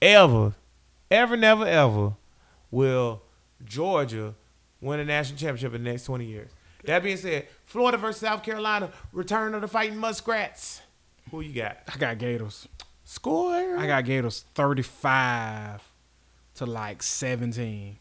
ever, 0.00 0.54
ever, 1.10 1.36
never, 1.36 1.66
ever 1.66 2.14
will 2.70 3.22
Georgia 3.64 4.34
win 4.80 5.00
a 5.00 5.04
national 5.04 5.38
championship 5.38 5.74
in 5.74 5.82
the 5.84 5.90
next 5.90 6.04
20 6.04 6.26
years. 6.26 6.50
That 6.84 7.02
being 7.02 7.16
said, 7.16 7.48
Florida 7.64 7.96
versus 7.96 8.20
South 8.20 8.42
Carolina, 8.42 8.90
return 9.12 9.54
of 9.54 9.62
the 9.62 9.68
fighting 9.68 9.98
muskrats. 9.98 10.82
Who 11.30 11.40
you 11.40 11.54
got? 11.54 11.78
I 11.92 11.96
got 11.96 12.18
Gators. 12.18 12.68
Score. 13.04 13.76
I 13.78 13.86
got 13.86 14.04
Gators 14.04 14.44
35 14.54 15.82
to 16.56 16.66
like 16.66 17.02
17. 17.02 17.98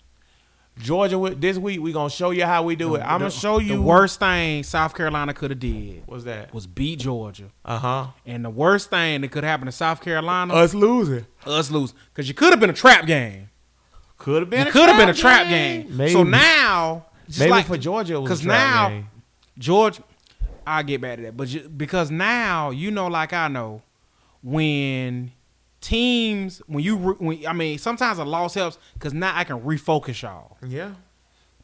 Georgia 0.80 1.36
this 1.38 1.58
week. 1.58 1.80
We 1.82 1.92
gonna 1.92 2.10
show 2.10 2.32
you 2.32 2.46
how 2.46 2.64
we 2.64 2.76
do 2.76 2.96
it. 2.96 3.00
I'm 3.02 3.20
The- 3.20 3.26
gonna 3.26 3.32
show 3.32 3.60
you 3.60 3.76
The 3.76 3.82
worst 3.82 4.20
thing 4.20 4.64
South 4.64 4.96
Carolina 4.96 5.34
could 5.34 5.52
have 5.52 5.60
did 5.60 6.04
Was 6.08 6.24
that? 6.24 6.54
was 6.54 6.66
beat 6.66 7.00
Georgia. 7.00 7.52
Uh 7.64 7.78
huh. 7.78 8.08
And 8.26 8.44
the 8.46 8.50
worst 8.50 8.90
thing 8.90 9.22
that 9.22 9.32
could 9.32 9.44
happen 9.44 9.66
to 9.68 9.72
South 9.72 10.02
Carolina, 10.02 10.54
Us 10.54 10.74
losing 10.74 11.26
us 11.46 11.70
losing 11.70 11.96
Because 12.14 12.28
you 12.28 12.34
could 12.34 12.52
have 12.52 12.60
been 12.60 12.70
a 12.70 12.74
trap 12.74 13.06
game. 13.06 13.50
could 14.18 14.42
have 14.44 14.50
been. 14.50 14.68
It 14.68 14.72
could 14.72 14.88
have 14.90 14.98
been 14.98 15.10
a 15.10 15.14
trap 15.14 15.48
game. 15.50 15.96
Maybe. 15.98 16.14
So 16.14 16.24
now, 16.24 17.06
just 17.28 17.40
Maybe 17.40 17.52
like 17.52 17.66
for 17.66 17.78
Georgia, 17.78 18.16
it 18.16 18.20
was 18.20 18.30
a 18.32 18.34
because 18.34 18.46
now 18.46 18.90
game. 18.90 19.08
George, 19.58 20.00
I'll 20.66 20.84
get 20.84 21.02
back 21.02 21.18
to 21.18 21.24
that. 21.24 21.38
But 21.38 21.48
ju- 21.50 21.68
because 21.70 22.10
now 22.12 22.70
you 22.72 22.92
know, 22.92 23.08
like 23.08 23.34
I 23.34 23.48
know, 23.50 23.82
when 24.44 25.32
teams, 25.82 26.62
when 26.68 26.84
you, 26.84 26.96
when 26.98 27.46
I 27.46 27.54
mean, 27.54 27.78
sometimes 27.80 28.18
a 28.20 28.24
loss 28.26 28.54
helps 28.54 28.78
because 28.94 29.14
now 29.14 29.34
I 29.36 29.44
can 29.44 29.60
refocus 29.62 30.22
y'all. 30.22 30.58
Yeah. 30.66 30.92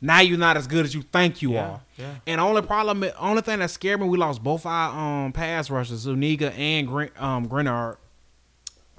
Now 0.02 0.20
you're 0.20 0.38
not 0.38 0.58
as 0.58 0.68
good 0.68 0.86
as 0.86 0.94
you 0.94 1.02
think 1.02 1.42
you 1.42 1.54
Yeah, 1.54 1.68
are. 1.70 1.82
yeah. 1.98 2.16
And 2.28 2.40
only 2.42 2.62
problem, 2.62 3.04
only 3.18 3.42
thing 3.42 3.60
that 3.60 3.72
scared 3.72 4.00
me, 4.00 4.08
we 4.08 4.18
lost 4.18 4.44
both 4.44 4.66
our 4.66 5.26
um 5.26 5.32
pass 5.32 5.70
rushers, 5.70 6.00
Zuniga 6.00 6.52
and 6.54 6.88
Grin, 6.88 7.10
um 7.18 7.48
Greenard. 7.48 7.98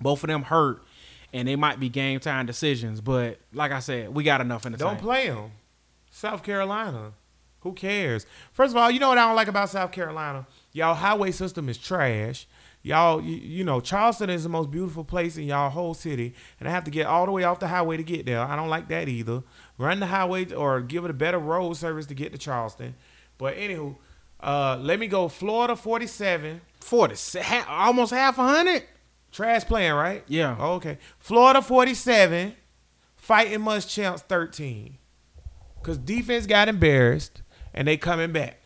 Both 0.01 0.23
of 0.25 0.29
them 0.29 0.43
hurt, 0.45 0.83
and 1.33 1.47
they 1.47 1.57
might 1.57 1.79
be 1.81 1.89
game 1.89 2.19
time 2.21 2.47
decisions. 2.47 3.01
But 3.01 3.39
like 3.53 3.71
I 3.73 3.81
said, 3.81 4.15
we 4.15 4.25
got 4.25 4.41
enough 4.41 4.67
in 4.67 4.73
the 4.73 4.79
Don't 4.79 4.91
tank. 4.95 5.03
play 5.03 5.29
them. 5.29 5.53
South 6.11 6.43
Carolina. 6.43 7.13
Who 7.61 7.73
cares? 7.73 8.25
First 8.53 8.73
of 8.73 8.77
all, 8.77 8.91
you 8.91 9.01
know 9.01 9.09
what 9.09 9.19
I 9.19 9.27
don't 9.27 9.35
like 9.37 9.49
about 9.49 9.69
South 9.69 9.91
Carolina? 9.93 10.47
Y'all 10.73 10.95
highway 10.95 11.33
system 11.33 11.69
is 11.69 11.77
trash. 11.77 12.47
Y'all, 12.83 13.21
you, 13.21 13.37
you 13.37 13.65
know, 13.65 13.81
Charleston 13.81 14.31
is 14.31 14.45
the 14.45 14.49
most 14.49 14.71
beautiful 14.71 15.05
place 15.05 15.37
in 15.37 15.45
y'all 15.45 15.71
whole 15.71 15.95
city, 15.95 16.35
and 16.59 16.69
I 16.69 16.73
have 16.73 16.85
to 16.85 16.91
get 16.91 17.07
all 17.07 17.27
the 17.27 17.33
way 17.33 17.45
off 17.45 17.59
the 17.59 17.69
highway 17.69 17.97
to 17.97 18.05
get 18.05 18.25
there. 18.25 18.41
I 18.41 18.57
don't 18.57 18.69
like 18.69 18.89
that 18.89 19.09
either. 19.09 19.43
Run 19.77 20.01
the 20.01 20.07
highway 20.07 20.53
or 20.53 20.81
give 20.81 21.05
it 21.05 21.11
a 21.11 21.15
better 21.15 21.39
road 21.39 21.75
service 21.75 22.07
to 22.07 22.15
get 22.15 22.33
to 22.33 22.39
Charleston. 22.39 22.95
But 23.37 23.57
anywho, 23.57 23.97
uh, 24.41 24.79
let 24.81 24.99
me 24.99 25.07
go. 25.09 25.29
Florida 25.29 25.77
forty 25.77 26.07
seven. 26.07 26.61
Forty, 26.81 27.17
almost 27.69 28.13
half 28.13 28.39
a 28.39 28.43
hundred. 28.43 28.85
Trash 29.31 29.65
playing, 29.65 29.93
right? 29.93 30.25
Yeah. 30.27 30.57
Okay. 30.59 30.99
Florida 31.19 31.61
47, 31.61 32.55
fighting 33.17 33.61
must 33.61 33.91
chance 33.91 34.23
13. 34.23 34.97
Because 35.81 35.99
defense 35.99 36.47
got 36.47 36.69
embarrassed 36.69 37.43
and 37.75 37.87
they 37.87 37.97
coming 37.97 38.33
back. 38.33 38.57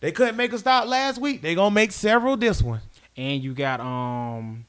They 0.00 0.12
couldn't 0.12 0.36
make 0.36 0.52
a 0.52 0.58
stop 0.58 0.86
last 0.86 1.20
week. 1.20 1.42
They 1.42 1.54
going 1.56 1.72
to 1.72 1.74
make 1.74 1.90
several 1.90 2.36
this 2.36 2.62
one. 2.62 2.80
And 3.18 3.42
you 3.42 3.52
got 3.52 3.80
um 3.80 4.64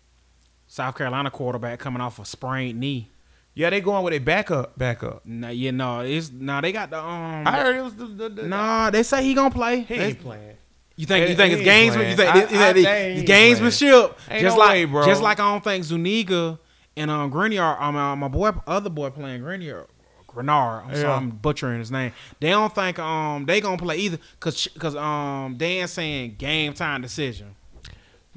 South 0.67 0.95
Carolina 0.97 1.31
quarterback 1.31 1.79
coming 1.79 2.01
off 2.01 2.19
a 2.19 2.25
sprained 2.25 2.79
knee. 2.79 3.09
Yeah, 3.53 3.69
they 3.69 3.79
going 3.81 4.03
with 4.03 4.13
a 4.13 4.19
backup, 4.19 4.77
backup. 4.77 5.25
Nah, 5.25 5.49
yeah, 5.49 5.71
no, 5.71 5.99
it's 6.01 6.31
nah. 6.31 6.59
They 6.61 6.71
got 6.71 6.89
the 6.89 6.99
um. 6.99 7.47
I 7.47 7.51
heard 7.61 7.75
it 7.77 7.81
was 7.81 7.95
the. 7.95 8.05
the, 8.05 8.29
the 8.29 8.43
Nah, 8.43 8.89
they 8.89 9.03
say 9.03 9.23
he 9.23 9.33
gonna 9.33 9.51
play. 9.53 9.81
He 9.81 9.93
ain't 9.95 10.19
playing. 10.21 10.57
You 10.95 11.05
think 11.05 11.23
He- 11.25 11.31
you 11.31 11.35
think 11.37 11.53
he 11.53 11.59
it's 11.59 11.65
games? 11.65 11.95
gamesman? 11.95 12.09
You 12.09 12.15
playing. 12.15 12.33
think, 12.33 12.51
you 12.51 12.57
I- 12.59 12.69
I- 12.69 12.73
think 12.73 12.85
they 12.85 13.13
it's 13.15 13.29
gamesmanship? 13.31 14.15
Ain't 14.29 14.41
just 14.41 14.57
no 14.57 14.59
like 14.63 14.71
way, 14.71 14.85
bro. 14.85 15.05
just 15.05 15.21
like 15.21 15.39
I 15.39 15.51
don't 15.51 15.63
think 15.63 15.83
Zuniga 15.83 16.59
and 16.97 17.09
um 17.11 17.29
Grenier, 17.29 17.63
um, 17.81 17.95
uh, 17.95 18.15
my 18.15 18.27
boy, 18.27 18.51
other 18.67 18.89
boy 18.89 19.09
playing 19.09 19.41
Grenier, 19.41 19.87
Greenard. 20.27 20.85
I'm 20.87 20.95
sorry, 20.95 21.03
Yeah. 21.07 21.15
I'm 21.15 21.29
butchering 21.31 21.79
his 21.79 21.91
name. 21.91 22.11
They 22.39 22.49
don't 22.49 22.73
think 22.73 22.97
um 22.99 23.45
they 23.45 23.61
gonna 23.61 23.77
play 23.77 23.97
either, 23.97 24.17
cause 24.39 24.67
cause 24.77 24.95
um 24.95 25.55
Dan 25.57 25.87
saying 25.87 26.35
game 26.37 26.73
time 26.73 27.01
decision. 27.01 27.55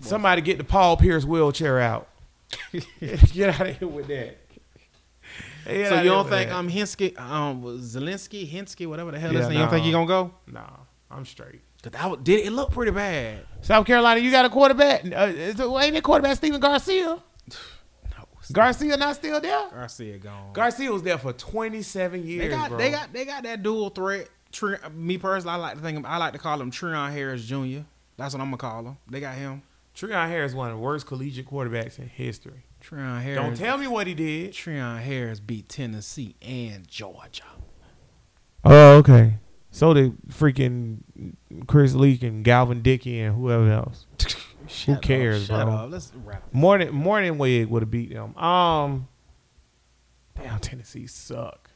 Somebody 0.01 0.43
get 0.43 0.59
the 0.59 0.65
Paul 0.65 0.97
Pierce 0.97 1.25
wheelchair 1.25 1.79
out. 1.81 2.09
get 3.01 3.61
out 3.61 3.69
of 3.69 3.79
here 3.79 3.89
with 3.89 4.09
that. 4.09 4.39
Get 5.65 5.89
so 5.89 6.03
you 6.03 6.11
don't 6.11 6.29
think 6.29 6.51
that. 6.51 6.57
um 6.57 6.69
Hinsky 6.69 7.19
um 7.19 7.63
Zelensky 7.81 8.51
Hinsky 8.51 8.87
whatever 8.87 9.13
the 9.13 9.19
hell 9.19 9.33
Yeah, 9.33 9.39
his 9.41 9.49
name? 9.49 9.59
You 9.59 9.63
don't 9.65 9.71
think 9.71 9.85
he 9.87 9.93
gonna 9.93 10.07
go? 10.07 10.35
Nah, 10.47 10.67
I'm 11.11 11.25
straight. 11.25 11.61
Cause 11.83 11.93
that 11.93 12.25
did 12.25 12.47
it 12.47 12.51
look 12.53 12.71
pretty 12.73 12.93
bad. 12.93 13.45
South 13.61 13.87
Carolina, 13.87 14.21
you 14.21 14.31
got 14.31 14.45
a 14.45 14.51
quarterback. 14.51 15.05
Uh, 15.05 15.27
is 15.35 15.59
it- 15.59 15.65
ain't 15.65 15.95
that 15.95 16.03
quarterback 16.03 16.37
Stephen 16.37 16.61
Garcia? 16.61 17.19
Garcia 18.53 18.97
not 18.97 19.15
still 19.17 19.41
there? 19.41 19.69
Garcia 19.71 20.19
gone. 20.19 20.53
Garcia 20.53 20.91
was 20.93 21.03
there 21.03 21.17
for 21.19 21.33
27 21.33 22.27
years, 22.27 22.43
they 22.43 22.49
got 22.49 22.69
bro. 22.71 22.79
they 22.79 22.91
got 22.91 23.13
they 23.13 23.25
got 23.25 23.43
that 23.45 23.63
dual 23.63 23.89
threat. 23.91 24.29
Tre- 24.51 24.79
me 24.93 25.17
personally, 25.17 25.55
I 25.55 25.57
like 25.57 25.77
to 25.77 25.81
think 25.83 26.05
I 26.07 26.19
like 26.19 26.33
to 26.35 26.39
call 26.39 26.61
him 26.61 26.71
Treon 26.71 27.13
Harris 27.13 27.45
Jr. 27.45 27.81
That's 28.17 28.35
what 28.35 28.41
I'm 28.41 28.49
gonna 28.49 28.57
call 28.59 28.85
him. 28.85 28.97
They 29.09 29.21
got 29.21 29.35
him. 29.37 29.63
Treon 29.95 30.29
Harris, 30.29 30.55
one 30.55 30.71
of 30.71 30.77
the 30.77 30.83
worst 30.83 31.07
collegiate 31.07 31.47
quarterbacks 31.47 31.99
in 31.99 32.09
history. 32.09 32.65
Treon 32.83 33.21
Harris. 33.23 33.39
Don't 33.39 33.57
tell 33.57 33.79
me 33.79 33.87
what 33.87 34.07
he 34.07 34.15
did. 34.15 34.53
Treon 34.53 35.01
Harris 35.01 35.39
beat 35.41 35.69
Tennessee 35.69 36.35
and 36.43 36.89
Georgia. 36.89 37.45
Oh, 38.65 38.97
okay. 38.99 39.35
So 39.71 39.95
did 39.95 40.17
freaking 40.29 40.99
Chris 41.67 41.95
Leak 41.95 42.23
and 42.23 42.45
Galvin 42.45 42.83
Dickey 42.83 43.21
and 43.21 43.35
whoever 43.37 43.71
else. 43.71 44.07
Who 44.87 44.97
cares, 44.97 45.51
up, 45.51 45.57
shut 45.57 45.67
bro? 45.67 45.75
Up. 45.75 45.91
Let's 45.91 46.13
wrap. 46.25 46.45
This. 46.45 46.55
Morning 46.55 46.95
Morning 46.95 47.39
Wig 47.39 47.69
would 47.69 47.83
have 47.83 47.91
beat 47.91 48.13
them. 48.13 48.37
Um, 48.37 49.09
damn, 50.37 50.61
Tennessee 50.61 51.07
suck. 51.07 51.71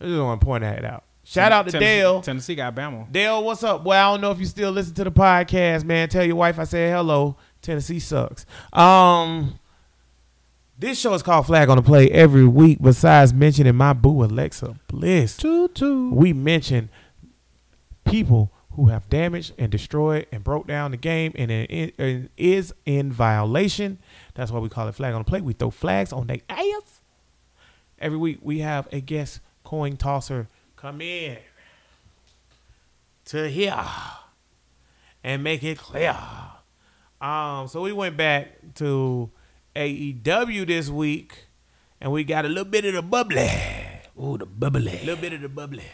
I 0.00 0.04
just 0.04 0.20
want 0.20 0.40
to 0.40 0.44
point 0.44 0.62
that 0.62 0.84
out. 0.84 1.04
Shout 1.24 1.52
out 1.52 1.64
to 1.66 1.72
Tennessee, 1.72 1.86
Dale. 1.86 2.20
Tennessee 2.20 2.54
got 2.54 2.74
Bama. 2.74 3.10
Dale, 3.10 3.42
what's 3.42 3.62
up? 3.62 3.82
Well, 3.82 4.10
I 4.10 4.12
don't 4.12 4.20
know 4.20 4.30
if 4.30 4.38
you 4.38 4.44
still 4.46 4.70
listen 4.70 4.94
to 4.94 5.04
the 5.04 5.10
podcast, 5.10 5.84
man. 5.84 6.08
Tell 6.10 6.24
your 6.24 6.36
wife 6.36 6.58
I 6.58 6.64
said 6.64 6.94
hello. 6.94 7.36
Tennessee 7.62 7.98
sucks. 7.98 8.44
Um, 8.74 9.58
this 10.78 11.00
show 11.00 11.14
is 11.14 11.22
called 11.22 11.46
Flag 11.46 11.70
on 11.70 11.76
the 11.76 11.82
Play 11.82 12.10
every 12.10 12.46
week. 12.46 12.78
Besides 12.80 13.32
mentioning 13.32 13.74
my 13.74 13.94
boo 13.94 14.22
Alexa 14.22 14.76
Bliss, 14.88 15.38
Tutu. 15.38 16.10
we 16.10 16.34
mention 16.34 16.90
people 18.04 18.52
who 18.72 18.88
have 18.88 19.08
damaged 19.08 19.54
and 19.56 19.72
destroyed 19.72 20.26
and 20.30 20.44
broke 20.44 20.66
down 20.66 20.90
the 20.90 20.96
game 20.98 21.32
and 21.36 21.50
it 21.50 21.70
it 21.98 22.30
is 22.36 22.74
in 22.84 23.10
violation. 23.10 23.98
That's 24.34 24.50
why 24.50 24.58
we 24.58 24.68
call 24.68 24.88
it 24.88 24.94
Flag 24.94 25.14
on 25.14 25.20
the 25.20 25.24
Play. 25.24 25.40
We 25.40 25.54
throw 25.54 25.70
flags 25.70 26.12
on 26.12 26.26
their 26.26 26.40
ass. 26.50 27.00
Every 27.98 28.18
week 28.18 28.40
we 28.42 28.58
have 28.58 28.88
a 28.92 29.00
guest 29.00 29.40
coin 29.62 29.96
tosser 29.96 30.48
come 30.84 31.00
in 31.00 31.38
to 33.24 33.48
here 33.48 33.86
and 35.22 35.42
make 35.42 35.64
it 35.64 35.78
clear. 35.78 36.14
Um, 37.22 37.68
so 37.68 37.80
we 37.80 37.90
went 37.90 38.18
back 38.18 38.74
to 38.74 39.30
AEW 39.74 40.66
this 40.66 40.90
week, 40.90 41.46
and 42.02 42.12
we 42.12 42.22
got 42.22 42.44
a 42.44 42.48
little 42.48 42.66
bit 42.66 42.84
of 42.84 42.92
the 42.92 43.00
bubbly, 43.00 43.50
Ooh, 44.22 44.36
the 44.36 44.44
bubbly. 44.44 44.98
a 45.00 45.06
little 45.06 45.16
bit 45.16 45.32
of 45.32 45.40
the 45.40 45.48
bubbly, 45.48 45.84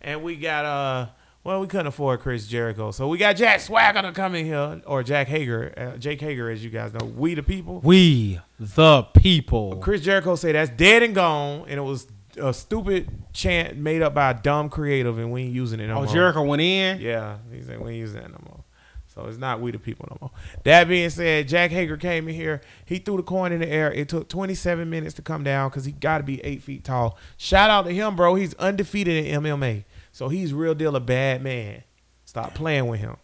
and 0.00 0.22
we 0.22 0.36
got 0.36 0.64
uh, 0.64 1.06
well, 1.42 1.60
we 1.60 1.66
couldn't 1.66 1.88
afford 1.88 2.20
Chris 2.20 2.46
Jericho, 2.46 2.92
so 2.92 3.08
we 3.08 3.18
got 3.18 3.34
Jack 3.34 3.58
Swagger 3.58 4.02
to 4.02 4.12
come 4.12 4.36
in 4.36 4.46
here, 4.46 4.80
or 4.86 5.02
Jack 5.02 5.26
Hager, 5.26 5.74
uh, 5.76 5.96
Jake 5.96 6.20
Hager, 6.20 6.50
as 6.50 6.62
you 6.62 6.70
guys 6.70 6.92
know. 6.92 7.04
We 7.04 7.34
the 7.34 7.42
people. 7.42 7.80
We 7.82 8.38
the 8.60 9.02
people. 9.02 9.78
Chris 9.78 10.02
Jericho 10.02 10.36
said 10.36 10.54
that's 10.54 10.70
dead 10.70 11.02
and 11.02 11.16
gone, 11.16 11.62
and 11.62 11.78
it 11.78 11.82
was 11.82 12.06
a 12.38 12.52
stupid 12.54 13.08
chant 13.32 13.76
made 13.76 14.02
up 14.02 14.14
by 14.14 14.30
a 14.30 14.34
dumb 14.34 14.68
creative, 14.68 15.18
and 15.18 15.30
we 15.32 15.42
ain't 15.42 15.54
using 15.54 15.80
it 15.80 15.86
no 15.88 15.94
Oh, 15.94 16.04
more. 16.04 16.12
Jericho 16.12 16.42
went 16.42 16.62
in. 16.62 17.00
Yeah, 17.00 17.38
he 17.52 17.62
said 17.62 17.80
we 17.80 17.90
ain't 17.92 17.98
using 18.00 18.20
that 18.20 18.30
no 18.30 18.38
more. 18.46 18.62
So 19.14 19.24
it's 19.26 19.38
not 19.38 19.60
we 19.62 19.70
the 19.70 19.78
people 19.78 20.06
no 20.10 20.18
more. 20.20 20.30
That 20.64 20.88
being 20.88 21.08
said, 21.08 21.48
Jack 21.48 21.70
Hager 21.70 21.96
came 21.96 22.28
in 22.28 22.34
here. 22.34 22.60
He 22.84 22.98
threw 22.98 23.16
the 23.16 23.22
coin 23.22 23.50
in 23.50 23.60
the 23.60 23.68
air. 23.68 23.90
It 23.90 24.10
took 24.10 24.28
27 24.28 24.90
minutes 24.90 25.14
to 25.14 25.22
come 25.22 25.42
down 25.42 25.70
because 25.70 25.86
he 25.86 25.92
got 25.92 26.18
to 26.18 26.24
be 26.24 26.44
eight 26.44 26.62
feet 26.62 26.84
tall. 26.84 27.16
Shout 27.38 27.70
out 27.70 27.86
to 27.86 27.92
him, 27.94 28.14
bro. 28.14 28.34
He's 28.34 28.52
undefeated 28.54 29.24
in 29.24 29.42
MMA. 29.42 29.84
So 30.12 30.28
he's 30.28 30.52
real 30.52 30.74
deal 30.74 30.94
a 30.96 31.00
bad 31.00 31.42
man. 31.42 31.82
Stop 32.26 32.54
playing 32.54 32.88
with 32.88 33.00
him. 33.00 33.16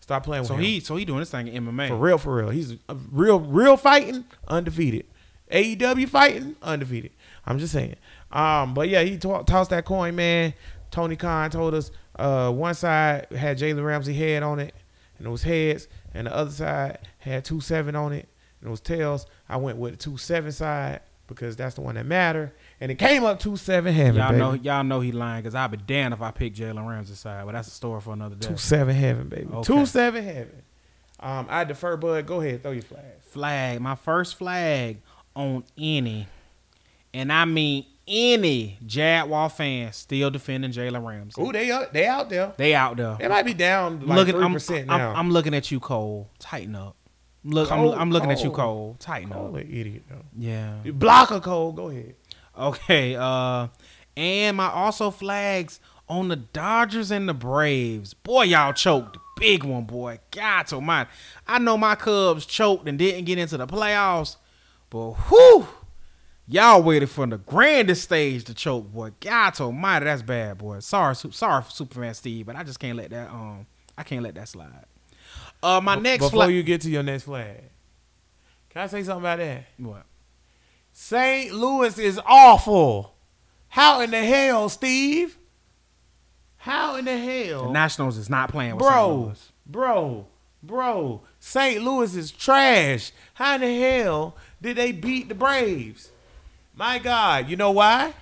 Stop 0.00 0.24
playing 0.24 0.42
with 0.42 0.48
So 0.48 0.54
him. 0.54 0.62
he 0.62 0.80
so 0.80 0.96
he 0.96 1.04
doing 1.04 1.20
this 1.20 1.30
thing 1.30 1.46
in 1.46 1.64
MMA. 1.64 1.88
For 1.88 1.96
real, 1.96 2.18
for 2.18 2.34
real. 2.36 2.50
He's 2.50 2.72
a 2.88 2.96
real, 3.12 3.38
real 3.38 3.76
fighting, 3.76 4.24
undefeated. 4.48 5.06
AEW 5.52 6.08
fighting, 6.08 6.56
undefeated. 6.60 7.12
I'm 7.44 7.60
just 7.60 7.72
saying. 7.72 7.94
Um, 8.32 8.74
but 8.74 8.88
yeah, 8.88 9.02
he 9.02 9.16
to- 9.18 9.44
tossed 9.46 9.70
that 9.70 9.84
coin, 9.84 10.14
man. 10.16 10.54
Tony 10.90 11.16
Khan 11.16 11.50
told 11.50 11.74
us 11.74 11.90
uh, 12.18 12.50
one 12.50 12.74
side 12.74 13.26
had 13.32 13.58
Jalen 13.58 13.84
Ramsey 13.84 14.14
head 14.14 14.42
on 14.42 14.58
it, 14.60 14.74
and 15.18 15.26
it 15.26 15.30
was 15.30 15.42
heads, 15.42 15.88
and 16.14 16.26
the 16.26 16.34
other 16.34 16.50
side 16.50 16.98
had 17.18 17.44
two 17.44 17.60
seven 17.60 17.94
on 17.96 18.12
it, 18.12 18.28
and 18.60 18.68
it 18.68 18.70
was 18.70 18.80
tails. 18.80 19.26
I 19.48 19.56
went 19.58 19.78
with 19.78 19.92
the 19.92 19.96
two 19.98 20.16
seven 20.16 20.52
side 20.52 21.00
because 21.26 21.56
that's 21.56 21.74
the 21.74 21.80
one 21.80 21.96
that 21.96 22.06
mattered, 22.06 22.52
and 22.80 22.90
it 22.90 22.96
came 22.96 23.24
up 23.24 23.40
two 23.40 23.56
seven 23.56 23.92
heaven, 23.92 24.16
Y'all 24.16 24.28
baby. 24.28 24.38
know 24.40 24.52
y'all 24.54 24.84
know 24.84 25.00
he 25.00 25.12
lying 25.12 25.42
because 25.42 25.54
I'd 25.54 25.70
be 25.72 25.76
damned 25.76 26.14
if 26.14 26.22
I 26.22 26.30
picked 26.30 26.56
Jalen 26.58 26.86
Ramsey's 26.88 27.18
side, 27.18 27.44
but 27.46 27.52
that's 27.52 27.68
a 27.68 27.72
story 27.72 28.00
for 28.00 28.12
another 28.12 28.36
day. 28.36 28.48
two 28.48 28.56
seven 28.56 28.94
heaven, 28.94 29.28
baby. 29.28 29.48
Okay. 29.52 29.62
Two 29.62 29.86
seven 29.86 30.24
heaven. 30.24 30.62
Um, 31.18 31.46
I 31.48 31.64
defer, 31.64 31.96
Bud. 31.96 32.26
Go 32.26 32.40
ahead, 32.40 32.62
throw 32.62 32.72
your 32.72 32.82
flag. 32.82 33.02
Flag, 33.22 33.80
my 33.80 33.94
first 33.96 34.36
flag 34.36 34.98
on 35.34 35.64
any, 35.76 36.26
and 37.12 37.32
I 37.32 37.44
mean 37.44 37.86
any 38.06 38.78
Jaguar 38.84 39.50
fan 39.50 39.92
still 39.92 40.30
defending 40.30 40.70
Jalen 40.70 41.06
Ramsey. 41.06 41.40
Ooh, 41.40 41.52
they 41.52 41.70
out, 41.70 41.92
they 41.92 42.06
out 42.06 42.28
there. 42.30 42.52
They 42.56 42.74
out 42.74 42.96
there. 42.96 43.16
They 43.18 43.28
might 43.28 43.44
be 43.44 43.54
down 43.54 44.06
like 44.06 44.16
looking, 44.16 44.34
three 44.34 44.44
I'm, 44.44 44.52
percent 44.52 44.90
I'm, 44.90 44.98
now. 44.98 45.14
I'm 45.14 45.30
looking 45.30 45.54
at 45.54 45.70
you, 45.70 45.80
Cole. 45.80 46.30
Tighten 46.38 46.74
up. 46.74 46.96
Look, 47.44 47.68
Cole, 47.68 47.92
I'm, 47.92 48.00
I'm 48.00 48.10
looking 48.10 48.30
at 48.30 48.42
you, 48.42 48.50
Cole. 48.50 48.56
Cole. 48.56 48.96
Tighten 48.98 49.30
Cole, 49.30 49.48
up. 49.48 49.54
an 49.54 49.70
idiot 49.70 50.02
though. 50.08 50.24
Yeah. 50.36 50.76
You 50.84 50.92
block 50.92 51.30
a 51.30 51.40
Cole. 51.40 51.72
Go 51.72 51.88
ahead. 51.90 52.14
Okay. 52.58 53.16
Uh, 53.16 53.68
and 54.16 54.56
my 54.56 54.70
also 54.70 55.10
flags 55.10 55.80
on 56.08 56.28
the 56.28 56.36
Dodgers 56.36 57.10
and 57.10 57.28
the 57.28 57.34
Braves. 57.34 58.14
Boy, 58.14 58.44
y'all 58.44 58.72
choked 58.72 59.18
big 59.36 59.62
one, 59.62 59.84
boy. 59.84 60.18
God 60.30 60.72
almighty. 60.72 61.10
I 61.46 61.58
know 61.58 61.76
my 61.76 61.94
Cubs 61.94 62.46
choked 62.46 62.88
and 62.88 62.98
didn't 62.98 63.24
get 63.24 63.38
into 63.38 63.56
the 63.56 63.66
playoffs, 63.66 64.36
but 64.90 65.12
whew, 65.12 65.68
y'all 66.46 66.82
waited 66.82 67.10
for 67.10 67.26
the 67.26 67.38
grandest 67.38 68.04
stage 68.04 68.44
to 68.44 68.54
choke, 68.54 68.92
boy. 68.92 69.12
God 69.20 69.60
almighty, 69.60 70.04
that's 70.04 70.22
bad, 70.22 70.58
boy. 70.58 70.80
Sorry, 70.80 71.14
sorry, 71.14 71.64
Superman 71.68 72.14
Steve, 72.14 72.46
but 72.46 72.56
I 72.56 72.62
just 72.62 72.78
can't 72.78 72.96
let 72.96 73.10
that 73.10 73.30
um, 73.30 73.66
I 73.96 74.02
can't 74.02 74.22
let 74.22 74.34
that 74.34 74.48
slide. 74.48 74.84
Uh, 75.62 75.80
my 75.80 75.96
next 75.96 76.24
before 76.24 76.44
flag. 76.44 76.54
you 76.54 76.62
get 76.62 76.82
to 76.82 76.90
your 76.90 77.02
next 77.02 77.24
flag, 77.24 77.62
can 78.70 78.82
I 78.82 78.86
say 78.86 79.02
something 79.02 79.22
about 79.22 79.38
that? 79.38 79.64
what? 79.78 80.04
St. 80.92 81.52
Louis 81.52 81.98
is 81.98 82.20
awful. 82.24 83.14
How 83.68 84.00
in 84.00 84.10
the 84.10 84.24
hell, 84.24 84.68
Steve? 84.68 85.36
How 86.58 86.96
in 86.96 87.04
the 87.04 87.16
hell, 87.16 87.66
The 87.66 87.72
Nationals 87.72 88.16
is 88.16 88.30
not 88.30 88.50
playing 88.50 88.76
with 88.76 88.84
St. 88.84 88.92
bro? 88.94 89.34
Bro, 89.66 90.26
bro, 90.62 91.22
St. 91.38 91.82
Louis 91.82 92.16
is 92.16 92.30
trash. 92.30 93.12
How 93.34 93.56
in 93.56 93.60
the 93.60 93.80
hell 93.80 94.36
did 94.60 94.76
they 94.76 94.92
beat 94.92 95.28
the 95.28 95.34
Braves? 95.34 96.10
My 96.78 96.98
God, 96.98 97.48
you 97.48 97.56
know 97.56 97.70
why? 97.70 98.12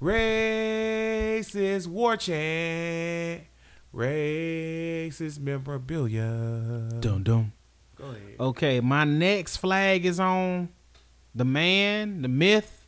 Racist 0.00 1.86
war 1.86 2.16
chant, 2.16 3.42
racist 3.94 5.38
memorabilia. 5.40 6.88
Dum 7.00 7.22
dum. 7.22 7.52
Go 7.96 8.04
ahead. 8.06 8.36
Okay, 8.40 8.80
my 8.80 9.04
next 9.04 9.58
flag 9.58 10.06
is 10.06 10.18
on 10.18 10.70
the 11.34 11.44
man, 11.44 12.22
the 12.22 12.28
myth, 12.28 12.86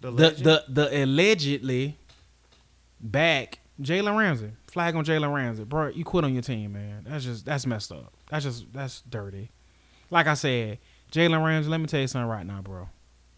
The 0.00 0.12
the 0.12 0.30
the 0.30 0.64
the 0.68 1.04
allegedly 1.04 1.98
back 3.00 3.58
Jalen 3.80 4.16
Ramsey. 4.16 4.52
Flag 4.68 4.94
on 4.94 5.04
Jalen 5.04 5.34
Ramsey, 5.34 5.64
bro. 5.64 5.88
You 5.88 6.04
quit 6.04 6.22
on 6.24 6.32
your 6.32 6.42
team, 6.42 6.74
man. 6.74 7.06
That's 7.08 7.24
just 7.24 7.44
that's 7.44 7.66
messed 7.66 7.90
up. 7.90 8.12
That's 8.30 8.44
just 8.44 8.72
that's 8.72 9.00
dirty. 9.02 9.50
Like 10.10 10.28
I 10.28 10.34
said, 10.34 10.78
Jalen 11.10 11.44
Ramsey. 11.44 11.68
Let 11.68 11.80
me 11.80 11.86
tell 11.86 12.00
you 12.00 12.06
something 12.06 12.28
right 12.30 12.46
now, 12.46 12.62
bro. 12.62 12.88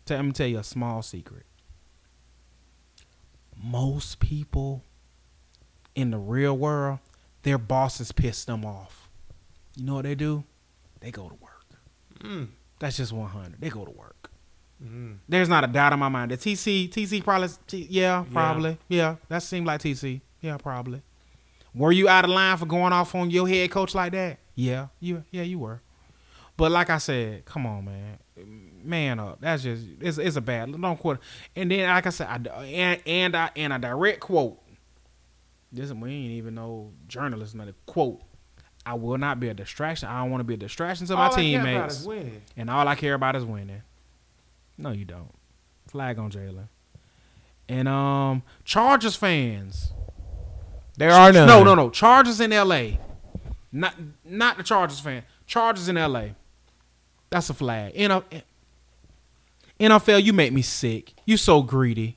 Tell, 0.04 0.18
let 0.18 0.26
me 0.26 0.32
tell 0.32 0.46
you 0.46 0.58
a 0.58 0.64
small 0.64 1.02
secret. 1.02 1.44
Most 3.56 4.20
people 4.20 4.82
in 5.94 6.10
the 6.10 6.18
real 6.18 6.56
world, 6.56 6.98
their 7.42 7.58
bosses 7.58 8.12
piss 8.12 8.44
them 8.44 8.64
off. 8.64 9.08
You 9.76 9.84
know 9.84 9.94
what 9.94 10.04
they 10.04 10.14
do? 10.14 10.44
They 11.00 11.10
go 11.10 11.28
to 11.28 11.34
work. 11.34 11.66
Mm. 12.20 12.48
That's 12.78 12.96
just 12.96 13.12
100. 13.12 13.60
They 13.60 13.70
go 13.70 13.84
to 13.84 13.90
work. 13.90 14.30
Mm. 14.82 15.18
There's 15.28 15.48
not 15.48 15.64
a 15.64 15.66
doubt 15.66 15.92
in 15.92 15.98
my 15.98 16.08
mind. 16.08 16.30
The 16.30 16.36
TC, 16.36 16.90
TC 16.90 17.22
probably, 17.22 17.48
T, 17.66 17.86
yeah, 17.90 18.24
probably, 18.32 18.78
yeah. 18.88 19.16
That 19.28 19.42
seemed 19.42 19.66
like 19.66 19.80
TC, 19.80 20.20
yeah, 20.40 20.56
probably. 20.56 21.02
Were 21.74 21.92
you 21.92 22.08
out 22.08 22.24
of 22.24 22.30
line 22.30 22.56
for 22.56 22.66
going 22.66 22.92
off 22.92 23.14
on 23.14 23.30
your 23.30 23.48
head 23.48 23.70
coach 23.70 23.94
like 23.94 24.12
that? 24.12 24.38
Yeah, 24.54 24.88
you, 25.00 25.24
yeah, 25.30 25.42
you 25.42 25.58
were. 25.58 25.80
But 26.56 26.70
like 26.70 26.90
I 26.90 26.98
said, 26.98 27.44
come 27.44 27.66
on, 27.66 27.84
man, 27.84 28.18
man 28.36 29.18
up. 29.18 29.40
That's 29.40 29.62
just 29.62 29.84
it's, 30.00 30.18
it's 30.18 30.36
a 30.36 30.40
bad. 30.40 30.72
Don't 30.80 30.96
quit. 30.96 31.18
And 31.54 31.70
then 31.70 31.88
like 31.88 32.06
I 32.06 32.10
said, 32.10 32.48
I, 32.48 32.64
and 32.64 33.02
and 33.06 33.36
I 33.36 33.50
and 33.56 33.72
a 33.72 33.78
direct 33.78 34.20
quote. 34.20 34.60
This 35.72 35.92
we 35.92 36.10
ain't 36.10 36.32
even 36.32 36.54
no 36.54 36.92
journalist. 37.08 37.54
Another 37.54 37.74
quote. 37.86 38.20
I 38.86 38.94
will 38.94 39.16
not 39.18 39.40
be 39.40 39.48
a 39.48 39.54
distraction. 39.54 40.08
I 40.08 40.20
don't 40.20 40.30
want 40.30 40.40
to 40.40 40.44
be 40.44 40.54
a 40.54 40.58
distraction 40.58 41.06
to 41.06 41.14
my 41.14 41.26
All 41.26 41.32
I 41.32 41.36
care 41.36 41.60
about 41.60 41.90
teammates. 41.90 42.00
is. 42.00 42.42
And 42.56 42.68
all 42.70 42.86
I 42.86 42.94
care 42.94 43.14
about 43.14 43.34
is 43.34 43.44
winning. 43.44 43.82
No, 44.76 44.90
you 44.90 45.06
don't. 45.06 45.32
Flag 45.86 46.18
on 46.18 46.30
Jalen. 46.30 46.68
And 47.68 47.88
um, 47.88 48.42
Chargers 48.64 49.16
fans. 49.16 49.92
There 50.98 51.10
are 51.10 51.32
none. 51.32 51.48
No, 51.48 51.64
no, 51.64 51.74
no. 51.74 51.88
Chargers 51.90 52.40
in 52.40 52.52
L.A. 52.52 53.00
Not 53.72 53.94
not 54.24 54.58
the 54.58 54.62
Chargers 54.62 55.00
fan. 55.00 55.24
Chargers 55.46 55.88
in 55.88 55.96
L.A. 55.96 56.34
That's 57.34 57.50
a 57.50 57.54
flag. 57.54 57.94
NFL, 59.80 60.22
you 60.22 60.32
make 60.32 60.52
me 60.52 60.62
sick. 60.62 61.14
You 61.26 61.36
so 61.36 61.62
greedy. 61.62 62.16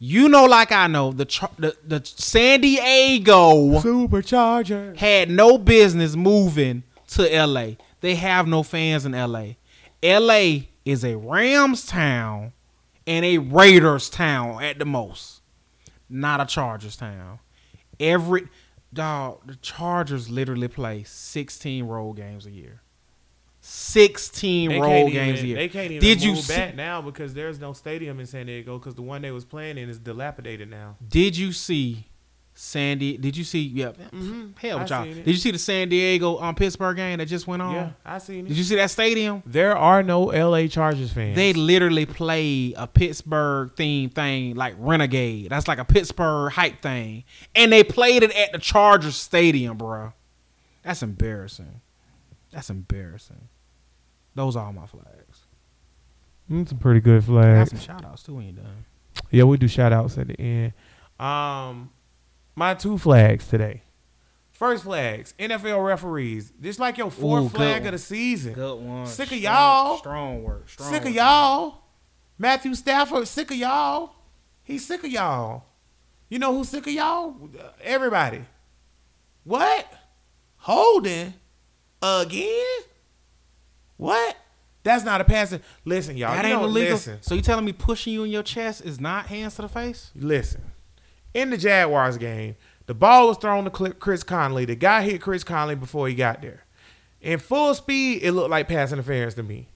You 0.00 0.28
know, 0.28 0.44
like 0.46 0.72
I 0.72 0.88
know, 0.88 1.12
the 1.12 1.24
the, 1.56 1.76
the 1.86 2.02
San 2.04 2.62
Diego 2.62 3.78
Supercharger. 3.80 4.96
had 4.96 5.30
no 5.30 5.56
business 5.56 6.16
moving 6.16 6.82
to 7.10 7.46
LA. 7.46 7.74
They 8.00 8.16
have 8.16 8.48
no 8.48 8.64
fans 8.64 9.06
in 9.06 9.12
LA. 9.12 9.50
LA 10.02 10.62
is 10.84 11.04
a 11.04 11.16
Rams 11.16 11.86
town 11.86 12.52
and 13.06 13.24
a 13.24 13.38
Raiders 13.38 14.10
town 14.10 14.64
at 14.64 14.80
the 14.80 14.84
most. 14.84 15.42
Not 16.08 16.40
a 16.40 16.44
Chargers 16.44 16.96
town. 16.96 17.38
Every 18.00 18.48
dog, 18.92 19.46
the 19.46 19.54
Chargers 19.54 20.28
literally 20.28 20.66
play 20.66 21.04
16 21.04 21.84
road 21.84 22.16
games 22.16 22.46
a 22.46 22.50
year. 22.50 22.82
16 23.60 24.70
They 24.70 24.80
road 24.80 24.88
can't, 24.88 25.12
games 25.12 25.42
a 25.42 25.46
year. 25.46 25.56
they 25.56 25.68
can't 25.68 25.90
even 25.90 26.00
Did 26.00 26.22
you 26.22 26.36
see, 26.36 26.54
back 26.54 26.74
now 26.74 27.02
because 27.02 27.34
there's 27.34 27.58
no 27.60 27.72
stadium 27.72 28.18
in 28.20 28.26
San 28.26 28.46
Diego 28.46 28.78
because 28.78 28.94
the 28.94 29.02
one 29.02 29.22
they 29.22 29.30
was 29.30 29.44
playing 29.44 29.78
in 29.78 29.88
is 29.90 29.98
dilapidated 29.98 30.70
now. 30.70 30.96
Did 31.06 31.36
you 31.36 31.52
see 31.52 32.06
Sandy? 32.54 33.16
Did 33.16 33.36
you 33.36 33.44
see? 33.44 33.60
Yeah, 33.60 33.92
hell 34.56 34.80
with 34.80 34.90
I 34.92 35.04
y'all. 35.04 35.14
Did 35.14 35.26
you 35.26 35.34
see 35.36 35.50
the 35.50 35.58
San 35.58 35.88
Diego 35.88 36.38
um, 36.40 36.54
Pittsburgh 36.54 36.96
game 36.96 37.18
that 37.18 37.26
just 37.26 37.46
went 37.46 37.60
on? 37.62 37.74
Yeah, 37.74 37.90
I 38.04 38.18
seen 38.18 38.46
it. 38.46 38.48
Did 38.48 38.56
you 38.56 38.64
see 38.64 38.76
that 38.76 38.90
stadium? 38.90 39.42
There 39.46 39.76
are 39.76 40.02
no 40.02 40.24
LA 40.24 40.66
Chargers 40.66 41.12
fans. 41.12 41.36
They 41.36 41.52
literally 41.52 42.06
play 42.06 42.72
a 42.76 42.86
Pittsburgh 42.86 43.72
theme 43.76 44.10
thing 44.10 44.56
like 44.56 44.74
Renegade. 44.78 45.50
That's 45.50 45.68
like 45.68 45.78
a 45.78 45.84
Pittsburgh 45.84 46.52
hype 46.52 46.80
thing, 46.82 47.24
and 47.54 47.70
they 47.72 47.84
played 47.84 48.22
it 48.22 48.34
at 48.34 48.52
the 48.52 48.58
Chargers 48.58 49.16
Stadium, 49.16 49.76
bro. 49.76 50.12
That's 50.82 51.02
embarrassing. 51.02 51.82
That's 52.50 52.70
embarrassing. 52.70 53.48
Those 54.34 54.56
are 54.56 54.66
all 54.66 54.72
my 54.72 54.86
flags. 54.86 55.46
It's 56.48 56.72
a 56.72 56.74
pretty 56.74 57.00
good 57.00 57.22
I 57.22 57.26
flag. 57.26 57.58
got 57.58 57.68
some 57.68 57.78
shout 57.78 58.04
outs 58.04 58.22
too 58.22 58.34
when 58.34 58.46
you 58.46 58.52
done. 58.52 58.84
Yeah, 59.30 59.44
we 59.44 59.56
do 59.56 59.68
shout 59.68 59.92
outs 59.92 60.18
at 60.18 60.28
the 60.28 60.40
end. 60.40 60.72
Um, 61.18 61.90
my 62.56 62.74
two 62.74 62.98
flags 62.98 63.46
today. 63.46 63.82
First 64.50 64.84
flags, 64.84 65.32
NFL 65.38 65.84
referees. 65.86 66.52
This 66.58 66.78
like 66.78 66.98
your 66.98 67.10
fourth 67.10 67.44
Ooh, 67.44 67.48
flag 67.48 67.82
one. 67.82 67.86
of 67.88 67.92
the 67.92 67.98
season. 67.98 68.52
Good 68.52 68.80
one. 68.80 69.06
Sick 69.06 69.32
of 69.32 69.38
y'all. 69.38 69.98
Strong 69.98 70.42
work. 70.42 70.68
Strong 70.68 70.92
Sick 70.92 71.04
of 71.06 71.14
y'all. 71.14 71.82
Matthew 72.36 72.74
Stafford, 72.74 73.26
sick 73.28 73.50
of 73.50 73.56
y'all. 73.56 74.12
He's 74.62 74.84
sick 74.86 75.04
of 75.04 75.10
y'all. 75.10 75.64
You 76.28 76.38
know 76.38 76.54
who's 76.54 76.68
sick 76.68 76.86
of 76.86 76.92
y'all? 76.92 77.36
Everybody. 77.82 78.44
What? 79.44 79.92
Holding 80.56 81.34
again? 82.02 82.80
What? 83.96 84.36
That's 84.82 85.04
not 85.04 85.20
a 85.20 85.24
passing. 85.24 85.60
Listen, 85.84 86.16
y'all. 86.16 86.34
That 86.34 86.44
ain't 86.46 86.60
illegal. 86.62 86.92
Listen, 86.94 87.18
So 87.20 87.34
you 87.34 87.42
telling 87.42 87.64
me 87.66 87.72
pushing 87.72 88.12
you 88.14 88.24
in 88.24 88.30
your 88.30 88.42
chest 88.42 88.82
is 88.84 88.98
not 89.00 89.26
hands 89.26 89.56
to 89.56 89.62
the 89.62 89.68
face? 89.68 90.10
listen. 90.14 90.62
In 91.32 91.50
the 91.50 91.56
Jaguars 91.58 92.18
game, 92.18 92.56
the 92.86 92.94
ball 92.94 93.28
was 93.28 93.36
thrown 93.38 93.62
to 93.62 93.70
Chris 93.70 94.24
Conley. 94.24 94.64
The 94.64 94.74
guy 94.74 95.02
hit 95.02 95.20
Chris 95.20 95.44
Conley 95.44 95.76
before 95.76 96.08
he 96.08 96.14
got 96.14 96.42
there. 96.42 96.64
In 97.20 97.38
full 97.38 97.72
speed, 97.74 98.22
it 98.24 98.32
looked 98.32 98.50
like 98.50 98.66
pass 98.66 98.90
interference 98.92 99.34
to 99.34 99.44
me. 99.44 99.68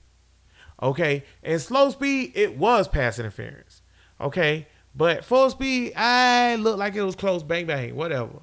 Okay. 0.83 1.23
In 1.45 1.61
slow 1.61 1.91
speed, 1.91 2.33
it 2.35 2.57
was 2.59 2.89
pass 2.89 3.21
interference. 3.21 3.83
Okay. 4.21 4.67
But 4.97 5.25
full 5.25 5.49
speed, 5.51 5.93
I 5.95 6.57
looked 6.57 6.79
like 6.81 6.97
it 6.97 7.03
was 7.03 7.15
close, 7.15 7.45
bang 7.45 7.67
bang, 7.67 7.95
whatever. 7.95 8.41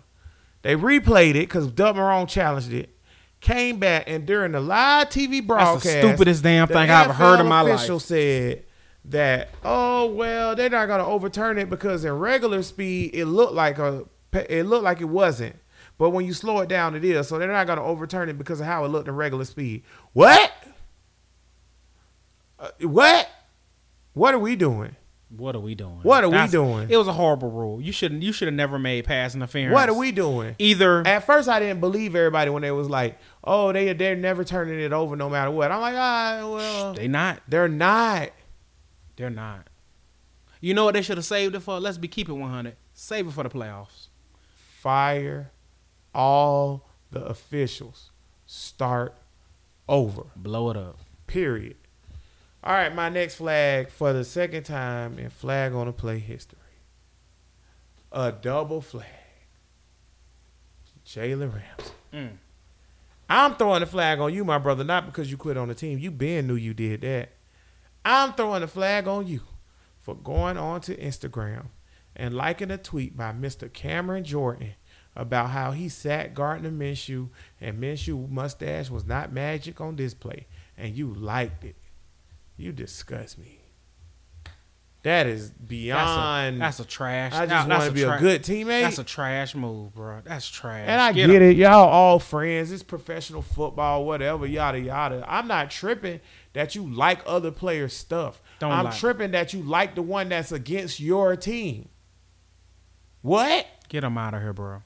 They 0.61 0.75
replayed 0.77 1.31
it 1.31 1.49
because 1.49 1.67
Doug 1.67 1.95
Marrone 1.97 2.29
challenged 2.29 2.71
it. 2.71 2.95
Came 3.41 3.79
back 3.79 4.03
and 4.07 4.25
during 4.25 4.51
the 4.51 4.59
live 4.59 5.09
TV 5.09 5.45
broadcast, 5.45 5.97
stupidest 5.97 6.43
damn 6.43 6.67
the 6.67 6.75
thing 6.75 6.91
I've 6.91 7.05
ever 7.05 7.13
heard 7.13 7.39
in 7.39 7.47
NFL 7.47 7.49
my 7.49 7.61
life. 7.61 7.73
official 7.73 7.99
said 7.99 8.63
that 9.05 9.49
oh 9.65 10.05
well 10.13 10.55
they're 10.55 10.69
not 10.69 10.85
gonna 10.85 11.05
overturn 11.05 11.57
it 11.57 11.67
because 11.67 12.05
in 12.05 12.11
regular 12.13 12.61
speed 12.61 13.15
it 13.15 13.25
looked 13.25 13.53
like 13.53 13.79
a 13.79 14.05
it 14.33 14.67
looked 14.67 14.83
like 14.83 15.01
it 15.01 15.05
wasn't, 15.05 15.55
but 15.97 16.11
when 16.11 16.23
you 16.23 16.33
slow 16.33 16.59
it 16.59 16.69
down 16.69 16.95
it 16.95 17.03
is. 17.03 17.27
So 17.27 17.39
they're 17.39 17.51
not 17.51 17.65
gonna 17.65 17.83
overturn 17.83 18.29
it 18.29 18.37
because 18.37 18.59
of 18.59 18.67
how 18.67 18.85
it 18.85 18.89
looked 18.89 19.07
in 19.07 19.15
regular 19.15 19.45
speed. 19.45 19.81
What? 20.13 20.51
Uh, 22.59 22.69
what? 22.81 23.27
What 24.13 24.35
are 24.35 24.39
we 24.39 24.55
doing? 24.55 24.95
What 25.35 25.55
are 25.55 25.59
we 25.59 25.75
doing? 25.75 25.99
What 26.03 26.25
are 26.25 26.29
we 26.29 26.47
doing? 26.47 26.89
It 26.89 26.97
was 26.97 27.07
a 27.07 27.13
horrible 27.13 27.49
rule. 27.49 27.81
You 27.81 27.93
shouldn't. 27.93 28.21
You 28.21 28.33
should 28.33 28.47
have 28.47 28.55
never 28.55 28.77
made 28.77 29.05
pass 29.05 29.33
interference. 29.33 29.73
What 29.73 29.87
are 29.87 29.93
we 29.93 30.11
doing? 30.11 30.55
Either 30.59 31.07
At 31.07 31.25
first, 31.25 31.47
I 31.47 31.59
didn't 31.59 31.79
believe 31.79 32.15
everybody 32.15 32.49
when 32.49 32.63
they 32.63 32.71
was 32.71 32.89
like, 32.89 33.17
"Oh, 33.43 33.71
they 33.71 33.93
they're 33.93 34.15
never 34.15 34.43
turning 34.43 34.79
it 34.79 34.91
over 34.91 35.15
no 35.15 35.29
matter 35.29 35.49
what." 35.49 35.71
I'm 35.71 35.79
like, 35.79 35.95
ah, 35.97 36.39
well, 36.43 36.93
they 36.93 37.07
not. 37.07 37.41
they're 37.47 37.69
not. 37.69 38.31
They're 39.15 39.29
not. 39.29 39.67
You 40.59 40.73
know 40.73 40.83
what 40.83 40.93
they 40.95 41.01
should 41.01 41.17
have 41.17 41.25
saved 41.25 41.55
it 41.55 41.61
for? 41.61 41.79
Let's 41.79 41.97
be 41.97 42.07
keeping 42.07 42.39
100. 42.39 42.75
Save 42.93 43.27
it 43.27 43.31
for 43.31 43.43
the 43.43 43.49
playoffs. 43.49 44.07
Fire 44.81 45.51
all 46.13 46.87
the 47.09 47.23
officials. 47.23 48.11
Start 48.45 49.15
over. 49.87 50.23
Blow 50.35 50.69
it 50.69 50.77
up. 50.77 50.99
Period. 51.25 51.77
All 52.63 52.73
right, 52.73 52.93
my 52.93 53.09
next 53.09 53.35
flag 53.35 53.89
for 53.89 54.13
the 54.13 54.23
second 54.23 54.63
time 54.63 55.17
in 55.17 55.29
flag 55.31 55.73
on 55.73 55.87
the 55.87 55.93
play 55.93 56.19
history. 56.19 56.59
A 58.11 58.31
double 58.31 58.81
flag. 58.81 59.05
Jalen 61.05 61.53
Ramsey. 61.53 61.93
Mm. 62.13 62.37
I'm 63.29 63.55
throwing 63.55 63.79
the 63.79 63.85
flag 63.87 64.19
on 64.19 64.33
you, 64.33 64.45
my 64.45 64.57
brother, 64.57 64.83
not 64.83 65.05
because 65.05 65.31
you 65.31 65.37
quit 65.37 65.57
on 65.57 65.69
the 65.69 65.73
team. 65.73 65.97
You 65.97 66.11
been 66.11 66.47
knew 66.47 66.55
you 66.55 66.73
did 66.73 67.01
that. 67.01 67.29
I'm 68.05 68.33
throwing 68.33 68.61
the 68.61 68.67
flag 68.67 69.07
on 69.07 69.25
you 69.25 69.41
for 69.99 70.15
going 70.15 70.57
on 70.57 70.81
to 70.81 70.95
Instagram 70.95 71.67
and 72.15 72.35
liking 72.35 72.71
a 72.71 72.77
tweet 72.77 73.15
by 73.15 73.31
Mr. 73.31 73.71
Cameron 73.71 74.23
Jordan 74.23 74.73
about 75.15 75.49
how 75.49 75.71
he 75.71 75.89
sat 75.89 76.33
Gardner 76.33 76.71
Minshew 76.71 77.29
and 77.59 77.81
Minshew 77.81 78.29
mustache 78.29 78.89
was 78.89 79.05
not 79.05 79.31
magic 79.31 79.81
on 79.81 79.95
display, 79.95 80.47
and 80.77 80.95
you 80.95 81.13
liked 81.13 81.63
it. 81.63 81.75
You 82.61 82.71
disgust 82.71 83.39
me. 83.39 83.57
That 85.03 85.25
is 85.25 85.49
That's 85.49 85.59
a, 85.59 85.63
beyond. 85.63 86.61
that's 86.61 86.79
a 86.79 86.85
trash. 86.85 87.33
I 87.33 87.47
just 87.47 87.67
that's 87.67 87.79
want 87.79 87.83
to 87.85 87.91
be 87.91 88.03
tra- 88.03 88.17
a 88.17 88.19
good 88.19 88.43
teammate. 88.43 88.83
That's 88.83 88.99
a 88.99 89.03
trash 89.03 89.55
move, 89.55 89.95
bro. 89.95 90.21
That's 90.23 90.47
trash. 90.47 90.85
And 90.87 91.01
I 91.01 91.11
Get 91.11 91.27
get, 91.27 91.41
it. 91.41 91.57
Y'all 91.57 91.89
all 91.89 92.19
friends. 92.19 92.71
It's 92.71 92.83
professional 92.83 93.41
football, 93.41 94.05
whatever, 94.05 94.45
yada, 94.45 94.79
yada. 94.79 95.25
I'm 95.27 95.47
not 95.47 95.71
tripping 95.71 96.19
that 96.53 96.75
you 96.75 96.87
like 96.87 97.21
other 97.25 97.49
players' 97.49 97.93
stuff. 97.93 98.43
Don't 98.59 98.71
I'm 98.71 98.85
like. 98.85 98.95
tripping 98.95 99.31
that 99.31 99.53
you 99.53 99.63
like 99.63 99.95
the 99.95 100.03
one 100.03 100.29
that's 100.29 100.51
against 100.51 100.99
your 100.99 101.35
team. 101.35 101.89
What? 103.23 103.65
Get 103.89 104.01
them 104.01 104.19
out 104.19 104.35
of 104.35 104.41
here, 104.43 104.53
bro. 104.53 104.83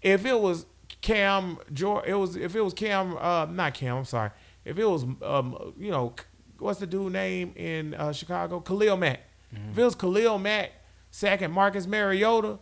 If 0.00 0.24
it 0.24 0.40
was 0.40 0.64
Cam 1.02 1.58
it 2.06 2.14
was 2.14 2.36
if 2.36 2.56
it 2.56 2.60
was 2.62 2.72
Cam, 2.72 3.18
uh, 3.18 3.44
not 3.50 3.74
Cam. 3.74 3.98
I'm 3.98 4.04
sorry. 4.06 4.30
If 4.64 4.78
it 4.78 4.84
was, 4.86 5.04
um, 5.22 5.74
you 5.78 5.90
know, 5.90 6.14
what's 6.58 6.80
the 6.80 6.86
dude 6.86 7.12
name 7.12 7.52
in 7.56 7.94
uh, 7.94 8.12
Chicago? 8.12 8.60
Khalil 8.60 8.96
Mack. 8.96 9.20
If 9.52 9.78
it 9.78 9.84
was 9.84 9.94
Khalil 9.94 10.38
Mack 10.38 10.72
sacking 11.10 11.50
Marcus 11.50 11.86
Mariota, 11.86 12.48
all 12.48 12.60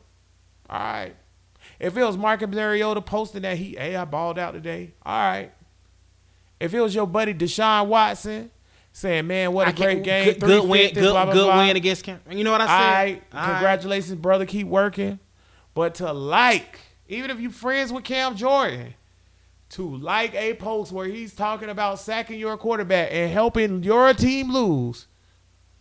right. 0.71 1.15
If 1.81 1.97
it 1.97 2.05
was 2.05 2.17
Marcus 2.17 2.49
Mariota 2.49 3.01
posting 3.01 3.43
that 3.43 3.57
he, 3.57 3.75
hey, 3.77 3.97
I 3.97 4.05
balled 4.05 4.39
out 4.39 4.53
today, 4.53 4.95
all 5.05 5.17
right. 5.19 5.53
If 6.61 6.73
it 6.73 6.81
was 6.81 6.95
your 6.95 7.07
buddy 7.07 7.35
Deshaun 7.35 7.87
Watson 7.89 8.51
saying, 8.93 9.27
man, 9.27 9.53
what 9.53 9.67
a 9.67 9.71
I 9.71 9.73
great 9.73 10.03
game, 10.05 10.25
Good, 10.35 10.41
good 10.41 10.69
win. 10.69 10.95
Good, 10.95 11.11
blah, 11.11 11.25
blah, 11.25 11.33
good 11.35 11.45
blah. 11.47 11.59
win 11.67 11.77
against 11.77 12.05
Cam. 12.05 12.21
You 12.31 12.45
know 12.45 12.53
what 12.53 12.61
I 12.61 12.65
All 12.65 12.69
said? 12.81 12.93
right, 12.93 13.23
All 13.33 13.41
right. 13.41 13.51
congratulations, 13.53 14.15
brother. 14.21 14.47
Keep 14.47 14.69
working. 14.69 15.19
But 15.75 15.97
to 15.97 16.13
like, 16.13 16.79
even 17.09 17.31
if 17.31 17.41
you 17.41 17.51
friends 17.51 17.93
with 17.93 18.05
Cam 18.05 18.37
Jordan, 18.37 18.95
to 19.75 19.97
like 19.97 20.35
a 20.35 20.55
post 20.55 20.91
where 20.93 21.07
he's 21.07 21.35
talking 21.35 21.69
about 21.69 21.99
sacking 22.01 22.39
your 22.39 22.57
quarterback 22.57 23.09
and 23.13 23.31
helping 23.33 23.83
your 23.83 24.13
team 24.15 24.53
lose, 24.53 25.07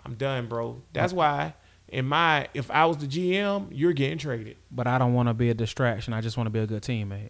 I'm 0.05 0.15
done, 0.15 0.47
bro. 0.47 0.81
That's 0.93 1.13
why 1.13 1.53
in 1.87 2.05
my 2.05 2.47
if 2.53 2.69
I 2.71 2.85
was 2.85 2.97
the 2.97 3.07
GM, 3.07 3.67
you're 3.71 3.93
getting 3.93 4.17
traded. 4.17 4.57
But 4.71 4.87
I 4.87 4.97
don't 4.97 5.13
want 5.13 5.29
to 5.29 5.33
be 5.33 5.49
a 5.49 5.53
distraction. 5.53 6.13
I 6.13 6.21
just 6.21 6.37
want 6.37 6.47
to 6.47 6.51
be 6.51 6.59
a 6.59 6.67
good 6.67 6.81
teammate. 6.83 7.29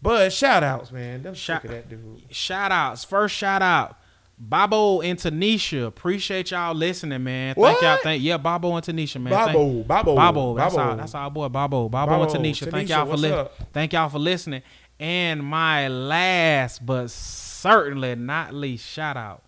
But 0.00 0.32
shout 0.32 0.62
outs, 0.62 0.92
man. 0.92 1.22
Them 1.22 1.34
Shout- 1.34 1.62
sick 1.62 1.70
that 1.70 1.88
dude. 1.88 2.22
Shout 2.30 2.70
outs. 2.70 3.04
First 3.04 3.34
shout 3.34 3.62
out. 3.62 3.98
Babo 4.38 5.00
and 5.00 5.18
Tanisha. 5.18 5.86
Appreciate 5.86 6.50
y'all 6.50 6.74
listeing, 6.74 7.08
man. 7.24 7.54
Thank 7.54 7.56
What? 7.56 7.82
y'all. 7.82 7.96
Thank 8.02 8.22
yeah, 8.22 8.36
Babo 8.36 8.76
and 8.76 8.84
Tanisha, 8.84 9.20
man. 9.20 9.32
Thank- 9.32 9.46
Babo, 9.54 9.82
Babo, 9.82 10.14
Babo, 10.14 10.54
that's 10.54 10.74
Babo. 10.76 10.90
our 10.90 10.96
that's 10.96 11.14
our 11.14 11.30
boy 11.30 11.48
Babo. 11.48 11.88
Babo, 11.88 12.22
and 12.22 12.30
Tanisha. 12.30 12.70
Thank 12.70 12.90
y'all 12.90 13.06
for 13.06 13.16
listening. 13.16 13.46
Thank 13.72 13.92
y'all 13.94 14.08
for 14.10 14.18
listening. 14.18 14.62
And 14.98 15.42
my 15.44 15.88
last 15.88 16.84
but 16.86 17.10
certainly 17.10 18.14
not 18.14 18.54
least 18.54 18.86
shout 18.88 19.16
out 19.16 19.42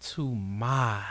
to 0.00 0.34
my 0.34 1.02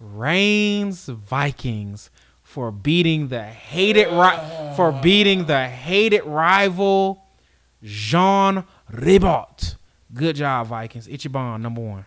Raines 0.00 1.06
Vikings 1.06 2.10
for 2.42 2.70
beating 2.70 3.28
the 3.28 3.42
hated 3.42 4.08
ri- 4.08 4.74
for 4.76 4.92
beating 5.02 5.44
the 5.46 5.66
hated 5.66 6.24
rival 6.24 7.24
Jean 7.82 8.64
Ribault. 8.90 9.76
Good 10.14 10.36
job, 10.36 10.68
Vikings. 10.68 11.06
Ichiban 11.08 11.60
number 11.60 11.80
one. 11.80 12.06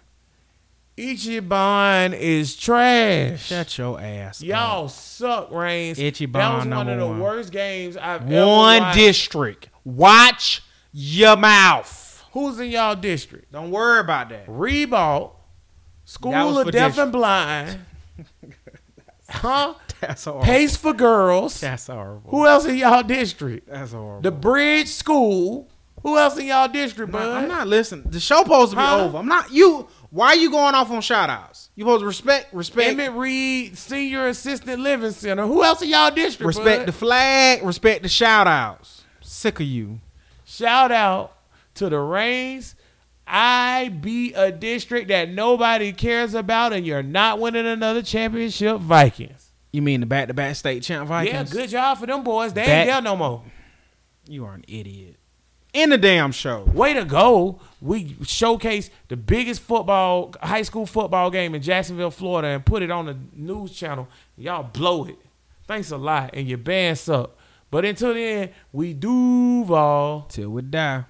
Ichiban 0.98 2.14
is 2.14 2.56
trash. 2.56 3.46
Shut 3.48 3.78
your 3.78 4.00
ass. 4.00 4.42
Y'all 4.42 4.88
suck, 4.90 5.52
Raines. 5.52 5.98
Ichiban 5.98 6.34
that 6.34 6.56
was 6.56 6.66
one 6.68 6.90
of 6.90 7.00
the 7.00 7.08
one. 7.08 7.20
worst 7.20 7.52
games 7.52 7.96
I've 7.98 8.22
up. 8.24 8.28
ever 8.32 8.46
one 8.46 8.82
watched. 8.82 8.98
district. 8.98 9.70
Watch 9.84 10.62
your 10.92 11.36
mouth. 11.38 12.24
Who's 12.34 12.60
in 12.60 12.70
y'all 12.72 12.96
district? 12.96 13.52
Don't 13.52 13.72
worry 13.72 14.00
about 14.00 14.30
that. 14.30 14.48
Reebok, 14.48 15.32
School 16.06 16.60
of 16.60 16.72
Deaf 16.72 16.98
and 16.98 17.12
Blind, 17.12 17.80
huh? 19.30 19.74
That's 20.00 20.26
horrible. 20.26 20.46
Pace 20.46 20.76
for 20.78 20.94
Girls. 20.94 21.60
That's 21.60 21.88
horrible. 21.88 22.32
Who 22.32 22.48
else 22.48 22.66
in 22.66 22.76
y'all 22.76 23.04
district? 23.04 23.68
That's 23.70 23.92
horrible. 23.92 24.22
The 24.22 24.32
Bridge 24.32 24.88
School. 24.88 25.70
Who 26.04 26.18
else 26.18 26.36
in 26.40 26.48
y'all 26.48 26.68
district, 26.68 27.12
bud? 27.12 27.22
I'm 27.30 27.48
not 27.48 27.68
listening. 27.68 28.10
The 28.10 28.20
show 28.20 28.42
supposed 28.42 28.72
to 28.72 28.78
be 28.78 28.82
Huh? 28.82 29.04
over. 29.06 29.20
I'm 29.20 29.28
not 29.28 29.52
you. 29.52 29.88
Why 30.10 30.28
are 30.30 30.36
you 30.36 30.50
going 30.50 30.74
off 30.74 30.90
on 30.90 31.02
shout 31.02 31.30
outs? 31.30 31.70
You 31.76 31.84
supposed 31.84 32.02
to 32.02 32.08
respect 32.08 32.54
respect 32.54 32.90
Emmett 32.90 33.12
Reed 33.14 33.78
Senior 33.78 34.28
Assistant 34.28 34.82
Living 34.82 35.12
Center. 35.12 35.46
Who 35.46 35.64
else 35.64 35.82
in 35.84 35.90
y'all 35.90 36.10
district? 36.10 36.48
respect 36.48 36.82
bud? 36.82 36.88
the 36.88 36.92
flag, 36.92 37.64
respect 37.64 38.02
the 38.02 38.10
shout 38.10 38.48
outs. 38.48 39.01
Sick 39.32 39.62
of 39.62 39.66
you. 39.66 40.02
Shout 40.46 40.92
out 40.92 41.38
to 41.76 41.90
the 41.90 42.00
Raines. 42.00 42.76
I 43.26 43.88
be 43.88 44.34
a 44.34 44.52
district 44.52 45.08
that 45.08 45.30
nobody 45.30 45.94
cares 45.94 46.34
about, 46.34 46.74
and 46.74 46.86
you're 46.86 47.02
not 47.02 47.40
winning 47.40 47.66
another 47.66 48.02
championship, 48.02 48.80
Vikings. 48.80 49.52
You 49.72 49.82
mean 49.82 50.02
the 50.02 50.06
back 50.06 50.28
to 50.28 50.34
back 50.34 50.58
state 50.58 50.84
champ 50.84 51.08
Vikings? 51.08 51.34
Yeah, 51.54 51.62
good 51.62 51.70
job 51.70 51.98
for 52.00 52.06
them 52.08 52.24
boys. 52.26 52.52
They 52.52 52.66
That- 52.66 52.70
ain't 52.80 52.88
there 52.88 53.02
no 53.02 53.16
more. 53.16 53.44
You 54.28 54.44
are 54.46 54.54
an 54.54 54.66
idiot. 54.68 55.16
In 55.74 55.92
the 55.92 55.98
damn 55.98 56.34
show. 56.34 56.64
Way 56.64 56.94
to 56.94 57.06
go. 57.06 57.62
We 57.82 58.18
showcase 58.24 58.90
the 59.08 59.16
biggest 59.16 59.62
football, 59.62 60.34
high 60.44 60.64
school 60.64 60.86
football 60.86 61.32
game 61.32 61.56
in 61.56 61.62
Jacksonville, 61.62 62.12
Florida, 62.12 62.50
and 62.50 62.66
put 62.66 62.84
it 62.84 62.92
on 62.92 63.06
the 63.06 63.16
news 63.34 63.72
channel. 63.72 64.10
Y'all 64.38 64.64
blow 64.64 65.06
it. 65.06 65.18
Thanks 65.68 65.90
a 65.90 65.96
lot. 65.98 66.32
And 66.34 66.50
your 66.50 66.58
band 66.58 66.98
suck. 67.00 67.32
But 67.72 67.86
until 67.86 68.14
then, 68.14 68.50
we 68.74 68.94
do 68.94 69.64
Duval. 69.64 70.28
Till 70.30 70.50
we 70.50 70.62
die. 70.62 71.06